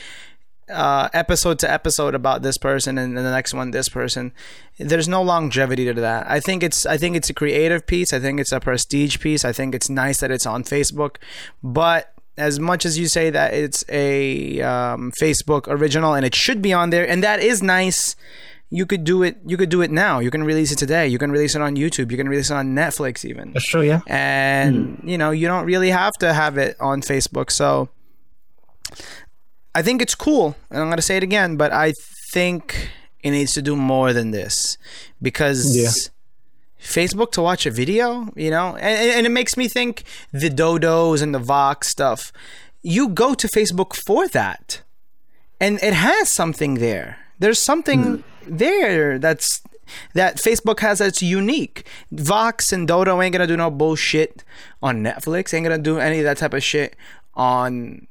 uh, 0.68 1.08
episode 1.12 1.58
to 1.58 1.68
episode 1.68 2.14
about 2.14 2.42
this 2.42 2.56
person 2.56 2.96
and 2.96 3.16
then 3.16 3.24
the 3.24 3.30
next 3.30 3.52
one 3.52 3.72
this 3.72 3.88
person, 3.88 4.30
there's 4.78 5.08
no 5.08 5.20
longevity 5.20 5.84
to 5.92 5.94
that. 6.00 6.30
I 6.30 6.38
think 6.38 6.62
it's 6.62 6.86
I 6.86 6.96
think 6.96 7.16
it's 7.16 7.28
a 7.28 7.34
creative 7.34 7.86
piece. 7.88 8.12
I 8.12 8.20
think 8.20 8.38
it's 8.38 8.52
a 8.52 8.60
prestige 8.60 9.18
piece. 9.18 9.44
I 9.44 9.52
think 9.52 9.74
it's 9.74 9.90
nice 9.90 10.18
that 10.20 10.30
it's 10.30 10.46
on 10.46 10.62
Facebook, 10.62 11.16
but 11.62 12.12
as 12.38 12.60
much 12.60 12.86
as 12.86 12.96
you 12.98 13.08
say 13.08 13.30
that 13.30 13.52
it's 13.52 13.84
a 13.88 14.60
um, 14.62 15.10
Facebook 15.20 15.66
original 15.66 16.14
and 16.14 16.24
it 16.24 16.34
should 16.36 16.62
be 16.62 16.72
on 16.72 16.90
there, 16.90 17.06
and 17.08 17.22
that 17.24 17.40
is 17.40 17.62
nice 17.62 18.14
you 18.70 18.86
could 18.86 19.02
do 19.04 19.22
it 19.24 19.36
you 19.44 19.56
could 19.56 19.68
do 19.68 19.82
it 19.82 19.90
now. 19.90 20.20
You 20.20 20.30
can 20.30 20.44
release 20.44 20.70
it 20.72 20.76
today. 20.76 21.06
You 21.08 21.18
can 21.18 21.30
release 21.32 21.54
it 21.54 21.62
on 21.62 21.74
youtube. 21.76 22.10
You 22.10 22.16
can 22.16 22.28
release 22.28 22.50
it 22.50 22.54
on 22.54 22.74
netflix 22.74 23.24
even. 23.24 23.52
That's 23.52 23.66
true. 23.66 23.82
Yeah. 23.82 24.00
and 24.06 24.96
hmm. 24.98 25.08
you 25.08 25.18
know 25.18 25.30
you 25.32 25.46
don't 25.48 25.66
really 25.66 25.90
have 25.90 26.12
to 26.20 26.32
have 26.32 26.56
it 26.56 26.76
on 26.80 27.02
facebook. 27.02 27.50
So 27.50 27.88
i 29.74 29.82
think 29.82 30.02
it's 30.02 30.14
cool 30.14 30.56
and 30.70 30.80
i'm 30.80 30.88
going 30.88 30.96
to 30.96 31.02
say 31.02 31.16
it 31.16 31.22
again 31.22 31.56
but 31.56 31.72
i 31.72 31.92
think 32.32 32.90
it 33.22 33.30
needs 33.30 33.52
to 33.54 33.62
do 33.62 33.76
more 33.76 34.12
than 34.12 34.32
this 34.32 34.76
because 35.22 35.76
Yeah. 35.76 35.90
facebook 36.82 37.30
to 37.32 37.42
watch 37.42 37.66
a 37.66 37.70
video 37.70 38.32
you 38.34 38.50
know 38.50 38.74
and, 38.76 39.10
and 39.16 39.26
it 39.26 39.30
makes 39.30 39.56
me 39.56 39.68
think 39.68 40.02
the 40.32 40.50
dodos 40.50 41.22
and 41.22 41.34
the 41.34 41.38
vox 41.38 41.88
stuff. 41.88 42.32
You 42.82 43.08
go 43.08 43.34
to 43.34 43.46
facebook 43.46 43.94
for 43.94 44.26
that 44.28 44.82
and 45.60 45.78
it 45.82 45.92
has 45.92 46.30
something 46.30 46.74
there 46.74 47.18
there's 47.40 47.58
something 47.58 48.18
hmm. 48.18 48.22
there 48.46 49.18
that's 49.18 49.62
that 50.14 50.36
Facebook 50.36 50.80
has 50.80 51.00
that's 51.00 51.20
unique. 51.20 51.86
Vox 52.12 52.72
and 52.72 52.86
Dodo 52.86 53.20
ain't 53.20 53.32
gonna 53.32 53.46
do 53.46 53.56
no 53.56 53.70
bullshit 53.70 54.44
on 54.82 55.02
Netflix. 55.02 55.52
Ain't 55.52 55.64
gonna 55.64 55.78
do 55.78 55.98
any 55.98 56.18
of 56.18 56.24
that 56.24 56.38
type 56.38 56.54
of 56.54 56.62
shit 56.62 56.94
on 57.34 58.06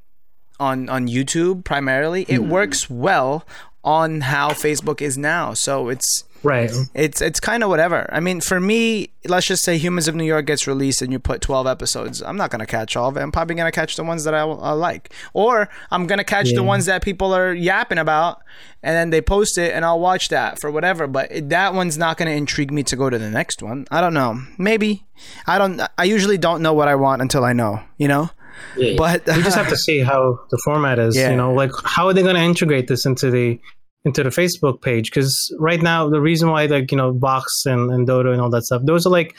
on 0.59 0.89
on 0.89 1.07
YouTube 1.07 1.63
primarily. 1.63 2.23
It 2.27 2.39
hmm. 2.39 2.49
works 2.49 2.89
well 2.89 3.45
on 3.83 4.21
how 4.21 4.49
Facebook 4.49 5.01
is 5.01 5.17
now. 5.17 5.53
So 5.53 5.87
it's 5.87 6.25
Right. 6.41 6.71
it's 6.93 7.21
it's 7.21 7.39
kind 7.39 7.63
of 7.63 7.69
whatever. 7.69 8.09
I 8.13 8.19
mean, 8.19 8.41
for 8.41 8.59
me, 8.59 9.09
let's 9.25 9.47
just 9.47 9.63
say 9.63 9.77
Humans 9.77 10.07
of 10.07 10.15
New 10.15 10.23
York 10.23 10.45
gets 10.45 10.67
released 10.67 11.01
and 11.01 11.11
you 11.11 11.19
put 11.19 11.41
12 11.41 11.67
episodes. 11.67 12.21
I'm 12.21 12.37
not 12.37 12.49
going 12.49 12.59
to 12.59 12.65
catch 12.65 12.95
all 12.95 13.09
of 13.09 13.17
it. 13.17 13.21
I'm 13.21 13.31
probably 13.31 13.55
going 13.55 13.69
to 13.69 13.75
catch 13.75 13.95
the 13.95 14.03
ones 14.03 14.23
that 14.23 14.33
I, 14.33 14.41
I 14.41 14.71
like. 14.71 15.13
Or 15.33 15.69
I'm 15.91 16.07
going 16.07 16.19
to 16.19 16.23
catch 16.23 16.53
the 16.53 16.63
ones 16.63 16.85
that 16.85 17.03
people 17.03 17.33
are 17.33 17.53
yapping 17.53 17.97
about 17.97 18.41
and 18.81 18.95
then 18.95 19.09
they 19.09 19.21
post 19.21 19.57
it 19.57 19.73
and 19.73 19.83
I'll 19.83 19.99
watch 19.99 20.29
that 20.29 20.59
for 20.59 20.71
whatever, 20.71 21.07
but 21.07 21.31
it, 21.31 21.49
that 21.49 21.73
one's 21.73 21.97
not 21.97 22.17
going 22.17 22.27
to 22.27 22.35
intrigue 22.35 22.71
me 22.71 22.83
to 22.83 22.95
go 22.95 23.09
to 23.09 23.17
the 23.17 23.29
next 23.29 23.61
one. 23.61 23.85
I 23.91 23.99
don't 24.01 24.13
know. 24.13 24.41
Maybe. 24.57 25.05
I 25.45 25.57
don't 25.57 25.81
I 25.97 26.05
usually 26.05 26.37
don't 26.37 26.61
know 26.61 26.73
what 26.73 26.87
I 26.87 26.95
want 26.95 27.21
until 27.21 27.43
I 27.43 27.53
know, 27.53 27.81
you 27.97 28.07
know? 28.07 28.29
Yeah, 28.77 28.95
But 28.97 29.25
we 29.25 29.41
just 29.41 29.57
have 29.57 29.69
to 29.69 29.77
see 29.87 29.99
how 29.99 30.39
the 30.49 30.57
format 30.63 30.99
is. 30.99 31.15
Yeah. 31.15 31.31
You 31.31 31.37
know, 31.37 31.53
like 31.53 31.71
how 31.83 32.07
are 32.07 32.13
they 32.13 32.21
going 32.21 32.35
to 32.35 32.41
integrate 32.41 32.87
this 32.87 33.05
into 33.05 33.29
the 33.31 33.59
into 34.05 34.23
the 34.23 34.29
Facebook 34.29 34.81
page? 34.81 35.11
Because 35.11 35.53
right 35.59 35.81
now, 35.81 36.09
the 36.09 36.21
reason 36.21 36.49
why 36.49 36.65
like 36.65 36.91
you 36.91 36.97
know 36.97 37.11
Vox 37.11 37.65
and, 37.65 37.91
and 37.91 38.07
Dodo 38.07 38.31
and 38.31 38.41
all 38.41 38.49
that 38.49 38.63
stuff, 38.63 38.81
those 38.85 39.05
are 39.05 39.09
like, 39.09 39.35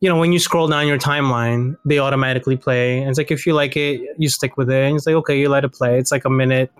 you 0.00 0.08
know, 0.08 0.18
when 0.18 0.32
you 0.32 0.38
scroll 0.38 0.68
down 0.68 0.86
your 0.86 0.98
timeline, 0.98 1.76
they 1.84 1.98
automatically 1.98 2.56
play. 2.56 3.00
And 3.00 3.10
it's 3.10 3.18
like 3.18 3.30
if 3.30 3.46
you 3.46 3.54
like 3.54 3.76
it, 3.76 4.00
you 4.18 4.28
stick 4.28 4.56
with 4.56 4.70
it, 4.70 4.82
and 4.82 4.96
it's 4.96 5.06
like 5.06 5.16
okay, 5.16 5.38
you 5.38 5.48
let 5.48 5.64
it 5.64 5.72
play. 5.72 5.98
It's 5.98 6.12
like 6.12 6.24
a 6.24 6.30
minute, 6.30 6.72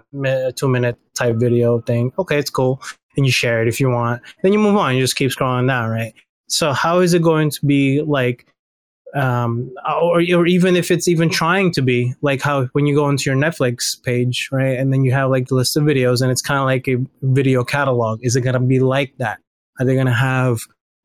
two 0.57 0.69
minute 0.69 0.97
type 1.15 1.37
video 1.37 1.81
thing. 1.81 2.13
Okay, 2.19 2.39
it's 2.39 2.51
cool, 2.51 2.81
and 3.17 3.27
you 3.27 3.33
share 3.33 3.63
it 3.63 3.69
if 3.69 3.81
you 3.81 3.91
want. 3.91 4.23
Then 4.43 4.53
you 4.53 4.59
move 4.59 4.77
on. 4.77 4.95
You 4.97 5.03
just 5.03 5.17
keep 5.17 5.31
scrolling 5.31 5.69
down, 5.69 5.91
right? 5.91 6.15
So 6.49 6.73
how 6.73 6.99
is 7.01 7.15
it 7.15 7.23
going 7.23 7.51
to 7.51 7.67
be 7.67 8.03
like? 8.03 8.47
Um, 9.15 9.73
or, 9.87 10.21
or 10.21 10.47
even 10.47 10.77
if 10.77 10.91
it's 10.91 11.09
even 11.09 11.29
trying 11.29 11.73
to 11.73 11.83
be 11.83 12.15
like 12.23 12.43
how 12.43 12.67
when 12.73 12.87
you 12.87 12.95
go 12.95 13.09
into 13.09 13.25
your 13.31 13.39
Netflix 13.39 14.01
page, 14.03 14.49
right, 14.53 14.79
and 14.79 14.93
then 14.93 15.05
you 15.05 15.13
have 15.13 15.31
like 15.31 15.49
the 15.49 15.55
list 15.55 15.77
of 15.77 15.85
videos, 15.85 16.23
and 16.23 16.31
it's 16.31 16.43
kind 16.43 16.59
of 16.59 16.65
like 16.65 16.89
a 16.89 16.97
video 17.23 17.65
catalog. 17.65 18.21
Is 18.23 18.37
it 18.37 18.43
going 18.43 18.55
to 18.55 18.61
be 18.61 18.81
like 18.81 19.15
that? 19.19 19.39
Are 19.79 19.87
they 19.87 19.95
going 19.95 20.07
to 20.07 20.13
have, 20.13 20.59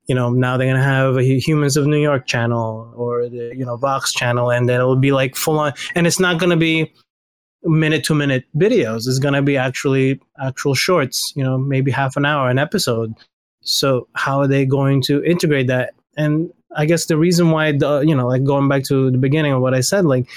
you 0.07 0.15
know, 0.15 0.29
now 0.29 0.57
they're 0.57 0.67
going 0.67 0.77
to 0.77 0.83
have 0.83 1.17
a 1.17 1.39
Humans 1.39 1.77
of 1.77 1.87
New 1.87 2.01
York 2.01 2.27
channel 2.27 2.93
or 2.95 3.27
the 3.29 3.53
you 3.55 3.65
know 3.65 3.77
Vox 3.77 4.11
channel, 4.13 4.51
and 4.51 4.69
then 4.69 4.79
it'll 4.79 4.95
be 4.95 5.11
like 5.11 5.35
full 5.35 5.59
on, 5.59 5.73
and 5.95 6.05
it's 6.05 6.19
not 6.19 6.39
going 6.39 6.51
to 6.51 6.57
be 6.57 6.93
minute 7.63 8.03
to 8.05 8.15
minute 8.15 8.45
videos. 8.55 9.07
It's 9.07 9.19
going 9.19 9.33
to 9.33 9.41
be 9.41 9.57
actually 9.57 10.19
actual 10.39 10.75
shorts, 10.75 11.33
you 11.35 11.43
know, 11.43 11.57
maybe 11.57 11.91
half 11.91 12.15
an 12.15 12.25
hour 12.25 12.49
an 12.49 12.59
episode. 12.59 13.13
So 13.61 14.07
how 14.13 14.39
are 14.39 14.47
they 14.47 14.65
going 14.65 15.01
to 15.03 15.23
integrate 15.23 15.67
that? 15.67 15.93
And 16.17 16.51
I 16.75 16.85
guess 16.85 17.05
the 17.05 17.17
reason 17.17 17.51
why 17.51 17.71
the 17.71 18.01
you 18.01 18.15
know 18.15 18.27
like 18.27 18.43
going 18.43 18.67
back 18.67 18.83
to 18.85 19.11
the 19.11 19.17
beginning 19.17 19.53
of 19.53 19.61
what 19.61 19.73
I 19.73 19.81
said, 19.81 20.05
like 20.05 20.27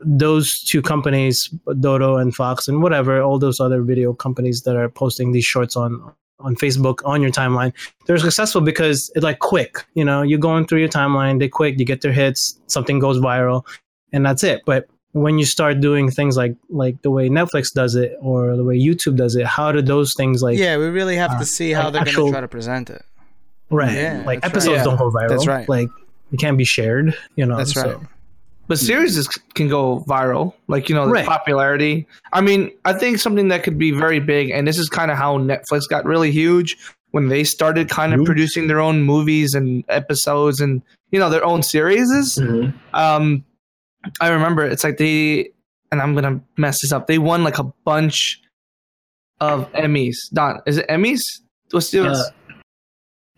those 0.00 0.60
two 0.60 0.82
companies, 0.82 1.48
Dodo 1.80 2.16
and 2.16 2.34
Vox 2.34 2.68
and 2.68 2.82
whatever, 2.82 3.22
all 3.22 3.38
those 3.38 3.60
other 3.60 3.82
video 3.82 4.12
companies 4.12 4.62
that 4.62 4.76
are 4.76 4.88
posting 4.88 5.32
these 5.32 5.44
shorts 5.44 5.76
on 5.76 6.12
on 6.40 6.56
Facebook 6.56 7.00
on 7.04 7.22
your 7.22 7.30
timeline, 7.30 7.72
they're 8.06 8.18
successful 8.18 8.60
because 8.60 9.10
it's 9.14 9.24
like 9.24 9.38
quick. 9.38 9.84
You 9.94 10.04
know, 10.04 10.22
you're 10.22 10.38
going 10.38 10.66
through 10.66 10.80
your 10.80 10.88
timeline, 10.88 11.38
they 11.38 11.48
quick, 11.48 11.78
you 11.78 11.84
get 11.84 12.02
their 12.02 12.12
hits, 12.12 12.58
something 12.66 12.98
goes 12.98 13.18
viral, 13.18 13.64
and 14.12 14.26
that's 14.26 14.44
it. 14.44 14.62
But 14.66 14.88
when 15.12 15.38
you 15.38 15.44
start 15.44 15.80
doing 15.80 16.10
things 16.10 16.36
like 16.36 16.56
like 16.68 17.00
the 17.02 17.10
way 17.10 17.28
Netflix 17.28 17.72
does 17.72 17.94
it 17.94 18.16
or 18.20 18.56
the 18.56 18.64
way 18.64 18.78
YouTube 18.78 19.16
does 19.16 19.36
it, 19.36 19.46
how 19.46 19.72
do 19.72 19.80
those 19.80 20.12
things 20.16 20.42
like 20.42 20.58
yeah, 20.58 20.76
we 20.76 20.86
really 20.86 21.16
have 21.16 21.32
uh, 21.32 21.38
to 21.38 21.46
see 21.46 21.72
how 21.72 21.84
like 21.84 22.04
they're 22.04 22.14
gonna 22.14 22.30
try 22.30 22.40
to 22.40 22.48
present 22.48 22.90
it. 22.90 23.04
Right? 23.70 23.92
Yeah, 23.92 24.22
like 24.26 24.40
that's 24.42 24.54
right. 24.66 24.76
episodes 24.76 24.84
don't 24.84 24.96
go 24.98 25.10
viral. 25.10 25.28
that's 25.28 25.46
right. 25.46 25.68
Like 25.68 25.88
it 26.32 26.38
can't 26.38 26.58
be 26.58 26.64
shared. 26.64 27.16
You 27.36 27.46
know, 27.46 27.56
That's 27.58 27.72
so- 27.74 27.82
right. 27.98 28.06
but 28.66 28.78
series 28.78 29.16
is, 29.16 29.28
can 29.54 29.68
go 29.68 30.04
viral. 30.08 30.54
Like 30.68 30.88
you 30.88 30.94
know, 30.94 31.06
the 31.06 31.12
Right. 31.12 31.26
popularity. 31.26 32.06
I 32.32 32.40
mean, 32.40 32.70
I 32.84 32.92
think 32.92 33.18
something 33.18 33.48
that 33.48 33.62
could 33.62 33.78
be 33.78 33.90
very 33.92 34.20
big, 34.20 34.50
and 34.50 34.66
this 34.66 34.78
is 34.78 34.88
kind 34.88 35.10
of 35.10 35.16
how 35.18 35.38
Netflix 35.38 35.88
got 35.88 36.04
really 36.04 36.30
huge 36.30 36.76
when 37.12 37.28
they 37.28 37.44
started 37.44 37.88
kind 37.88 38.12
of 38.12 38.24
producing 38.24 38.66
their 38.66 38.80
own 38.80 39.02
movies 39.02 39.54
and 39.54 39.84
episodes 39.88 40.60
and 40.60 40.82
you 41.12 41.18
know 41.20 41.30
their 41.30 41.44
own 41.44 41.62
series. 41.62 42.10
Mhm. 42.36 42.74
Um, 42.92 43.44
I 44.20 44.28
remember 44.28 44.64
it's 44.64 44.82
like 44.82 44.96
they, 44.98 45.50
and 45.92 46.02
I'm 46.02 46.14
gonna 46.14 46.40
mess 46.56 46.80
this 46.82 46.90
up. 46.90 47.06
They 47.06 47.18
won 47.18 47.44
like 47.44 47.58
a 47.58 47.64
bunch 47.84 48.40
of 49.40 49.70
Emmys. 49.72 50.16
Don, 50.32 50.60
is 50.66 50.78
it 50.78 50.88
Emmys? 50.88 51.22
What's 51.70 51.90
the 51.90 52.06
Uh, 52.10 52.24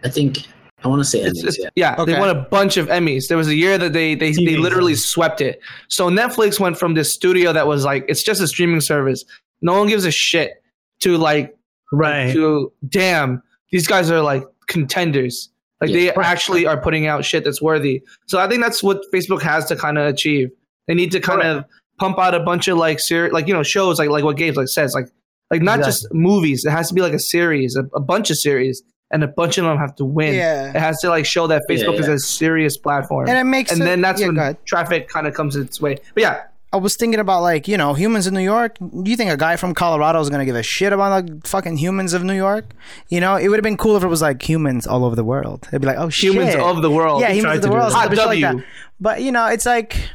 I 0.05 0.09
think 0.09 0.39
I 0.85 0.89
want 0.89 1.01
to 1.01 1.05
say 1.05 1.21
Emmys. 1.21 1.45
it's, 1.45 1.59
Yeah. 1.59 1.69
yeah, 1.75 1.95
Okay. 1.99 2.13
they 2.13 2.19
won 2.21 2.29
a 2.31 2.35
bunch 2.35 2.77
of 2.77 2.87
Emmys. 2.89 3.29
There 3.29 3.37
was 3.39 3.49
a 3.49 3.55
year 3.55 3.79
that 3.79 3.93
they 3.93 4.15
they, 4.15 4.33
they 4.33 4.55
TV. 4.55 4.59
literally 4.59 4.95
swept 4.95 5.41
it. 5.41 5.61
So 5.89 6.09
Netflix 6.11 6.61
went 6.61 6.79
from 6.79 6.95
this 6.95 7.13
studio 7.13 7.53
that 7.53 7.67
was 7.67 7.85
like 7.85 8.05
it's 8.09 8.23
just 8.23 8.41
a 8.41 8.47
streaming 8.47 8.81
service. 8.81 9.25
No 9.63 9.79
one 9.79 9.89
gives 9.89 10.05
a 10.05 10.11
shit 10.11 10.63
to 11.01 11.17
like 11.17 11.57
Right. 11.93 12.33
to 12.33 12.73
damn 12.89 13.43
these 13.73 13.87
guys 13.87 14.11
are 14.11 14.21
like 14.21 14.45
contenders. 14.69 15.49
Like 15.81 15.91
Yeah. 15.91 15.97
they 15.97 16.07
Right. 16.17 16.27
actually 16.27 16.67
are 16.67 16.81
putting 16.81 17.07
out 17.07 17.25
shit 17.25 17.45
that's 17.45 17.61
worthy. 17.63 18.03
So 18.27 18.39
I 18.39 18.49
think 18.49 18.63
that's 18.63 18.83
what 18.83 19.01
Facebook 19.13 19.43
has 19.43 19.65
to 19.67 19.77
kind 19.77 19.99
of 19.99 20.07
achieve. 20.07 20.51
They 20.89 20.95
need 20.95 21.11
to 21.13 21.21
kind 21.21 21.43
of 21.43 21.65
pump 21.99 22.19
out 22.19 22.35
a 22.35 22.41
bunch 22.41 22.69
of 22.69 22.77
like 22.77 23.01
ser- 23.01 23.31
like 23.31 23.49
you 23.49 23.55
know 23.55 23.63
shows 23.63 23.99
like 23.99 24.11
like 24.11 24.25
what 24.25 24.37
Gabe 24.37 24.57
like 24.57 24.69
says 24.69 24.95
like 24.95 25.09
like 25.51 25.63
not 25.63 25.79
just 25.83 26.07
movies. 26.13 26.65
It 26.65 26.71
has 26.71 26.89
to 26.89 26.95
be 26.95 27.01
like 27.01 27.13
a 27.15 27.19
series, 27.19 27.77
a, 27.77 27.85
a 27.95 28.01
bunch 28.01 28.31
of 28.31 28.37
series, 28.37 28.83
and 29.11 29.23
a 29.23 29.29
bunch 29.29 29.59
of 29.59 29.65
them 29.65 29.79
have 29.79 29.95
to 29.97 30.05
win. 30.05 30.35
Yeah. 30.35 30.71
It 30.71 30.77
has 30.77 30.99
to 31.01 31.09
like 31.09 31.27
show 31.27 31.47
that 31.47 31.63
Yeah, 31.69 31.77
Facebook 31.77 31.99
is 32.01 32.09
a 32.09 32.19
serious 32.19 32.77
platform. 32.77 33.29
And 33.29 33.39
it 33.39 33.45
makes 33.45 33.71
and 33.73 33.81
it- 33.83 33.85
then 33.85 34.01
that's 34.01 34.21
yeah, 34.21 34.29
when 34.29 34.57
traffic 34.65 35.09
kind 35.09 35.27
of 35.27 35.35
comes 35.35 35.55
its 35.57 35.81
way. 35.81 35.97
But 36.15 36.23
yeah, 36.23 36.43
I 36.73 36.79
was 36.79 36.97
thinking 36.97 37.21
about 37.21 37.43
like 37.43 37.69
you 37.69 37.77
know 37.79 37.95
humans 37.95 38.27
in 38.27 38.35
New 38.35 38.41
York. 38.41 38.77
Do 38.79 39.09
you 39.11 39.17
think 39.17 39.31
a 39.31 39.37
guy 39.37 39.57
from 39.57 39.73
Colorado 39.73 40.21
is 40.21 40.29
gonna 40.29 40.45
give 40.45 40.57
a 40.57 40.63
shit 40.65 40.93
about 40.93 41.27
the 41.27 41.49
fucking 41.49 41.77
humans 41.77 42.13
of 42.13 42.25
New 42.25 42.35
York? 42.35 42.73
You 43.09 43.21
know, 43.21 43.37
it 43.37 43.49
would 43.49 43.57
have 43.57 43.63
been 43.65 43.77
cool 43.77 43.97
if 43.97 44.03
it 44.03 44.09
was 44.09 44.21
like 44.21 44.43
humans 44.47 44.87
all 44.87 45.05
over 45.05 45.15
the 45.15 45.25
world. 45.25 45.69
They'd 45.71 45.81
be 45.81 45.87
like, 45.87 45.97
oh 45.99 46.09
humans 46.09 46.53
shit. 46.53 46.61
of 46.61 46.83
the 46.83 46.91
world. 46.91 47.21
yeah, 47.23 47.33
humans 47.33 47.57
of 47.59 47.63
the 47.63 47.71
world. 47.71 47.93
that. 47.93 48.01
something 48.01 48.19
Hot 48.19 48.27
like 48.29 48.41
W. 48.41 48.61
that. 48.61 48.67
But 49.01 49.23
you 49.23 49.31
know, 49.31 49.47
it's 49.47 49.65
like 49.65 50.11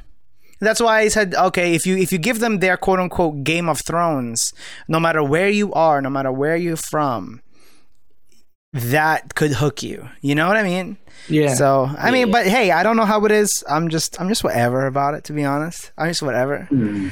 that's 0.60 0.82
why 0.82 1.00
I 1.00 1.08
said 1.08 1.34
okay. 1.34 1.74
If 1.74 1.86
you 1.88 1.98
if 1.98 2.12
you 2.12 2.18
give 2.20 2.40
them 2.40 2.60
their 2.60 2.76
quote 2.78 3.00
unquote 3.00 3.44
Game 3.46 3.70
of 3.70 3.80
Thrones, 3.80 4.54
no 4.90 5.00
matter 5.00 5.24
where 5.24 5.50
you 5.50 5.72
are, 5.74 6.02
no 6.02 6.10
matter 6.10 6.32
where 6.32 6.58
you're 6.58 6.76
from, 6.76 7.42
that 8.74 9.36
could 9.36 9.52
hook 9.52 9.84
you. 9.84 10.08
You 10.22 10.36
know 10.36 10.48
what 10.48 10.58
I 10.58 10.64
mean? 10.64 10.98
yeah. 11.28 11.54
So 11.56 11.90
I 11.98 12.12
mean, 12.12 12.32
but 12.32 12.48
hey, 12.48 12.72
I 12.72 12.84
don't 12.84 12.96
know 12.98 13.06
how 13.06 13.24
it 13.26 13.32
is. 13.32 13.64
I'm 13.70 13.90
just 13.90 14.20
I'm 14.20 14.30
just 14.30 14.44
whatever 14.44 14.86
about 14.88 15.14
it. 15.14 15.24
To 15.26 15.34
be 15.34 15.44
honest, 15.44 15.92
I'm 15.98 16.08
just 16.10 16.22
whatever. 16.22 16.68
Mm. 16.72 17.12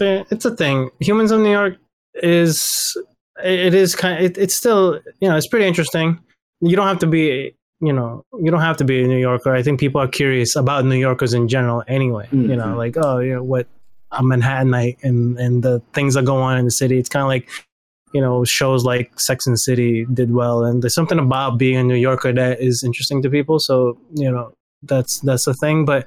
it's 0.00 0.44
a 0.44 0.54
thing. 0.54 0.90
Humans 1.00 1.30
of 1.30 1.40
New 1.40 1.50
York 1.50 1.76
is 2.14 2.96
it 3.42 3.74
is 3.74 3.94
kind. 3.94 4.22
It, 4.24 4.36
it's 4.38 4.54
still 4.54 5.00
you 5.20 5.28
know 5.28 5.36
it's 5.36 5.48
pretty 5.48 5.66
interesting. 5.66 6.20
You 6.60 6.76
don't 6.76 6.88
have 6.88 6.98
to 7.00 7.06
be 7.06 7.54
you 7.80 7.92
know 7.92 8.24
you 8.40 8.50
don't 8.50 8.60
have 8.60 8.76
to 8.78 8.84
be 8.84 9.02
a 9.02 9.06
New 9.06 9.18
Yorker. 9.18 9.54
I 9.54 9.62
think 9.62 9.80
people 9.80 10.00
are 10.00 10.08
curious 10.08 10.56
about 10.56 10.84
New 10.84 10.96
Yorkers 10.96 11.32
in 11.34 11.48
general 11.48 11.82
anyway. 11.88 12.28
You 12.32 12.56
know, 12.56 12.66
Mhm. 12.66 12.76
like 12.76 12.96
oh 12.98 13.18
you 13.18 13.34
know 13.34 13.42
what 13.42 13.66
a 14.12 14.22
Manhattanite 14.22 14.98
and 15.02 15.38
and 15.38 15.62
the 15.62 15.80
things 15.92 16.14
that 16.14 16.24
go 16.24 16.36
on 16.36 16.58
in 16.58 16.64
the 16.64 16.70
city. 16.70 16.98
It's 16.98 17.08
kind 17.08 17.22
of 17.22 17.28
like 17.28 17.48
you 18.12 18.20
know 18.20 18.44
shows 18.44 18.84
like 18.84 19.18
Sex 19.18 19.46
and 19.46 19.58
City 19.58 20.06
did 20.12 20.32
well, 20.32 20.64
and 20.64 20.82
there's 20.82 20.94
something 20.94 21.18
about 21.18 21.58
being 21.58 21.76
a 21.76 21.84
New 21.84 21.96
Yorker 21.96 22.32
that 22.32 22.60
is 22.60 22.82
interesting 22.84 23.22
to 23.22 23.30
people. 23.30 23.58
So 23.58 23.98
you 24.14 24.30
know 24.30 24.52
that's 24.82 25.20
that's 25.20 25.44
the 25.44 25.54
thing, 25.54 25.84
but 25.84 26.06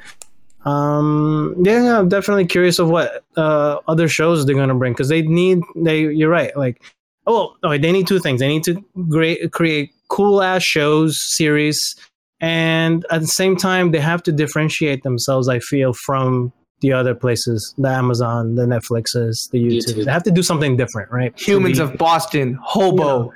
um 0.63 1.55
yeah, 1.63 1.97
i'm 1.97 2.07
definitely 2.07 2.45
curious 2.45 2.77
of 2.77 2.87
what 2.87 3.23
uh 3.35 3.79
other 3.87 4.07
shows 4.07 4.45
they're 4.45 4.55
gonna 4.55 4.75
bring. 4.75 4.93
Because 4.93 5.09
they 5.09 5.21
need 5.23 5.59
they 5.75 6.01
you're 6.01 6.29
right. 6.29 6.55
Like 6.55 6.81
oh 7.27 7.55
oh 7.63 7.77
they 7.77 7.91
need 7.91 8.07
two 8.07 8.19
things. 8.19 8.39
They 8.39 8.47
need 8.47 8.63
to 8.65 9.49
create 9.49 9.91
cool 10.09 10.41
ass 10.41 10.63
shows 10.63 11.19
series. 11.19 11.95
And 12.41 13.05
at 13.11 13.21
the 13.21 13.27
same 13.27 13.55
time 13.55 13.91
they 13.91 13.99
have 13.99 14.23
to 14.23 14.31
differentiate 14.31 15.03
themselves 15.03 15.47
i 15.47 15.59
feel 15.59 15.93
from 15.93 16.51
the 16.81 16.91
other 16.91 17.13
places 17.15 17.73
the 17.77 17.87
amazon 17.89 18.55
the 18.55 18.63
netflixes 18.65 19.49
the 19.51 19.59
youtube 19.63 19.95
YouTube. 19.95 20.05
they 20.05 20.11
have 20.11 20.23
to 20.23 20.31
do 20.31 20.43
something 20.43 20.75
different 20.77 21.11
right 21.11 21.33
humans 21.39 21.77
To 21.77 21.83
of 21.85 21.97
Boston, 21.97 22.57
hobo. 22.61 23.31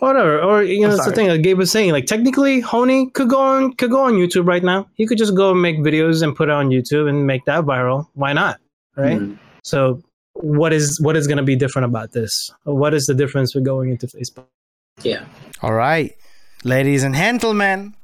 whatever 0.00 0.40
or 0.40 0.62
you 0.62 0.80
know 0.80 0.88
I'm 0.90 0.96
that's 0.96 1.06
the 1.08 1.12
thing 1.12 1.28
like 1.28 1.42
gabe 1.42 1.58
was 1.58 1.70
saying 1.70 1.92
like 1.92 2.06
technically 2.06 2.60
HONY 2.60 3.10
could 3.10 3.28
go 3.30 3.40
on 3.40 3.72
could 3.74 3.90
go 3.90 4.02
on 4.04 4.14
youtube 4.14 4.46
right 4.46 4.62
now 4.62 4.86
he 4.94 5.06
could 5.06 5.18
just 5.18 5.34
go 5.34 5.50
and 5.52 5.62
make 5.62 5.78
videos 5.78 6.22
and 6.22 6.36
put 6.36 6.48
it 6.48 6.52
on 6.52 6.68
youtube 6.68 7.08
and 7.08 7.26
make 7.26 7.44
that 7.46 7.64
viral 7.64 8.06
why 8.14 8.32
not 8.32 8.60
right 8.96 9.18
Mm. 9.18 9.38
so 9.62 10.02
what 10.34 10.72
is 10.72 11.00
what 11.00 11.16
is 11.16 11.26
going 11.26 11.38
to 11.38 11.42
be 11.42 11.56
different 11.56 11.86
about 11.86 12.12
this 12.12 12.50
what 12.64 12.94
is 12.94 13.06
the 13.06 13.14
difference 13.14 13.54
with 13.54 13.64
going 13.64 13.90
into 13.90 14.06
facebook 14.06 14.46
Yeah. 15.02 15.24
All 15.62 15.72
right, 15.72 16.12
ladies 16.64 17.02
and 17.02 17.14
gentlemen, 17.14 17.94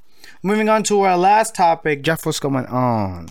moving 0.43 0.69
on 0.69 0.83
to 0.85 1.01
our 1.03 1.17
last 1.19 1.55
topic. 1.55 2.03
Jeff, 2.03 2.25
what's 2.27 2.41
going 2.41 2.67
on? 2.67 3.29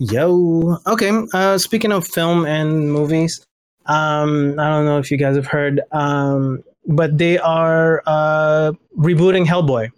Yo. 0.00 0.78
Okay. 0.86 1.10
Uh, 1.34 1.58
speaking 1.58 1.92
of 1.92 2.06
film 2.06 2.46
and 2.46 2.90
movies, 2.90 3.44
um, 3.86 4.58
I 4.58 4.68
don't 4.70 4.86
know 4.86 4.98
if 4.98 5.10
you 5.10 5.18
guys 5.18 5.36
have 5.36 5.46
heard, 5.46 5.82
um, 5.92 6.62
but 6.86 7.18
they 7.18 7.38
are 7.38 8.02
uh, 8.06 8.72
rebooting 8.96 9.44
Hellboy, 9.46 9.90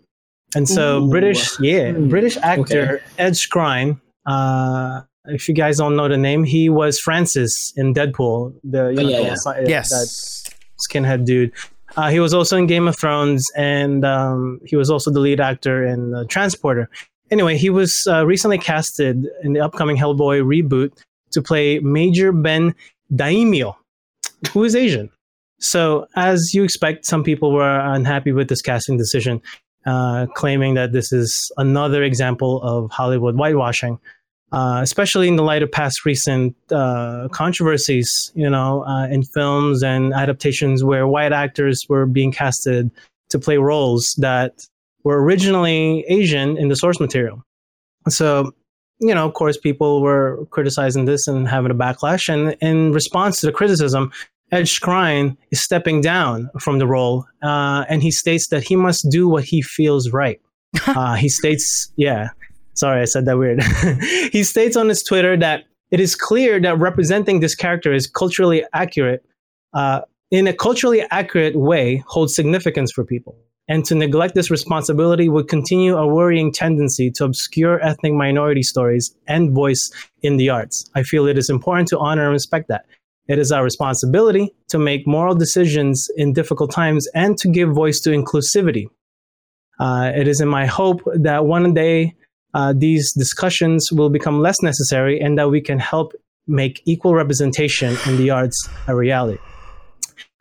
and 0.56 0.68
so 0.68 1.02
Ooh. 1.04 1.08
British, 1.08 1.58
yeah, 1.60 1.92
Hmm. 1.92 2.08
British 2.08 2.36
actor 2.38 3.00
Ed 3.18 3.34
Skrein. 3.34 4.00
Uh, 4.26 5.02
if 5.26 5.48
you 5.48 5.54
guys 5.54 5.78
don't 5.78 5.94
know 5.94 6.08
the 6.08 6.16
name, 6.16 6.42
he 6.42 6.68
was 6.68 6.98
Francis 6.98 7.72
in 7.76 7.94
Deadpool. 7.94 8.54
The 8.64 8.88
you 8.88 8.98
Oh, 8.98 9.02
know, 9.04 9.08
yeah, 9.08 9.20
yeah. 9.20 9.34
si- 9.36 9.50
Yes. 9.68 9.88
that 9.90 10.54
skinhead 10.90 11.24
dude. 11.24 11.52
Uh, 11.96 12.08
he 12.10 12.18
was 12.18 12.34
also 12.34 12.56
in 12.56 12.66
Game 12.66 12.88
of 12.88 12.98
Thrones, 12.98 13.48
and 13.54 14.04
um, 14.04 14.58
he 14.66 14.74
was 14.74 14.90
also 14.90 15.12
the 15.12 15.20
lead 15.20 15.38
actor 15.40 15.86
in 15.86 16.12
uh, 16.14 16.24
Transporter. 16.28 16.88
Anyway, 17.32 17.56
he 17.56 17.70
was 17.70 18.06
uh, 18.06 18.24
recently 18.24 18.58
casted 18.58 19.26
in 19.42 19.54
the 19.54 19.60
upcoming 19.60 19.96
Hellboy 19.96 20.42
reboot 20.42 20.96
to 21.32 21.42
play 21.42 21.80
Major 21.80 22.30
Ben 22.30 22.74
Daimio, 23.12 23.74
who 24.52 24.62
is 24.62 24.76
Asian. 24.76 25.10
So, 25.58 26.06
as 26.14 26.52
you 26.54 26.62
expect, 26.62 27.06
some 27.06 27.24
people 27.24 27.52
were 27.52 27.80
unhappy 27.80 28.30
with 28.30 28.48
this 28.48 28.62
casting 28.62 28.96
decision, 28.96 29.40
uh, 29.86 30.26
claiming 30.34 30.74
that 30.74 30.92
this 30.92 31.12
is 31.12 31.50
another 31.56 32.04
example 32.04 32.62
of 32.62 32.90
Hollywood 32.90 33.34
whitewashing 33.34 33.98
uh, 34.52 34.80
especially 34.82 35.28
in 35.28 35.36
the 35.36 35.42
light 35.42 35.62
of 35.62 35.72
past 35.72 36.04
recent 36.04 36.54
uh, 36.70 37.26
controversies, 37.32 38.30
you 38.34 38.48
know, 38.48 38.84
uh, 38.84 39.06
in 39.06 39.22
films 39.22 39.82
and 39.82 40.12
adaptations 40.12 40.84
where 40.84 41.06
white 41.06 41.32
actors 41.32 41.86
were 41.88 42.04
being 42.04 42.30
casted 42.30 42.90
to 43.30 43.38
play 43.38 43.56
roles 43.56 44.14
that 44.18 44.66
were 45.04 45.22
originally 45.22 46.04
Asian 46.08 46.56
in 46.56 46.68
the 46.68 46.76
source 46.76 47.00
material. 47.00 47.44
So, 48.08 48.52
you 49.00 49.14
know, 49.14 49.26
of 49.26 49.34
course, 49.34 49.56
people 49.56 50.02
were 50.02 50.46
criticizing 50.50 51.04
this 51.04 51.26
and 51.26 51.48
having 51.48 51.70
a 51.70 51.74
backlash. 51.74 52.28
And 52.32 52.56
in 52.60 52.92
response 52.92 53.40
to 53.40 53.46
the 53.46 53.52
criticism, 53.52 54.12
Ed 54.52 54.64
Skrein 54.64 55.36
is 55.50 55.62
stepping 55.62 56.02
down 56.02 56.50
from 56.60 56.78
the 56.78 56.86
role, 56.86 57.24
uh, 57.42 57.86
and 57.88 58.02
he 58.02 58.10
states 58.10 58.48
that 58.48 58.62
he 58.62 58.76
must 58.76 59.06
do 59.10 59.26
what 59.26 59.44
he 59.44 59.62
feels 59.62 60.10
right. 60.10 60.40
uh, 60.86 61.14
he 61.14 61.30
states, 61.30 61.90
yeah, 61.96 62.28
sorry, 62.74 63.00
I 63.00 63.06
said 63.06 63.24
that 63.24 63.38
weird. 63.38 63.62
he 64.32 64.44
states 64.44 64.76
on 64.76 64.90
his 64.90 65.02
Twitter 65.02 65.38
that 65.38 65.64
it 65.90 66.00
is 66.00 66.14
clear 66.14 66.60
that 66.60 66.78
representing 66.78 67.40
this 67.40 67.54
character 67.54 67.94
is 67.94 68.06
culturally 68.06 68.64
accurate, 68.74 69.24
uh, 69.72 70.02
in 70.30 70.46
a 70.46 70.52
culturally 70.52 71.02
accurate 71.10 71.56
way, 71.56 72.02
holds 72.06 72.34
significance 72.34 72.92
for 72.92 73.04
people. 73.04 73.36
And 73.68 73.84
to 73.86 73.94
neglect 73.94 74.34
this 74.34 74.50
responsibility 74.50 75.28
would 75.28 75.48
continue 75.48 75.96
a 75.96 76.06
worrying 76.06 76.52
tendency 76.52 77.10
to 77.12 77.24
obscure 77.24 77.82
ethnic 77.82 78.12
minority 78.12 78.62
stories 78.62 79.14
and 79.28 79.52
voice 79.52 79.90
in 80.22 80.36
the 80.36 80.50
arts. 80.50 80.90
I 80.94 81.04
feel 81.04 81.26
it 81.26 81.38
is 81.38 81.48
important 81.48 81.88
to 81.88 81.98
honor 81.98 82.24
and 82.24 82.32
respect 82.32 82.68
that. 82.68 82.86
It 83.28 83.38
is 83.38 83.52
our 83.52 83.62
responsibility 83.62 84.52
to 84.68 84.78
make 84.78 85.06
moral 85.06 85.34
decisions 85.34 86.10
in 86.16 86.32
difficult 86.32 86.72
times 86.72 87.06
and 87.14 87.38
to 87.38 87.48
give 87.48 87.70
voice 87.70 88.00
to 88.00 88.10
inclusivity. 88.10 88.86
Uh, 89.78 90.12
it 90.14 90.26
is 90.26 90.40
in 90.40 90.48
my 90.48 90.66
hope 90.66 91.00
that 91.14 91.46
one 91.46 91.72
day 91.72 92.14
uh, 92.54 92.74
these 92.76 93.12
discussions 93.12 93.90
will 93.92 94.10
become 94.10 94.40
less 94.40 94.60
necessary 94.60 95.20
and 95.20 95.38
that 95.38 95.50
we 95.50 95.60
can 95.60 95.78
help 95.78 96.12
make 96.46 96.82
equal 96.84 97.14
representation 97.14 97.96
in 98.06 98.16
the 98.16 98.30
arts 98.30 98.68
a 98.88 98.94
reality. 98.94 99.38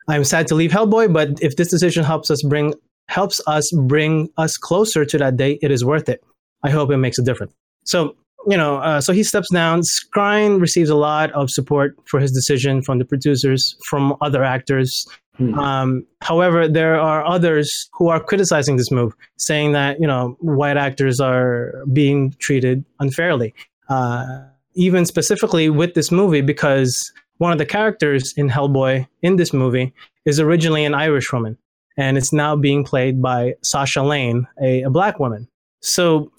I'm 0.08 0.24
sad 0.24 0.48
to 0.48 0.54
leave 0.54 0.72
Hellboy, 0.72 1.12
but 1.12 1.40
if 1.40 1.56
this 1.56 1.68
decision 1.68 2.04
helps 2.04 2.30
us 2.30 2.42
bring 2.42 2.74
helps 3.08 3.40
us 3.46 3.70
bring 3.86 4.28
us 4.36 4.56
closer 4.56 5.04
to 5.04 5.18
that 5.18 5.36
day, 5.36 5.58
it 5.62 5.70
is 5.70 5.84
worth 5.84 6.08
it. 6.08 6.22
I 6.62 6.70
hope 6.70 6.90
it 6.90 6.96
makes 6.98 7.18
a 7.18 7.22
difference. 7.22 7.52
So, 7.84 8.16
you 8.48 8.56
know, 8.56 8.76
uh, 8.76 9.00
so 9.00 9.12
he 9.12 9.22
steps 9.22 9.48
down. 9.52 9.82
Skrein 9.82 10.60
receives 10.60 10.90
a 10.90 10.94
lot 10.94 11.30
of 11.32 11.50
support 11.50 11.96
for 12.06 12.20
his 12.20 12.32
decision 12.32 12.82
from 12.82 12.98
the 12.98 13.04
producers, 13.04 13.76
from 13.88 14.16
other 14.20 14.42
actors. 14.42 15.06
Hmm. 15.36 15.58
Um, 15.58 16.06
however, 16.20 16.68
there 16.68 17.00
are 17.00 17.24
others 17.24 17.88
who 17.94 18.08
are 18.08 18.20
criticizing 18.20 18.76
this 18.76 18.90
move, 18.90 19.14
saying 19.38 19.72
that 19.72 20.00
you 20.00 20.06
know 20.06 20.36
white 20.40 20.76
actors 20.76 21.20
are 21.20 21.72
being 21.92 22.34
treated 22.38 22.84
unfairly. 23.00 23.54
Uh, 23.88 24.44
even 24.74 25.04
specifically 25.04 25.68
with 25.68 25.94
this 25.94 26.10
movie 26.10 26.40
because 26.40 27.12
one 27.38 27.52
of 27.52 27.58
the 27.58 27.66
characters 27.66 28.32
in 28.36 28.48
Hellboy 28.48 29.06
in 29.22 29.36
this 29.36 29.52
movie 29.52 29.92
is 30.24 30.38
originally 30.38 30.84
an 30.84 30.94
Irish 30.94 31.32
woman, 31.32 31.58
and 31.96 32.16
it's 32.16 32.32
now 32.32 32.56
being 32.56 32.84
played 32.84 33.20
by 33.20 33.54
Sasha 33.62 34.02
Lane, 34.02 34.46
a, 34.60 34.82
a 34.82 34.90
black 34.90 35.18
woman. 35.18 35.48
So, 35.80 36.32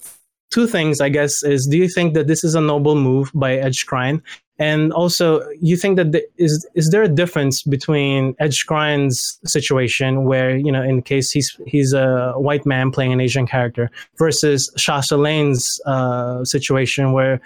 two 0.50 0.66
things, 0.66 1.00
I 1.00 1.08
guess, 1.08 1.42
is 1.42 1.66
do 1.66 1.76
you 1.76 1.88
think 1.88 2.14
that 2.14 2.26
this 2.26 2.44
is 2.44 2.54
a 2.54 2.60
noble 2.60 2.94
move 2.94 3.30
by 3.34 3.56
Ed 3.56 3.72
Skrein? 3.72 4.22
And 4.58 4.92
also, 4.92 5.40
you 5.60 5.76
think 5.76 5.96
that 5.96 6.12
the, 6.12 6.24
is 6.38 6.66
is 6.74 6.90
there 6.90 7.02
a 7.02 7.08
difference 7.08 7.62
between 7.62 8.36
Ed 8.38 8.52
Skrein's 8.52 9.38
situation, 9.44 10.24
where 10.24 10.56
you 10.56 10.70
know, 10.70 10.82
in 10.82 11.02
case 11.02 11.32
he's 11.32 11.58
he's 11.66 11.92
a 11.92 12.34
white 12.36 12.64
man 12.64 12.92
playing 12.92 13.12
an 13.12 13.20
Asian 13.20 13.46
character, 13.46 13.90
versus 14.16 14.70
Sasha 14.76 15.16
Lane's 15.16 15.80
uh, 15.86 16.44
situation, 16.44 17.12
where 17.12 17.40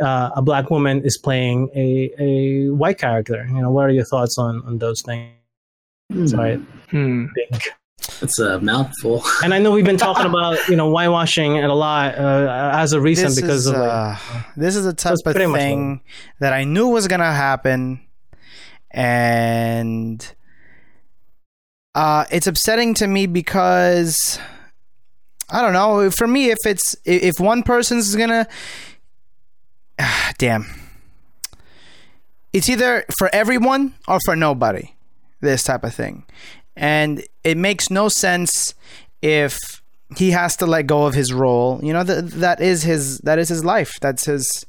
uh, 0.00 0.30
a 0.36 0.42
black 0.42 0.70
woman 0.70 1.02
is 1.04 1.18
playing 1.18 1.68
a, 1.74 2.12
a 2.18 2.68
white 2.70 2.98
character. 2.98 3.44
You 3.48 3.60
know, 3.60 3.70
what 3.70 3.86
are 3.86 3.90
your 3.90 4.04
thoughts 4.04 4.38
on, 4.38 4.62
on 4.64 4.78
those 4.78 5.02
things? 5.02 5.32
Sorry, 6.26 6.56
Hmm. 6.90 7.26
big. 7.34 7.60
It's 8.20 8.38
a 8.38 8.60
mouthful. 8.60 9.22
And 9.44 9.54
I 9.54 9.58
know 9.58 9.70
we've 9.70 9.84
been 9.84 9.96
talking 9.96 10.26
about 10.26 10.58
you 10.68 10.76
know 10.76 10.90
whitewashing 10.90 11.56
it 11.56 11.64
a 11.68 11.74
lot 11.74 12.16
uh, 12.18 12.70
as 12.74 12.92
of 12.92 13.02
recent 13.02 13.28
this 13.28 13.40
because 13.40 13.66
is, 13.66 13.72
of 13.72 13.76
uh, 13.76 14.16
this 14.56 14.76
is 14.76 14.86
a 14.86 14.92
type 14.92 15.12
it's 15.14 15.22
of 15.26 15.34
pretty 15.34 15.46
much 15.50 15.60
thing 15.60 16.00
that 16.40 16.52
I 16.52 16.64
knew 16.64 16.88
was 16.88 17.06
gonna 17.08 17.32
happen, 17.32 18.00
and 18.90 20.34
uh, 21.94 22.24
it's 22.30 22.46
upsetting 22.46 22.94
to 22.94 23.06
me 23.06 23.26
because 23.26 24.38
I 25.48 25.62
don't 25.62 25.72
know. 25.72 26.10
For 26.10 26.26
me, 26.26 26.50
if 26.50 26.58
it's 26.66 26.96
if 27.04 27.38
one 27.38 27.62
person's 27.62 28.14
gonna, 28.16 28.46
damn, 30.38 30.66
it's 32.52 32.68
either 32.68 33.04
for 33.16 33.30
everyone 33.32 33.94
or 34.08 34.18
for 34.24 34.34
nobody. 34.36 34.92
This 35.42 35.62
type 35.62 35.84
of 35.84 35.94
thing, 35.94 36.24
and 36.76 37.22
it 37.44 37.58
makes 37.58 37.90
no 37.90 38.08
sense 38.08 38.74
if 39.20 39.82
he 40.16 40.30
has 40.30 40.56
to 40.56 40.66
let 40.66 40.86
go 40.86 41.06
of 41.06 41.14
his 41.14 41.32
role. 41.32 41.80
You 41.82 41.92
know 41.92 42.04
that 42.04 42.30
that 42.32 42.60
is 42.60 42.82
his 42.82 43.18
that 43.18 43.38
is 43.38 43.48
his 43.48 43.64
life. 43.64 43.98
That's 44.00 44.24
his 44.24 44.66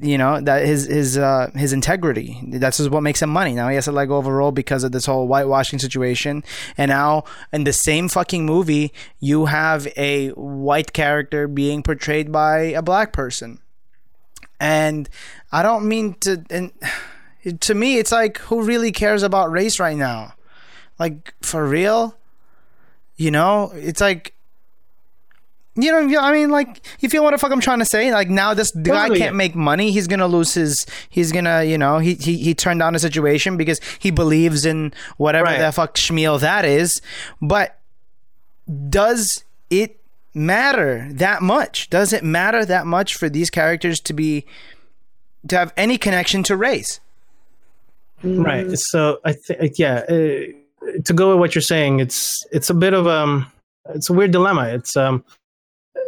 you 0.00 0.18
know 0.18 0.40
that 0.40 0.64
his 0.64 0.86
his 0.86 1.18
uh 1.18 1.50
his 1.54 1.72
integrity. 1.72 2.38
That's 2.46 2.78
what 2.80 3.02
makes 3.02 3.22
him 3.22 3.30
money. 3.30 3.54
Now 3.54 3.68
he 3.68 3.74
has 3.76 3.86
to 3.86 3.92
let 3.92 4.06
go 4.06 4.18
of 4.18 4.26
a 4.26 4.32
role 4.32 4.52
because 4.52 4.84
of 4.84 4.92
this 4.92 5.06
whole 5.06 5.26
whitewashing 5.26 5.78
situation. 5.78 6.44
And 6.76 6.90
now 6.90 7.24
in 7.52 7.64
the 7.64 7.72
same 7.72 8.08
fucking 8.08 8.46
movie 8.46 8.92
you 9.20 9.46
have 9.46 9.88
a 9.96 10.28
white 10.30 10.92
character 10.92 11.48
being 11.48 11.82
portrayed 11.82 12.30
by 12.30 12.58
a 12.58 12.82
black 12.82 13.12
person. 13.12 13.58
And 14.60 15.08
i 15.50 15.62
don't 15.62 15.88
mean 15.88 16.14
to 16.20 16.44
and 16.50 16.72
to 17.60 17.74
me 17.74 17.98
it's 17.98 18.12
like 18.12 18.38
who 18.38 18.62
really 18.62 18.92
cares 18.92 19.22
about 19.22 19.50
race 19.50 19.80
right 19.80 19.96
now 19.96 20.32
like 20.98 21.34
for 21.42 21.66
real 21.66 22.16
you 23.16 23.30
know 23.30 23.72
it's 23.74 24.00
like 24.00 24.34
you 25.74 25.90
know, 25.90 26.20
I 26.20 26.32
mean, 26.32 26.50
like, 26.50 26.82
you 27.00 27.08
feel 27.08 27.22
what 27.22 27.30
the 27.30 27.38
fuck 27.38 27.50
I'm 27.50 27.60
trying 27.60 27.78
to 27.78 27.86
say? 27.86 28.12
Like, 28.12 28.28
now 28.28 28.52
this 28.52 28.72
the 28.72 28.82
guy 28.82 29.08
can't 29.08 29.36
make 29.36 29.54
money. 29.54 29.90
He's 29.90 30.06
gonna 30.06 30.26
lose 30.26 30.52
his. 30.52 30.84
He's 31.08 31.32
gonna, 31.32 31.62
you 31.64 31.78
know, 31.78 31.98
he 31.98 32.14
he, 32.14 32.36
he 32.36 32.54
turned 32.54 32.80
down 32.80 32.94
a 32.94 32.98
situation 32.98 33.56
because 33.56 33.80
he 33.98 34.10
believes 34.10 34.66
in 34.66 34.92
whatever 35.16 35.46
Right. 35.46 35.58
the 35.58 35.72
fuck 35.72 35.94
schmeal 35.94 36.38
that 36.40 36.66
is. 36.66 37.00
But 37.40 37.78
does 38.90 39.44
it 39.70 39.98
matter 40.34 41.08
that 41.12 41.40
much? 41.40 41.88
Does 41.88 42.12
it 42.12 42.22
matter 42.22 42.66
that 42.66 42.86
much 42.86 43.14
for 43.16 43.30
these 43.30 43.48
characters 43.48 43.98
to 44.00 44.12
be 44.12 44.44
to 45.48 45.56
have 45.56 45.72
any 45.78 45.96
connection 45.96 46.42
to 46.44 46.56
race? 46.56 47.00
Right. 48.22 48.66
So 48.72 49.20
I 49.24 49.32
think 49.32 49.78
yeah, 49.78 50.02
uh, 50.08 51.00
to 51.04 51.12
go 51.12 51.30
with 51.30 51.38
what 51.38 51.54
you're 51.54 51.62
saying, 51.62 52.00
it's 52.00 52.44
it's 52.52 52.70
a 52.70 52.74
bit 52.74 52.94
of 52.94 53.06
um 53.06 53.50
it's 53.94 54.10
a 54.10 54.12
weird 54.12 54.30
dilemma. 54.30 54.68
It's 54.68 54.96
um 54.96 55.24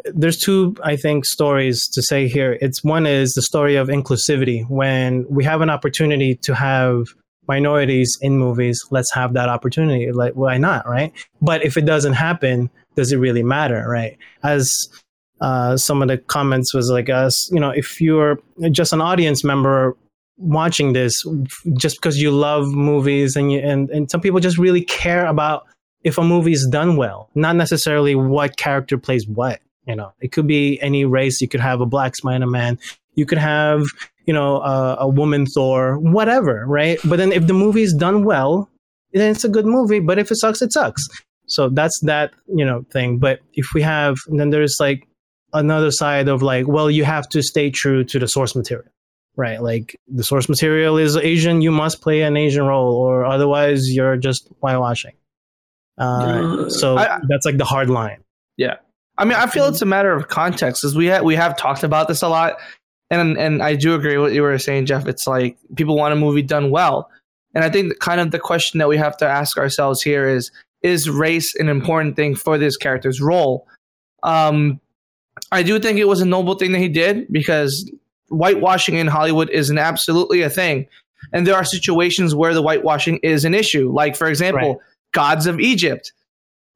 there's 0.06 0.38
two 0.38 0.76
I 0.82 0.96
think 0.96 1.24
stories 1.24 1.88
to 1.88 2.02
say 2.02 2.28
here. 2.28 2.58
It's 2.60 2.84
one 2.84 3.06
is 3.06 3.34
the 3.34 3.42
story 3.42 3.76
of 3.76 3.88
inclusivity 3.88 4.68
when 4.68 5.26
we 5.28 5.44
have 5.44 5.60
an 5.60 5.70
opportunity 5.70 6.36
to 6.36 6.54
have 6.54 7.06
minorities 7.46 8.16
in 8.22 8.38
movies, 8.38 8.82
let's 8.90 9.12
have 9.12 9.34
that 9.34 9.48
opportunity. 9.48 10.10
Like 10.12 10.34
why 10.34 10.58
not, 10.58 10.88
right? 10.88 11.12
But 11.40 11.64
if 11.64 11.76
it 11.76 11.84
doesn't 11.84 12.14
happen, 12.14 12.70
does 12.96 13.12
it 13.12 13.18
really 13.18 13.42
matter, 13.42 13.86
right? 13.88 14.16
As 14.42 14.88
uh, 15.40 15.76
some 15.76 16.00
of 16.00 16.08
the 16.08 16.18
comments 16.18 16.72
was 16.72 16.90
like 16.90 17.10
us, 17.10 17.50
you 17.50 17.60
know, 17.60 17.70
if 17.70 18.00
you're 18.00 18.38
just 18.70 18.92
an 18.92 19.00
audience 19.00 19.44
member 19.44 19.96
watching 20.36 20.93
this 20.93 21.24
just 21.77 21.97
because 21.97 22.19
you 22.19 22.31
love 22.31 22.66
movies 22.69 23.36
and 23.36 23.52
you, 23.52 23.61
and 23.61 23.90
and 23.90 24.11
some 24.11 24.20
people 24.20 24.40
just 24.40 24.59
really 24.59 24.82
care 24.82 25.27
about 25.27 25.66
if 26.02 26.19
a 26.19 26.23
movie 26.23 26.52
is 26.52 26.69
done 26.70 26.97
well, 26.97 27.31
not 27.35 27.56
necessarily 27.56 28.15
what 28.15 28.56
character 28.56 28.98
plays 28.98 29.27
what. 29.27 29.61
You 29.86 29.97
know, 29.97 30.12
it 30.20 30.32
could 30.32 30.47
be 30.47 30.81
any 30.81 31.05
race. 31.05 31.40
You 31.40 31.48
could 31.48 31.61
have 31.61 31.81
a 31.81 31.86
black 31.86 32.16
Spider 32.16 32.47
Man. 32.47 32.78
You 33.15 33.27
could 33.27 33.39
have 33.39 33.85
you 34.27 34.32
know 34.32 34.61
a, 34.62 34.97
a 35.01 35.09
woman 35.09 35.47
Thor, 35.47 35.98
whatever, 35.98 36.65
right? 36.66 36.98
But 37.05 37.16
then 37.16 37.32
if 37.32 37.47
the 37.47 37.55
movie 37.55 37.82
is 37.82 37.94
done 37.94 38.24
well, 38.24 38.69
then 39.12 39.31
it's 39.31 39.44
a 39.44 39.48
good 39.48 39.66
movie. 39.66 40.01
But 40.01 40.19
if 40.19 40.31
it 40.31 40.36
sucks, 40.36 40.62
it 40.62 40.73
sucks. 40.73 41.02
So 41.47 41.69
that's 41.69 41.98
that 42.05 42.32
you 42.48 42.65
know 42.65 42.85
thing. 42.90 43.19
But 43.19 43.40
if 43.52 43.69
we 43.74 43.82
have, 43.82 44.16
then 44.28 44.51
there's 44.51 44.77
like 44.81 45.06
another 45.52 45.90
side 45.90 46.28
of 46.28 46.43
like, 46.43 46.66
well, 46.66 46.90
you 46.90 47.05
have 47.05 47.28
to 47.28 47.43
stay 47.43 47.70
true 47.70 48.02
to 48.05 48.19
the 48.19 48.27
source 48.27 48.56
material 48.56 48.90
right? 49.36 49.62
Like 49.62 49.98
the 50.09 50.23
source 50.23 50.48
material 50.48 50.97
is 50.98 51.16
Asian, 51.16 51.61
you 51.62 51.70
must 51.70 52.01
play 52.01 52.23
an 52.23 52.36
Asian 52.36 52.65
role, 52.65 52.94
or 52.94 53.24
otherwise 53.24 53.90
you're 53.94 54.16
just 54.16 54.48
whitewashing. 54.61 55.15
Uh, 55.98 56.59
Yeah. 56.62 56.69
so 56.69 56.97
I- 56.97 57.20
that's 57.28 57.47
like 57.47 57.56
the 57.59 57.65
hard 57.65 57.89
line. 57.90 58.19
Yeah, 58.56 58.77
I 59.19 59.24
mean, 59.24 59.35
I 59.35 59.47
feel 59.47 59.66
it's 59.66 59.82
a 59.82 59.86
matter 59.86 60.12
of 60.12 60.28
context, 60.28 60.82
because 60.82 60.97
we 60.97 61.09
ha- 61.09 61.23
we 61.23 61.35
have 61.36 61.56
talked 61.56 61.82
about 61.85 62.09
this 62.09 62.23
a 62.23 62.28
lot, 62.28 62.55
and 63.11 63.36
and 63.39 63.62
I 63.62 63.74
do 63.77 63.94
agree 63.94 64.16
with 64.16 64.27
what 64.31 64.32
you 64.32 64.43
were 64.43 64.59
saying, 64.59 64.86
Jeff. 64.86 65.06
It's 65.06 65.27
like 65.27 65.56
people 65.77 65.97
want 65.97 66.12
a 66.12 66.16
movie 66.16 66.43
done 66.43 66.70
well, 66.70 67.11
and 67.55 67.65
I 67.65 67.70
think 67.70 67.98
kind 67.98 68.20
of 68.20 68.31
the 68.31 68.39
question 68.39 68.78
that 68.78 68.89
we 68.89 68.97
have 68.97 69.16
to 69.19 69.27
ask 69.27 69.56
ourselves 69.59 70.02
here 70.02 70.28
is: 70.28 70.51
Is 70.82 71.09
race 71.11 71.55
an 71.56 71.69
important 71.69 72.15
thing 72.16 72.35
for 72.36 72.59
this 72.59 72.77
character's 72.77 73.20
role? 73.20 73.66
Um, 74.23 74.81
I 75.52 75.62
do 75.62 75.78
think 75.81 75.98
it 75.98 76.06
was 76.09 76.20
a 76.20 76.24
noble 76.27 76.55
thing 76.55 76.73
that 76.73 76.78
he 76.81 76.89
did 76.89 77.27
because 77.32 77.90
whitewashing 78.28 78.96
in 78.96 79.06
Hollywood 79.06 79.51
is 79.51 79.70
an 79.70 79.78
absolutely 79.78 80.42
a 80.42 80.51
thing, 80.51 80.86
and 81.32 81.46
there 81.46 81.55
are 81.55 81.64
situations 81.64 82.34
where 82.34 82.55
the 82.55 82.62
whitewashing 82.62 83.18
is 83.22 83.44
an 83.44 83.55
issue. 83.55 83.90
Like 83.92 84.16
for 84.16 84.26
example, 84.28 84.68
Right. 84.74 84.78
gods 85.12 85.46
of 85.46 85.60
Egypt. 85.60 86.12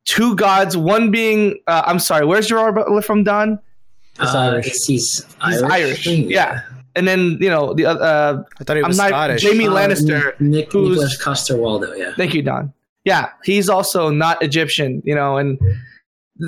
Two 0.05 0.35
gods, 0.37 0.77
one 0.77 1.11
being 1.11 1.59
uh, 1.67 1.83
I'm 1.87 1.99
sorry, 1.99 2.25
where's 2.25 2.47
Gerard 2.49 2.75
Butler 2.75 3.03
from, 3.03 3.25
Don? 3.25 3.59
He's 4.19 4.35
Uh, 4.35 4.39
Irish. 4.39 4.65
He's, 4.67 4.87
he's 4.87 5.27
He's 5.45 5.63
Irish. 5.63 6.07
Irish, 6.07 6.07
yeah. 6.07 6.61
And 6.97 7.07
then 7.07 7.37
you 7.41 7.51
know 7.51 7.75
the 7.75 7.85
uh, 7.87 8.43
I 8.59 8.65
thought 8.65 8.77
he 8.77 8.83
I'm 8.83 8.89
was 8.89 8.97
not 8.97 9.09
Scottish. 9.09 9.43
Jamie 9.43 9.67
Uh, 9.69 9.73
Lannister. 9.73 10.39
Nick, 10.41 10.73
Nicholas 10.75 11.17
Coster-Waldau, 11.23 11.97
yeah. 11.97 12.13
Thank 12.17 12.35
you, 12.35 12.43
Don. 12.43 12.73
Yeah, 13.05 13.29
he's 13.45 13.69
also 13.69 14.11
not 14.11 14.43
Egyptian, 14.43 15.03
you 15.05 15.15
know, 15.15 15.37
and 15.37 15.59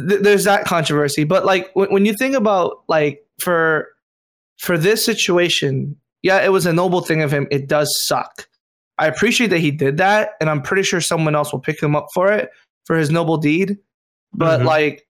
th- 0.08 0.20
there's 0.22 0.44
that 0.44 0.64
controversy. 0.64 1.24
But 1.24 1.44
like 1.44 1.70
when, 1.74 1.92
when 1.92 2.04
you 2.06 2.14
think 2.14 2.34
about 2.34 2.82
like 2.88 3.24
for 3.38 3.88
for 4.60 4.76
this 4.76 5.02
situation, 5.04 5.96
yeah, 6.22 6.44
it 6.44 6.52
was 6.52 6.66
a 6.66 6.72
noble 6.72 7.00
thing 7.00 7.22
of 7.22 7.32
him. 7.32 7.48
It 7.50 7.66
does 7.66 7.88
suck. 8.06 8.46
I 8.98 9.06
appreciate 9.06 9.48
that 9.48 9.58
he 9.60 9.70
did 9.70 9.96
that, 9.96 10.32
and 10.38 10.50
I'm 10.50 10.60
pretty 10.60 10.82
sure 10.82 11.00
someone 11.00 11.34
else 11.34 11.50
will 11.50 11.60
pick 11.60 11.82
him 11.82 11.96
up 11.96 12.08
for 12.12 12.30
it 12.30 12.50
for 12.84 12.96
his 12.98 13.10
noble 13.10 13.38
deed. 13.38 13.78
But 14.34 14.60
Mhm. 14.60 14.64
like, 14.66 15.06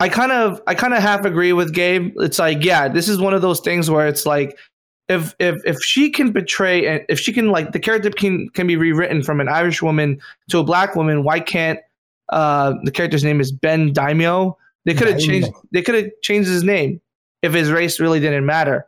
I 0.00 0.08
kind 0.08 0.32
of 0.32 0.60
I 0.66 0.74
kind 0.74 0.92
of 0.92 1.00
half 1.02 1.24
agree 1.24 1.52
with 1.52 1.72
Gabe. 1.72 2.12
It's 2.18 2.38
like, 2.40 2.64
yeah, 2.64 2.88
this 2.88 3.08
is 3.08 3.18
one 3.20 3.32
of 3.32 3.42
those 3.42 3.60
things 3.60 3.88
where 3.88 4.08
it's 4.08 4.26
like 4.26 4.58
if 5.08 5.34
if 5.38 5.54
if 5.64 5.78
she 5.82 6.10
can 6.10 6.32
betray 6.32 6.84
and 6.86 7.02
if 7.08 7.20
she 7.20 7.32
can 7.32 7.50
like 7.50 7.70
the 7.70 7.78
character 7.78 8.10
can 8.10 8.48
can 8.50 8.66
be 8.66 8.76
rewritten 8.76 9.22
from 9.22 9.40
an 9.40 9.48
Irish 9.48 9.80
woman 9.82 10.20
to 10.50 10.58
a 10.58 10.64
black 10.64 10.96
woman, 10.96 11.22
why 11.22 11.38
can't 11.38 11.78
uh 12.30 12.74
the 12.82 12.90
character's 12.90 13.22
name 13.22 13.40
is 13.40 13.52
Ben 13.52 13.94
Daimio? 13.94 14.56
They 14.84 14.94
could 14.94 15.06
have 15.08 15.20
changed 15.20 15.48
they 15.72 15.80
could 15.82 15.94
have 15.94 16.10
changed 16.22 16.48
his 16.50 16.64
name 16.64 17.00
if 17.46 17.54
his 17.54 17.70
race 17.70 17.98
really 18.00 18.20
didn't 18.20 18.44
matter. 18.44 18.84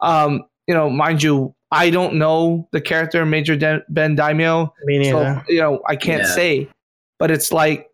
Um, 0.00 0.44
you 0.66 0.74
know, 0.74 0.88
mind 0.88 1.22
you, 1.22 1.54
I 1.70 1.90
don't 1.90 2.14
know 2.14 2.68
the 2.72 2.80
character 2.80 3.24
Major 3.26 3.56
De- 3.56 3.82
Ben 3.88 4.16
Daimio. 4.16 4.70
Me 4.84 5.10
so 5.10 5.22
neither. 5.22 5.44
you 5.48 5.60
know 5.60 5.82
I 5.88 5.96
can't 5.96 6.22
Yeah. 6.22 6.34
say, 6.34 6.68
but 7.18 7.30
it's 7.30 7.52
like 7.52 7.88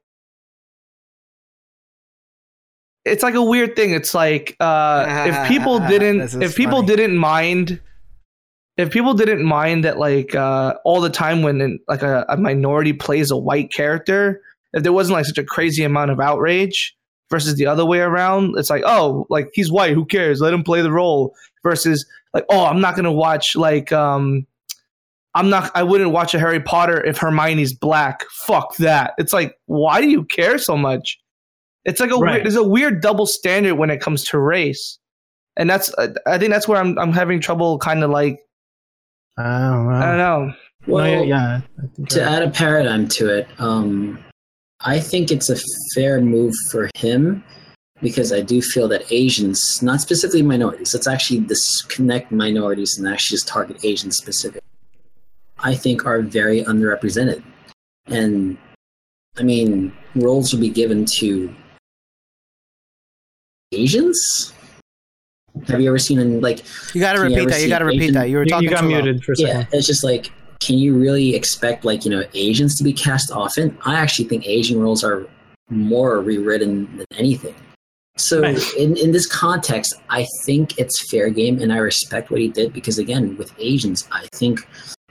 it's 3.04 3.22
like 3.22 3.34
a 3.34 3.42
weird 3.42 3.74
thing. 3.76 3.92
It's 3.92 4.14
like 4.14 4.56
uh, 4.60 5.04
if 5.28 5.48
people 5.48 5.78
didn't, 5.80 6.40
if 6.42 6.54
people 6.56 6.78
funny. 6.82 6.86
didn't 6.96 7.16
mind, 7.16 7.80
if 8.76 8.90
people 8.90 9.14
didn't 9.14 9.42
mind 9.44 9.84
that 9.84 9.98
like 9.98 10.34
uh, 10.34 10.74
all 10.84 11.00
the 11.00 11.10
time 11.10 11.42
when 11.42 11.78
like 11.88 12.02
a, 12.02 12.24
a 12.28 12.36
minority 12.36 12.92
plays 12.92 13.30
a 13.30 13.36
white 13.36 13.72
character, 13.72 14.40
if 14.72 14.82
there 14.82 14.92
wasn't 14.92 15.14
like 15.16 15.24
such 15.26 15.38
a 15.38 15.44
crazy 15.44 15.82
amount 15.82 16.10
of 16.10 16.20
outrage 16.20 16.94
versus 17.32 17.56
the 17.56 17.66
other 17.66 17.84
way 17.84 17.98
around, 17.98 18.54
it's 18.56 18.70
like 18.70 18.84
oh 18.86 19.26
like 19.28 19.48
he's 19.54 19.72
white, 19.72 19.94
who 19.94 20.04
cares? 20.04 20.40
Let 20.40 20.54
him 20.54 20.62
play 20.62 20.82
the 20.82 20.92
role. 20.92 21.34
versus 21.64 22.06
like, 22.34 22.44
oh, 22.48 22.64
I'm 22.66 22.80
not 22.80 22.94
gonna 22.94 23.10
watch 23.12 23.56
like 23.56 23.90
um 23.92 24.46
I'm 25.34 25.48
not 25.50 25.70
I 25.74 25.82
wouldn't 25.82 26.10
watch 26.12 26.34
a 26.34 26.38
Harry 26.38 26.60
Potter 26.60 27.02
if 27.04 27.18
Hermione's 27.18 27.72
black. 27.72 28.22
Fuck 28.30 28.76
that. 28.76 29.14
It's 29.18 29.32
like, 29.32 29.56
why 29.66 30.00
do 30.00 30.08
you 30.08 30.24
care 30.26 30.58
so 30.58 30.76
much? 30.76 31.18
It's 31.84 31.98
like 32.00 32.10
a 32.12 32.16
Right. 32.16 32.34
weird, 32.34 32.44
there's 32.44 32.54
a 32.56 32.62
weird 32.68 33.00
double 33.00 33.26
standard 33.26 33.74
when 33.74 33.90
it 33.90 34.00
comes 34.00 34.22
to 34.26 34.38
race. 34.38 34.98
And 35.56 35.68
that's 35.68 35.92
I 36.26 36.38
think 36.38 36.50
that's 36.52 36.68
where 36.68 36.78
I'm 36.80 36.98
I'm 36.98 37.12
having 37.12 37.40
trouble 37.40 37.78
kind 37.78 38.04
of 38.04 38.10
like 38.10 38.38
I 39.38 39.42
don't 39.70 39.88
know. 39.88 39.96
I 39.96 40.06
don't 40.06 40.18
know. 40.18 40.54
Well, 40.86 41.04
no, 41.04 41.22
yeah, 41.22 41.24
yeah. 41.24 41.60
I 41.78 41.86
think 41.96 42.08
to 42.10 42.18
that- 42.18 42.32
add 42.32 42.42
a 42.42 42.50
paradigm 42.50 43.08
to 43.08 43.28
it, 43.38 43.48
um, 43.58 44.22
I 44.84 44.98
think 44.98 45.30
it's 45.30 45.48
a 45.48 45.56
fair 45.94 46.20
move 46.20 46.54
for 46.70 46.90
him 46.96 47.44
because 48.00 48.32
I 48.32 48.40
do 48.40 48.60
feel 48.60 48.88
that 48.88 49.10
Asians, 49.12 49.80
not 49.82 50.00
specifically 50.00 50.42
minorities, 50.42 50.92
let's 50.92 51.06
actually 51.06 51.40
disconnect 51.40 52.32
minorities 52.32 52.98
and 52.98 53.06
actually 53.06 53.36
just 53.36 53.48
target 53.48 53.84
Asians 53.84 54.16
specific. 54.16 54.62
I 55.58 55.74
think 55.74 56.04
are 56.04 56.20
very 56.20 56.64
underrepresented, 56.64 57.42
and 58.06 58.58
I 59.38 59.44
mean 59.44 59.92
roles 60.16 60.52
will 60.52 60.60
be 60.60 60.70
given 60.70 61.04
to 61.18 61.54
Asians. 63.70 64.52
Have 65.68 65.80
you 65.80 65.88
ever 65.88 65.98
seen 65.98 66.18
in 66.18 66.40
like 66.40 66.64
You 66.94 67.00
got 67.00 67.12
to 67.12 67.20
repeat 67.20 67.48
that. 67.48 67.62
You 67.62 67.68
got 67.68 67.78
to 67.78 67.84
repeat 67.84 68.02
Asian- 68.02 68.14
that. 68.14 68.28
You 68.28 68.38
were 68.38 68.46
talking 68.46 68.64
you 68.64 68.70
got 68.70 68.80
too 68.80 68.88
loud. 68.88 69.04
muted 69.04 69.22
for 69.22 69.32
a 69.32 69.36
second. 69.36 69.60
yeah, 69.60 69.66
it's 69.72 69.86
just 69.86 70.02
like, 70.02 70.32
can 70.64 70.78
you 70.78 70.96
really 70.96 71.34
expect 71.34 71.84
like 71.84 72.04
you 72.04 72.10
know 72.10 72.24
Asians 72.34 72.76
to 72.76 72.84
be 72.84 72.92
cast 72.92 73.30
often? 73.32 73.76
I 73.84 73.94
actually 73.96 74.28
think 74.28 74.46
Asian 74.46 74.80
roles 74.80 75.02
are 75.02 75.26
more 75.70 76.20
rewritten 76.20 76.96
than 76.96 77.06
anything. 77.16 77.54
So 78.16 78.42
Right. 78.42 78.58
in 78.78 78.96
in 78.96 79.12
this 79.12 79.26
context, 79.26 79.94
I 80.10 80.26
think 80.44 80.78
it's 80.78 81.10
fair 81.10 81.30
game, 81.30 81.60
and 81.60 81.72
I 81.72 81.78
respect 81.78 82.30
what 82.30 82.40
he 82.40 82.48
did 82.48 82.72
because 82.72 82.98
again, 82.98 83.36
with 83.36 83.52
Asians, 83.58 84.06
I 84.12 84.26
think 84.32 84.60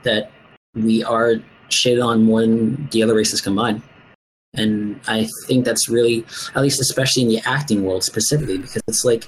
that 0.04 0.30
we 0.74 1.04
are 1.04 1.36
shaded 1.68 2.00
on 2.00 2.22
more 2.22 2.40
than 2.40 2.88
the 2.90 3.02
other 3.02 3.14
races 3.14 3.40
combined. 3.40 3.82
And 4.54 5.00
I 5.08 5.28
think 5.46 5.64
that's 5.64 5.88
really, 5.88 6.24
at 6.54 6.62
least 6.62 6.80
especially 6.80 7.22
in 7.22 7.28
the 7.28 7.40
acting 7.46 7.84
world 7.84 8.04
specifically, 8.04 8.58
because 8.58 8.82
it's 8.86 9.04
like 9.04 9.26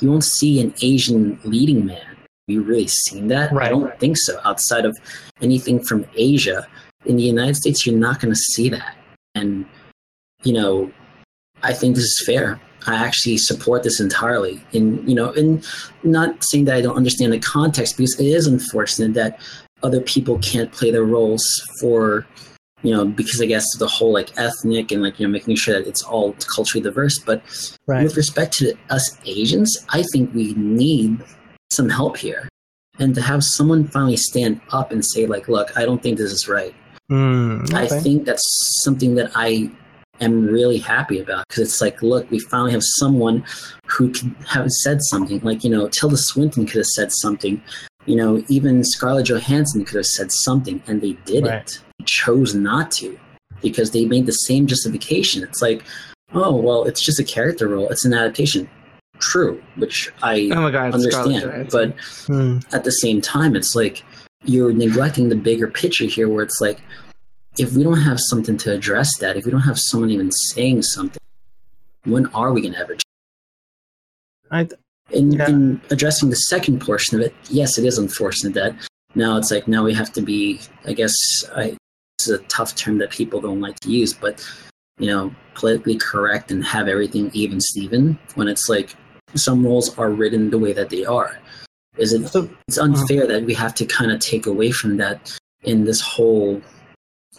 you 0.00 0.10
won't 0.10 0.24
see 0.24 0.60
an 0.60 0.74
Asian 0.82 1.38
leading 1.44 1.86
man. 1.86 2.15
You 2.46 2.62
really 2.62 2.86
seen 2.86 3.28
that? 3.28 3.52
Right. 3.52 3.66
I 3.66 3.70
don't 3.70 3.98
think 3.98 4.16
so. 4.18 4.38
Outside 4.44 4.84
of 4.84 4.96
anything 5.40 5.82
from 5.82 6.06
Asia, 6.16 6.66
in 7.04 7.16
the 7.16 7.22
United 7.22 7.56
States, 7.56 7.86
you're 7.86 7.96
not 7.96 8.20
going 8.20 8.32
to 8.32 8.38
see 8.38 8.68
that. 8.68 8.96
And 9.34 9.66
you 10.44 10.52
know, 10.52 10.90
I 11.62 11.72
think 11.72 11.96
this 11.96 12.04
is 12.04 12.22
fair. 12.24 12.60
I 12.86 12.94
actually 12.94 13.38
support 13.38 13.82
this 13.82 13.98
entirely. 14.00 14.62
And 14.72 15.06
you 15.08 15.14
know, 15.14 15.32
and 15.32 15.66
not 16.04 16.44
saying 16.44 16.66
that 16.66 16.76
I 16.76 16.80
don't 16.82 16.96
understand 16.96 17.32
the 17.32 17.40
context 17.40 17.96
because 17.96 18.18
it 18.20 18.26
is 18.26 18.46
unfortunate 18.46 19.14
that 19.14 19.40
other 19.82 20.00
people 20.00 20.38
can't 20.38 20.70
play 20.72 20.90
their 20.90 21.04
roles 21.04 21.44
for 21.80 22.26
you 22.82 22.94
know 22.94 23.04
because 23.04 23.40
I 23.40 23.46
guess 23.46 23.64
the 23.78 23.88
whole 23.88 24.12
like 24.12 24.38
ethnic 24.38 24.92
and 24.92 25.02
like 25.02 25.18
you 25.18 25.26
know 25.26 25.32
making 25.32 25.56
sure 25.56 25.74
that 25.74 25.88
it's 25.88 26.02
all 26.02 26.34
culturally 26.54 26.82
diverse. 26.82 27.18
But 27.18 27.42
Right. 27.88 28.04
with 28.04 28.16
respect 28.16 28.56
to 28.58 28.74
us 28.90 29.18
Asians, 29.26 29.84
I 29.90 30.04
think 30.12 30.32
we 30.34 30.54
need 30.54 31.20
some 31.70 31.88
help 31.88 32.16
here. 32.16 32.48
And 32.98 33.14
to 33.14 33.20
have 33.20 33.44
someone 33.44 33.88
finally 33.88 34.16
stand 34.16 34.60
up 34.72 34.90
and 34.90 35.04
say, 35.04 35.26
like, 35.26 35.48
look, 35.48 35.76
I 35.76 35.84
don't 35.84 36.02
think 36.02 36.16
this 36.16 36.32
is 36.32 36.48
right. 36.48 36.74
Mm, 37.10 37.72
I 37.74 37.86
think 37.86 38.24
that's 38.24 38.44
something 38.82 39.14
that 39.16 39.30
I 39.34 39.70
am 40.20 40.46
really 40.46 40.78
happy 40.78 41.20
about 41.20 41.46
because 41.48 41.68
it's 41.68 41.80
like, 41.80 42.02
look, 42.02 42.30
we 42.30 42.38
finally 42.38 42.72
have 42.72 42.82
someone 42.82 43.44
who 43.86 44.10
can 44.12 44.34
have 44.48 44.70
said 44.70 45.02
something. 45.02 45.40
Like, 45.40 45.62
you 45.62 45.70
know, 45.70 45.88
Tilda 45.88 46.16
Swinton 46.16 46.66
could 46.66 46.78
have 46.78 46.86
said 46.86 47.12
something. 47.12 47.62
You 48.06 48.16
know, 48.16 48.42
even 48.48 48.82
Scarlett 48.82 49.26
Johansson 49.26 49.84
could 49.84 49.96
have 49.96 50.06
said 50.06 50.32
something, 50.32 50.82
and 50.86 51.00
they 51.00 51.12
didn't. 51.24 51.50
Right. 51.50 51.80
They 51.98 52.04
chose 52.04 52.54
not 52.54 52.90
to 52.92 53.18
because 53.62 53.90
they 53.90 54.04
made 54.04 54.26
the 54.26 54.32
same 54.32 54.66
justification. 54.66 55.42
It's 55.42 55.60
like, 55.60 55.82
oh, 56.34 56.56
well, 56.56 56.84
it's 56.84 57.04
just 57.04 57.20
a 57.20 57.24
character 57.24 57.68
role, 57.68 57.88
it's 57.88 58.04
an 58.04 58.14
adaptation. 58.14 58.68
True, 59.18 59.62
which 59.76 60.12
I 60.22 60.50
Oh 60.52 60.60
my 60.62 60.70
god, 60.70 60.94
understand. 60.94 61.68
But 61.70 61.96
Mm, 62.26 62.64
at 62.74 62.84
the 62.84 62.90
same 62.92 63.20
time, 63.20 63.56
it's 63.56 63.74
like 63.74 64.02
you're 64.44 64.72
neglecting 64.72 65.28
the 65.28 65.36
bigger 65.36 65.68
picture 65.68 66.04
here, 66.04 66.28
where 66.28 66.44
it's 66.44 66.60
like 66.60 66.80
if 67.58 67.72
we 67.72 67.82
don't 67.82 68.00
have 68.00 68.18
something 68.20 68.56
to 68.58 68.72
address 68.72 69.16
that, 69.18 69.36
if 69.36 69.44
we 69.46 69.50
don't 69.50 69.62
have 69.62 69.78
someone 69.78 70.10
even 70.10 70.30
saying 70.30 70.82
something, 70.82 71.20
when 72.04 72.26
are 72.28 72.52
we 72.52 72.60
going 72.60 72.74
to 72.74 72.78
ever? 72.78 72.92
change? 72.92 73.02
I 74.50 74.64
th- 74.64 74.80
In, 75.10 75.32
Yeah. 75.32 75.48
in 75.48 75.80
addressing 75.90 76.30
the 76.30 76.36
second 76.36 76.80
portion 76.80 77.16
of 77.18 77.24
it, 77.24 77.34
yes, 77.48 77.78
it 77.78 77.84
is 77.84 77.96
unfortunate 77.98 78.54
that 78.54 78.74
now 79.14 79.36
it's 79.38 79.50
like 79.50 79.66
now 79.68 79.82
we 79.84 79.94
have 79.94 80.12
to 80.12 80.20
be. 80.20 80.60
I 80.84 80.92
guess 80.92 81.14
I, 81.54 81.76
this 82.18 82.28
is 82.28 82.34
a 82.40 82.42
tough 82.44 82.74
term 82.74 82.98
that 82.98 83.10
people 83.10 83.40
don't 83.40 83.60
like 83.60 83.80
to 83.80 83.90
use, 83.90 84.12
but 84.12 84.44
you 84.98 85.06
know, 85.06 85.34
politically 85.54 85.96
correct 85.96 86.50
and 86.50 86.64
have 86.64 86.88
everything 86.88 87.30
even 87.34 87.60
Steven 87.60 88.18
when 88.34 88.48
it's 88.48 88.68
like 88.68 88.94
some 89.34 89.64
roles 89.64 89.96
are 89.98 90.10
written 90.10 90.50
the 90.50 90.58
way 90.58 90.72
that 90.72 90.90
they 90.90 91.04
are. 91.04 91.38
Is 91.96 92.12
it 92.12 92.28
so 92.28 92.48
it's 92.68 92.78
unfair 92.78 93.24
uh-huh. 93.24 93.32
that 93.32 93.44
we 93.44 93.54
have 93.54 93.74
to 93.74 93.86
kind 93.86 94.12
of 94.12 94.20
take 94.20 94.46
away 94.46 94.70
from 94.70 94.98
that 94.98 95.32
in 95.62 95.84
this 95.84 96.00
whole 96.00 96.60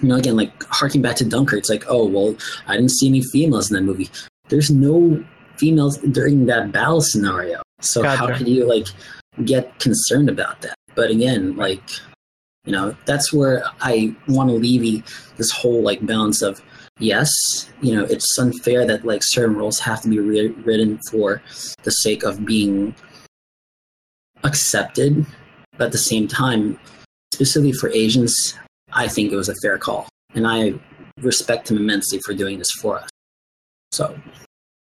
you 0.01 0.09
know 0.09 0.15
again 0.15 0.35
like 0.35 0.63
harking 0.65 1.01
back 1.01 1.15
to 1.15 1.25
dunkirk 1.25 1.59
it's 1.59 1.69
like 1.69 1.85
oh 1.87 2.05
well 2.05 2.35
i 2.67 2.75
didn't 2.75 2.91
see 2.91 3.07
any 3.07 3.21
females 3.21 3.71
in 3.71 3.75
that 3.75 3.83
movie 3.83 4.09
there's 4.49 4.69
no 4.69 5.23
females 5.55 5.97
during 5.97 6.45
that 6.45 6.71
battle 6.71 7.01
scenario 7.01 7.61
so 7.81 8.03
how 8.03 8.27
Gotcha. 8.27 8.37
could 8.39 8.47
you 8.47 8.67
like 8.67 8.87
get 9.45 9.79
concerned 9.79 10.29
about 10.29 10.61
that 10.61 10.75
but 10.95 11.09
again 11.09 11.55
like 11.55 11.81
you 12.65 12.71
know 12.71 12.95
that's 13.05 13.33
where 13.33 13.63
i 13.81 14.15
want 14.27 14.49
to 14.49 14.55
leave 14.55 15.03
this 15.37 15.51
whole 15.51 15.81
like 15.81 16.05
balance 16.05 16.41
of 16.41 16.61
yes 16.99 17.31
you 17.81 17.95
know 17.95 18.03
it's 18.05 18.37
unfair 18.37 18.85
that 18.85 19.05
like 19.05 19.21
certain 19.23 19.55
roles 19.55 19.79
have 19.79 20.01
to 20.01 20.09
be 20.09 20.19
re- 20.19 20.47
written 20.65 20.99
for 21.09 21.41
the 21.83 21.91
sake 21.91 22.23
of 22.23 22.45
being 22.45 22.93
accepted 24.43 25.25
but 25.77 25.85
at 25.85 25.91
the 25.91 25.97
same 25.97 26.27
time 26.27 26.79
specifically 27.33 27.73
for 27.73 27.89
asians 27.89 28.55
i 28.93 29.07
think 29.07 29.31
it 29.31 29.35
was 29.35 29.49
a 29.49 29.55
fair 29.61 29.77
call 29.77 30.07
and 30.33 30.47
i 30.47 30.73
respect 31.21 31.69
him 31.69 31.77
immensely 31.77 32.19
for 32.19 32.33
doing 32.33 32.57
this 32.57 32.71
for 32.81 32.99
us 32.99 33.09
so 33.91 34.15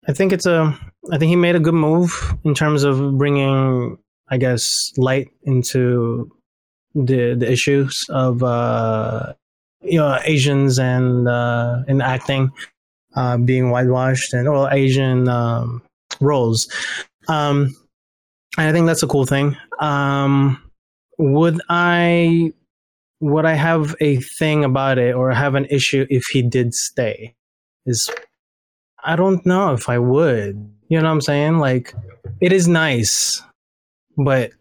I 0.09 0.13
think 0.13 0.33
it's 0.33 0.47
a. 0.47 0.77
I 1.13 1.19
think 1.19 1.29
he 1.29 1.37
made 1.37 1.55
a 1.55 1.61
good 1.61 1.75
move 1.75 2.35
in 2.45 2.55
terms 2.55 2.83
of 2.83 3.19
bringing, 3.19 3.99
I 4.29 4.39
guess, 4.39 4.91
light 4.97 5.29
into 5.43 6.33
the 6.95 7.35
the 7.35 7.51
issues 7.51 7.95
of 8.09 8.43
uh, 8.43 9.35
you 9.83 9.99
know 9.99 10.19
Asians 10.25 10.79
and 10.79 11.29
uh, 11.29 11.83
in 11.89 12.01
acting 12.01 12.51
uh, 13.17 13.37
being 13.39 13.71
whitewashed 13.71 14.33
and 14.33 14.51
well 14.51 14.69
Asian 14.71 15.29
um, 15.29 15.83
roles. 16.21 16.73
Um, 17.29 17.75
and 18.57 18.69
I 18.69 18.73
think 18.73 18.87
that's 18.87 19.03
a 19.03 19.09
cool 19.09 19.27
thing. 19.27 19.57
Um, 19.81 20.63
would 21.19 21.61
I 21.69 22.53
would 23.21 23.45
I 23.45 23.55
have 23.55 23.97
a 24.01 24.17
thing 24.17 24.65
about 24.65 24.99
it 24.99 25.15
or 25.15 25.31
have 25.33 25.55
an 25.55 25.67
issue 25.67 26.07
if 26.11 26.25
he 26.33 26.43
did 26.43 26.75
stay? 26.75 27.35
Is 27.87 28.11
I 29.05 29.17
don't 29.17 29.45
know 29.47 29.73
if 29.73 29.89
I 29.89 29.99
would. 29.99 30.71
You 30.89 30.99
know 30.99 31.05
what 31.05 31.13
I'm 31.13 31.21
saying? 31.21 31.59
Like, 31.59 31.95
it 32.41 32.53
is 32.53 32.67
nice, 32.67 33.43
but 34.17 34.53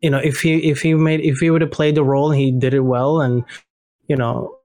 you 0.00 0.10
know, 0.10 0.18
if 0.18 0.40
he 0.40 0.70
if 0.70 0.80
he 0.80 0.94
made 0.94 1.20
if 1.20 1.38
he 1.38 1.50
would 1.50 1.62
have 1.62 1.70
played 1.70 1.94
the 1.94 2.04
role 2.04 2.30
and 2.30 2.40
he 2.40 2.50
did 2.50 2.74
it 2.74 2.80
well, 2.80 3.20
and 3.20 3.44
you 4.08 4.16
know, 4.16 4.56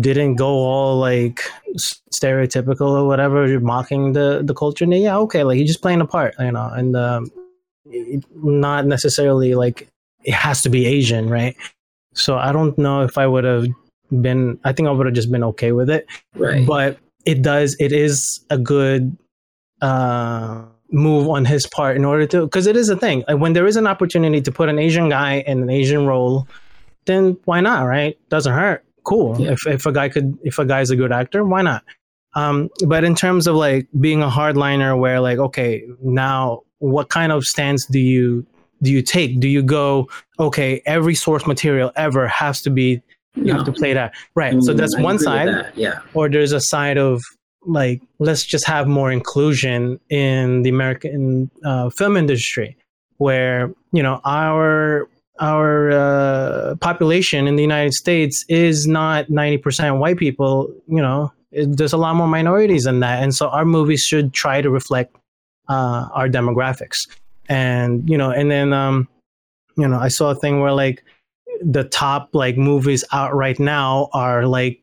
didn't 0.00 0.36
go 0.36 0.48
all 0.48 0.98
like 0.98 1.40
stereotypical 2.12 2.88
or 2.90 3.06
whatever, 3.06 3.58
mocking 3.60 4.12
the 4.12 4.42
the 4.44 4.54
culture. 4.54 4.86
Then 4.86 5.02
yeah, 5.02 5.16
okay, 5.18 5.44
like 5.44 5.58
he's 5.58 5.68
just 5.68 5.82
playing 5.82 6.00
a 6.00 6.06
part, 6.06 6.34
you 6.38 6.52
know, 6.52 6.70
and 6.74 6.96
um, 6.96 7.30
it- 7.86 8.24
not 8.34 8.86
necessarily 8.86 9.54
like 9.54 9.88
it 10.24 10.34
has 10.34 10.62
to 10.62 10.68
be 10.70 10.86
Asian, 10.86 11.28
right? 11.28 11.56
So 12.14 12.36
I 12.36 12.52
don't 12.52 12.76
know 12.78 13.02
if 13.02 13.18
I 13.18 13.26
would 13.26 13.44
have 13.44 13.66
been. 14.22 14.58
I 14.64 14.72
think 14.72 14.88
I 14.88 14.92
would 14.92 15.06
have 15.06 15.14
just 15.14 15.30
been 15.32 15.44
okay 15.44 15.72
with 15.72 15.90
it 15.90 16.06
right 16.36 16.66
but 16.66 16.98
it 17.24 17.42
does 17.42 17.74
it 17.80 17.90
is 17.92 18.38
a 18.50 18.58
good 18.58 19.16
uh 19.80 20.62
move 20.90 21.28
on 21.28 21.44
his 21.44 21.66
part 21.66 21.96
in 21.96 22.04
order 22.04 22.26
to 22.26 22.44
because 22.44 22.66
it 22.66 22.76
is 22.76 22.88
a 22.88 22.96
thing 22.96 23.24
like 23.26 23.38
when 23.38 23.54
there 23.54 23.66
is 23.66 23.76
an 23.76 23.86
opportunity 23.86 24.40
to 24.40 24.52
put 24.52 24.68
an 24.68 24.78
asian 24.78 25.08
guy 25.08 25.42
in 25.46 25.62
an 25.62 25.70
asian 25.70 26.06
role 26.06 26.46
then 27.06 27.36
why 27.44 27.60
not 27.60 27.82
right? 27.84 28.16
Doesn't 28.28 28.52
hurt. 28.52 28.84
Cool. 29.04 29.36
Yeah. 29.40 29.52
if, 29.52 29.66
if 29.66 29.86
a 29.86 29.92
guy 29.92 30.08
could 30.08 30.38
if 30.42 30.58
a 30.58 30.64
guy's 30.64 30.90
a 30.90 30.96
good 30.96 31.12
actor 31.12 31.44
why 31.44 31.62
not? 31.62 31.84
Um 32.34 32.70
but 32.86 33.04
in 33.04 33.14
terms 33.14 33.46
of 33.46 33.54
like 33.56 33.86
being 34.00 34.22
a 34.22 34.28
hardliner 34.28 34.98
where 34.98 35.20
like 35.20 35.38
okay 35.38 35.84
now 36.02 36.62
what 36.78 37.08
kind 37.10 37.30
of 37.32 37.44
stance 37.44 37.86
do 37.86 37.98
you 37.98 38.46
do 38.82 38.90
you 38.90 39.02
take? 39.02 39.40
Do 39.40 39.48
you 39.48 39.62
go 39.62 40.08
okay 40.38 40.82
every 40.86 41.14
source 41.14 41.46
material 41.46 41.92
ever 41.96 42.26
has 42.28 42.62
to 42.62 42.70
be 42.70 43.02
you 43.36 43.52
have 43.52 43.64
to 43.64 43.72
play 43.72 43.92
that. 43.94 44.14
Right. 44.36 44.54
So 44.62 44.72
Mm, 44.72 44.76
that's 44.76 44.94
I 44.96 45.02
one 45.02 45.18
side. 45.18 45.48
that, 45.48 45.76
yeah. 45.76 46.00
Or 46.14 46.28
there's 46.28 46.52
a 46.52 46.60
side 46.60 46.98
of 46.98 47.20
like 47.66 48.00
let's 48.20 48.44
just 48.44 48.64
have 48.66 48.86
more 48.86 49.10
inclusion 49.10 49.98
in 50.08 50.62
the 50.62 50.70
American 50.70 51.50
uh, 51.64 51.90
film 51.90 52.16
industry. 52.16 52.76
where 53.18 53.70
you 53.92 54.02
know 54.02 54.20
our 54.24 55.08
our 55.40 55.90
uh, 55.90 56.74
population 56.76 57.48
in 57.48 57.56
the 57.56 57.62
United 57.62 57.92
States 57.92 58.44
is 58.48 58.86
not 58.86 59.26
90% 59.26 59.98
white 59.98 60.16
people, 60.16 60.72
you 60.86 61.02
know, 61.02 61.32
it, 61.50 61.76
there's 61.76 61.92
a 61.92 61.96
lot 61.96 62.14
more 62.14 62.28
minorities 62.28 62.84
than 62.84 63.00
that. 63.00 63.22
And 63.22 63.34
so 63.34 63.48
our 63.48 63.64
movies 63.64 64.00
should 64.00 64.32
try 64.32 64.60
to 64.60 64.70
reflect 64.70 65.16
uh, 65.68 66.08
our 66.12 66.28
demographics. 66.28 66.98
And, 67.48 68.08
you 68.08 68.16
know, 68.16 68.30
and 68.30 68.50
then, 68.50 68.72
um, 68.72 69.08
you 69.76 69.88
know, 69.88 69.98
I 69.98 70.08
saw 70.08 70.30
a 70.30 70.34
thing 70.34 70.60
where 70.60 70.72
like 70.72 71.02
the 71.60 71.84
top 71.84 72.30
like 72.32 72.56
movies 72.56 73.04
out 73.12 73.34
right 73.34 73.58
now 73.58 74.08
are 74.12 74.46
like, 74.46 74.80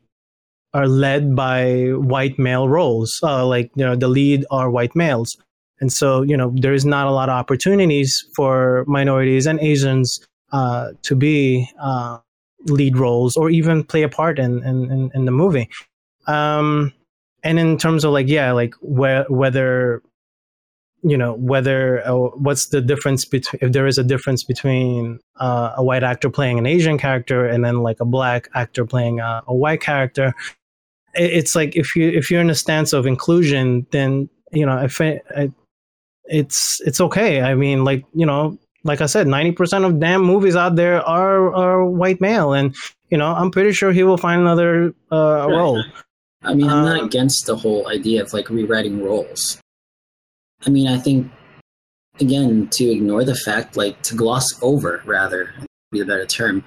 are 0.74 0.88
led 0.88 1.36
by 1.36 1.88
white 1.90 2.38
male 2.38 2.68
roles. 2.68 3.20
Uh, 3.22 3.46
like, 3.46 3.70
you 3.74 3.84
know, 3.84 3.94
the 3.94 4.08
lead 4.08 4.44
are 4.50 4.70
white 4.70 4.96
males. 4.96 5.36
And 5.80 5.92
so, 5.92 6.22
you 6.22 6.36
know, 6.36 6.52
there 6.56 6.72
is 6.72 6.84
not 6.84 7.06
a 7.06 7.10
lot 7.10 7.28
of 7.28 7.34
opportunities 7.34 8.24
for 8.34 8.84
minorities 8.86 9.46
and 9.46 9.60
Asians 9.60 10.20
uh, 10.52 10.92
to 11.02 11.16
be 11.16 11.68
uh, 11.80 12.18
lead 12.66 12.96
roles 12.96 13.36
or 13.36 13.50
even 13.50 13.84
play 13.84 14.02
a 14.02 14.08
part 14.08 14.38
in 14.38 14.62
in, 14.64 15.10
in 15.14 15.24
the 15.24 15.32
movie. 15.32 15.68
Um, 16.26 16.92
and 17.42 17.58
in 17.58 17.78
terms 17.78 18.04
of 18.04 18.12
like 18.12 18.28
yeah, 18.28 18.52
like 18.52 18.74
wh- 18.76 19.28
whether 19.28 20.02
you 21.02 21.16
know 21.16 21.34
whether 21.34 22.06
uh, 22.06 22.14
what's 22.14 22.66
the 22.66 22.80
difference 22.80 23.24
between 23.24 23.58
if 23.62 23.72
there 23.72 23.86
is 23.86 23.98
a 23.98 24.04
difference 24.04 24.44
between 24.44 25.18
uh, 25.40 25.72
a 25.76 25.82
white 25.82 26.04
actor 26.04 26.30
playing 26.30 26.58
an 26.58 26.66
Asian 26.66 26.98
character 26.98 27.46
and 27.46 27.64
then 27.64 27.82
like 27.82 27.98
a 28.00 28.04
black 28.04 28.48
actor 28.54 28.84
playing 28.84 29.20
a, 29.20 29.42
a 29.48 29.54
white 29.54 29.80
character. 29.80 30.32
it's 31.14 31.54
like 31.54 31.76
if 31.76 31.96
you 31.96 32.08
if 32.08 32.30
you're 32.30 32.40
in 32.40 32.50
a 32.50 32.54
stance 32.54 32.92
of 32.92 33.06
inclusion, 33.06 33.86
then 33.90 34.28
you 34.52 34.64
know 34.64 34.78
if 34.78 35.00
it, 35.00 35.24
it's 36.26 36.80
it's 36.82 37.00
okay. 37.00 37.42
I 37.42 37.54
mean, 37.54 37.84
like 37.84 38.04
you 38.14 38.26
know, 38.26 38.58
like 38.84 39.00
I 39.00 39.06
said, 39.06 39.26
90% 39.26 39.86
of 39.86 40.00
damn 40.00 40.22
movies 40.22 40.56
out 40.56 40.76
there 40.76 41.02
are, 41.02 41.54
are 41.54 41.84
white 41.84 42.20
male. 42.20 42.52
And, 42.52 42.74
you 43.10 43.18
know, 43.18 43.26
I'm 43.26 43.50
pretty 43.50 43.72
sure 43.72 43.92
he 43.92 44.02
will 44.02 44.16
find 44.16 44.40
another 44.40 44.94
uh, 45.10 45.46
right. 45.46 45.56
role. 45.56 45.84
I 46.42 46.54
mean, 46.54 46.68
I'm 46.68 46.78
um, 46.78 46.84
not 46.84 47.04
against 47.04 47.46
the 47.46 47.56
whole 47.56 47.88
idea 47.88 48.22
of 48.22 48.32
like 48.32 48.50
rewriting 48.50 49.02
roles. 49.02 49.58
I 50.66 50.70
mean, 50.70 50.88
I 50.88 50.98
think, 50.98 51.30
again, 52.20 52.68
to 52.72 52.84
ignore 52.84 53.24
the 53.24 53.36
fact, 53.36 53.76
like 53.76 54.00
to 54.02 54.14
gloss 54.14 54.46
over, 54.62 55.02
rather, 55.04 55.54
be 55.92 56.00
a 56.00 56.04
better 56.04 56.26
term, 56.26 56.64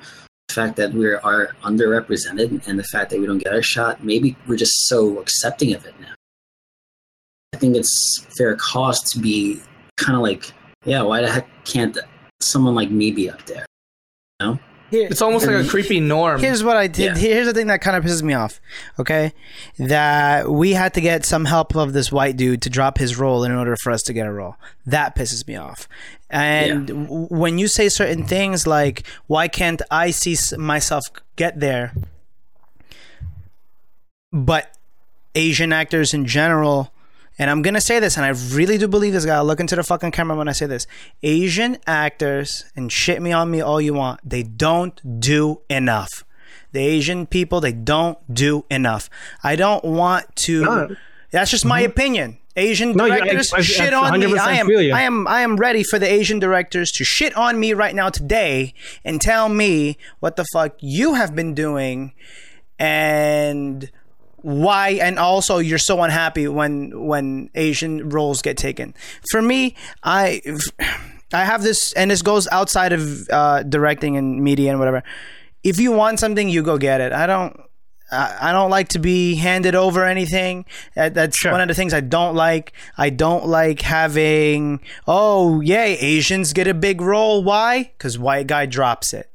the 0.48 0.54
fact 0.54 0.78
that 0.78 0.94
we 0.94 1.08
are 1.08 1.56
underrepresented 1.64 2.68
and 2.68 2.80
the 2.80 2.84
fact 2.84 3.10
that 3.10 3.20
we 3.20 3.26
don't 3.26 3.40
get 3.40 3.54
our 3.54 3.62
shot, 3.62 4.04
maybe 4.04 4.36
we're 4.48 4.56
just 4.56 4.88
so 4.88 5.20
accepting 5.20 5.74
of 5.74 5.86
it 5.86 6.00
now. 6.00 6.14
I 7.54 7.58
think 7.58 7.76
it's 7.76 8.26
fair 8.38 8.56
cost 8.56 9.08
to 9.14 9.20
be 9.20 9.62
kind 9.98 10.16
of 10.16 10.22
like 10.22 10.54
yeah, 10.86 11.02
why 11.02 11.22
the 11.22 11.32
heck 11.32 11.48
can't 11.66 11.98
someone 12.40 12.76
like 12.76 12.92
me 12.92 13.12
be 13.12 13.30
up 13.30 13.46
there? 13.46 13.66
You 14.40 14.48
know? 14.48 14.60
Here, 14.92 15.08
it's 15.10 15.22
almost 15.22 15.48
like 15.48 15.66
a 15.66 15.68
creepy 15.68 16.00
norm. 16.00 16.40
Here's 16.40 16.64
what 16.64 16.78
I 16.78 16.86
did. 16.86 17.18
Yeah. 17.18 17.22
Here's 17.22 17.48
the 17.48 17.54
thing 17.54 17.68
that 17.68 17.82
kind 17.82 17.98
of 17.98 18.04
pisses 18.04 18.22
me 18.22 18.34
off. 18.34 18.62
Okay, 19.00 19.34
that 19.80 20.50
we 20.50 20.74
had 20.74 20.94
to 20.94 21.02
get 21.02 21.26
some 21.26 21.46
help 21.46 21.76
of 21.76 21.94
this 21.94 22.12
white 22.12 22.38
dude 22.38 22.62
to 22.62 22.70
drop 22.70 23.00
his 23.00 23.18
role 23.18 23.44
in 23.44 23.52
order 23.52 23.76
for 23.76 23.92
us 23.92 24.04
to 24.04 24.14
get 24.14 24.28
a 24.28 24.32
role. 24.32 24.58
That 24.86 25.16
pisses 25.16 25.48
me 25.48 25.56
off. 25.56 25.88
And 26.30 26.90
yeah. 26.90 26.96
when 27.30 27.58
you 27.58 27.68
say 27.68 27.90
certain 27.90 28.26
things 28.26 28.68
like, 28.68 29.08
"Why 29.26 29.48
can't 29.48 29.82
I 29.90 30.12
see 30.12 30.38
myself 30.56 31.04
get 31.36 31.60
there?" 31.60 31.94
But 34.32 34.78
Asian 35.34 35.74
actors 35.74 36.14
in 36.14 36.26
general 36.26 36.94
and 37.38 37.50
I'm 37.50 37.62
gonna 37.62 37.82
say 37.82 38.00
this, 38.00 38.18
and 38.18 38.26
I 38.26 38.30
really 38.56 38.78
do 38.78 38.88
believe 38.88 39.14
this 39.14 39.26
guy. 39.26 39.36
I'll 39.36 39.46
look 39.46 39.60
into 39.60 39.76
the 39.76 39.84
fucking 39.84 40.12
camera 40.12 40.38
when 40.38 40.48
I 40.48 40.54
say 40.54 40.66
this. 40.66 40.88
Asian 41.24 41.78
actors, 41.86 42.66
and 42.76 42.92
shit 42.92 43.22
me 43.22 43.32
on 43.32 43.52
me 43.52 43.62
all 43.62 43.82
you 43.82 43.94
want, 43.94 44.22
they 44.28 44.44
don't 44.44 45.20
do 45.20 45.62
enough. 45.70 46.24
The 46.72 46.80
Asian 46.80 47.26
people, 47.26 47.62
they 47.62 47.72
don't 47.72 48.18
do 48.34 48.66
enough. 48.70 49.10
I 49.44 49.56
don't 49.56 49.84
want 49.84 50.36
to. 50.38 50.64
No. 50.64 50.96
That's 51.32 51.52
just 51.52 51.66
my 51.66 51.82
mm-hmm. 51.82 51.92
opinion. 51.92 52.38
Asian 52.56 52.94
no, 52.94 53.08
directors 53.08 53.54
I, 53.54 53.58
I, 53.58 53.62
shit 53.62 53.94
on 53.94 54.20
me. 54.20 54.38
I 54.38 54.54
am, 54.54 54.70
I 54.70 55.02
am, 55.02 55.28
I 55.28 55.42
am 55.42 55.58
ready 55.58 55.84
for 55.84 56.00
the 56.00 56.10
Asian 56.10 56.40
directors 56.40 56.92
to 56.94 57.04
shit 57.04 57.36
on 57.36 57.60
me 57.60 57.74
right 57.74 57.94
now 57.94 58.10
today 58.10 58.74
and 59.04 59.20
tell 59.20 59.50
me 59.50 59.98
what 60.22 60.38
the 60.38 60.46
fuck 60.54 60.78
you 60.80 61.16
have 61.16 61.36
been 61.36 61.54
doing 61.54 62.14
and 62.80 63.92
why 64.46 64.90
and 65.02 65.18
also 65.18 65.58
you're 65.58 65.80
so 65.80 66.04
unhappy 66.04 66.48
when 66.48 67.08
when 67.08 67.50
asian 67.56 68.08
roles 68.10 68.44
get 68.44 68.56
taken 68.56 68.94
for 69.32 69.42
me 69.42 69.74
i 70.04 70.40
i 71.34 71.44
have 71.44 71.64
this 71.64 71.94
and 71.94 72.12
this 72.12 72.22
goes 72.22 72.48
outside 72.52 72.94
of 72.94 73.28
uh, 73.32 73.64
directing 73.64 74.16
and 74.18 74.44
media 74.44 74.70
and 74.70 74.78
whatever 74.78 75.02
if 75.64 75.80
you 75.80 75.92
want 75.92 76.20
something 76.20 76.48
you 76.48 76.62
go 76.62 76.78
get 76.78 77.02
it 77.02 77.12
i 77.12 77.26
don't 77.26 77.60
I 78.12 78.52
don't 78.52 78.70
like 78.70 78.90
to 78.90 79.00
be 79.00 79.34
handed 79.34 79.74
over 79.74 80.06
anything. 80.06 80.66
That's 80.94 81.38
sure. 81.38 81.52
one 81.52 81.60
of 81.62 81.68
the 81.68 81.74
things 81.74 81.92
I 81.92 82.02
don't 82.02 82.36
like. 82.36 82.72
I 83.00 83.10
don't 83.10 83.48
like 83.48 83.82
having, 83.82 84.80
oh, 85.08 85.60
yay, 85.62 85.98
Asians 85.98 86.54
get 86.54 86.68
a 86.68 86.76
big 86.76 87.02
role. 87.02 87.44
Why? 87.44 87.92
Because 87.98 88.20
white 88.20 88.46
guy 88.46 88.68
drops 88.68 89.12
it. 89.12 89.28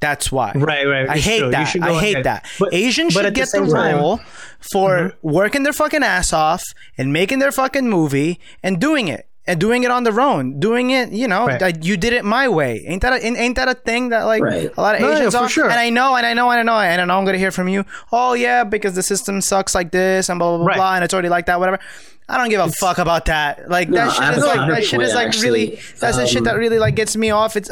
That's 0.00 0.30
why. 0.30 0.52
Right, 0.54 0.86
right. 0.86 1.08
I 1.08 1.18
hate 1.18 1.50
that. 1.50 1.76
I 1.82 1.92
hate 1.98 2.12
ahead. 2.12 2.24
that. 2.24 2.46
But, 2.58 2.72
Asians 2.72 3.14
but 3.14 3.24
should 3.24 3.34
get 3.34 3.50
the, 3.50 3.60
the 3.60 3.74
role 3.74 4.20
for 4.60 4.96
mm-hmm. 4.98 5.28
working 5.28 5.62
their 5.64 5.72
fucking 5.72 6.02
ass 6.02 6.32
off 6.32 6.62
and 6.96 7.12
making 7.12 7.40
their 7.40 7.50
fucking 7.50 7.88
movie 7.88 8.38
and 8.62 8.80
doing 8.80 9.08
it 9.08 9.28
and 9.48 9.58
doing 9.58 9.82
it 9.82 9.90
on 9.90 10.04
their 10.04 10.20
own, 10.20 10.60
doing 10.60 10.90
it, 10.90 11.10
you 11.10 11.26
know, 11.26 11.46
right. 11.46 11.58
that 11.58 11.82
you 11.82 11.96
did 11.96 12.12
it 12.12 12.22
my 12.22 12.48
way. 12.48 12.84
Ain't 12.86 13.00
that 13.00 13.14
a, 13.14 13.26
ain't 13.26 13.56
that 13.56 13.66
a 13.66 13.74
thing 13.74 14.10
that 14.10 14.24
like 14.24 14.42
right. 14.42 14.70
a 14.76 14.80
lot 14.80 14.94
of 14.94 15.00
no, 15.00 15.10
Asians 15.10 15.32
yeah, 15.32 15.40
are? 15.40 15.48
Sure. 15.48 15.64
And 15.64 15.80
I 15.80 15.88
know, 15.88 16.14
and 16.16 16.26
I 16.26 16.34
know, 16.34 16.50
and 16.50 16.60
I 16.60 16.62
know, 16.62 16.78
and 16.78 17.00
I 17.00 17.04
know 17.06 17.18
I'm 17.18 17.24
gonna 17.24 17.38
hear 17.38 17.50
from 17.50 17.66
you. 17.66 17.84
Oh 18.12 18.34
yeah, 18.34 18.62
because 18.62 18.94
the 18.94 19.02
system 19.02 19.40
sucks 19.40 19.74
like 19.74 19.90
this 19.90 20.28
and 20.28 20.38
blah 20.38 20.50
blah 20.50 20.58
blah, 20.58 20.66
right. 20.66 20.76
blah 20.76 20.94
and 20.96 21.04
it's 21.04 21.14
already 21.14 21.30
like 21.30 21.46
that, 21.46 21.58
whatever. 21.58 21.80
I 22.28 22.36
don't 22.36 22.50
give 22.50 22.60
a 22.60 22.66
it's, 22.66 22.78
fuck 22.78 22.98
about 22.98 23.24
that. 23.24 23.70
Like 23.70 23.88
no, 23.88 23.96
that 23.96 24.12
shit 24.12 24.38
is 24.38 24.44
like 24.44 24.68
that 24.68 24.84
shit 24.84 25.00
is 25.00 25.14
like 25.14 25.28
actually, 25.28 25.48
really 25.48 25.80
that's 25.98 26.18
um, 26.18 26.22
the 26.22 26.26
shit 26.26 26.44
that 26.44 26.56
really 26.56 26.78
like 26.78 26.94
gets 26.94 27.16
me 27.16 27.30
off. 27.30 27.56
It's 27.56 27.70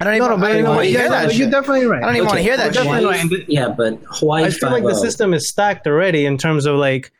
I 0.00 0.04
don't 0.04 0.14
even, 0.14 0.30
no, 0.30 0.36
no, 0.36 0.46
I 0.46 0.62
don't 0.62 0.76
want 0.76 0.80
to 0.80 0.88
hear 0.88 1.08
that. 1.10 1.34
You're 1.34 1.50
definitely 1.50 1.84
right. 1.84 2.02
I 2.02 2.06
don't 2.06 2.16
even 2.16 2.26
okay. 2.26 2.36
want 2.36 2.38
to 2.38 2.42
hear 2.42 2.56
that. 2.56 2.72
Definitely 2.72 3.04
right. 3.04 3.48
Yeah, 3.48 3.68
but 3.68 4.00
Hawaii. 4.06 4.44
I 4.44 4.50
feel 4.50 4.70
like 4.70 4.82
the 4.82 4.94
system 4.94 5.34
is 5.34 5.46
stacked 5.46 5.86
already 5.86 6.24
in 6.24 6.38
terms 6.38 6.64
of 6.64 6.76
like, 6.76 7.12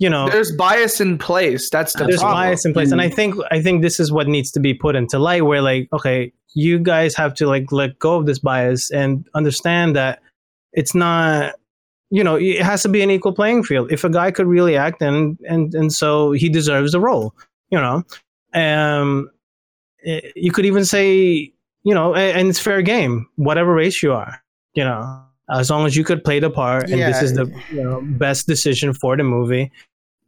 you 0.00 0.10
know, 0.10 0.28
there's 0.28 0.50
bias 0.50 1.00
in 1.00 1.16
place. 1.16 1.70
That's 1.70 1.92
the 1.92 2.04
there's 2.04 2.18
problem. 2.18 2.42
bias 2.42 2.64
in 2.66 2.72
place, 2.72 2.90
and 2.90 3.00
I 3.00 3.08
mm. 3.08 3.14
think 3.14 3.36
I 3.52 3.62
think 3.62 3.82
this 3.82 4.00
is 4.00 4.10
what 4.10 4.26
needs 4.26 4.50
to 4.50 4.60
be 4.60 4.74
put 4.74 4.96
into 4.96 5.20
light. 5.20 5.44
Where 5.44 5.62
like, 5.62 5.88
okay, 5.92 6.32
you 6.54 6.80
guys 6.80 7.14
have 7.14 7.34
to 7.34 7.46
like 7.46 7.70
let 7.70 7.98
go 8.00 8.16
of 8.16 8.26
this 8.26 8.40
bias 8.40 8.90
and 8.90 9.24
understand 9.34 9.94
that 9.94 10.20
it's 10.72 10.94
not 10.94 11.54
you 12.10 12.24
know 12.24 12.36
it 12.36 12.60
has 12.60 12.82
to 12.82 12.88
be 12.88 13.02
an 13.02 13.10
equal 13.10 13.32
playing 13.32 13.62
field 13.62 13.90
if 13.92 14.04
a 14.04 14.10
guy 14.10 14.30
could 14.30 14.46
really 14.46 14.76
act 14.76 15.00
and 15.00 15.38
and 15.48 15.74
and 15.74 15.92
so 15.92 16.32
he 16.32 16.48
deserves 16.48 16.94
a 16.94 17.00
role 17.00 17.34
you 17.70 17.78
know 17.78 18.02
um 18.54 19.30
you 20.04 20.52
could 20.52 20.66
even 20.66 20.84
say 20.84 21.53
you 21.84 21.94
know, 21.94 22.14
and, 22.14 22.38
and, 22.38 22.48
it's 22.48 22.58
fair 22.58 22.82
game, 22.82 23.28
whatever 23.36 23.72
race 23.72 24.02
you 24.02 24.12
are, 24.12 24.42
you 24.74 24.82
know, 24.82 25.22
as 25.50 25.70
long 25.70 25.86
as 25.86 25.94
you 25.94 26.04
could 26.04 26.24
play 26.24 26.40
the 26.40 26.50
part 26.50 26.90
and 26.90 26.98
yeah. 26.98 27.10
this 27.10 27.22
is 27.22 27.34
the 27.34 27.46
you 27.70 27.84
know, 27.84 28.00
best 28.02 28.46
decision 28.46 28.94
for 28.94 29.16
the 29.16 29.22
movie, 29.22 29.70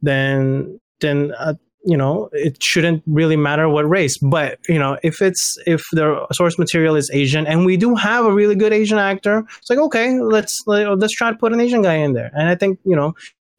then 0.01 0.79
then 0.99 1.33
uh, 1.39 1.55
you 1.83 1.97
know 1.97 2.29
it 2.33 2.61
shouldn't 2.61 3.03
really 3.07 3.35
matter 3.35 3.67
what 3.67 3.89
race. 3.89 4.17
But 4.17 4.59
you 4.69 4.77
know, 4.77 4.97
if 5.03 5.21
it's 5.21 5.57
if 5.65 5.83
the 5.91 6.27
source 6.31 6.59
material 6.59 6.95
is 6.95 7.09
Asian 7.11 7.47
and 7.47 7.65
we 7.65 7.77
do 7.77 7.95
have 7.95 8.25
a 8.25 8.31
really 8.31 8.55
good 8.55 8.73
Asian 8.73 8.99
actor, 8.99 9.43
it's 9.57 9.69
like 9.69 9.79
okay, 9.79 10.19
let's 10.19 10.63
let's 10.67 11.13
try 11.13 11.31
to 11.31 11.37
put 11.37 11.53
an 11.53 11.59
Asian 11.59 11.81
guy 11.81 11.95
in 11.95 12.13
there. 12.13 12.31
And 12.33 12.47
I 12.47 12.55
think 12.55 12.79
you 12.83 12.95
know. 12.95 13.13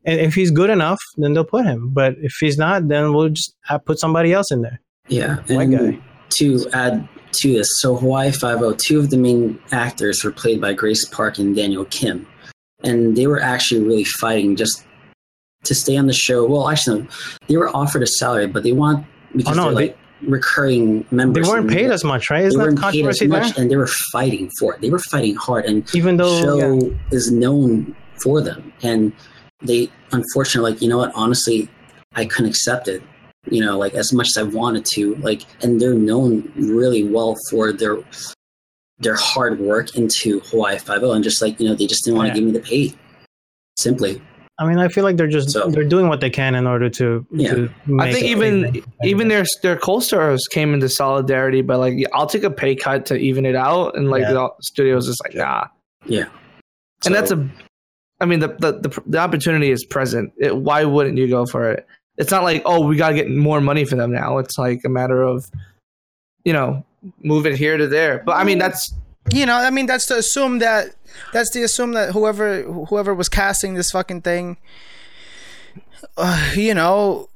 If 0.05 0.35
he's 0.35 0.51
good 0.51 0.71
enough, 0.71 1.01
then 1.19 1.35
they'll 1.35 1.45
put 1.45 1.67
him. 1.67 1.91
But 1.91 2.15
if 2.23 2.33
he's 2.41 2.57
not, 2.57 2.89
then 2.89 3.13
we'll 3.13 3.29
just 3.29 3.55
put 3.85 3.99
somebody 3.99 4.33
else 4.33 4.51
in 4.51 4.63
there. 4.63 4.81
Yeah, 5.09 5.43
white 5.49 5.71
guy. 5.71 5.99
To 6.31 6.67
add 6.73 7.07
to 7.33 7.53
this. 7.53 7.69
So 7.81 7.97
Hawaii 7.97 8.33
Five-O, 8.33 8.65
oh 8.65 8.75
two 8.75 8.99
of 8.99 9.11
the 9.11 9.17
main 9.17 9.59
actors 9.73 10.25
were 10.25 10.33
played 10.33 10.61
by 10.61 10.73
Grace 10.73 11.05
Park 11.05 11.39
and 11.39 11.55
Daniel 11.55 11.85
Kim, 11.87 12.27
and 12.83 13.17
they 13.17 13.27
were 13.27 13.41
actually 13.41 13.83
really 13.83 14.05
fighting 14.05 14.57
just 14.57 14.85
to 15.65 15.75
stay 15.75 15.97
on 15.97 16.07
the 16.07 16.13
show. 16.13 16.47
Well, 16.47 16.69
actually, 16.69 17.03
no, 17.03 17.09
they 17.49 17.57
were 17.57 17.75
offered 17.75 18.03
a 18.03 18.07
salary, 18.07 18.47
but 18.47 18.63
they 18.63 18.73
want 18.73 19.07
because 19.35 19.59
oh, 19.59 19.63
no, 19.63 19.75
they're 19.75 19.89
like 19.89 19.99
recurring 20.23 21.05
members. 21.11 21.47
They 21.47 21.53
weren't 21.53 21.71
paid 21.71 21.91
as 21.91 22.05
much, 22.05 22.31
right? 22.31 22.45
Isn't 22.45 22.59
they 22.59 22.65
weren't 22.65 22.81
paid 22.81 23.07
as 23.07 23.23
much, 23.23 23.55
there? 23.55 23.63
and 23.63 23.71
they 23.71 23.77
were 23.77 23.89
fighting 24.13 24.51
for 24.59 24.75
it. 24.75 24.81
They 24.81 24.91
were 24.91 24.99
fighting 24.99 25.35
hard, 25.37 25.65
and 25.65 25.95
even 25.95 26.17
though 26.17 26.31
the 26.31 26.43
show 26.43 26.75
yeah. 26.75 26.97
is 27.13 27.31
known 27.31 27.95
for 28.23 28.41
them, 28.41 28.73
and 28.83 29.13
they 29.63 29.91
unfortunately, 30.13 30.73
like 30.73 30.83
you 30.83 30.89
know 30.89 30.99
what, 30.99 31.13
honestly, 31.15 31.69
I 32.15 32.25
couldn't 32.25 32.51
accept 32.51 32.89
it 32.89 33.03
you 33.47 33.61
know, 33.65 33.79
like 33.79 33.95
as 33.95 34.13
much 34.13 34.29
as 34.29 34.37
I 34.37 34.43
wanted 34.43 34.85
to, 34.87 35.15
like, 35.17 35.43
and 35.63 35.81
they're 35.81 35.95
known 35.95 36.53
really 36.57 37.05
well 37.05 37.37
for 37.51 37.73
their 37.73 37.99
their 39.01 39.15
hard 39.15 39.61
work 39.61 39.97
into 39.97 40.41
Hawaii 40.41 40.79
Five 40.79 41.03
O, 41.03 41.13
and 41.13 41.23
just 41.23 41.41
like 41.41 41.59
you 41.61 41.69
know, 41.69 41.75
they 41.75 41.87
just 41.87 42.05
didn't 42.05 42.19
want 42.19 42.27
to 42.27 42.31
yeah. 42.31 42.35
give 42.35 42.45
me 42.45 42.53
the 42.53 42.61
pay. 42.61 42.95
Simply, 43.77 44.21
I 44.59 44.67
mean, 44.67 44.79
I 44.79 44.89
feel 44.89 45.05
like 45.05 45.17
they're 45.17 45.29
just 45.29 45.51
So- 45.51 45.69
they're 45.69 45.85
doing 45.85 46.09
what 46.09 46.21
they 46.21 46.31
can 46.31 46.57
in 46.57 46.67
order 46.67 46.91
to. 46.91 47.25
Yeah. 47.31 47.55
to 47.55 47.71
I 48.01 48.13
think 48.13 48.27
even 48.27 48.83
even 49.05 49.29
their 49.29 49.45
their 49.63 49.77
co-stars 49.77 50.45
came 50.51 50.75
into 50.75 50.89
solidarity, 50.89 51.63
but 51.63 51.79
like 51.79 52.05
I'll 52.13 52.27
take 52.27 52.43
a 52.43 52.51
pay 52.51 52.75
cut 52.75 53.07
to 53.07 53.17
even 53.17 53.47
it 53.47 53.55
out, 53.55 53.97
and 53.97 54.11
like 54.11 54.23
Yeah. 54.23 54.33
the 54.33 54.51
studio's 54.63 55.07
just 55.07 55.23
like 55.25 55.37
nah, 55.37 55.67
Yeah. 56.07 56.25
and 57.07 57.15
that's 57.15 57.31
a, 57.31 57.49
I 58.21 58.27
mean 58.27 58.41
the 58.41 58.49
the 58.49 58.73
the, 58.73 59.03
the 59.07 59.19
opportunity 59.19 59.71
is 59.71 59.85
present. 59.85 60.33
It, 60.39 60.57
why 60.57 60.85
wouldn't 60.85 61.19
you 61.19 61.29
go 61.29 61.47
for 61.47 61.71
it? 61.71 61.87
It's 62.19 62.31
not 62.31 62.43
like 62.43 62.63
oh 62.67 62.85
we 62.87 62.97
got 62.97 63.11
to 63.11 63.15
get 63.15 63.31
more 63.31 63.61
money 63.61 63.85
for 63.87 63.97
them 63.97 64.13
now. 64.13 64.39
It's 64.39 64.59
like 64.59 64.83
a 64.85 64.91
matter 64.91 65.23
of, 65.23 65.51
you 66.45 66.53
know, 66.53 66.85
move 67.23 67.47
it 67.47 67.57
here 67.57 67.77
to 67.79 67.87
there. 67.87 68.23
But 68.27 68.33
I 68.33 68.45
mean 68.45 68.59
that's 68.59 68.93
You 69.33 69.47
know, 69.47 69.57
I 69.57 69.71
mean, 69.71 69.87
that's 69.87 70.07
to 70.07 70.17
assume 70.17 70.59
that 70.61 70.95
that's 71.33 71.51
to 71.51 71.63
assume 71.63 71.93
that 71.93 72.13
whoever 72.13 72.63
whoever 72.63 73.15
was 73.15 73.29
casting 73.29 73.75
this 73.75 73.91
fucking 73.91 74.23
thing, 74.23 74.57
uh, 76.17 76.53
you 76.57 76.73
know, 76.75 77.29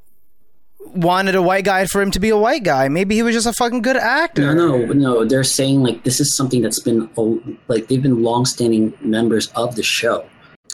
wanted 0.81 1.35
a 1.35 1.43
white 1.43 1.65
guy 1.65 1.85
for 1.87 2.01
him 2.01 2.11
to 2.13 2.21
be 2.21 2.31
a 2.31 2.37
white 2.37 2.65
guy. 2.65 2.89
Maybe 2.89 3.15
he 3.15 3.23
was 3.23 3.35
just 3.35 3.47
a 3.47 3.53
fucking 3.53 3.83
good 3.83 3.97
actor. 3.97 4.55
No, 4.55 4.79
no, 4.79 4.93
no. 4.93 5.25
They're 5.25 5.45
saying 5.45 5.83
like 5.83 6.05
this 6.05 6.21
is 6.21 6.35
something 6.35 6.63
that's 6.63 6.81
been 6.81 7.11
oh, 7.19 7.43
like 7.69 7.89
they've 7.89 8.03
been 8.03 8.23
longstanding 8.23 8.95
members 9.01 9.49
of 9.49 9.77
the 9.77 9.83
show. 9.83 10.25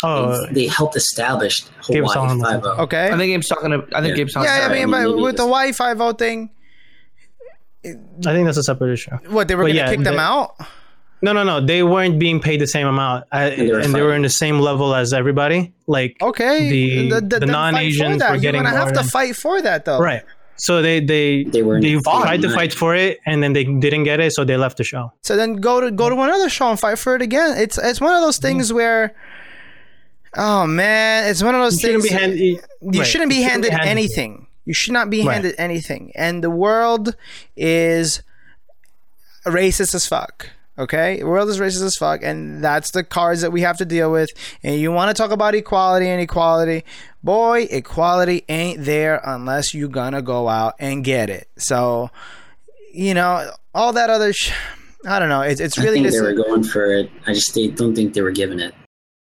Oh, 0.04 0.46
They- 0.46 0.52
they 0.52 0.66
helped 0.66 0.96
establish 0.96 1.64
Hawaii 1.82 2.06
Solomon. 2.12 2.40
Five 2.44 2.64
O. 2.64 2.70
Okay. 2.84 3.06
I 3.12 3.16
think 3.16 3.32
Gabe's 3.32 3.48
talking. 3.48 3.70
To, 3.70 3.78
I 3.94 4.00
think 4.00 4.10
Yeah. 4.16 4.24
Gabe's 4.24 4.32
talking. 4.34 4.48
yeah, 4.48 4.68
I 4.70 4.72
mean, 4.72 4.90
but 4.90 5.16
with 5.16 5.36
the 5.36 5.42
it's- 5.44 5.48
Y 5.50 5.72
five 5.72 6.00
O 6.00 6.12
thing, 6.12 6.50
I 7.84 7.92
think 8.32 8.46
that's 8.46 8.58
a 8.58 8.62
separate 8.62 8.92
issue. 8.92 9.10
what 9.30 9.48
they 9.48 9.54
were 9.54 9.62
But 9.64 9.68
gonna 9.68 9.78
yeah, 9.80 9.90
kick 9.90 10.04
them 10.04 10.18
out? 10.18 10.54
No, 11.22 11.32
no, 11.32 11.42
no. 11.42 11.60
They 11.64 11.82
weren't 11.82 12.18
being 12.18 12.38
paid 12.40 12.60
the 12.60 12.66
same 12.66 12.86
amount, 12.86 13.24
uh, 13.32 13.50
they 13.50 13.70
were 13.72 13.78
and 13.80 13.94
they 13.94 14.02
were 14.02 14.14
in 14.14 14.22
the 14.22 14.28
same 14.28 14.60
level 14.60 14.94
as 14.94 15.12
everybody. 15.12 15.72
Like, 15.86 16.16
Okay, 16.22 16.68
The- 17.08 17.20
the 17.20 17.20
then 17.20 17.40
fight 17.40 17.40
for 17.40 17.46
non-Asians 17.46 18.18
that. 18.18 18.30
were 18.30 18.34
You're 18.36 18.40
getting 18.42 18.62
gonna 18.62 18.76
have 18.76 18.92
to 18.92 19.02
fight 19.04 19.34
for 19.36 19.60
that, 19.62 19.84
though. 19.84 19.98
right. 20.00 20.22
So 20.60 20.82
they 20.82 20.98
they 20.98 21.44
They 21.44 21.62
were 21.62 21.80
they 21.80 21.96
fought. 22.00 22.22
tried 22.22 22.42
to 22.42 22.50
fight 22.50 22.72
for 22.72 22.92
it, 22.92 23.20
and 23.24 23.40
then 23.44 23.52
they 23.52 23.62
didn't 23.62 24.02
get 24.02 24.18
it, 24.18 24.32
so 24.32 24.44
they 24.44 24.56
left 24.56 24.76
the 24.76 24.82
show. 24.82 25.12
So 25.22 25.36
then 25.36 25.54
go 25.56 25.80
to 25.80 25.92
go 25.92 26.08
to 26.08 26.16
another 26.20 26.48
show 26.48 26.68
and 26.70 26.78
fight 26.80 26.98
for 26.98 27.14
it 27.14 27.22
again. 27.22 27.56
It's 27.56 27.78
it's 27.78 28.00
one 28.00 28.12
of 28.12 28.22
those 28.22 28.38
things 28.38 28.72
where, 28.72 29.14
oh 30.36 30.66
man, 30.66 31.30
it's 31.30 31.42
one 31.42 31.54
of 31.54 31.60
those 31.60 31.82
You 31.82 32.00
shouldn't 32.00 32.02
things. 32.04 32.20
hand- 32.20 32.38
you 32.38 32.60
right. 33.00 33.06
shouldn't 33.06 33.30
be 33.30 33.36
You 33.36 33.48
handed 33.48 33.70
handed 33.72 33.88
anything. 33.88 34.46
You 34.64 34.74
should 34.74 34.92
not 34.92 35.08
be 35.10 35.24
Right. 35.24 35.34
handed 35.34 35.54
anything. 35.58 36.12
And 36.14 36.44
the 36.44 36.50
world 36.50 37.16
is 37.56 38.22
racist 39.46 39.94
as 39.94 40.06
fuck. 40.06 40.50
Okay, 40.78 41.18
the 41.18 41.26
world 41.26 41.48
is 41.48 41.58
racist 41.58 41.82
as 41.82 41.96
fuck, 41.96 42.22
and 42.22 42.62
that's 42.62 42.92
the 42.92 43.02
cards 43.02 43.40
that 43.40 43.50
we 43.50 43.62
have 43.62 43.78
to 43.78 43.84
deal 43.84 44.12
with. 44.12 44.30
And 44.62 44.76
you 44.80 44.92
want 44.92 45.14
to 45.14 45.20
talk 45.20 45.32
about 45.32 45.56
equality 45.56 46.06
and 46.08 46.20
equality, 46.20 46.84
boy, 47.20 47.66
equality 47.68 48.44
ain't 48.48 48.84
there 48.84 49.20
unless 49.24 49.74
you 49.74 49.88
gonna 49.88 50.22
go 50.22 50.48
out 50.48 50.74
and 50.78 51.02
get 51.02 51.30
it. 51.30 51.48
So, 51.56 52.10
you 52.94 53.12
know, 53.12 53.50
all 53.74 53.92
that 53.94 54.08
other, 54.08 54.32
sh- 54.32 54.52
I 55.04 55.18
don't 55.18 55.28
know. 55.28 55.40
It's 55.40 55.60
it's 55.60 55.76
I 55.78 55.82
really 55.82 56.00
think 56.02 56.12
they 56.12 56.20
were 56.20 56.32
going 56.32 56.62
for 56.62 56.92
it. 56.94 57.10
I 57.26 57.32
just 57.34 57.52
they 57.56 57.68
don't 57.68 57.96
think 57.96 58.14
they 58.14 58.22
were 58.22 58.30
giving 58.30 58.60
it. 58.60 58.72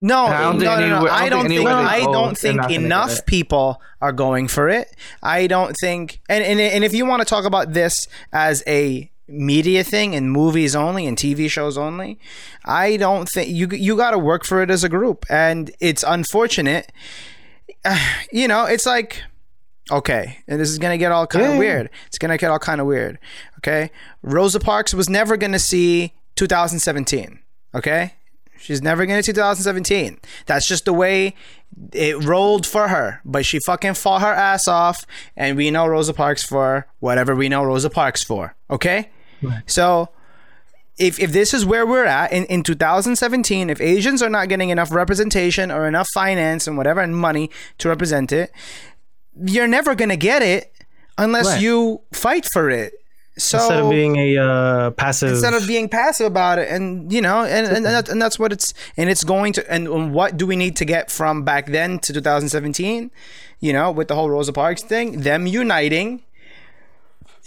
No, 0.03 0.25
I 0.25 0.41
don't 0.41 0.59
no, 0.59 0.75
think 0.75 0.89
no, 0.89 1.07
I 1.09 1.29
don't 1.29 1.47
think 1.47 1.67
I 1.67 1.99
don't 2.01 2.37
think 2.37 2.69
enough 2.69 3.25
people 3.25 3.81
are 4.01 4.11
going 4.11 4.47
for 4.47 4.69
it. 4.69 4.95
I 5.23 5.47
don't 5.47 5.73
think, 5.81 6.19
and 6.29 6.43
and 6.43 6.59
and 6.59 6.83
if 6.83 6.93
you 6.93 7.05
want 7.07 7.21
to 7.21 7.25
talk 7.25 7.45
about 7.45 7.73
this 7.73 8.07
as 8.31 8.63
a 8.67 9.09
media 9.29 9.83
thing 9.83 10.13
and 10.13 10.29
movies 10.29 10.75
only 10.75 11.07
and 11.07 11.17
TV 11.17 11.49
shows 11.49 11.77
only, 11.77 12.19
I 12.65 12.97
don't 12.97 13.27
think 13.29 13.49
you 13.49 13.67
you 13.71 13.95
got 13.95 14.11
to 14.11 14.19
work 14.19 14.43
for 14.45 14.61
it 14.61 14.69
as 14.69 14.83
a 14.83 14.89
group, 14.89 15.25
and 15.29 15.71
it's 15.79 16.03
unfortunate. 16.03 16.91
You 18.31 18.47
know, 18.47 18.65
it's 18.65 18.85
like 18.85 19.21
okay, 19.91 20.39
and 20.47 20.59
this 20.59 20.69
is 20.69 20.79
gonna 20.79 20.97
get 20.97 21.11
all 21.11 21.27
kind 21.27 21.45
of 21.45 21.51
Yeah. 21.53 21.59
weird. 21.59 21.89
It's 22.07 22.17
gonna 22.17 22.37
get 22.37 22.49
all 22.51 22.59
kind 22.59 22.81
of 22.81 22.87
weird. 22.87 23.19
Okay, 23.59 23.91
Rosa 24.21 24.59
Parks 24.59 24.93
was 24.93 25.09
never 25.09 25.37
gonna 25.37 25.59
see 25.59 26.13
2017. 26.35 27.39
Okay, 27.75 28.13
she's 28.63 28.81
never 28.81 29.05
gonna 29.05 29.21
see 29.23 29.33
2017. 29.33 30.19
That's 30.45 30.67
just 30.67 30.85
the 30.85 30.93
way 30.93 31.35
it 31.91 32.23
rolled 32.23 32.65
for 32.65 32.87
her. 32.87 33.19
But 33.25 33.45
she 33.45 33.59
fucking 33.59 33.95
fought 33.95 34.21
her 34.21 34.33
ass 34.33 34.67
off, 34.67 35.05
and 35.35 35.57
we 35.57 35.69
know 35.71 35.85
Rosa 35.87 36.13
Parks 36.13 36.43
for 36.43 36.87
whatever 36.99 37.35
we 37.35 37.49
know 37.49 37.63
Rosa 37.63 37.89
Parks 37.89 38.23
for. 38.23 38.55
Okay, 38.69 39.09
so 39.65 40.09
if, 40.97 41.19
if 41.19 41.31
this 41.31 41.53
is 41.53 41.65
where 41.65 41.85
we're 41.85 42.05
at 42.05 42.31
in, 42.31 42.45
in 42.45 42.63
2017, 42.63 43.69
if 43.69 43.81
Asians 43.81 44.21
are 44.21 44.29
not 44.29 44.47
getting 44.47 44.69
enough 44.69 44.91
representation 44.91 45.71
or 45.71 45.87
enough 45.87 46.07
finance 46.13 46.67
and 46.67 46.77
whatever 46.77 47.01
and 47.01 47.15
money 47.17 47.49
to 47.79 47.89
represent 47.89 48.31
it, 48.31 48.51
you're 49.45 49.67
never 49.67 49.95
gonna 49.95 50.15
get 50.15 50.41
it 50.43 50.71
unless 51.17 51.47
Right. 51.47 51.61
you 51.61 52.01
fight 52.13 52.45
for 52.45 52.69
it. 52.69 52.93
So 53.35 53.57
Instead 53.57 53.79
of 53.79 53.89
being 53.89 54.15
a 54.17 54.37
uh, 54.37 54.91
passive, 54.91 55.29
instead 55.31 55.55
of 55.55 55.65
being 55.65 55.89
passive 55.89 56.27
about 56.27 56.59
it 56.59 56.69
and 56.69 57.11
you 57.11 57.19
know 57.19 57.41
and 57.43 57.65
and, 57.65 57.77
and, 57.77 57.85
that, 57.85 58.07
and 58.09 58.21
that's 58.21 58.37
what 58.37 58.53
it's 58.53 58.75
and 58.95 59.09
it's 59.09 59.23
going 59.23 59.53
to 59.53 59.71
and, 59.73 59.87
and 59.87 60.13
what 60.13 60.37
do 60.37 60.45
we 60.45 60.55
need 60.55 60.75
to 60.75 60.85
get 60.85 61.09
from 61.09 61.43
back 61.43 61.65
then 61.67 61.97
to 61.99 62.13
2017 62.13 63.09
you 63.59 63.73
know 63.73 63.89
with 63.91 64.07
the 64.07 64.13
whole 64.13 64.29
rosa 64.29 64.53
parks 64.53 64.83
thing 64.83 65.21
them 65.21 65.47
uniting 65.47 66.21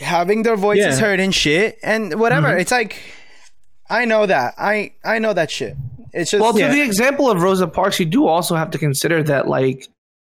having 0.00 0.42
their 0.42 0.56
voices 0.56 0.84
Yeah. 0.84 0.90
Mm-hmm. 0.92 1.00
heard 1.04 1.20
and 1.20 1.34
shit 1.34 1.78
and 1.82 2.18
whatever 2.18 2.56
it's 2.56 2.72
like 2.72 2.96
i 3.88 4.04
know 4.04 4.26
that 4.26 4.54
i 4.58 4.92
i 5.04 5.18
know 5.18 5.32
that 5.32 5.50
shit 5.50 5.76
it's 6.12 6.30
just 6.30 6.40
Well, 6.42 6.52
to 6.52 6.58
Yeah. 6.58 6.72
the 6.72 6.82
example 6.82 7.30
of 7.30 7.42
Rosa 7.42 7.66
Parks, 7.68 8.00
you 8.00 8.06
do 8.06 8.26
also 8.26 8.56
have 8.56 8.70
to 8.70 8.78
consider 8.78 9.22
that 9.24 9.48
like 9.48 9.86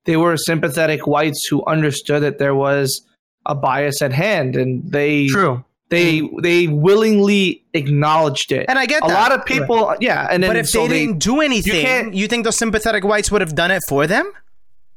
they 0.04 0.16
were 0.16 0.36
sympathetic 0.36 1.08
whites 1.08 1.44
who 1.50 1.64
understood 1.66 2.22
that 2.22 2.38
there 2.38 2.54
was 2.54 3.02
a 3.47 3.55
bias 3.55 4.02
at 4.02 4.12
hand, 4.12 4.56
and 4.56 4.82
they 4.90 5.27
true. 5.28 5.64
they 5.89 6.23
they 6.43 6.69
willingly 6.69 7.62
acknowledged 7.74 8.52
it. 8.52 8.66
and 8.69 8.78
i 8.78 8.86
get 8.86 9.02
a 9.05 9.09
that 9.09 9.14
lot 9.14 9.32
of 9.39 9.44
people, 9.47 9.94
yeah, 10.01 10.28
and 10.31 10.43
then 10.43 10.51
but 10.51 10.56
if 10.56 10.69
so 10.69 10.86
they 10.86 11.06
didn't 11.06 11.19
do 11.19 11.40
anything 11.40 11.82
can't- 11.85 12.14
you 12.14 12.27
think 12.28 12.44
those 12.44 12.56
sympathetic 12.56 13.05
whites 13.05 13.31
would 13.31 13.40
have 13.40 13.55
done 13.55 13.70
it 13.70 13.82
for 13.89 14.06
them 14.06 14.31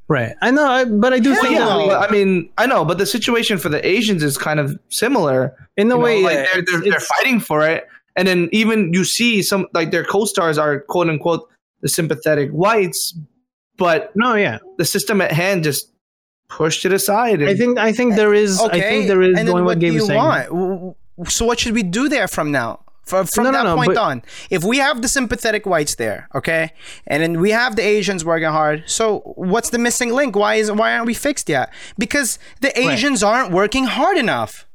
Right. 0.08 0.36
I 0.40 0.52
know, 0.52 0.68
I, 0.68 0.86
but 0.86 1.14
I 1.14 1.20
do 1.20 1.32
Hell 1.32 1.42
think 1.42 1.56
yeah, 1.56 1.66
that 1.66 1.78
we- 1.80 1.88
but, 1.88 2.10
I 2.10 2.14
mean, 2.14 2.50
I 2.60 2.68
know, 2.68 2.86
but 2.86 3.00
the 3.00 3.08
situation 3.08 3.58
for 3.58 3.70
the 3.70 3.84
Asians 3.88 4.22
is 4.22 4.38
kind 4.38 4.60
of 4.60 4.78
similar. 4.90 5.56
in 5.78 5.88
the 5.88 5.96
You 5.96 6.00
know, 6.00 6.06
way, 6.06 6.22
like 6.24 6.48
they're, 6.54 6.64
they're, 6.64 6.82
they're 6.92 7.00
fighting 7.00 7.40
for 7.40 7.68
it, 7.68 7.88
and 8.16 8.28
then 8.28 8.48
even 8.52 8.94
you 8.94 9.04
see 9.04 9.42
some 9.42 9.66
like 9.74 9.90
their 9.90 10.04
co-stars 10.04 10.60
are 10.60 10.82
quote 10.82 11.10
unquote 11.10 11.50
the 11.82 11.90
sympathetic 11.90 12.52
whites, 12.52 13.18
but 13.78 14.12
no, 14.16 14.36
yeah. 14.36 14.60
the 14.78 14.86
system 14.86 15.22
at 15.22 15.32
hand 15.32 15.64
just 15.64 15.92
pushed 16.48 16.86
it 16.86 16.94
aside. 16.94 17.42
And 17.42 17.50
I 17.50 17.56
think 17.56 17.78
I 17.78 17.92
think 17.92 18.16
there 18.16 18.34
is. 18.34 18.62
okay 18.62 18.78
I 18.78 18.82
think 18.82 19.08
there 19.08 19.22
is 19.22 19.30
and 19.30 19.38
then 19.40 19.46
going 19.48 19.64
what 19.66 19.72
what 19.76 19.80
do 19.80 19.86
Gabe 19.88 19.94
you 19.94 20.06
saying. 20.06 20.18
want 20.18 20.48
W- 20.50 20.70
w- 20.70 20.96
so 21.28 21.46
what 21.46 21.60
should 21.60 21.74
we 21.74 21.84
do 21.84 22.08
there 22.10 22.28
from 22.28 22.52
now 22.52 22.80
from, 23.04 23.26
from 23.28 23.44
No, 23.46 23.52
no, 23.52 23.58
that 23.58 23.64
no, 23.64 23.76
point 23.76 23.88
but- 23.96 23.98
on 23.98 24.24
if 24.50 24.64
we 24.64 24.78
have 24.80 25.02
the 25.02 25.08
sympathetic 25.08 25.66
whites 25.66 25.96
there 25.96 26.28
okay 26.36 26.72
and 27.08 27.22
then 27.24 27.40
we 27.40 27.52
have 27.52 27.76
the 27.76 27.82
asians 27.84 28.24
working 28.26 28.48
hard 28.50 28.84
so 28.88 29.20
what's 29.36 29.70
the 29.70 29.78
missing 29.78 30.12
link 30.14 30.36
why 30.36 30.56
is 30.56 30.72
why 30.72 30.94
aren't 30.94 31.06
we 31.06 31.14
fixed 31.14 31.48
yet 31.50 31.72
because 31.98 32.40
the 32.62 32.78
asians 32.80 33.22
aren't 33.24 33.52
working 33.52 33.86
hard 33.86 34.18
enough 34.18 34.66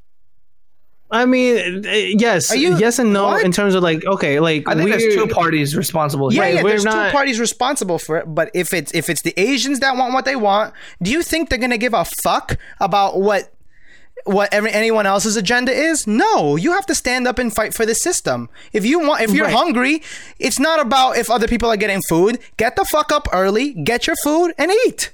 I 1.12 1.26
mean, 1.26 1.84
uh, 1.86 1.90
yes, 1.90 2.52
Are 2.52 2.56
you- 2.56 2.76
yes 2.78 2.98
and 3.00 3.12
no 3.12 3.26
what? 3.28 3.44
in 3.44 3.50
terms 3.50 3.74
of 3.74 3.82
like, 3.82 4.04
okay, 4.04 4.38
like 4.38 4.68
I 4.68 4.74
think 4.74 4.90
we're, 4.90 4.98
there's 4.98 5.14
two 5.14 5.26
parties 5.26 5.76
responsible. 5.76 6.32
yeah, 6.32 6.44
here. 6.46 6.54
yeah 6.56 6.62
there's 6.62 6.84
not- 6.84 7.08
two 7.10 7.12
parties 7.12 7.40
responsible 7.40 7.98
for 7.98 8.16
it 8.18 8.26
but 8.32 8.50
if 8.54 8.72
it's 8.72 8.92
if 8.94 9.08
it's 9.10 9.22
the 9.22 9.34
asians 9.36 9.80
that 9.80 9.96
want 9.96 10.12
what 10.14 10.24
they 10.24 10.36
want 10.36 10.72
do 11.02 11.10
you 11.10 11.22
think 11.22 11.48
they're 11.48 11.58
gonna 11.58 11.76
give 11.78 11.94
a 11.94 12.04
fuck 12.04 12.56
about 12.78 13.20
what 13.20 13.52
what 14.24 14.52
every, 14.52 14.70
anyone 14.70 15.06
else's 15.06 15.34
agenda 15.36 15.72
is 15.72 16.06
no 16.06 16.54
you 16.56 16.72
have 16.72 16.86
to 16.86 16.94
stand 16.94 17.26
up 17.26 17.38
and 17.40 17.54
fight 17.54 17.72
for 17.74 17.84
the 17.86 17.94
system 17.94 18.48
if 18.72 18.84
you 18.84 19.00
want 19.00 19.20
if 19.22 19.32
you're 19.32 19.46
Right. 19.46 19.54
hungry 19.54 20.02
it's 20.38 20.60
not 20.60 20.78
about 20.78 21.16
if 21.16 21.28
other 21.30 21.48
people 21.48 21.68
are 21.70 21.76
getting 21.76 22.02
food 22.08 22.38
get 22.56 22.76
the 22.76 22.84
fuck 22.84 23.10
up 23.10 23.26
early 23.32 23.72
get 23.72 24.06
your 24.06 24.16
food 24.22 24.52
and 24.58 24.70
eat 24.86 25.10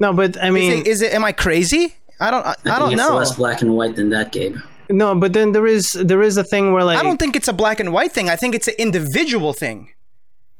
no, 0.00 0.12
but 0.12 0.36
I 0.42 0.46
is 0.48 0.52
mean, 0.52 0.72
it, 0.80 0.86
is 0.86 1.02
it 1.02 1.12
am 1.12 1.24
i 1.24 1.32
crazy 1.32 1.94
i 2.26 2.30
don't 2.30 2.44
i, 2.46 2.54
I, 2.64 2.76
I 2.76 2.78
don't 2.78 2.92
it's 2.92 3.02
know 3.02 3.16
less 3.16 3.34
black 3.36 3.62
and 3.62 3.70
white 3.78 3.94
than 3.96 4.08
that, 4.10 4.32
Gabe. 4.32 4.56
no, 4.90 5.14
but 5.22 5.32
then 5.32 5.52
there 5.52 5.66
is 5.76 5.84
there 6.10 6.22
is 6.22 6.36
a 6.36 6.44
thing 6.52 6.72
where 6.72 6.84
like 6.84 6.98
I 6.98 7.02
don't 7.02 7.18
think 7.22 7.34
it's 7.40 7.48
a 7.48 7.52
black 7.62 7.78
and 7.80 7.92
white 7.96 8.12
thing. 8.16 8.26
I 8.28 8.36
think 8.36 8.54
it's 8.58 8.68
an 8.68 8.74
individual 8.86 9.52
thing. 9.62 9.78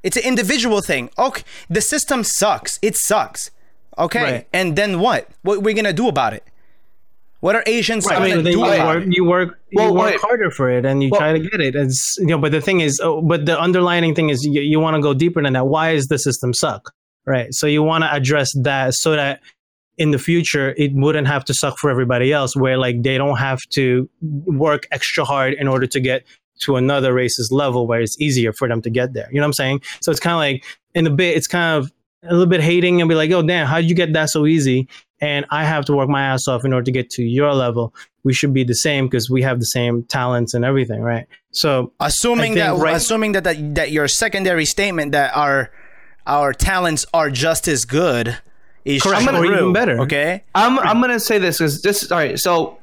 It's 0.07 0.17
an 0.17 0.25
individual 0.33 0.81
thing. 0.91 1.11
Okay, 1.19 1.43
the 1.77 1.81
system 1.81 2.25
sucks. 2.25 2.79
It 2.89 2.97
sucks. 2.97 3.51
Okay, 3.99 4.23
Right. 4.23 4.47
and 4.59 4.75
then 4.79 4.91
what? 5.05 5.23
What 5.47 5.59
are 5.59 5.65
we 5.69 5.75
gonna 5.75 5.93
do 6.05 6.09
about 6.09 6.33
it? 6.39 6.45
What 7.41 7.55
are 7.57 7.65
Asians 7.67 8.07
I 8.07 8.15
gonna 8.15 8.25
mean, 8.27 8.35
then 8.37 8.45
do 8.45 8.51
you 8.53 8.61
work, 8.61 9.03
it? 9.07 9.17
you 9.17 9.25
work, 9.25 9.49
Well, 9.75 9.89
you 9.89 9.95
work 9.95 10.11
wait. 10.13 10.21
harder 10.21 10.51
for 10.51 10.71
it, 10.71 10.85
and 10.87 11.03
you 11.03 11.11
Well- 11.11 11.21
try 11.21 11.33
to 11.33 11.41
get 11.51 11.61
it. 11.61 11.75
It's 11.75 12.17
you 12.19 12.27
know, 12.33 12.39
but 12.39 12.53
the 12.53 12.61
thing 12.61 12.81
is, 12.81 13.01
oh, 13.03 13.21
but 13.21 13.47
the 13.47 13.61
underlining 13.61 14.15
thing 14.15 14.29
is, 14.31 14.39
you, 14.45 14.63
you 14.63 14.79
want 14.81 14.95
to 14.97 15.03
go 15.03 15.13
deeper 15.13 15.43
than 15.43 15.53
that. 15.55 15.67
Why 15.67 15.91
is 15.91 16.07
the 16.07 16.19
system 16.19 16.55
suck? 16.55 16.83
Right. 17.27 17.53
So 17.53 17.67
you 17.67 17.83
want 17.83 18.03
to 18.05 18.13
address 18.13 18.49
that 18.63 18.95
so 18.95 19.13
that 19.13 19.41
in 19.99 20.11
the 20.11 20.19
future 20.19 20.75
it 20.77 20.93
wouldn't 20.95 21.27
have 21.27 21.45
to 21.47 21.55
suck 21.55 21.79
for 21.79 21.91
everybody 21.91 22.33
else, 22.33 22.57
where 22.57 22.79
like 22.79 23.03
they 23.03 23.19
don't 23.19 23.37
have 23.37 23.61
to 23.71 24.09
work 24.21 24.87
extra 24.91 25.25
hard 25.25 25.55
in 25.55 25.69
order 25.69 25.87
to 25.87 26.01
get 26.01 26.25
to 26.61 26.77
another 26.77 27.13
racist 27.13 27.51
level 27.51 27.87
where 27.87 28.01
it's 28.01 28.21
easier 28.21 28.53
for 28.53 28.69
them 28.69 28.81
to 28.83 28.91
get 28.91 29.15
there. 29.15 29.29
You 29.31 29.37
know 29.37 29.43
what 29.43 29.49
I'm 29.49 29.53
saying? 29.55 29.83
So 30.01 30.11
it's 30.11 30.21
kind 30.21 30.35
of 30.35 30.39
like 30.39 30.65
in 30.95 31.07
a 31.07 31.11
bit, 31.11 31.37
it's 31.37 31.49
kind 31.49 31.79
of 31.79 31.93
a 32.25 32.33
little 32.33 32.47
bit 32.47 32.61
hating 32.61 33.01
and 33.01 33.09
be 33.09 33.15
like, 33.17 33.31
"Oh, 33.33 33.43
damn, 33.43 33.67
how 33.67 33.81
did 33.81 33.91
you 33.91 33.97
get 33.97 34.13
that 34.13 34.31
so 34.31 34.47
easy?" 34.47 34.89
And 35.21 35.45
I 35.51 35.65
have 35.65 35.85
to 35.87 35.93
work 35.93 36.09
my 36.09 36.23
ass 36.23 36.49
off 36.49 36.65
in 36.65 36.73
order 36.73 36.85
to 36.85 36.93
get 36.93 37.11
to 37.11 37.23
your 37.23 37.53
level. 37.55 37.95
We 38.25 38.33
should 38.33 38.55
be 38.55 38.65
the 38.65 38.75
same 38.75 39.07
because 39.07 39.29
we 39.29 39.43
have 39.43 39.59
the 39.59 39.67
same 39.67 40.05
talents 40.05 40.55
and 40.55 40.65
everything, 40.65 41.01
right? 41.01 41.27
So 41.51 41.93
assuming 42.01 42.55
that 42.55 42.77
right- 42.77 42.95
assuming 42.97 43.33
that, 43.33 43.45
that 43.45 43.75
that 43.75 43.91
your 43.91 44.09
secondary 44.09 44.65
statement 44.65 45.13
that 45.13 45.37
our 45.37 45.71
our 46.27 46.53
talents 46.53 47.05
are 47.13 47.31
just 47.31 47.67
as 47.67 47.85
good 47.85 48.39
is 48.85 49.03
Correct, 49.03 49.23
true, 49.25 49.45
even 49.45 49.73
better. 49.73 50.01
Okay, 50.01 50.43
I'm 50.55 50.79
I'm 50.79 51.01
gonna 51.01 51.21
say 51.21 51.39
this 51.39 51.59
because 51.59 51.83
this 51.83 52.11
all 52.11 52.19
right. 52.19 52.39
So 52.39 52.79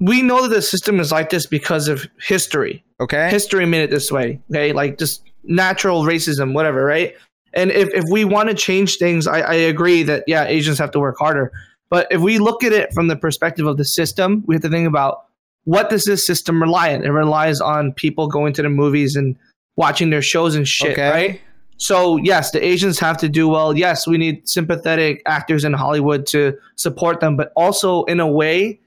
we 0.00 0.22
know 0.22 0.42
that 0.42 0.54
the 0.54 0.62
system 0.62 0.98
is 1.00 1.12
like 1.12 1.30
this 1.30 1.46
because 1.46 1.88
of 1.88 2.06
history. 2.26 2.82
okay. 3.00 3.28
History 3.30 3.66
made 3.66 3.82
it 3.82 3.90
this 3.90 4.10
way. 4.10 4.40
Okay, 4.50 4.72
like 4.72 4.98
just 4.98 5.22
natural 5.44 6.04
racism, 6.04 6.54
whatever, 6.54 6.84
right? 6.84 7.14
And 7.52 7.70
if 7.70 7.88
if 7.94 8.04
we 8.10 8.24
want 8.24 8.48
to 8.48 8.54
change 8.54 8.96
things, 8.96 9.26
I, 9.26 9.40
I 9.40 9.54
agree 9.54 10.02
that 10.04 10.24
yeah, 10.26 10.44
Asians 10.44 10.78
have 10.78 10.90
to 10.92 11.00
work 11.00 11.16
harder. 11.18 11.52
But 11.90 12.06
if 12.10 12.20
we 12.20 12.38
look 12.38 12.62
at 12.62 12.72
it 12.72 12.92
from 12.94 13.08
the 13.08 13.16
perspective 13.16 13.66
of 13.66 13.76
the 13.76 13.84
system, 13.84 14.44
we 14.46 14.54
have 14.54 14.62
to 14.62 14.68
think 14.70 14.86
about 14.86 15.24
what 15.64 15.90
does 15.90 16.04
this 16.04 16.24
system 16.26 16.62
rely 16.62 16.94
on? 16.94 17.04
It 17.04 17.08
relies 17.08 17.60
on 17.60 17.92
people 17.92 18.28
going 18.28 18.52
to 18.54 18.62
the 18.62 18.68
movies 18.68 19.16
and 19.16 19.36
watching 19.76 20.10
their 20.10 20.22
shows 20.22 20.54
and 20.54 20.66
shit, 20.66 20.92
Okay. 20.92 21.10
right? 21.10 21.40
So 21.80 22.18
yes, 22.18 22.50
the 22.50 22.62
Asians 22.62 22.98
have 22.98 23.16
to 23.18 23.28
do 23.28 23.48
well. 23.48 23.76
Yes, 23.76 24.06
we 24.06 24.18
need 24.18 24.46
sympathetic 24.46 25.22
actors 25.24 25.64
in 25.64 25.72
Hollywood 25.72 26.26
to 26.26 26.56
support 26.76 27.20
them, 27.20 27.36
but 27.36 27.52
also 27.56 28.04
in 28.04 28.20
a 28.20 28.26
way, 28.30 28.78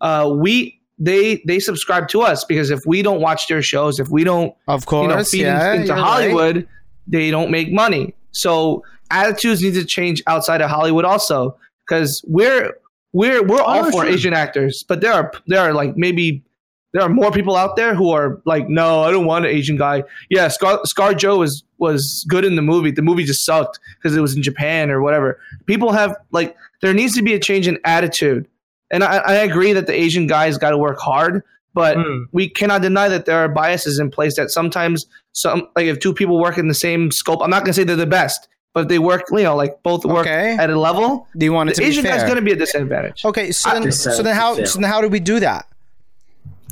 uh, 0.00 0.32
we 0.32 0.80
they 0.98 1.42
they 1.44 1.58
subscribe 1.58 2.06
to 2.08 2.22
us 2.22 2.44
because 2.44 2.70
if 2.70 2.86
we 2.86 3.02
don't 3.02 3.20
watch 3.20 3.48
their 3.48 3.62
shows, 3.62 3.98
if 3.98 4.10
we 4.10 4.22
don't 4.22 4.54
Of 4.68 4.86
course, 4.86 5.02
you 5.02 5.16
know 5.16 5.24
feed 5.24 5.40
yeah, 5.40 5.72
into 5.72 5.86
you're 5.88 5.96
right. 5.96 6.04
Hollywood, 6.04 6.68
they 7.08 7.32
don't 7.32 7.50
make 7.50 7.72
money. 7.72 8.14
So 8.30 8.84
attitudes 9.10 9.60
need 9.60 9.74
to 9.74 9.84
change 9.84 10.22
outside 10.28 10.60
of 10.62 10.70
Hollywood 10.70 11.04
also 11.04 11.58
because 11.86 12.24
we're 12.28 12.74
we're 13.12 13.42
we're 13.42 13.60
all 13.60 13.86
Oh, 13.86 13.90
for 13.90 14.04
sure. 14.04 14.06
Asian 14.06 14.34
actors, 14.34 14.84
but 14.86 15.00
there 15.00 15.12
are 15.12 15.32
there 15.48 15.60
are 15.60 15.74
like 15.74 15.96
maybe 15.96 16.44
there 16.92 17.02
are 17.02 17.08
more 17.08 17.30
people 17.30 17.56
out 17.56 17.76
there 17.76 17.94
who 17.94 18.10
are 18.10 18.40
like, 18.46 18.68
no, 18.68 19.02
I 19.02 19.10
don't 19.10 19.26
want 19.26 19.44
an 19.44 19.50
Asian 19.50 19.76
guy. 19.76 20.04
Yeah, 20.30 20.48
Scar, 20.48 20.80
Scar 20.84 21.14
Joe 21.14 21.38
was 21.38 21.62
was 21.78 22.24
good 22.28 22.44
in 22.44 22.56
the 22.56 22.62
movie. 22.62 22.90
The 22.90 23.02
movie 23.02 23.24
just 23.24 23.44
sucked 23.44 23.78
because 23.96 24.16
it 24.16 24.20
was 24.20 24.34
in 24.34 24.42
Japan 24.42 24.90
or 24.90 25.02
whatever. 25.02 25.38
People 25.66 25.92
have 25.92 26.16
like 26.30 26.56
there 26.82 26.94
needs 26.94 27.14
to 27.16 27.22
be 27.22 27.34
a 27.34 27.38
change 27.38 27.68
in 27.68 27.78
attitude, 27.84 28.48
and 28.90 29.04
I, 29.04 29.16
I 29.18 29.34
agree 29.34 29.72
that 29.72 29.86
the 29.86 29.92
Asian 29.92 30.26
guys 30.26 30.56
got 30.58 30.70
to 30.70 30.78
work 30.78 30.98
hard, 30.98 31.42
but 31.74 31.96
Mm. 31.98 32.24
we 32.32 32.48
cannot 32.48 32.80
deny 32.82 33.08
that 33.08 33.26
there 33.26 33.36
are 33.38 33.48
biases 33.48 33.98
in 33.98 34.10
place 34.10 34.36
that 34.36 34.50
sometimes 34.50 35.06
some 35.32 35.68
like 35.76 35.86
if 35.86 35.98
two 36.00 36.14
people 36.14 36.40
work 36.40 36.56
in 36.56 36.68
the 36.68 36.74
same 36.74 37.10
scope, 37.10 37.42
I'm 37.42 37.50
not 37.50 37.64
gonna 37.64 37.74
say 37.74 37.84
they're 37.84 37.96
the 37.96 38.06
best, 38.06 38.48
but 38.72 38.82
if 38.84 38.88
they 38.88 38.98
work, 38.98 39.24
you 39.32 39.42
know, 39.42 39.54
like 39.54 39.82
both 39.82 40.06
work 40.06 40.26
Okay. 40.26 40.56
at 40.58 40.70
a 40.70 40.78
level. 40.80 41.28
Do 41.36 41.44
you 41.44 41.52
want 41.52 41.68
it 41.68 41.76
The 41.76 41.82
to 41.82 41.88
Asian 41.88 42.04
be 42.04 42.08
guy's 42.08 42.26
gonna 42.26 42.40
be 42.40 42.52
a 42.52 42.56
disadvantage. 42.56 43.22
okay, 43.26 43.52
so 43.52 43.70
then, 43.70 43.92
so 43.92 44.22
then 44.22 44.34
how 44.34 44.64
so 44.64 44.80
then 44.80 44.88
how 44.88 45.02
do 45.02 45.08
we 45.08 45.20
do 45.20 45.40
that? 45.40 45.66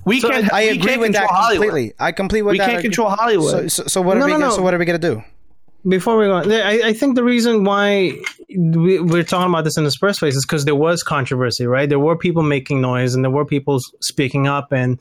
We 0.04 0.20
So 0.20 0.28
can't. 0.28 0.52
I 0.52 0.62
we 0.64 0.68
agree 0.70 0.82
can't 0.88 1.00
with 1.00 1.12
that 1.12 1.20
control 1.28 1.36
Hollywood. 1.42 1.66
completely. 1.68 1.94
I 1.98 2.12
completely 2.12 2.42
with 2.42 2.52
We 2.52 2.58
that. 2.58 2.70
can't 2.70 2.82
control 2.82 3.08
Hollywood. 3.10 3.50
So, 3.50 3.68
so, 3.68 3.84
so 3.86 4.02
what 4.02 4.18
No, 4.18 4.22
are 4.22 4.26
we 4.26 4.32
no, 4.32 4.38
gonna, 4.38 4.50
no. 4.50 4.56
so 4.56 4.62
what 4.62 4.74
are 4.74 4.78
we 4.78 4.84
gonna 4.84 4.98
do? 4.98 5.22
before 5.86 6.16
we 6.16 6.24
go 6.24 6.32
on, 6.36 6.50
I, 6.50 6.80
I 6.88 6.92
think 6.94 7.14
the 7.14 7.22
reason 7.24 7.64
why 7.64 8.12
we, 8.56 9.00
we're 9.00 9.22
talking 9.22 9.50
about 9.52 9.64
this 9.64 9.76
in 9.76 9.84
the 9.84 9.90
first 9.90 10.18
place 10.18 10.34
is 10.34 10.44
because 10.46 10.64
there 10.64 10.74
was 10.74 11.02
controversy, 11.02 11.66
right? 11.66 11.86
There 11.88 11.98
were 11.98 12.16
people 12.16 12.42
making 12.42 12.80
noise 12.80 13.14
and 13.14 13.22
there 13.22 13.30
were 13.30 13.44
people 13.44 13.80
speaking 14.00 14.46
up 14.46 14.72
and 14.72 14.98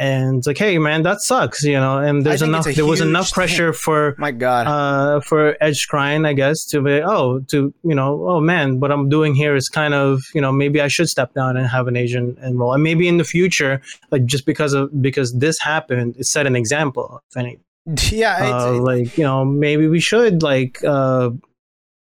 and 0.00 0.38
it's 0.38 0.46
like, 0.46 0.56
hey, 0.56 0.78
man, 0.78 1.02
that 1.02 1.20
sucks, 1.20 1.62
you 1.62 1.78
know. 1.78 1.98
And 1.98 2.24
there's 2.24 2.40
enough, 2.40 2.64
there 2.64 2.86
was 2.86 3.02
enough 3.02 3.30
pressure 3.30 3.74
for 3.74 4.14
My 4.16 4.30
God. 4.30 4.66
uh, 4.66 5.20
for 5.20 5.58
Ed 5.62 5.74
Skrein, 5.74 6.26
I 6.26 6.32
guess, 6.32 6.64
to 6.68 6.80
be 6.80 7.02
oh, 7.02 7.40
to 7.50 7.74
you 7.84 7.94
know, 7.94 8.26
oh 8.26 8.40
man, 8.40 8.80
what 8.80 8.90
I'm 8.90 9.10
doing 9.10 9.34
here 9.34 9.54
is 9.54 9.68
kind 9.68 9.92
of 9.92 10.22
you 10.34 10.40
know 10.40 10.52
maybe 10.52 10.80
I 10.80 10.88
should 10.88 11.10
step 11.10 11.34
down 11.34 11.58
and 11.58 11.66
have 11.66 11.86
an 11.86 11.96
Asian 11.96 12.38
enroll, 12.42 12.72
and 12.72 12.82
maybe 12.82 13.08
in 13.08 13.18
the 13.18 13.24
future, 13.24 13.82
like 14.10 14.24
just 14.24 14.46
because 14.46 14.72
of 14.72 15.02
because 15.02 15.34
this 15.34 15.60
happened, 15.60 16.16
it 16.18 16.24
set 16.24 16.46
an 16.46 16.56
example. 16.56 17.22
If 17.30 17.36
any, 17.36 17.58
yeah, 18.10 18.38
uh, 18.40 18.72
like 18.80 19.18
you 19.18 19.24
know, 19.24 19.44
maybe 19.44 19.86
we 19.86 20.00
should 20.00 20.42
like 20.42 20.82
uh, 20.82 21.28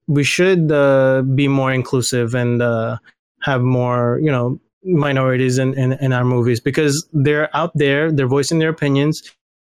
we 0.08 0.26
should 0.26 0.70
uh, 0.70 1.22
be 1.22 1.48
more 1.48 1.72
inclusive 1.72 2.36
and 2.36 2.62
uh, 2.62 2.98
have 3.44 3.62
more 3.62 4.20
you 4.22 4.32
know 4.32 4.60
minorities 4.86 5.57
in, 5.57 5.78
in, 5.78 5.94
in 5.94 6.14
our 6.14 6.24
movies 6.24 6.60
because 6.60 7.07
they're 7.12 7.56
out 7.56 7.72
there, 7.76 8.12
they're 8.12 8.28
voicing 8.28 8.60
their 8.60 8.70
opinions. 8.70 9.22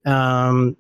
Um, 0.05 0.77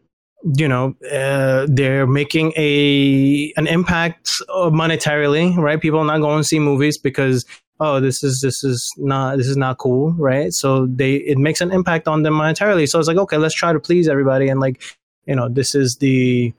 you 0.57 0.67
know, 0.67 0.95
uh, 1.11 1.65
they're 1.67 2.05
making 2.05 2.53
a 2.55 3.51
an 3.57 3.65
impact 3.65 4.29
monetarily, 4.49 5.57
right? 5.57 5.81
People 5.81 6.03
not 6.03 6.19
going 6.19 6.41
to 6.41 6.43
see 6.43 6.59
movies 6.59 6.99
because 6.99 7.45
oh, 7.79 7.99
this 7.99 8.23
is 8.23 8.41
this 8.41 8.63
is 8.63 8.91
not 8.97 9.37
this 9.37 9.47
is 9.47 9.57
not 9.57 9.79
cool, 9.79 10.13
right? 10.13 10.53
So 10.53 10.85
they 10.85 11.15
it 11.15 11.39
makes 11.39 11.61
an 11.61 11.71
impact 11.71 12.07
on 12.07 12.21
them 12.21 12.35
monetarily. 12.35 12.87
So 12.87 12.99
it's 12.99 13.07
like 13.07 13.17
okay, 13.17 13.37
let's 13.37 13.55
try 13.55 13.73
to 13.73 13.79
please 13.79 14.07
everybody, 14.07 14.47
and 14.47 14.59
like 14.59 14.83
you 15.25 15.35
know, 15.35 15.49
this 15.49 15.73
is 15.73 15.97
the 15.97 16.53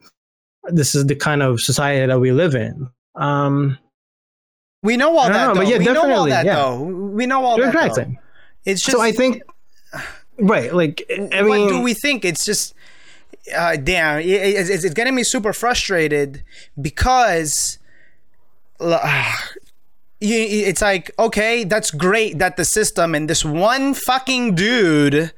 this 0.64 0.96
is 0.96 1.06
the 1.06 1.14
kind 1.14 1.42
of 1.42 1.60
society 1.60 2.06
that 2.06 2.20
we 2.20 2.32
live 2.32 2.54
in. 2.56 2.90
Um, 3.14 3.78
we 4.82 4.96
know 4.96 5.16
all 5.16 5.28
that. 5.28 5.32
know, 5.32 5.54
though. 5.54 5.60
but 5.60 5.68
yeah, 5.68 5.78
we 5.78 5.84
know 5.84 6.00
all 6.00 6.26
definitely, 6.26 6.30
that 6.30 6.46
yeah. 6.46 6.54
though. 6.56 6.82
We 7.16 7.24
know 7.26 7.44
all 7.44 7.56
you're 7.56 7.72
that. 7.72 7.94
though. 7.94 8.14
It's 8.66 8.82
just 8.82 8.96
So 8.96 9.02
I 9.02 9.12
think, 9.12 9.42
right, 10.38 10.74
like 10.74 11.04
I 11.10 11.42
mean. 11.42 11.48
what 11.48 11.68
do 11.70 11.80
we 11.80 11.94
think? 11.94 12.24
It's 12.24 12.44
just, 12.44 12.74
uh, 13.56 13.76
damn, 13.76 14.20
it, 14.20 14.26
it's, 14.26 14.84
it's 14.84 14.94
getting 14.94 15.14
me 15.14 15.22
super 15.22 15.52
frustrated 15.54 16.42
because, 16.80 17.78
uh, 18.80 19.32
you, 20.20 20.36
it's 20.38 20.82
like, 20.82 21.10
okay, 21.18 21.64
that's 21.64 21.90
great 21.90 22.38
that 22.38 22.56
the 22.58 22.64
system 22.64 23.14
and 23.14 23.30
this 23.30 23.44
one 23.44 23.94
fucking 23.94 24.54
dude 24.54 25.32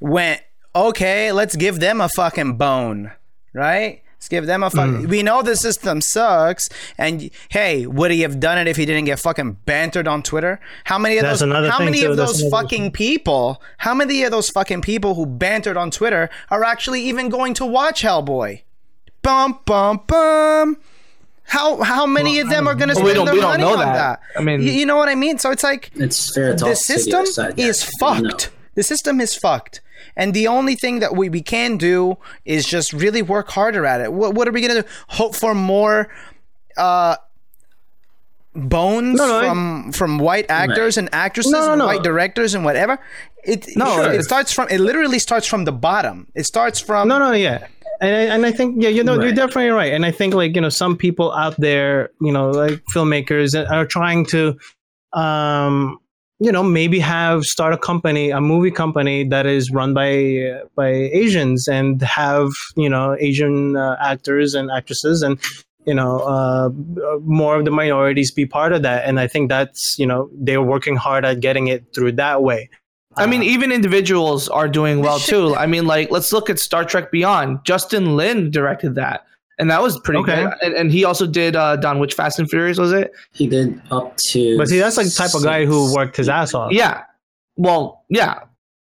went, 0.00 0.40
okay, 0.74 1.30
let's 1.32 1.56
give 1.56 1.80
them 1.80 2.00
a 2.00 2.08
fucking 2.08 2.56
bone, 2.56 3.12
right? 3.52 4.02
Let's 4.18 4.28
give 4.28 4.46
them 4.46 4.64
a 4.64 4.70
fuck. 4.70 4.88
Mm. 4.90 5.06
We 5.08 5.22
know 5.22 5.42
the 5.42 5.54
system 5.54 6.00
sucks, 6.00 6.68
and 6.98 7.30
hey, 7.50 7.86
would 7.86 8.10
he 8.10 8.22
have 8.22 8.40
done 8.40 8.58
it 8.58 8.66
if 8.66 8.76
he 8.76 8.84
didn't 8.84 9.04
get 9.04 9.20
fucking 9.20 9.58
bantered 9.64 10.08
on 10.08 10.24
Twitter? 10.24 10.58
How 10.84 10.98
many 10.98 11.18
of 11.18 11.22
That's 11.22 11.38
those? 11.38 11.52
How 11.70 11.78
many 11.78 12.00
too. 12.00 12.10
of 12.10 12.16
That's 12.16 12.32
those 12.32 12.40
another 12.42 12.50
fucking 12.64 12.90
people? 12.90 13.62
How 13.76 13.94
many 13.94 14.24
of 14.24 14.32
those 14.32 14.50
fucking 14.50 14.82
people 14.82 15.14
who 15.14 15.24
bantered 15.24 15.76
on 15.76 15.92
Twitter 15.92 16.30
are 16.50 16.64
actually 16.64 17.02
even 17.02 17.28
going 17.28 17.54
to 17.54 17.64
watch 17.66 18.02
Hellboy? 18.02 18.62
Bum 19.22 19.60
bum 19.64 20.00
bum. 20.08 20.78
How 21.44 21.80
how 21.82 22.04
many 22.04 22.40
of 22.40 22.50
them 22.50 22.66
are 22.66 22.74
going 22.74 22.88
to 22.88 22.96
Well, 22.96 23.04
we 23.04 23.10
spend 23.12 23.28
their 23.28 23.36
money 23.40 23.62
know 23.62 23.72
on 23.74 23.78
that. 23.78 23.94
that? 23.94 24.20
I 24.36 24.42
mean- 24.42 24.62
you, 24.62 24.72
you 24.72 24.84
know 24.84 24.96
what 24.96 25.08
I 25.08 25.14
mean. 25.14 25.38
So 25.38 25.52
it's 25.52 25.62
like 25.62 25.92
It's 25.94 26.34
fair 26.34 26.56
to 26.56 26.64
the 26.64 26.74
system 26.74 27.22
is 27.22 27.38
other 27.38 27.50
side 27.52 27.56
that 27.56 27.62
is 27.62 27.86
we 27.86 28.06
don't 28.08 28.22
know. 28.24 28.30
fucked. 28.30 28.50
The 28.74 28.82
system 28.82 29.20
is 29.20 29.34
fucked. 29.36 29.80
And 30.18 30.34
the 30.34 30.48
only 30.48 30.74
thing 30.74 30.98
that 30.98 31.16
we, 31.16 31.30
we 31.30 31.40
can 31.40 31.78
do 31.78 32.18
is 32.44 32.66
just 32.66 32.92
really 32.92 33.22
work 33.22 33.48
harder 33.48 33.86
at 33.86 34.00
it. 34.00 34.12
What, 34.12 34.34
what 34.34 34.48
are 34.48 34.52
we 34.52 34.60
going 34.60 34.82
to? 34.82 34.88
Hope 35.06 35.34
for 35.36 35.54
more 35.54 36.08
uh, 36.76 37.16
bones 38.54 39.18
No, 39.18 39.26
no, 39.26 39.48
from 39.48 39.92
from 39.92 40.18
white 40.18 40.46
actors 40.50 40.96
and 40.98 41.08
actresses 41.12 41.52
No, 41.52 41.72
and 41.72 41.82
white 41.82 42.02
directors 42.02 42.54
and 42.54 42.64
whatever? 42.64 42.98
It, 43.44 43.68
No, 43.76 43.86
sure, 43.94 44.12
it 44.12 44.24
starts 44.24 44.52
from 44.52 44.68
it 44.68 44.80
literally 44.80 45.20
starts 45.20 45.46
from 45.46 45.64
the 45.64 45.72
bottom. 45.72 46.26
It 46.34 46.44
starts 46.44 46.80
from 46.80 47.08
No, 47.08 47.18
no, 47.18 47.32
yeah. 47.32 47.66
And 48.00 48.14
I, 48.14 48.34
and 48.34 48.46
I 48.46 48.52
think 48.52 48.82
yeah, 48.82 48.90
you 48.90 49.02
know, 49.02 49.20
you're 49.20 49.32
definitely 49.32 49.70
right. 49.70 49.92
And 49.92 50.04
I 50.04 50.10
think 50.10 50.34
like 50.34 50.54
you 50.54 50.60
know, 50.60 50.68
some 50.68 50.96
people 50.96 51.32
out 51.32 51.56
there, 51.58 52.10
you 52.20 52.32
know, 52.32 52.50
like 52.50 52.84
filmmakers 52.94 53.54
are 53.70 53.86
trying 53.86 54.24
to, 54.26 54.56
um, 55.12 55.98
you 56.40 56.52
know, 56.52 56.62
maybe 56.62 57.00
have 57.00 57.44
start 57.44 57.72
a 57.72 57.78
company, 57.78 58.30
a 58.30 58.40
movie 58.40 58.70
company 58.70 59.24
that 59.24 59.46
is 59.46 59.70
run 59.70 59.92
by 59.92 60.10
uh, 60.38 60.64
by 60.76 60.88
Asians 60.88 61.66
and 61.66 62.00
have 62.02 62.48
you 62.76 62.88
know 62.88 63.16
Asian 63.18 63.76
uh, 63.76 63.96
actors 64.00 64.54
and 64.54 64.70
actresses 64.70 65.22
and 65.22 65.40
you 65.84 65.94
know 65.94 66.20
uh, 66.20 66.70
more 67.22 67.56
of 67.56 67.64
the 67.64 67.70
minorities 67.70 68.30
be 68.30 68.46
part 68.46 68.72
of 68.72 68.82
that. 68.82 69.04
And 69.04 69.18
I 69.18 69.26
think 69.26 69.48
that's 69.48 69.98
you 69.98 70.06
know 70.06 70.30
they're 70.32 70.62
working 70.62 70.96
hard 70.96 71.24
at 71.24 71.40
getting 71.40 71.68
it 71.68 71.92
through 71.94 72.12
that 72.12 72.42
way. 72.42 72.70
I 73.16 73.26
mean, 73.26 73.42
even 73.42 73.72
individuals 73.72 74.48
are 74.48 74.68
doing 74.68 75.00
well 75.00 75.18
too. 75.18 75.56
I 75.56 75.66
mean, 75.66 75.86
like 75.86 76.10
let's 76.12 76.32
look 76.32 76.48
at 76.48 76.60
Star 76.60 76.84
Trek 76.84 77.10
Beyond. 77.10 77.64
Justin 77.64 78.16
Lin 78.16 78.52
directed 78.52 78.94
that, 78.94 79.24
and 79.58 79.70
that 79.70 79.82
was 79.82 79.98
pretty 80.00 80.20
Okay. 80.20 80.44
good. 80.44 80.52
And, 80.62 80.74
and 80.74 80.92
he 80.92 81.04
also 81.04 81.26
did 81.26 81.56
uh, 81.56 81.76
Don 81.76 81.98
Which 81.98 82.14
Fast 82.14 82.38
and 82.38 82.48
Furious 82.48 82.78
was 82.78 82.92
it? 82.92 83.12
He 83.32 83.46
did 83.46 83.80
up 83.90 84.16
to. 84.28 84.56
But 84.58 84.68
see, 84.68 84.78
that's 84.78 84.96
like 84.96 85.06
the 85.06 85.12
type 85.12 85.34
of 85.34 85.42
guy 85.42 85.64
who 85.64 85.92
worked 85.94 86.16
his 86.16 86.28
ass 86.28 86.54
off. 86.54 86.72
Yeah. 86.72 87.02
Well, 87.56 88.04
yeah. 88.08 88.40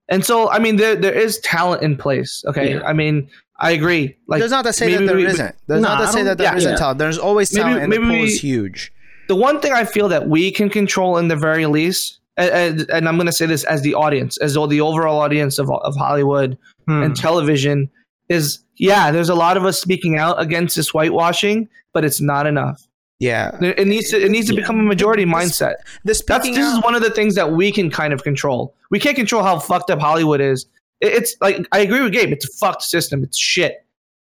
And 0.10 0.26
so, 0.26 0.50
I 0.50 0.60
mean, 0.60 0.76
there 0.78 0.96
there 0.96 1.14
is 1.14 1.40
talent 1.40 1.84
in 1.84 1.96
place. 1.96 2.44
Okay. 2.48 2.74
Yeah. 2.76 2.82
I 2.84 2.94
mean, 2.94 3.30
I 3.60 3.72
agree. 3.72 4.18
Like, 4.28 4.40
There's 4.40 4.52
not 4.52 4.66
to 4.66 4.74
say 4.74 4.94
that 4.94 5.02
maybe 5.02 5.24
there 5.26 5.32
we- 5.34 5.38
not 5.38 5.56
There's 5.68 5.82
No, 5.82 5.88
not 5.90 5.98
to 6.00 6.04
I 6.08 6.12
say 6.12 6.18
don't- 6.20 6.26
that 6.26 6.38
there 6.40 6.52
yeah. 6.52 6.58
isn't 6.58 6.72
Yeah. 6.72 6.78
talent. 6.78 7.00
There's 7.00 7.18
always 7.18 7.54
Maybe- 7.54 7.64
talent, 7.64 7.84
and 7.84 7.92
the 7.94 8.00
maybe 8.00 8.12
pool 8.12 8.22
we- 8.22 8.28
is 8.28 8.42
huge. 8.42 8.92
the 9.28 9.36
one 9.36 9.60
thing 9.60 9.74
I 9.74 9.86
feel 9.86 10.08
that 10.10 10.28
we 10.28 10.50
can 10.52 10.70
control 10.70 11.18
in 11.18 11.28
the 11.28 11.36
very 11.36 11.66
least, 11.68 12.20
and, 12.38 12.50
and, 12.80 12.90
and 12.90 13.08
I'm 13.08 13.16
going 13.18 13.28
to 13.28 13.32
say 13.34 13.46
this 13.46 13.64
as 13.66 13.82
the 13.84 13.94
audience, 13.94 14.38
as 14.38 14.56
though 14.56 14.66
the 14.66 14.82
overall 14.82 15.20
audience 15.20 15.60
of, 15.60 15.70
of 15.72 15.96
Hollywood 15.96 16.58
Hmm. 16.88 17.04
and 17.04 17.16
television 17.16 17.90
is, 18.30 18.60
yeah, 18.80 19.12
there's 19.12 19.30
a 19.30 19.36
lot 19.36 19.58
of 19.58 19.66
us 19.66 19.80
speaking 19.80 20.18
out 20.18 20.42
against 20.42 20.76
this 20.76 20.90
whitewashing, 20.90 21.70
but 21.94 22.04
it's 22.04 22.20
not 22.22 22.48
enough. 22.48 22.88
Yeah. 23.20 23.56
It 23.62 23.86
needs 23.88 24.10
to 24.12 24.18
it 24.26 24.32
needs 24.32 24.48
to 24.48 24.54
Yeah. 24.54 24.62
become 24.62 24.80
a 24.80 24.84
majority 24.84 25.26
mindset. 25.26 25.76
Speaking 26.10 26.56
this 26.56 26.74
is 26.74 26.82
one 26.82 26.96
of 26.96 27.02
the 27.02 27.10
things 27.12 27.36
that 27.36 27.52
we 27.52 27.72
can 27.72 27.90
kind 27.92 28.14
of 28.14 28.24
control. 28.24 28.74
We 28.90 29.00
can't 29.00 29.16
control 29.18 29.44
how 29.44 29.60
fucked 29.60 29.90
up 29.92 30.00
Hollywood 30.00 30.40
is. 30.42 30.66
It- 31.02 31.14
It's 31.14 31.36
like 31.42 31.68
I 31.74 31.80
agree 31.80 32.02
with 32.02 32.14
Gabe. 32.14 32.32
It's 32.32 32.46
a 32.46 32.58
fucked 32.58 32.82
system. 32.84 33.22
It's 33.24 33.38
shit. 33.38 33.86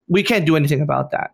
We 0.09 0.25
can't 0.25 0.45
do 0.45 0.57
anything 0.57 0.81
about 0.83 1.13
that. 1.13 1.31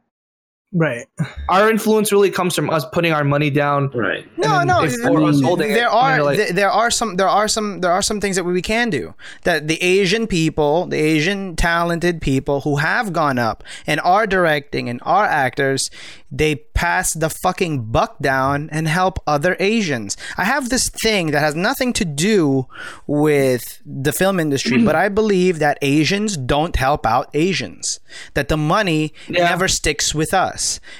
Right. 0.72 1.06
Our 1.48 1.70
influence 1.70 2.12
really 2.12 2.30
comes 2.30 2.54
from 2.54 2.68
us 2.70 2.84
putting 2.92 3.12
our 3.12 3.24
money 3.24 3.50
down. 3.50 3.88
Right. 3.94 4.26
No, 4.36 4.62
no. 4.62 4.82
if- 4.82 4.94
th- 4.94 5.06
or 5.08 5.22
us 5.22 5.40
holding 5.40 5.68
there 5.72 5.88
and 5.88 5.92
you're 5.92 6.20
are 6.20 6.22
like- 6.22 6.36
th- 6.38 6.50
there 6.50 6.70
are 6.70 6.90
some 6.90 7.16
there 7.16 7.28
are 7.28 7.48
some 7.48 7.80
there 7.80 7.92
are 7.92 8.02
some 8.02 8.20
things 8.20 8.36
that 8.36 8.44
we 8.44 8.60
can 8.60 8.90
do. 8.90 9.14
That 9.44 9.68
the 9.68 9.80
Asian 9.82 10.26
people, 10.26 10.86
the 10.86 10.98
Asian 10.98 11.56
talented 11.56 12.20
people 12.20 12.62
who 12.62 12.76
have 12.76 13.12
gone 13.12 13.38
up 13.38 13.62
and 13.86 14.00
are 14.00 14.26
directing 14.26 14.88
and 14.90 15.00
are 15.04 15.24
actors, 15.24 15.88
they 16.30 16.56
pass 16.56 17.14
the 17.14 17.30
fucking 17.30 17.84
buck 17.92 18.18
down 18.20 18.68
and 18.72 18.88
help 18.88 19.18
other 19.26 19.56
Asians. 19.60 20.16
I 20.36 20.44
have 20.44 20.68
this 20.68 20.90
thing 20.90 21.30
that 21.30 21.40
has 21.40 21.54
nothing 21.54 21.92
to 21.94 22.04
do 22.04 22.66
with 23.06 23.80
the 23.86 24.12
film 24.12 24.40
industry, 24.40 24.78
mm-hmm. 24.78 24.86
but 24.86 24.96
I 24.96 25.08
believe 25.08 25.60
that 25.60 25.78
Asians 25.80 26.36
don't 26.36 26.74
help 26.76 27.06
out 27.06 27.30
Asians. 27.32 28.00
That 28.34 28.48
the 28.48 28.56
money 28.58 29.14
Yeah. 29.28 29.44
never 29.48 29.68
sticks 29.68 30.14
with 30.14 30.34
us. 30.34 30.55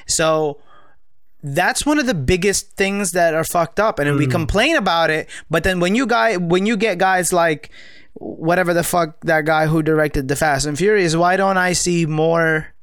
So 0.06 0.58
that's 1.42 1.86
one 1.86 1.98
of 1.98 2.06
the 2.06 2.14
biggest 2.14 2.72
things 2.72 3.12
that 3.12 3.34
are 3.34 3.44
fucked 3.44 3.78
up 3.78 3.98
and 3.98 4.08
then 4.08 4.16
we 4.16 4.26
complain 4.26 4.74
about 4.74 5.10
it 5.10 5.28
but 5.48 5.62
then 5.62 5.78
when 5.78 5.94
you 5.94 6.04
guy 6.06 6.36
when 6.36 6.66
you 6.66 6.76
get 6.76 6.98
guys 6.98 7.32
like 7.32 7.70
whatever 8.14 8.74
the 8.74 8.82
fuck 8.82 9.20
that 9.20 9.44
guy 9.44 9.66
who 9.66 9.82
directed 9.82 10.26
the 10.26 10.34
fast 10.34 10.66
and 10.66 10.76
furious 10.76 11.14
why 11.14 11.36
don't 11.36 11.56
i 11.56 11.72
see 11.72 12.04
more 12.04 12.74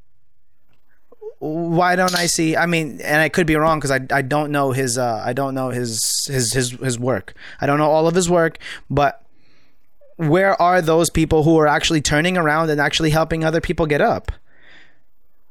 why 1.39 1.95
don't 1.95 2.15
i 2.15 2.25
see 2.25 2.55
i 2.55 2.65
mean 2.65 3.01
and 3.01 3.21
i 3.21 3.27
could 3.27 3.45
be 3.45 3.55
wrong 3.55 3.79
because 3.79 3.91
I, 3.91 3.99
I 4.11 4.21
don't 4.21 4.49
know 4.51 4.71
his 4.71 4.97
uh 4.97 5.21
i 5.25 5.33
don't 5.33 5.53
know 5.53 5.69
his 5.69 6.25
his 6.31 6.53
his 6.53 6.71
his 6.71 6.97
work. 6.97 7.33
I 7.59 7.65
don't 7.65 7.79
know 7.79 7.89
all 7.89 8.07
of 8.07 8.15
his 8.15 8.29
work 8.29 8.59
but 8.89 9.25
where 10.15 10.59
are 10.61 10.81
those 10.81 11.09
people 11.09 11.43
who 11.43 11.57
are 11.57 11.67
actually 11.67 12.01
turning 12.01 12.37
around 12.37 12.69
and 12.69 12.79
actually 12.79 13.09
helping 13.09 13.43
other 13.43 13.59
people 13.59 13.87
get 13.87 13.99
up 13.99 14.31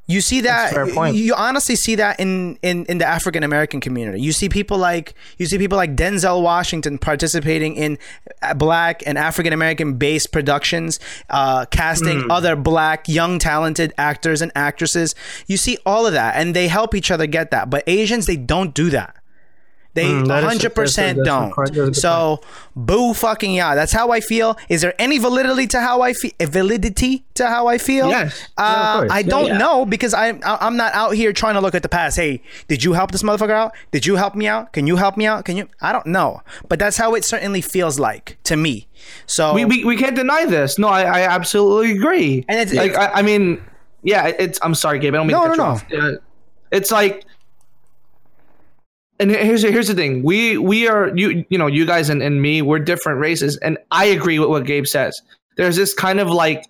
you 0.07 0.21
see 0.21 0.41
that 0.43 0.73
you 1.15 1.35
honestly 1.35 1.77
see 1.77 1.95
that 1.95 2.19
in 2.19 2.59
in 2.63 2.85
in 2.87 2.99
the 2.99 3.07
African 3.07 3.45
American 3.45 3.81
community. 3.81 4.21
You 4.21 4.33
see 4.33 4.49
people 4.49 4.77
like 4.77 5.15
you 5.39 5.47
see 5.47 5.59
people 5.59 5.77
like 5.79 5.95
Denzel 5.95 6.43
Washington 6.43 6.99
participating 6.99 7.77
in 7.77 7.99
uh, 8.43 8.55
black 8.55 9.03
and 9.07 9.17
African 9.17 9.53
American 9.53 9.95
based 9.95 10.33
productions, 10.33 10.99
uh, 11.31 11.67
casting 11.67 12.31
other 12.31 12.57
black 12.57 13.09
young 13.09 13.39
talented 13.39 13.93
actors 13.97 14.43
and 14.43 14.51
actresses. 14.57 15.15
You 15.47 15.57
see 15.57 15.79
all 15.87 16.07
of 16.07 16.13
that, 16.15 16.35
and 16.37 16.55
they 16.55 16.67
help 16.67 16.95
each 16.95 17.11
other 17.11 17.27
get 17.27 17.53
that. 17.53 17.71
But 17.71 17.85
Asians, 17.87 18.27
they 18.27 18.37
don't 18.37 18.75
do 18.75 18.91
that. 18.91 19.17
They 19.95 20.07
Mm, 20.07 20.43
hundred 20.43 20.75
percent 20.75 21.19
that's 21.19 21.29
a 21.29 21.31
don't. 21.31 21.51
correct- 21.53 21.75
that's 21.75 21.99
a 21.99 22.01
So 22.01 22.41
boo 22.75 23.13
fucking 23.13 23.53
yeah. 23.53 23.75
That's 23.75 23.93
how 23.93 24.11
I 24.11 24.21
feel. 24.21 24.57
Is 24.71 24.81
there 24.81 24.95
any 24.99 25.19
validity 25.19 25.67
to 25.67 25.81
how 25.81 26.01
I 26.01 26.15
feel? 26.15 26.31
Validity 26.41 27.25
to 27.35 27.47
how 27.47 27.67
I 27.67 27.77
feel? 27.77 28.09
Yes. 28.09 28.41
Uh, 28.57 29.01
course. 29.01 29.11
I 29.13 29.23
don't 29.23 29.49
Yeah. 29.49 29.59
know 29.59 29.85
because 29.85 30.15
I'm 30.15 30.41
I- 30.45 30.59
I'm 30.63 30.77
not 30.79 30.95
out 30.95 31.13
here 31.15 31.33
trying 31.35 31.55
to 31.55 31.61
look 31.61 31.75
at 31.75 31.83
the 31.83 31.91
past. 31.91 32.17
Hey, 32.17 32.41
did 32.69 32.83
you 32.85 32.95
help 32.95 33.11
this 33.13 33.23
motherfucker 33.23 33.51
out? 33.51 33.73
Did 33.91 34.07
you 34.07 34.17
help 34.17 34.35
me 34.35 34.47
out? 34.47 34.73
Can 34.73 34.87
you 34.87 34.97
help 34.97 35.17
me 35.19 35.27
out? 35.27 35.45
Can 35.45 35.57
you? 35.59 35.69
I 35.83 35.93
don't 35.93 36.07
know, 36.07 36.41
but 36.69 36.79
that's 36.79 36.97
how 36.97 37.15
it 37.15 37.25
certainly 37.25 37.61
feels 37.61 37.99
like 37.99 38.39
to 38.45 38.57
me. 38.57 38.87
So 39.27 39.53
We, 39.53 39.65
we, 39.67 39.85
we 39.85 39.97
can't 39.97 40.17
deny 40.17 40.47
this. 40.47 40.79
No, 40.79 40.89
I, 40.89 41.03
I 41.03 41.21
absolutely 41.23 41.93
agree. 41.93 42.45
And 42.49 42.59
it's- 42.61 42.75
like 42.75 42.97
I, 42.97 43.19
I 43.21 43.23
mean, 43.23 43.61
yeah, 44.03 44.27
it's. 44.29 44.59
I'm 44.63 44.75
sorry, 44.75 44.99
Gabe. 45.01 45.13
I 45.15 45.19
don't 45.19 45.27
mean 45.27 45.37
No, 45.37 45.53
no. 45.55 45.81
Uh, 45.99 46.13
it's 46.71 46.91
like, 46.91 47.27
and 49.23 49.31
here's 49.31 49.63
here's 49.63 49.89
the 49.89 49.95
thing. 49.95 50.23
We 50.23 50.59
we 50.59 50.89
are 50.89 51.17
you 51.17 51.45
you 51.49 51.57
know 51.57 51.69
you 51.69 51.87
guys 51.87 52.11
and, 52.11 52.23
and 52.23 52.43
me. 52.43 52.61
We're 52.61 52.81
different 52.81 53.21
races, 53.21 53.57
and 53.59 53.79
I 53.91 54.07
agree 54.07 54.39
with 54.39 54.49
what 54.49 54.67
Gabe 54.67 54.87
says. 54.87 55.21
There's 55.57 55.77
this 55.77 55.95
kind 55.95 56.19
of 56.21 56.29
like, 56.29 56.67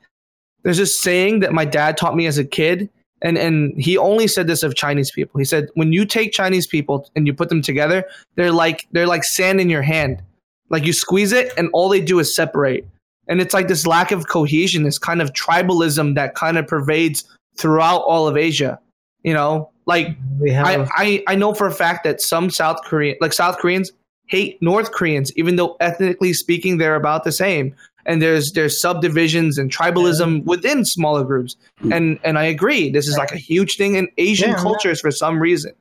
there's 0.62 0.78
this 0.78 1.00
saying 1.00 1.40
that 1.40 1.52
my 1.52 1.64
dad 1.64 1.96
taught 1.96 2.16
me 2.16 2.26
as 2.26 2.38
a 2.38 2.44
kid. 2.44 2.90
And, 3.24 3.38
and 3.38 3.80
he 3.80 3.96
only 3.96 4.26
said 4.26 4.48
this 4.48 4.64
of 4.64 4.74
Chinese 4.74 5.12
people. 5.12 5.38
He 5.38 5.44
said, 5.44 5.68
when 5.74 5.92
you 5.92 6.04
take 6.04 6.32
Chinese 6.32 6.66
people 6.66 7.08
and 7.14 7.24
you 7.24 7.32
put 7.32 7.48
them 7.50 7.62
together, 7.62 8.04
they're 8.34 8.50
like 8.50 8.88
they're 8.90 9.06
like 9.06 9.22
sand 9.22 9.60
in 9.60 9.70
your 9.70 9.82
hand. 9.82 10.20
Like 10.68 10.84
you 10.84 10.92
squeeze 10.92 11.32
it, 11.32 11.52
and 11.56 11.68
all 11.72 11.88
they 11.88 12.00
do 12.00 12.18
is 12.18 12.34
separate. 12.34 12.84
And 13.28 13.40
it's 13.40 13.54
like 13.54 13.68
this 13.68 13.86
lack 13.86 14.10
of 14.10 14.26
cohesion, 14.26 14.82
this 14.82 14.98
kind 14.98 15.22
of 15.22 15.32
tribalism 15.34 16.16
that 16.16 16.34
kind 16.34 16.58
of 16.58 16.66
pervades 16.66 17.22
throughout 17.56 18.00
all 18.00 18.26
of 18.26 18.36
Asia. 18.36 18.80
You 19.22 19.34
know, 19.34 19.70
like 19.86 20.16
I, 20.46 20.86
I, 20.96 21.24
I 21.28 21.34
know 21.34 21.54
for 21.54 21.66
a 21.66 21.72
fact 21.72 22.04
that 22.04 22.20
some 22.20 22.50
South 22.50 22.78
Korean, 22.84 23.16
like 23.20 23.32
South 23.32 23.58
Koreans, 23.58 23.90
hate 24.26 24.60
North 24.62 24.92
Koreans, 24.92 25.32
even 25.36 25.56
though 25.56 25.76
ethnically 25.80 26.32
speaking 26.32 26.78
they're 26.78 26.96
about 26.96 27.24
the 27.24 27.32
same. 27.32 27.74
And 28.04 28.20
there's 28.20 28.52
there's 28.52 28.80
subdivisions 28.80 29.58
and 29.58 29.70
tribalism 29.70 30.44
within 30.44 30.84
smaller 30.84 31.22
groups. 31.24 31.56
Hmm. 31.78 31.92
And 31.92 32.18
and 32.24 32.38
I 32.38 32.44
agree, 32.44 32.90
this 32.90 33.06
is 33.06 33.16
like 33.16 33.30
a 33.32 33.36
huge 33.38 33.76
thing 33.76 33.94
in 33.94 34.08
Asian 34.18 34.50
Yeah. 34.50 34.56
cultures 34.56 35.00
for 35.00 35.10
some 35.12 35.38
reason. 35.38 35.72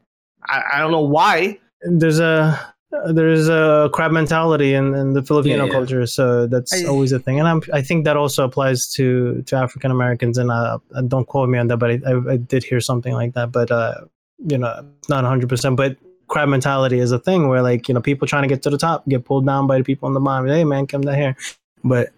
I, 0.47 0.61
I 0.73 0.79
don't 0.79 0.91
know 0.91 0.99
why. 1.01 1.59
there's 1.81 2.19
a 2.19 2.70
there's 3.07 3.47
a 3.47 3.89
crab 3.93 4.11
mentality 4.11 4.73
in, 4.73 4.93
in 4.93 5.13
the 5.13 5.23
Filipino 5.23 5.57
Yeah, 5.59 5.65
yeah. 5.65 5.71
culture, 5.71 6.05
so 6.05 6.45
that's 6.47 6.73
I- 6.73 6.87
always 6.87 7.11
a 7.11 7.19
thing, 7.19 7.39
and 7.39 7.47
I'm, 7.47 7.61
I 7.73 7.81
think 7.81 8.05
that 8.05 8.17
also 8.17 8.43
applies 8.43 8.87
to 8.95 9.41
to 9.43 9.55
African 9.55 9.91
Americans. 9.91 10.37
And 10.37 10.51
uh, 10.51 10.79
don't 11.07 11.25
quote 11.25 11.49
me 11.49 11.57
on 11.57 11.67
that, 11.67 11.77
but 11.77 11.91
I, 11.91 11.99
I, 12.05 12.33
I 12.33 12.37
did 12.37 12.63
hear 12.63 12.81
something 12.81 13.13
like 13.13 13.33
that, 13.33 13.51
but 13.51 13.71
uh, 13.71 13.95
you 14.39 14.57
know, 14.57 14.85
not 15.09 15.23
100. 15.23 15.47
percent 15.49 15.77
But 15.77 15.97
crab 16.27 16.49
mentality 16.49 16.99
is 16.99 17.11
a 17.11 17.19
thing 17.19 17.47
where 17.47 17.61
like 17.61 17.87
you 17.87 17.93
know 17.93 18.01
people 18.01 18.27
trying 18.27 18.43
to 18.43 18.47
get 18.49 18.61
to 18.63 18.69
the 18.69 18.77
top 18.77 19.07
get 19.07 19.23
pulled 19.25 19.45
down 19.45 19.67
by 19.67 19.77
the 19.77 19.83
people 19.83 20.07
on 20.07 20.13
the 20.13 20.19
bottom. 20.19 20.47
Hey 20.47 20.63
man, 20.63 20.85
come 20.87 21.01
down 21.01 21.15
here. 21.15 21.35
But 21.83 22.09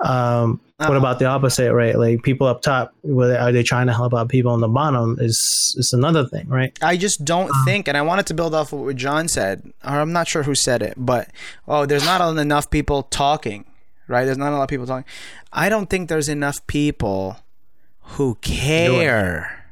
um, 0.00 0.60
what 0.88 0.96
Uh-huh. 0.96 0.98
about 1.06 1.18
the 1.18 1.26
opposite, 1.26 1.72
right? 1.72 1.96
Like 1.98 2.22
people 2.22 2.46
up 2.46 2.62
top, 2.62 2.94
whether 3.02 3.38
are 3.38 3.52
they 3.52 3.62
trying 3.62 3.86
to 3.86 3.92
help 3.92 4.14
out 4.14 4.28
people 4.28 4.52
on 4.52 4.60
the 4.60 4.68
bottom? 4.68 5.16
Is 5.20 5.74
is 5.78 5.92
another 5.92 6.26
thing, 6.26 6.48
right? 6.48 6.76
I 6.82 6.96
just 6.96 7.24
don't 7.24 7.50
think, 7.64 7.88
and 7.88 7.96
I 7.96 8.02
wanted 8.02 8.26
to 8.26 8.34
build 8.34 8.54
off 8.54 8.72
of 8.72 8.80
what 8.80 8.96
John 8.96 9.28
said, 9.28 9.72
or 9.84 10.00
I'm 10.00 10.12
not 10.12 10.28
sure 10.28 10.42
who 10.42 10.54
said 10.54 10.82
it, 10.82 10.94
but 10.96 11.28
oh, 11.66 11.86
there's 11.86 12.04
not 12.04 12.20
enough 12.38 12.70
people 12.70 13.04
talking, 13.04 13.64
right? 14.08 14.24
There's 14.24 14.38
not 14.38 14.52
a 14.52 14.56
lot 14.56 14.64
of 14.64 14.68
people 14.68 14.86
talking. 14.86 15.06
I 15.52 15.68
don't 15.68 15.88
think 15.90 16.08
there's 16.08 16.28
enough 16.28 16.66
people 16.66 17.36
who 18.16 18.36
care. 18.40 19.64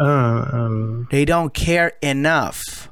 Uh, 0.00 0.48
um, 0.52 1.08
They 1.10 1.24
don't 1.24 1.52
care 1.54 1.92
enough. 2.02 2.88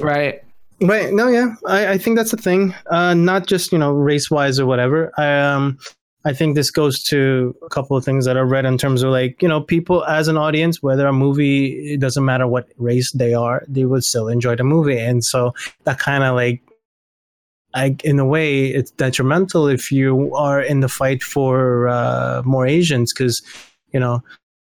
Right. 0.00 0.42
Right. 0.80 1.12
No, 1.12 1.28
yeah. 1.28 1.54
I, 1.66 1.92
I 1.92 1.98
think 1.98 2.16
that's 2.16 2.32
the 2.32 2.36
thing. 2.36 2.74
Uh, 2.90 3.14
not 3.14 3.46
just, 3.46 3.72
you 3.72 3.78
know, 3.78 3.92
race 3.92 4.30
wise 4.30 4.58
or 4.60 4.66
whatever. 4.66 5.12
I, 5.16 5.38
um, 5.40 5.78
I 6.26 6.32
think 6.32 6.56
this 6.56 6.72
goes 6.72 7.04
to 7.04 7.54
a 7.62 7.68
couple 7.68 7.96
of 7.96 8.04
things 8.04 8.24
that 8.24 8.36
I 8.36 8.40
read 8.40 8.64
in 8.64 8.78
terms 8.78 9.04
of 9.04 9.12
like, 9.12 9.40
you 9.40 9.46
know, 9.46 9.60
people 9.60 10.04
as 10.06 10.26
an 10.26 10.36
audience, 10.36 10.82
whether 10.82 11.06
a 11.06 11.12
movie, 11.12 11.92
it 11.92 12.00
doesn't 12.00 12.24
matter 12.24 12.48
what 12.48 12.68
race 12.78 13.12
they 13.12 13.32
are, 13.32 13.62
they 13.68 13.84
would 13.84 14.02
still 14.02 14.26
enjoy 14.26 14.56
the 14.56 14.64
movie. 14.64 14.98
And 14.98 15.22
so 15.22 15.54
that 15.84 16.00
kind 16.00 16.24
of 16.24 16.34
like, 16.34 16.62
I, 17.74 17.94
in 18.02 18.18
a 18.18 18.24
way, 18.24 18.66
it's 18.66 18.90
detrimental 18.90 19.68
if 19.68 19.92
you 19.92 20.34
are 20.34 20.60
in 20.60 20.80
the 20.80 20.88
fight 20.88 21.22
for 21.22 21.86
uh, 21.86 22.42
more 22.44 22.66
Asians 22.66 23.12
because, 23.12 23.40
you 23.92 24.00
know, 24.00 24.20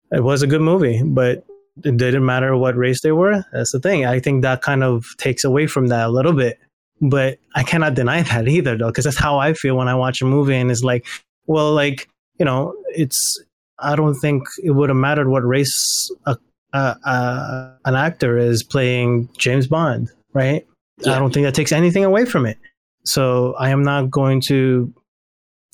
it 0.10 0.24
was 0.24 0.42
a 0.42 0.48
good 0.48 0.62
movie, 0.62 1.04
but 1.04 1.46
it 1.84 1.98
didn't 1.98 2.26
matter 2.26 2.56
what 2.56 2.78
race 2.78 3.02
they 3.02 3.12
were. 3.12 3.44
That's 3.52 3.74
the 3.74 3.82
thing. 3.82 4.06
I 4.06 4.22
think 4.22 4.44
that 4.44 4.62
kind 4.62 4.86
of 4.86 5.06
takes 5.18 5.44
away 5.44 5.68
from 5.68 5.88
that 5.88 6.08
a 6.08 6.12
little 6.12 6.34
bit. 6.34 6.60
But 7.02 7.40
I 7.56 7.64
cannot 7.64 7.96
deny 7.96 8.22
that 8.22 8.48
either, 8.48 8.78
though, 8.78 8.88
because 8.88 9.04
that's 9.04 9.20
how 9.20 9.38
I 9.38 9.52
feel 9.52 9.76
when 9.76 9.90
I 9.90 9.96
watch 9.96 10.22
a 10.22 10.26
movie 10.26 10.56
and 10.56 10.72
it's 10.72 10.84
like, 10.84 11.06
well, 11.48 11.74
like, 11.74 12.08
you 12.40 12.46
know, 12.46 12.76
it's, 12.90 13.42
I 13.80 13.96
don't 13.96 14.16
think 14.16 14.44
it 14.64 14.72
would 14.72 14.90
have 14.90 14.98
mattered 14.98 15.30
what 15.30 15.46
race 15.46 16.10
a, 16.26 16.38
a, 16.74 16.78
a, 16.78 17.78
an 17.86 17.96
actor 17.96 18.38
is 18.38 18.64
playing 18.64 19.30
James 19.38 19.68
Bond, 19.68 20.12
right? 20.34 20.66
I 21.06 21.18
don't 21.18 21.34
think 21.34 21.46
that 21.46 21.56
takes 21.56 21.72
anything 21.72 22.06
away 22.06 22.26
from 22.26 22.46
it. 22.46 22.58
So 23.06 23.56
I 23.56 23.72
am 23.72 23.82
not 23.84 24.12
going 24.12 24.42
to, 24.48 24.94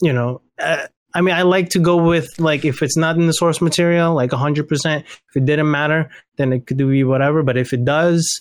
you 0.01 0.13
know, 0.13 0.41
uh, 0.57 0.87
I 1.13 1.21
mean, 1.21 1.35
I 1.35 1.41
like 1.41 1.69
to 1.69 1.79
go 1.79 1.97
with 1.97 2.29
like 2.39 2.63
if 2.63 2.81
it's 2.81 2.95
not 2.95 3.17
in 3.17 3.27
the 3.27 3.33
source 3.33 3.59
material, 3.59 4.13
like 4.13 4.31
hundred 4.31 4.69
percent. 4.69 5.05
If 5.05 5.35
it 5.35 5.45
didn't 5.45 5.71
matter, 5.71 6.09
then 6.37 6.53
it 6.53 6.67
could 6.67 6.77
be 6.77 7.03
whatever. 7.03 7.43
But 7.43 7.57
if 7.57 7.73
it 7.73 7.83
does, 7.83 8.39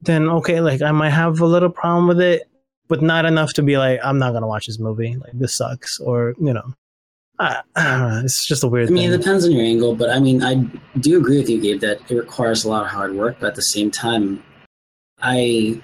then 0.00 0.28
okay, 0.28 0.60
like 0.60 0.80
I 0.80 0.92
might 0.92 1.10
have 1.10 1.40
a 1.40 1.46
little 1.46 1.70
problem 1.70 2.06
with 2.06 2.20
it, 2.20 2.44
but 2.88 3.02
not 3.02 3.24
enough 3.24 3.52
to 3.54 3.62
be 3.62 3.78
like, 3.78 4.00
I'm 4.02 4.18
not 4.18 4.32
gonna 4.32 4.46
watch 4.46 4.66
this 4.66 4.78
movie. 4.78 5.16
Like 5.16 5.32
this 5.32 5.54
sucks, 5.54 5.98
or 6.00 6.34
you 6.40 6.52
know, 6.52 6.74
I, 7.38 7.62
I 7.76 7.98
don't 7.98 8.08
know. 8.10 8.20
It's 8.24 8.46
just 8.46 8.62
a 8.62 8.68
weird 8.68 8.88
I 8.88 8.92
mean, 8.92 9.12
it 9.12 9.16
depends 9.16 9.44
on 9.44 9.52
your 9.52 9.64
angle, 9.64 9.96
but 9.96 10.10
I 10.10 10.20
mean, 10.20 10.42
I 10.42 10.54
do 11.00 11.18
agree 11.18 11.38
with 11.38 11.48
you, 11.48 11.60
Gabe, 11.60 11.80
that 11.80 11.98
it 12.10 12.14
requires 12.14 12.64
a 12.64 12.68
lot 12.68 12.84
of 12.84 12.90
hard 12.90 13.14
work. 13.14 13.38
But 13.40 13.48
at 13.48 13.54
the 13.56 13.62
same 13.62 13.90
time, 13.90 14.42
I 15.20 15.80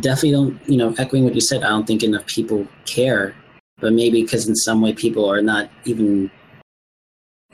definitely 0.00 0.32
don't, 0.32 0.68
you 0.68 0.76
know, 0.76 0.94
echoing 0.98 1.24
what 1.24 1.34
you 1.34 1.40
said, 1.40 1.64
I 1.64 1.68
don't 1.68 1.86
think 1.86 2.02
enough 2.02 2.26
people 2.26 2.66
care. 2.86 3.34
But 3.80 3.92
maybe 3.92 4.22
because 4.22 4.48
in 4.48 4.54
some 4.54 4.80
way 4.80 4.92
people 4.92 5.28
are 5.28 5.42
not 5.42 5.68
even, 5.84 6.30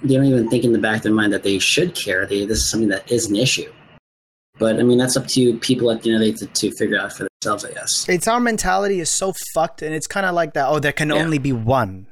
they 0.02 0.14
don't 0.14 0.26
even 0.26 0.50
think 0.50 0.64
in 0.64 0.72
the 0.72 0.78
back 0.78 0.98
of 0.98 1.02
their 1.04 1.12
mind 1.12 1.32
that 1.32 1.42
they 1.42 1.58
should 1.58 1.94
care. 1.94 2.26
They, 2.26 2.44
this 2.44 2.58
is 2.58 2.70
something 2.70 2.90
that 2.90 3.10
is 3.10 3.30
an 3.30 3.36
issue. 3.36 3.72
But 4.58 4.78
I 4.78 4.82
mean, 4.82 4.98
that's 4.98 5.16
up 5.16 5.26
to 5.28 5.58
people 5.60 5.90
at 5.90 6.02
the 6.02 6.12
end 6.12 6.22
of 6.22 6.26
the 6.26 6.32
day 6.32 6.46
to, 6.46 6.46
to 6.46 6.76
figure 6.76 6.98
out 6.98 7.14
for 7.14 7.29
themselves, 7.40 7.64
I 7.64 7.72
guess. 7.72 8.06
It's 8.08 8.28
our 8.28 8.38
mentality 8.40 9.00
is 9.00 9.10
so 9.10 9.32
fucked, 9.54 9.80
and 9.82 9.94
it's 9.94 10.06
kind 10.06 10.26
of 10.26 10.34
like 10.34 10.52
that. 10.54 10.68
Oh, 10.68 10.78
there 10.78 10.92
can 10.92 11.08
Yeah. 11.08 11.16
only 11.16 11.38
be 11.38 11.52
one. 11.52 12.06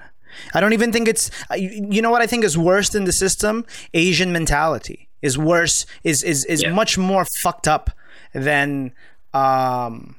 I 0.55 0.61
don't 0.61 0.73
even 0.73 0.91
think 0.93 1.07
it's. 1.09 1.31
uh, 1.51 1.55
You 1.55 1.87
you 1.91 2.01
know 2.03 2.11
what 2.11 2.23
I 2.23 2.27
think 2.27 2.45
is 2.45 2.57
worse 2.57 2.89
than 2.91 3.05
the 3.05 3.13
system? 3.13 3.65
Asian 3.95 4.33
mentality 4.33 5.09
is 5.23 5.37
worse. 5.37 5.85
Is 6.05 6.23
is 6.23 6.45
is 6.47 6.63
Yeah. 6.63 6.73
much 6.73 6.97
more 6.97 7.27
fucked 7.43 7.69
up 7.69 7.91
than 8.33 8.93
um 9.35 10.17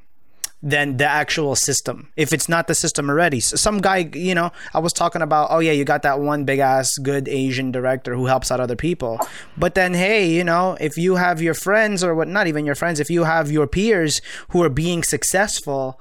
than 0.61 0.97
the 0.97 1.05
actual 1.05 1.55
system. 1.55 2.11
If 2.17 2.33
it's 2.33 2.49
not 2.49 2.67
the 2.67 2.75
system 2.75 3.09
already, 3.09 3.37
S 3.37 3.59
some 3.59 3.79
guy, 3.79 4.09
you 4.13 4.35
know, 4.35 4.51
I 4.73 4.79
was 4.79 4.91
talking 4.91 5.21
about. 5.21 5.47
Oh 5.51 5.59
yeah, 5.59 5.71
you 5.71 5.85
got 5.85 6.01
that 6.03 6.19
one 6.19 6.43
big 6.43 6.59
ass 6.59 6.97
good 6.97 7.27
Asian 7.29 7.71
director 7.71 8.15
who 8.15 8.25
helps 8.25 8.51
out 8.51 8.59
other 8.59 8.75
people. 8.75 9.19
But 9.57 9.75
then, 9.75 9.93
hey, 9.93 10.29
you 10.29 10.43
know, 10.43 10.77
if 10.79 10.97
you 10.97 11.15
have 11.15 11.41
your 11.41 11.53
friends 11.53 12.03
or 12.03 12.13
what, 12.13 12.27
not 12.27 12.47
even 12.47 12.65
your 12.65 12.75
friends, 12.75 12.99
if 12.99 13.09
you 13.09 13.23
have 13.23 13.51
your 13.51 13.67
peers 13.67 14.21
who 14.49 14.61
are 14.61 14.69
being 14.69 15.03
successful, 15.03 15.99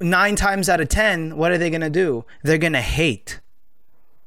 nine 0.00 0.36
times 0.36 0.68
out 0.68 0.80
of 0.80 0.88
ten, 0.88 1.36
what 1.36 1.50
are 1.50 1.58
they 1.58 1.70
gonna 1.70 1.90
do? 1.90 2.24
They're 2.42 2.58
gonna 2.58 2.82
hate. 2.82 3.40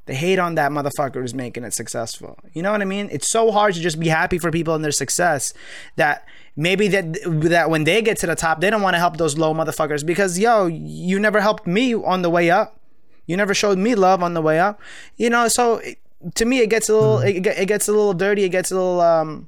They 0.08 0.16
hate 0.16 0.40
on 0.40 0.56
that 0.56 0.72
motherfucker 0.72 1.16
who's 1.16 1.34
making 1.34 1.66
it 1.66 1.74
successful. 1.74 2.40
You 2.54 2.64
know 2.64 2.72
what 2.72 2.82
I 2.82 2.86
mean? 2.86 3.10
It's 3.12 3.30
so 3.30 3.52
hard 3.52 3.74
to 3.74 3.82
just 3.82 4.00
be 4.00 4.08
happy 4.08 4.40
for 4.40 4.52
people 4.52 4.74
and 4.74 4.84
their 4.84 4.94
success 4.94 5.54
that 5.98 6.26
maybe 6.58 6.88
that 6.90 7.14
that 7.24 7.70
when 7.70 7.86
they 7.86 8.02
get 8.02 8.18
to 8.18 8.28
the 8.28 8.36
top, 8.36 8.60
they 8.60 8.70
don't 8.70 8.82
want 8.82 8.96
to 8.96 9.00
help 9.00 9.16
those 9.16 9.38
low 9.38 9.54
motherfuckers 9.54 10.06
because 10.06 10.38
yo, 10.38 10.66
you 10.66 11.20
never 11.20 11.40
helped 11.40 11.68
me 11.68 11.94
on 11.94 12.24
the 12.24 12.30
way 12.30 12.50
up. 12.50 12.80
You 13.28 13.38
never 13.38 13.54
showed 13.54 13.78
me 13.78 13.96
love 13.96 14.24
on 14.24 14.34
the 14.34 14.42
way 14.42 14.60
up. 14.60 14.82
You 15.16 15.30
know, 15.30 15.48
so 15.48 15.76
it, 15.78 16.00
to 16.36 16.46
me 16.46 16.60
it 16.60 16.70
gets 16.70 16.90
a 16.90 16.94
little 16.94 17.20
it, 17.20 17.46
it 17.46 17.68
gets 17.68 17.88
a 17.88 17.92
little 17.92 18.14
dirty, 18.14 18.44
it 18.44 18.50
gets 18.50 18.72
a 18.72 18.76
little 18.76 19.00
um 19.00 19.48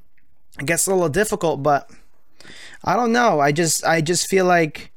it 0.60 0.68
gets 0.68 0.88
a 0.88 0.94
little 0.94 1.10
difficult, 1.10 1.64
but 1.64 1.90
I 2.84 2.96
don't 2.96 3.12
know. 3.12 3.40
I 3.40 3.52
just 3.52 3.84
I 3.84 4.02
just 4.02 4.30
feel 4.30 4.46
like 4.46 4.92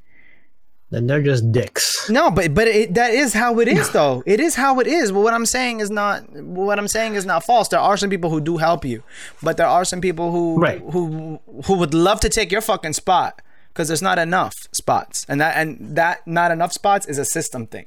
Then 0.92 1.06
they're 1.06 1.22
just 1.22 1.50
dicks. 1.52 2.10
no, 2.10 2.30
but 2.30 2.52
but 2.52 2.68
it, 2.68 2.92
that 2.94 3.12
is 3.14 3.32
how 3.32 3.58
it 3.60 3.66
is, 3.66 3.88
though. 3.90 4.22
It 4.26 4.40
is 4.40 4.54
how 4.54 4.78
it 4.78 4.86
is. 4.86 5.10
But 5.10 5.20
what 5.20 5.32
I'm 5.32 5.46
saying 5.46 5.80
is 5.80 5.90
not 5.90 6.30
what 6.30 6.78
I'm 6.78 6.86
saying 6.86 7.14
is 7.14 7.24
not 7.24 7.44
false. 7.44 7.68
There 7.68 7.80
are 7.80 7.96
some 7.96 8.10
people 8.10 8.28
who 8.28 8.42
do 8.42 8.58
help 8.58 8.84
you, 8.84 9.02
but 9.42 9.56
there 9.56 9.66
are 9.66 9.86
some 9.86 10.02
people 10.02 10.30
who 10.30 10.60
Right. 10.60 10.82
who 10.92 11.40
who 11.64 11.78
would 11.78 11.94
love 11.94 12.20
to 12.20 12.28
take 12.28 12.52
your 12.52 12.60
fucking 12.60 12.92
spot 12.92 13.40
because 13.68 13.88
there's 13.88 14.02
not 14.02 14.18
enough 14.18 14.54
spots, 14.72 15.24
and 15.30 15.40
that 15.40 15.56
and 15.56 15.96
that 15.96 16.26
not 16.26 16.50
enough 16.50 16.74
spots 16.74 17.06
is 17.06 17.16
a 17.16 17.24
system 17.24 17.66
thing. 17.66 17.86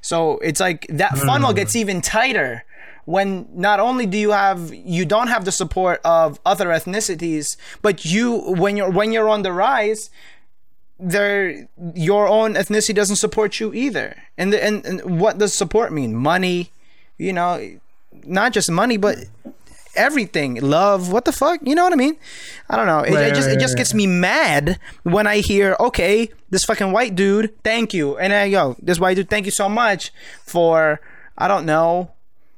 So 0.00 0.38
it's 0.38 0.58
like 0.58 0.86
that 0.88 1.12
hmm. 1.12 1.26
funnel 1.26 1.52
gets 1.52 1.76
even 1.76 2.00
tighter 2.00 2.64
when 3.04 3.48
not 3.54 3.78
only 3.78 4.06
do 4.06 4.18
you 4.18 4.32
have 4.32 4.74
you 4.74 5.04
don't 5.04 5.28
have 5.28 5.44
the 5.44 5.52
support 5.52 6.00
of 6.04 6.40
other 6.44 6.66
ethnicities, 6.70 7.56
but 7.82 8.04
you 8.04 8.36
when 8.54 8.76
you're 8.76 8.90
when 8.90 9.12
you're 9.12 9.28
on 9.28 9.42
the 9.42 9.52
rise, 9.52 10.10
there 11.02 11.68
your 11.94 12.28
own 12.28 12.54
ethnicity 12.54 12.94
doesn't 12.94 13.16
support 13.16 13.60
you 13.60 13.74
either. 13.74 14.16
And 14.38 14.52
the, 14.52 14.62
and, 14.62 14.84
and 14.86 15.20
what 15.20 15.38
does 15.38 15.52
support 15.52 15.92
mean? 15.92 16.14
Money, 16.14 16.70
you 17.18 17.32
know, 17.32 17.78
not 18.24 18.52
just 18.52 18.70
money, 18.70 18.96
but 18.96 19.18
everything, 19.94 20.54
love. 20.54 21.10
What 21.10 21.24
the 21.24 21.32
fuck? 21.32 21.60
You 21.62 21.74
know 21.74 21.84
what 21.84 21.92
I 21.92 21.96
mean? 21.96 22.16
I 22.70 22.76
don't 22.76 22.86
know. 22.86 23.00
It, 23.00 23.12
Right, 23.12 23.26
it 23.26 23.34
just 23.34 23.48
right, 23.48 23.56
it 23.56 23.60
just 23.60 23.74
right, 23.74 23.78
gets 23.78 23.94
me 23.94 24.06
mad 24.06 24.78
when 25.02 25.26
I 25.26 25.38
hear, 25.38 25.76
okay, 25.80 26.30
this 26.50 26.64
fucking 26.64 26.92
white 26.92 27.14
dude, 27.14 27.52
thank 27.62 27.92
you, 27.92 28.16
and 28.16 28.32
I 28.32 28.50
go, 28.50 28.76
this 28.80 28.98
white 29.00 29.14
dude, 29.14 29.28
thank 29.28 29.44
you 29.46 29.52
so 29.52 29.68
much 29.68 30.12
for 30.44 31.00
I 31.36 31.48
don't 31.48 31.66
know, 31.66 32.12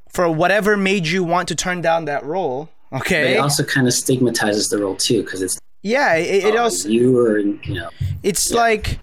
for 0.09 0.29
whatever 0.31 0.77
made 0.77 1.07
you 1.07 1.25
want 1.25 1.49
to 1.49 1.55
turn 1.55 1.81
down 1.81 2.05
that 2.05 2.25
role. 2.25 2.69
Okay. 2.93 3.35
It 3.35 3.39
also 3.39 3.65
kind 3.65 3.87
of 3.87 3.95
stigmatizes 3.95 4.69
the 4.69 4.79
role 4.79 4.97
too, 4.97 5.23
because 5.23 5.43
it's 5.43 5.59
yeah. 5.85 6.15
It, 6.16 6.44
it 6.47 6.56
uh, 6.56 6.62
also 6.65 6.89
you 6.89 7.16
or 7.19 7.39
you 7.39 7.74
know 7.74 7.90
it's 8.23 8.51
like 8.52 8.98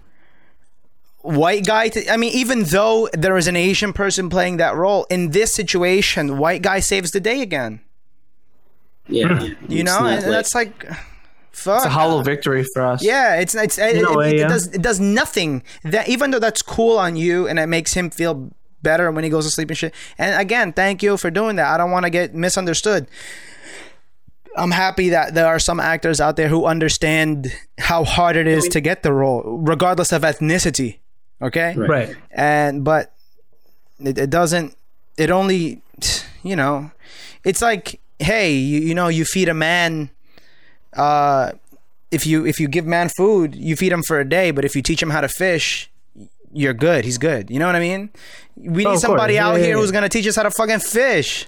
white 1.22 1.64
guy 1.64 1.88
to, 1.88 2.12
i 2.12 2.16
mean 2.16 2.32
even 2.34 2.64
though 2.64 3.08
there 3.12 3.36
is 3.36 3.46
an 3.46 3.54
asian 3.54 3.92
person 3.92 4.28
playing 4.28 4.56
that 4.56 4.74
role 4.74 5.06
in 5.08 5.30
this 5.30 5.54
situation 5.54 6.36
white 6.36 6.62
guy 6.62 6.80
saves 6.80 7.12
the 7.12 7.20
day 7.20 7.40
again 7.42 7.80
yeah. 9.06 9.40
you 9.42 9.56
it's 9.68 9.84
know 9.84 10.00
not 10.00 10.12
and 10.24 10.32
that's 10.32 10.52
like 10.52 10.84
fuck 11.52 11.76
It's 11.76 11.86
a 11.86 11.90
hollow 11.90 12.22
victory 12.22 12.64
for 12.74 12.82
us. 12.82 13.04
yeah 13.04 13.36
it's 13.36 13.54
it's 13.54 13.78
it, 13.78 13.96
In 13.98 14.04
it- 14.04 14.16
way, 14.16 14.30
it 14.32 14.38
yeah. 14.40 14.48
does 14.48 14.66
it 14.66 14.82
does 14.82 14.98
nothing 14.98 15.62
that 15.84 16.08
even 16.08 16.32
though 16.32 16.40
that's 16.40 16.60
cool 16.62 16.98
on 16.98 17.14
you 17.14 17.46
and 17.46 17.56
it 17.60 17.66
makes 17.68 17.92
him 17.94 18.10
feel 18.10 18.50
better 18.82 19.08
when 19.12 19.22
he 19.22 19.30
goes 19.30 19.44
to 19.44 19.50
sleep 19.52 19.68
and 19.70 19.78
shit 19.78 19.94
and 20.18 20.40
again 20.40 20.72
thank 20.72 21.04
you 21.04 21.16
for 21.16 21.30
doing 21.30 21.54
that 21.54 21.72
i 21.72 21.76
don't 21.76 21.92
want 21.92 22.04
to 22.04 22.10
get 22.10 22.34
misunderstood 22.34 23.06
I'm 24.56 24.70
happy 24.70 25.08
that 25.10 25.34
there 25.34 25.46
are 25.46 25.58
some 25.58 25.80
actors 25.80 26.20
out 26.20 26.36
there 26.36 26.48
who 26.48 26.66
understand 26.66 27.52
how 27.78 28.04
hard 28.04 28.36
it 28.36 28.46
is 28.46 28.68
to 28.68 28.80
get 28.80 29.02
the 29.02 29.12
role, 29.12 29.42
regardless 29.44 30.12
of 30.12 30.22
ethnicity. 30.22 30.98
Okay, 31.40 31.74
Right. 31.76 31.88
Right. 31.88 32.16
and 32.30 32.84
but 32.84 33.12
it, 33.98 34.16
it 34.18 34.30
doesn't. 34.30 34.76
It 35.16 35.30
only, 35.30 35.80
you 36.42 36.54
know, 36.56 36.90
it's 37.44 37.60
like, 37.62 37.98
hey, 38.18 38.52
you, 38.52 38.80
you 38.80 38.94
know, 38.94 39.08
you 39.08 39.24
feed 39.24 39.48
a 39.48 39.54
man. 39.54 40.10
Uh, 40.92 41.52
if 42.10 42.26
you 42.26 42.44
if 42.46 42.60
you 42.60 42.68
give 42.68 42.86
man 42.86 43.08
food, 43.08 43.54
you 43.54 43.74
feed 43.76 43.90
him 43.92 44.02
for 44.02 44.20
a 44.20 44.28
day, 44.28 44.50
but 44.50 44.64
if 44.64 44.76
you 44.76 44.82
teach 44.82 45.02
him 45.02 45.10
how 45.10 45.20
to 45.22 45.28
fish, 45.28 45.90
you're 46.52 46.74
good. 46.74 47.04
He's 47.04 47.18
good. 47.18 47.50
You 47.50 47.58
know 47.58 47.66
what 47.66 47.74
I 47.76 47.80
mean? 47.80 48.10
We 48.56 48.84
need 48.84 48.86
Oh, 48.86 48.92
of 48.92 48.98
somebody 49.00 49.34
course. 49.34 49.42
out 49.44 49.52
Yeah, 49.54 49.58
yeah, 49.58 49.64
here 49.66 49.74
yeah. 49.76 49.80
who's 49.80 49.90
gonna 49.92 50.08
teach 50.10 50.26
us 50.26 50.36
how 50.36 50.42
to 50.42 50.50
fucking 50.50 50.80
fish. 50.80 51.46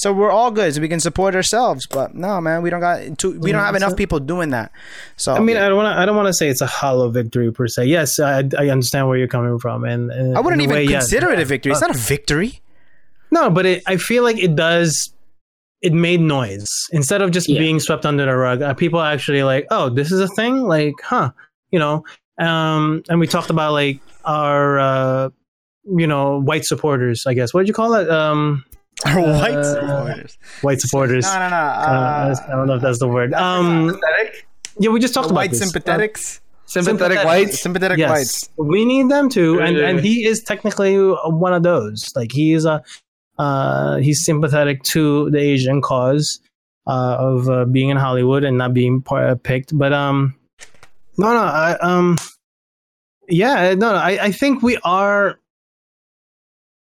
So 0.00 0.14
we're 0.14 0.30
all 0.30 0.50
good. 0.50 0.74
So 0.74 0.80
we 0.80 0.88
can 0.88 0.98
support 0.98 1.34
ourselves. 1.34 1.86
But 1.86 2.14
no, 2.14 2.40
man, 2.40 2.62
we 2.62 2.70
don't 2.70 2.80
got. 2.80 3.18
Too, 3.18 3.38
we 3.38 3.52
don't 3.52 3.60
have 3.60 3.74
enough 3.74 3.96
people 3.96 4.18
doing 4.18 4.48
that. 4.50 4.72
So 5.18 5.34
I 5.34 5.40
mean, 5.40 5.58
I 5.58 5.68
don't 5.68 5.76
want 5.76 5.94
to. 5.94 6.00
I 6.00 6.06
don't 6.06 6.16
want 6.16 6.28
to 6.28 6.32
say 6.32 6.48
it's 6.48 6.62
a 6.62 6.66
hollow 6.66 7.10
victory 7.10 7.52
per 7.52 7.68
se. 7.68 7.84
Yes, 7.84 8.18
I, 8.18 8.44
I 8.58 8.70
understand 8.70 9.08
where 9.08 9.18
you're 9.18 9.28
coming 9.28 9.58
from, 9.58 9.84
and, 9.84 10.10
and 10.10 10.38
I 10.38 10.40
wouldn't 10.40 10.62
even 10.62 10.74
way, 10.74 10.84
yes. 10.84 11.02
consider 11.10 11.30
it 11.32 11.38
a 11.38 11.44
victory. 11.44 11.72
It's 11.72 11.82
not 11.82 11.94
a 11.94 11.98
victory. 11.98 12.62
No, 13.30 13.50
but 13.50 13.66
it, 13.66 13.82
I 13.86 13.98
feel 13.98 14.22
like 14.22 14.38
it 14.38 14.56
does. 14.56 15.12
It 15.82 15.92
made 15.92 16.20
noise 16.20 16.70
instead 16.92 17.20
of 17.20 17.30
just 17.30 17.48
Yeah. 17.48 17.58
being 17.58 17.78
swept 17.78 18.06
under 18.06 18.24
the 18.24 18.34
rug. 18.34 18.62
Uh, 18.62 18.72
people 18.72 19.00
actually 19.02 19.42
like, 19.42 19.66
"Oh, 19.70 19.90
this 19.90 20.10
is 20.10 20.20
a 20.20 20.28
thing." 20.28 20.62
Like, 20.62 20.94
huh? 21.02 21.32
You 21.70 21.78
know. 21.78 22.04
Um, 22.38 23.02
and 23.10 23.20
we 23.20 23.26
talked 23.26 23.50
about 23.50 23.72
like 23.72 24.00
our, 24.24 24.78
uh, 24.78 25.28
you 25.84 26.06
know, 26.06 26.40
white 26.40 26.64
supporters. 26.64 27.24
I 27.26 27.34
guess 27.34 27.52
what 27.52 27.60
did 27.60 27.68
you 27.68 27.74
call 27.74 27.92
it? 27.94 28.08
Um, 28.08 28.64
Or 29.06 29.20
white 29.22 29.54
Uh, 29.54 29.64
supporters. 29.64 30.38
white 30.62 30.80
supporters. 30.80 31.24
No, 31.24 31.38
no, 31.38 31.48
no. 31.50 31.56
Uh, 31.56 31.58
Uh, 31.58 32.34
I 32.48 32.50
don't 32.56 32.66
know 32.66 32.74
if 32.74 32.82
that's 32.82 32.98
the 32.98 33.08
word. 33.08 33.32
Um, 33.34 33.90
Sympathetic, 33.90 34.46
yeah, 34.78 34.90
we 34.90 35.00
just 35.00 35.14
talked 35.14 35.28
the 35.28 35.32
about 35.34 35.40
white 35.40 35.50
this. 35.52 35.60
sympathetics. 35.60 36.40
sympathetic 36.66 37.18
sympathetic. 37.18 37.24
whites. 37.24 37.60
sympathetic 37.60 37.98
yes, 37.98 38.10
whites. 38.10 38.48
we 38.56 38.84
need 38.84 39.08
them 39.08 39.28
too, 39.28 39.58
and 39.60 39.76
Yeah. 39.76 39.88
and 39.88 40.00
he 40.00 40.24
is 40.26 40.42
technically 40.42 40.96
one 40.96 41.52
of 41.52 41.62
those. 41.64 42.12
Like 42.14 42.30
he 42.30 42.52
is 42.52 42.64
a, 42.64 42.82
uh, 43.38 43.96
he's 43.96 44.24
sympathetic 44.24 44.82
to 44.94 45.30
the 45.30 45.38
Asian 45.38 45.80
cause 45.82 46.38
uh, 46.86 47.16
of 47.18 47.48
uh, 47.48 47.64
being 47.64 47.88
in 47.88 47.96
Hollywood 47.96 48.44
and 48.44 48.56
not 48.58 48.72
being 48.74 49.00
par- 49.02 49.34
picked. 49.36 49.76
But 49.76 49.92
um, 49.92 50.34
no, 51.18 51.32
no, 51.32 51.40
I 51.40 51.76
um, 51.80 52.18
yeah, 53.28 53.74
no, 53.74 53.92
no, 53.92 53.98
I 53.98 54.18
I 54.26 54.30
think 54.30 54.62
we 54.62 54.76
are 54.84 55.38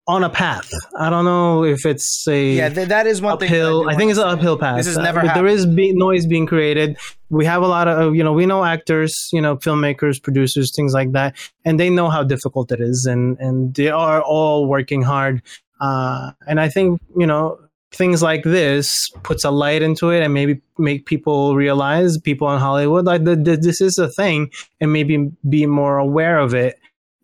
on 0.09 0.25
a 0.25 0.31
path. 0.31 0.69
I 0.99 1.11
don't 1.11 1.27
know 1.27 1.65
if 1.65 1.85
it's 1.87 2.27
a 2.27 2.53
Yeah, 2.55 2.69
th- 2.71 2.89
that 2.89 3.07
is 3.07 3.21
one 3.23 3.39
thing. 3.39 3.49
uphill. 3.49 3.83
do 3.85 3.91
I, 3.91 3.95
think 3.95 4.11
it's 4.11 4.19
an 4.19 4.27
uphill 4.27 4.57
path. 4.57 4.79
This 4.79 4.87
has 4.87 4.97
Uh, 4.97 5.03
never 5.03 5.21
but 5.21 5.35
there 5.35 5.47
is 5.47 5.67
be- 5.67 5.93
noise 5.93 6.27
being 6.27 6.47
created. 6.47 6.97
We 7.29 7.45
have 7.45 7.63
a 7.63 7.67
lot 7.69 7.87
of, 7.89 7.99
uh, 7.99 8.11
you 8.13 8.25
know, 8.25 8.33
we 8.33 8.47
know 8.47 8.65
actors, 8.65 9.29
you 9.35 9.41
know, 9.43 9.57
filmmakers, 9.59 10.21
producers, 10.21 10.75
things 10.75 10.95
like 10.95 11.13
that, 11.13 11.37
and 11.67 11.79
they 11.79 11.91
know 11.91 12.09
how 12.09 12.23
difficult 12.25 12.73
it 12.73 12.81
is, 12.81 13.05
and 13.05 13.39
and 13.39 13.75
they 13.75 13.91
are 13.91 14.23
all 14.23 14.67
working 14.67 15.03
hard. 15.03 15.43
Uh, 15.81 16.33
and 16.47 16.59
I 16.59 16.69
think 16.71 17.01
you 17.17 17.27
know 17.27 17.59
things 17.93 18.23
like 18.23 18.43
this 18.45 19.11
puts 19.23 19.45
a 19.45 19.51
light 19.51 19.83
into 19.83 20.09
it, 20.11 20.23
and 20.23 20.33
maybe 20.33 20.61
make 20.79 21.05
people 21.05 21.55
realize, 21.55 22.17
people 22.19 22.51
in 22.55 22.59
Hollywood, 22.61 23.05
like 23.05 23.25
that 23.25 23.45
that 23.45 23.61
this 23.63 23.81
is 23.83 23.99
a 23.99 24.09
thing, 24.09 24.51
and 24.81 24.91
maybe 24.93 25.31
be 25.49 25.67
more 25.67 25.99
aware 25.99 26.39
of 26.39 26.55
it. 26.55 26.78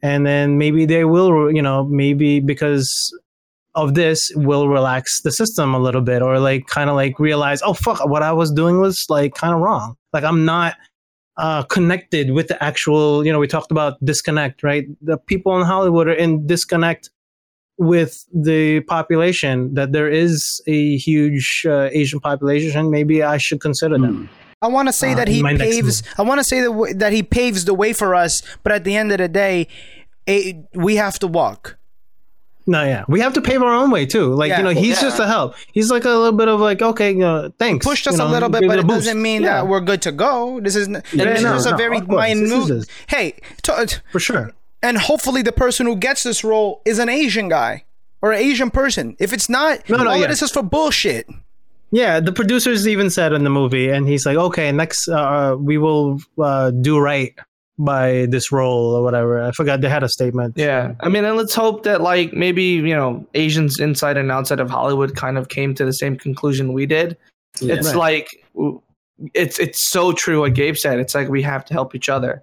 And 0.05 0.26
then 0.26 0.59
maybe 0.59 0.85
they 0.85 1.06
will, 1.06 1.51
you 1.51 1.62
know, 1.62 1.85
maybe 1.86 2.39
because 2.39 3.10
of 3.74 3.94
this 3.94 4.31
will 4.36 4.68
relax 4.68 5.22
the 5.22 5.32
system 5.32 5.74
a 5.74 5.78
little 5.78 6.02
bit 6.02 6.20
or 6.20 6.39
like 6.39 6.66
kind 6.66 6.89
of 6.90 6.94
like 6.94 7.18
realize 7.18 7.60
oh 7.62 7.74
fuck 7.74 8.06
what 8.06 8.22
i 8.22 8.32
was 8.32 8.52
doing 8.52 8.78
was 8.78 9.06
like 9.09 9.35
kind 9.35 9.52
of 9.52 9.60
wrong. 9.60 9.97
Like 10.12 10.22
i'm 10.22 10.44
not 10.44 10.76
uh, 11.36 11.64
connected 11.64 12.31
with 12.31 12.47
the 12.47 12.62
actual 12.62 13.26
you 13.26 13.32
know 13.32 13.40
we 13.40 13.48
talked 13.48 13.72
about 13.72 13.94
disconnect 14.05 14.62
right? 14.62 14.85
The 15.02 15.16
people 15.16 15.59
in 15.59 15.66
hollywood 15.66 16.06
are 16.06 16.12
in 16.12 16.47
disconnect 16.47 17.10
with 17.78 18.24
the 18.32 18.81
population 18.82 19.74
that 19.74 19.90
there 19.90 20.09
is 20.09 20.62
a 20.68 20.97
huge 20.98 21.66
uh, 21.68 21.89
asian 21.93 22.20
population. 22.20 22.90
Maybe 22.90 23.22
i 23.22 23.39
should 23.39 23.60
consider 23.60 23.98
them. 23.98 24.28
Hmm. 24.28 24.44
I 24.65 24.69
want 24.69 24.89
to 24.89 24.93
say 24.93 25.12
Uh, 25.12 25.16
that 25.16 25.28
he 25.28 25.43
paves. 25.43 26.03
I 26.19 26.23
want 26.23 26.39
to 26.41 26.45
say 26.45 26.59
that 26.61 26.73
w- 26.78 26.95
that 27.03 27.12
he 27.12 27.23
paves 27.23 27.65
the 27.65 27.74
way 27.74 27.93
for 27.93 28.15
us, 28.15 28.43
but 28.62 28.73
at 28.73 28.82
the 28.85 28.97
end 28.97 29.12
of 29.12 29.19
the 29.19 29.28
day, 29.28 29.69
it, 30.27 30.57
we 30.74 30.97
have 30.97 31.19
to 31.20 31.27
walk. 31.27 31.77
No, 32.66 32.82
yeah, 32.82 33.05
we 33.09 33.20
have 33.20 33.35
to 33.35 33.43
pave 33.43 33.61
our 33.61 33.74
own 33.74 33.91
way 33.91 34.07
too. 34.07 34.32
Like 34.35 34.49
Yeah. 34.49 34.59
you 34.59 34.65
know, 34.65 34.70
he's 34.70 34.99
just 34.99 35.19
a 35.20 35.27
help. 35.27 35.55
He's 35.73 35.91
like 35.91 36.07
a 36.07 36.09
little 36.09 36.32
bit 36.32 36.49
of 36.49 36.61
like, 36.61 36.81
okay, 36.81 37.11
you 37.12 37.19
know, 37.19 37.53
thanks. 37.59 37.85
pushed 37.85 38.07
us 38.09 38.16
you 38.16 38.24
a 38.24 38.28
little 38.35 38.49
bit, 38.49 38.66
but 38.66 38.78
it 38.78 38.86
boost. 38.86 39.05
doesn't 39.05 39.20
mean 39.20 39.43
Yeah, 39.43 39.57
that 39.57 39.69
we're 39.69 39.81
good 39.82 40.01
to 40.09 40.12
go. 40.12 40.61
This 40.61 40.74
is 40.74 40.89
this 40.89 41.03
no, 41.12 41.55
is 41.57 41.66
a 41.66 41.73
no, 41.73 41.77
very 41.77 41.99
of 41.99 42.09
course, 42.09 42.31
is 42.31 42.51
minute. 42.51 42.89
Hey, 43.07 43.35
to, 43.65 44.01
for 44.12 44.19
sure. 44.19 44.53
and 44.82 44.97
hopefully 44.97 45.43
the 45.43 45.53
person 45.53 45.85
who 45.85 45.95
gets 45.97 46.23
this 46.23 46.43
role 46.43 46.81
is 46.86 46.99
an 46.99 47.11
Asian 47.11 47.51
guy 47.51 47.85
or 48.23 48.32
an 48.32 48.39
Asian 48.41 48.70
person. 48.70 49.15
If 49.19 49.35
it's 49.35 49.51
not, 49.51 49.86
No, 49.91 49.99
no, 49.99 50.09
all 50.11 50.16
yeah. 50.16 50.24
of 50.24 50.31
this 50.31 50.41
is 50.41 50.51
for 50.51 50.62
bullshit. 50.62 51.28
Yeah, 51.95 52.19
the 52.19 52.33
producers 52.33 52.89
even 52.89 53.09
said 53.09 53.33
in 53.33 53.45
the 53.45 53.51
movie, 53.51 53.89
and 53.89 54.09
he's 54.09 54.27
like, 54.27 54.37
okay, 54.37 54.73
next 54.73 55.07
uh, 55.07 55.55
we 55.57 55.79
will 55.79 56.19
uh, 56.43 56.73
do 56.73 56.99
right 56.99 57.33
by 57.79 58.27
this 58.31 58.51
role 58.51 58.97
or 58.97 59.03
whatever. 59.05 59.41
I 59.41 59.53
forgot 59.53 59.81
they 59.81 59.89
had 59.89 60.03
a 60.03 60.09
statement. 60.09 60.55
Yeah, 60.57 60.95
I 60.99 61.09
mean, 61.09 61.25
and 61.25 61.37
let's 61.37 61.55
hope 61.55 61.85
that 61.85 62.01
like 62.01 62.33
maybe 62.33 62.65
you 62.65 62.97
know 62.97 63.25
Asians 63.35 63.79
inside 63.79 64.16
and 64.16 64.33
outside 64.33 64.59
of 64.59 64.69
Hollywood 64.69 65.15
kind 65.15 65.39
of 65.39 65.51
came 65.51 65.73
to 65.77 65.85
the 65.85 65.93
same 65.93 66.16
conclusion 66.16 66.73
we 66.73 66.85
did. 66.85 67.16
Yeah. 67.61 67.77
It's 67.77 67.95
like 67.95 68.27
it's 69.33 69.61
it's 69.61 69.89
so 69.89 70.12
true 70.12 70.41
what 70.41 70.55
Gabe 70.55 70.77
said. 70.77 70.99
It's 70.99 71.15
like 71.15 71.29
we 71.29 71.43
have 71.43 71.65
to 71.66 71.75
help 71.75 71.95
each 71.95 72.09
other. 72.09 72.43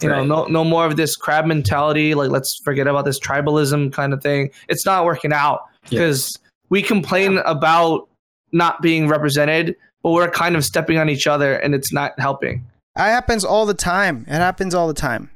You 0.00 0.10
know, 0.10 0.22
no 0.24 0.46
no 0.46 0.62
more 0.62 0.86
of 0.86 0.94
this 0.94 1.16
crab 1.16 1.44
mentality. 1.46 2.14
Like 2.14 2.30
let's 2.30 2.60
forget 2.62 2.86
about 2.86 3.04
this 3.04 3.18
tribalism 3.18 3.92
kind 3.92 4.12
of 4.12 4.22
thing. 4.22 4.52
It's 4.68 4.86
not 4.86 5.04
working 5.04 5.32
out 5.32 5.62
Yeah. 5.86 5.90
because 5.90 6.38
we 6.70 6.82
complain 6.82 7.38
about 7.38 8.08
not 8.52 8.82
being 8.82 9.08
represented, 9.08 9.76
but 10.02 10.10
we're 10.10 10.30
kind 10.30 10.56
of 10.56 10.64
stepping 10.64 10.98
on 10.98 11.08
each 11.08 11.26
other, 11.26 11.54
and 11.54 11.74
it's 11.74 11.92
not 11.92 12.12
helping. 12.18 12.64
It 12.96 13.00
happens 13.00 13.44
all 13.44 13.66
the 13.66 13.74
time. 13.74 14.24
It 14.28 14.34
happens 14.34 14.74
all 14.74 14.86
the 14.88 14.94
time. 14.94 15.30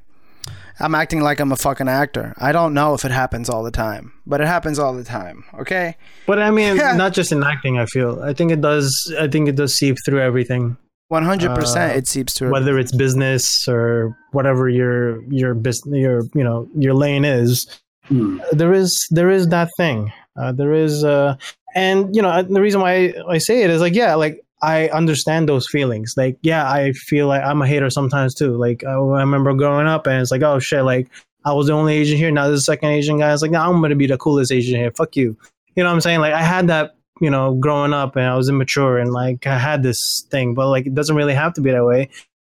I'm 0.79 0.95
acting 0.95 1.23
like 1.23 1.41
I'm 1.41 1.53
a 1.53 1.57
fucking 1.57 1.89
actor. 1.89 2.35
I 2.37 2.53
don't 2.53 2.75
know 2.75 2.93
if 2.93 3.07
it 3.07 3.11
happens 3.11 3.49
all 3.49 3.63
the 3.63 3.71
time, 3.71 4.13
but 4.27 4.43
it 4.43 4.47
happens 4.47 4.79
all 4.79 4.93
the 4.93 5.05
time. 5.05 5.45
Okay. 5.61 5.97
But 6.27 6.39
I 6.39 6.51
mean, 6.51 6.77
not 6.97 7.15
just 7.15 7.33
in 7.33 7.43
acting. 7.43 7.79
I 7.79 7.87
feel. 7.87 8.21
I 8.23 8.35
think 8.35 8.53
it 8.53 8.61
does. 8.61 9.15
I 9.19 9.27
think 9.27 9.49
it 9.49 9.57
does 9.57 9.73
seep 9.75 9.97
through 10.05 10.21
everything, 10.21 10.77
100% 11.11 11.77
Uh, 11.77 11.95
it 11.95 12.07
seeps 12.07 12.35
through. 12.35 12.51
whether 12.51 12.79
it's 12.79 12.95
business 12.95 13.67
or 13.67 14.15
whatever 14.33 14.69
your 14.69 15.23
your 15.33 15.55
business, 15.55 15.97
your 15.99 16.25
you 16.35 16.45
know 16.45 16.69
your 16.77 16.93
lane 16.93 17.25
is. 17.25 17.67
Hmm. 18.09 18.39
there 18.53 18.73
is 18.73 19.05
there 19.11 19.31
is 19.31 19.49
that 19.49 19.69
thing 19.77 20.13
uh, 20.37 20.53
there 20.53 20.73
is 20.73 21.03
uh 21.03 21.35
and 21.77 22.17
you 22.17 22.23
know 22.23 22.43
the 22.43 22.61
reason 22.61 22.81
why 22.81 23.15
I 23.29 23.39
say 23.39 23.63
it 23.63 23.71
is 23.71 23.81
like 23.81 23.95
yeah 23.95 24.15
like 24.17 24.43
i 24.63 24.89
understand 24.89 25.49
those 25.49 25.69
feelings. 25.69 26.15
Like 26.17 26.39
yeah 26.43 26.69
i 26.69 26.93
feel 26.93 27.29
like 27.29 27.43
i'm 27.43 27.63
a 27.63 27.67
hater 27.67 27.91
sometimes 27.91 28.35
too. 28.35 28.57
Like 28.57 28.83
i, 28.85 28.95
remember 28.95 29.55
growing 29.55 29.87
up 29.87 30.07
and 30.07 30.21
it's 30.21 30.31
like 30.31 30.43
oh 30.43 30.59
shit 30.59 30.85
like 30.85 31.09
i 31.45 31.53
was 31.53 31.67
the 31.69 31.75
only 31.75 31.95
asian 31.95 32.17
here. 32.17 32.33
Now 32.33 32.49
there's 32.49 32.61
a 32.61 32.73
second 32.73 32.89
asian 32.89 33.19
guy. 33.19 33.33
It's 33.33 33.43
like 33.43 33.51
nah, 33.51 33.69
i'm 33.69 33.81
gonna 33.83 33.95
be 33.95 34.07
the 34.07 34.17
coolest 34.17 34.51
asian 34.51 34.81
here. 34.81 34.91
Fuck 34.91 35.15
you. 35.15 35.37
You 35.77 35.85
know 35.85 35.91
what 35.91 35.95
i'm 35.95 36.01
saying? 36.01 36.21
Like 36.21 36.33
i 36.33 36.43
had 36.43 36.67
that 36.69 36.97
you 37.21 37.31
know 37.31 37.55
growing 37.55 37.93
up 37.93 38.17
and 38.17 38.27
i 38.27 38.35
was 38.37 38.49
immature 38.49 38.99
and 38.99 39.13
like 39.13 39.47
i 39.47 39.59
had 39.59 39.83
this 39.83 40.27
thing. 40.31 40.55
But 40.55 40.71
like 40.71 40.87
it 40.87 40.95
doesn't 40.95 41.15
really 41.17 41.35
have 41.35 41.53
to 41.55 41.61
be 41.61 41.71
that 41.73 41.85
way. 41.85 42.09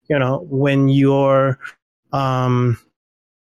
You 0.08 0.18
know 0.20 0.46
when 0.48 0.88
you're 0.88 1.58
um 2.12 2.78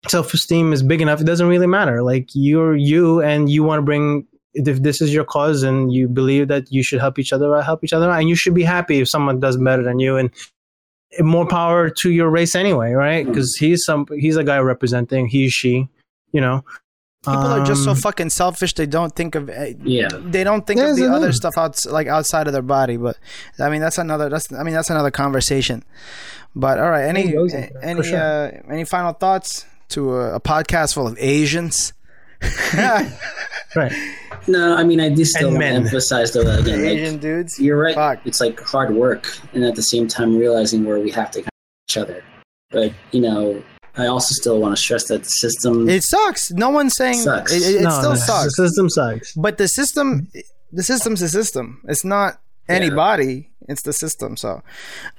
self-esteem 0.08 0.74
is 0.74 0.84
big 0.84 1.02
enough 1.02 1.22
it 1.22 1.26
doesn't 1.26 1.48
really 1.48 1.68
matter. 1.68 2.02
Like 2.02 2.30
you're 2.34 2.76
you 2.76 3.22
and 3.22 3.48
you 3.48 3.62
want 3.62 3.78
to 3.78 3.84
bring 3.84 4.26
if 4.66 4.82
this 4.82 5.02
is 5.02 5.14
your 5.14 5.24
cause 5.24 5.62
and 5.64 5.94
you 5.94 6.08
believe 6.08 6.48
that 6.48 6.72
you 6.72 6.82
should 6.84 7.00
help 7.00 7.20
each 7.20 7.32
other 7.34 7.56
out 7.56 7.64
help 7.64 7.84
each 7.84 7.94
other 7.94 8.10
out 8.10 8.20
and 8.20 8.28
you 8.30 8.36
should 8.36 8.54
be 8.56 8.64
happy 8.64 9.00
if 9.00 9.08
someone 9.10 9.40
does 9.40 9.58
better 9.58 9.84
than 9.84 10.00
you 10.00 10.18
and 10.18 10.32
more 11.20 11.46
power 11.48 11.90
to 11.90 12.12
your 12.12 12.30
race 12.30 12.56
anyway 12.56 12.92
right 12.94 13.26
Hmm. 13.26 13.32
because 13.32 13.56
he's 13.60 13.84
some 13.86 14.06
he's 14.18 14.36
a 14.38 14.44
guy 14.44 14.58
representing 14.60 15.28
he 15.28 15.50
she 15.50 15.88
you 16.32 16.42
know 16.42 16.64
People 17.26 17.48
are 17.48 17.66
just 17.66 17.84
so 17.84 17.92
Um, 17.92 17.98
fucking 17.98 18.30
selfish. 18.30 18.74
They 18.74 18.86
don't 18.86 19.14
think 19.14 19.36
of 19.36 19.50
eh, 19.50 19.74
Yeah. 19.84 20.08
they 20.14 20.46
don't 20.46 20.66
think 20.66 20.80
Yeah, 20.80 20.92
of 20.92 20.96
the 20.96 21.08
other 21.12 21.28
do. 21.28 21.34
stuff 21.34 21.58
outs 21.58 21.86
like 21.86 22.08
outside 22.08 22.48
of 22.48 22.54
their 22.54 22.62
body. 22.62 22.96
But 22.96 23.18
I 23.60 23.70
mean, 23.70 23.82
that's 23.82 23.98
another. 23.98 24.30
That's 24.30 24.54
I 24.54 24.64
mean, 24.64 24.74
that's 24.74 24.90
another 24.90 25.12
conversation. 25.12 25.84
But 26.56 26.80
all 26.80 26.90
right, 26.90 27.04
any 27.06 27.24
It 27.30 27.34
goes 27.34 27.54
into 27.54 27.74
that, 27.74 27.84
any 27.84 28.04
sure. 28.04 28.18
uh, 28.18 28.52
any 28.72 28.86
final 28.86 29.12
thoughts 29.12 29.66
to 29.90 30.14
a, 30.16 30.36
a 30.36 30.40
podcast 30.40 30.94
full 30.94 31.08
of 31.08 31.18
Asians? 31.20 31.92
right 33.76 33.92
No, 34.48 34.76
I 34.76 34.84
mean, 34.84 35.00
I 35.00 35.10
do 35.10 35.26
still 35.26 35.50
want 35.50 35.62
to 35.62 35.68
emphasize 35.68 36.32
though 36.34 36.44
that 36.44 36.60
again, 36.62 36.86
Asian 36.86 37.14
like, 37.14 37.22
dudes. 37.22 37.60
you're 37.60 37.78
right. 37.78 37.96
Fuck. 37.96 38.20
It's 38.26 38.40
like 38.40 38.60
hard 38.62 38.94
work, 38.96 39.38
and 39.54 39.64
at 39.64 39.76
the 39.76 39.82
same 39.84 40.08
time 40.08 40.38
realizing 40.38 40.86
where 40.86 41.00
we 41.00 41.12
have 41.12 41.32
to 41.32 41.40
kind 41.40 41.48
of 41.48 41.90
each 41.90 41.98
other. 41.98 42.24
But 42.72 42.94
you 43.12 43.22
know, 43.22 43.62
I 43.98 44.06
also 44.08 44.34
still 44.34 44.60
want 44.60 44.76
to 44.76 44.82
stress 44.82 45.08
that 45.10 45.24
the 45.24 45.30
system. 45.30 45.90
It 45.90 46.04
sucks. 46.04 46.52
No 46.52 46.70
one's 46.70 46.96
saying 46.96 47.20
Sucks. 47.20 47.52
it, 47.52 47.64
it, 47.64 47.76
it 47.78 47.82
no, 47.84 47.90
still 47.90 48.10
no, 48.12 48.16
sucks. 48.16 48.56
the 48.56 48.68
system 48.68 48.90
sucks 48.90 49.34
But 49.34 49.58
the 49.58 49.68
system, 49.68 50.28
the 50.72 50.84
system's 50.84 51.22
a 51.22 51.30
system. 51.30 51.82
It's 51.88 52.06
not 52.06 52.40
anybody. 52.70 53.50
It's 53.70 53.82
the 53.82 53.92
system. 53.94 54.38
So 54.38 54.62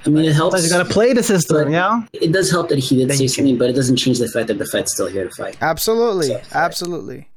I 0.06 0.08
mean, 0.08 0.24
it 0.24 0.32
helps. 0.34 0.62
you 0.64 0.70
gotta 0.70 0.84
play 0.88 1.12
the 1.12 1.22
system 1.22 1.70
yeah 1.70 2.02
it 2.14 2.32
does 2.32 2.50
help 2.50 2.70
that 2.70 2.78
he 2.78 2.96
did 2.96 3.08
Thank 3.08 3.18
say 3.18 3.22
you. 3.24 3.28
something, 3.28 3.58
but 3.58 3.68
it 3.68 3.74
doesn't 3.74 3.96
change 3.96 4.18
the 4.18 4.28
fact 4.28 4.46
that 4.48 4.58
the 4.58 4.64
Fed's 4.66 4.92
still 4.92 5.06
here 5.08 5.24
to 5.28 5.30
fight. 5.34 5.56
absolutely, 5.60 6.28
So- 6.28 6.40
absolutely. 6.52 7.28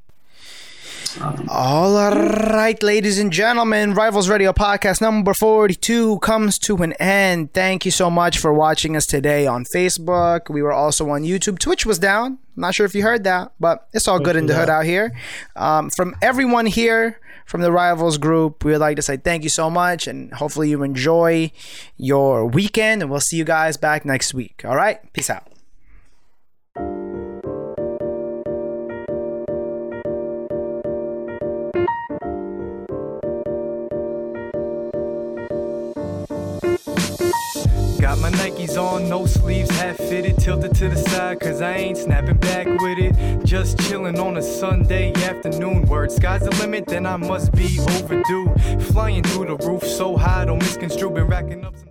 Um, 1.19 1.45
All 1.49 1.93
right, 2.15 2.81
ladies 2.81 3.19
and 3.19 3.33
gentlemen, 3.33 3.93
Rivals 3.93 4.29
Radio 4.29 4.53
podcast 4.53 5.01
number 5.01 5.33
42 5.33 6.19
comes 6.19 6.57
to 6.59 6.77
an 6.77 6.93
end. 6.93 7.53
Thank 7.53 7.83
you 7.83 7.91
so 7.91 8.09
much 8.09 8.37
for 8.39 8.53
watching 8.53 8.95
us 8.95 9.05
today 9.05 9.45
on 9.45 9.65
Facebook. 9.65 10.49
We 10.49 10.61
were 10.61 10.71
also 10.71 11.09
on 11.09 11.23
YouTube. 11.23 11.59
Twitch 11.59 11.85
was 11.85 11.99
down. 11.99 12.37
Not 12.55 12.75
sure 12.75 12.85
if 12.85 12.95
you 12.95 13.03
heard 13.03 13.25
that, 13.25 13.51
but 13.59 13.89
it's 13.91 14.07
all 14.07 14.19
good 14.21 14.37
in 14.37 14.45
the 14.45 14.55
hood 14.55 14.69
out 14.69 14.85
here. 14.85 15.11
Um, 15.57 15.89
from 15.89 16.15
everyone 16.21 16.65
here 16.65 17.19
from 17.51 17.59
the 17.59 17.71
Rivals 17.71 18.17
group, 18.17 18.63
we 18.63 18.71
would 18.71 18.79
like 18.79 18.95
to 18.95 19.01
say 19.01 19.17
thank 19.17 19.43
you 19.43 19.49
so 19.49 19.69
much 19.69 20.07
and 20.07 20.33
hopefully 20.33 20.69
you 20.69 20.83
enjoy 20.83 21.51
your 21.97 22.45
weekend 22.45 23.01
and 23.01 23.11
we'll 23.11 23.19
see 23.19 23.35
you 23.35 23.43
guys 23.43 23.75
back 23.75 24.05
next 24.05 24.33
week. 24.33 24.63
All 24.63 24.77
right, 24.77 25.01
peace 25.11 25.29
out. 25.29 25.51
Got 38.11 38.19
my 38.19 38.31
Nikes 38.31 38.77
on, 38.77 39.07
no 39.07 39.25
sleeves, 39.25 39.69
half 39.69 39.95
fitted, 39.95 40.37
tilted 40.37 40.75
to 40.75 40.89
the 40.89 40.97
side, 40.97 41.39
cause 41.39 41.61
I 41.61 41.77
ain't 41.77 41.97
snapping 41.97 42.35
back 42.35 42.67
with 42.67 42.99
it. 42.99 43.45
Just 43.45 43.79
chilling 43.87 44.19
on 44.19 44.35
a 44.35 44.41
Sunday 44.41 45.13
afternoon. 45.13 45.83
Word, 45.83 46.11
sky's 46.11 46.41
the 46.41 46.53
limit, 46.57 46.87
then 46.87 47.05
I 47.05 47.15
must 47.15 47.53
be 47.53 47.79
overdue. 47.79 48.53
Flying 48.91 49.23
through 49.23 49.55
the 49.55 49.65
roof 49.65 49.83
so 49.83 50.17
high, 50.17 50.43
don't 50.43 50.59
misconstrue, 50.59 51.09
been 51.09 51.27
racking 51.27 51.63
up 51.63 51.77
some. 51.77 51.90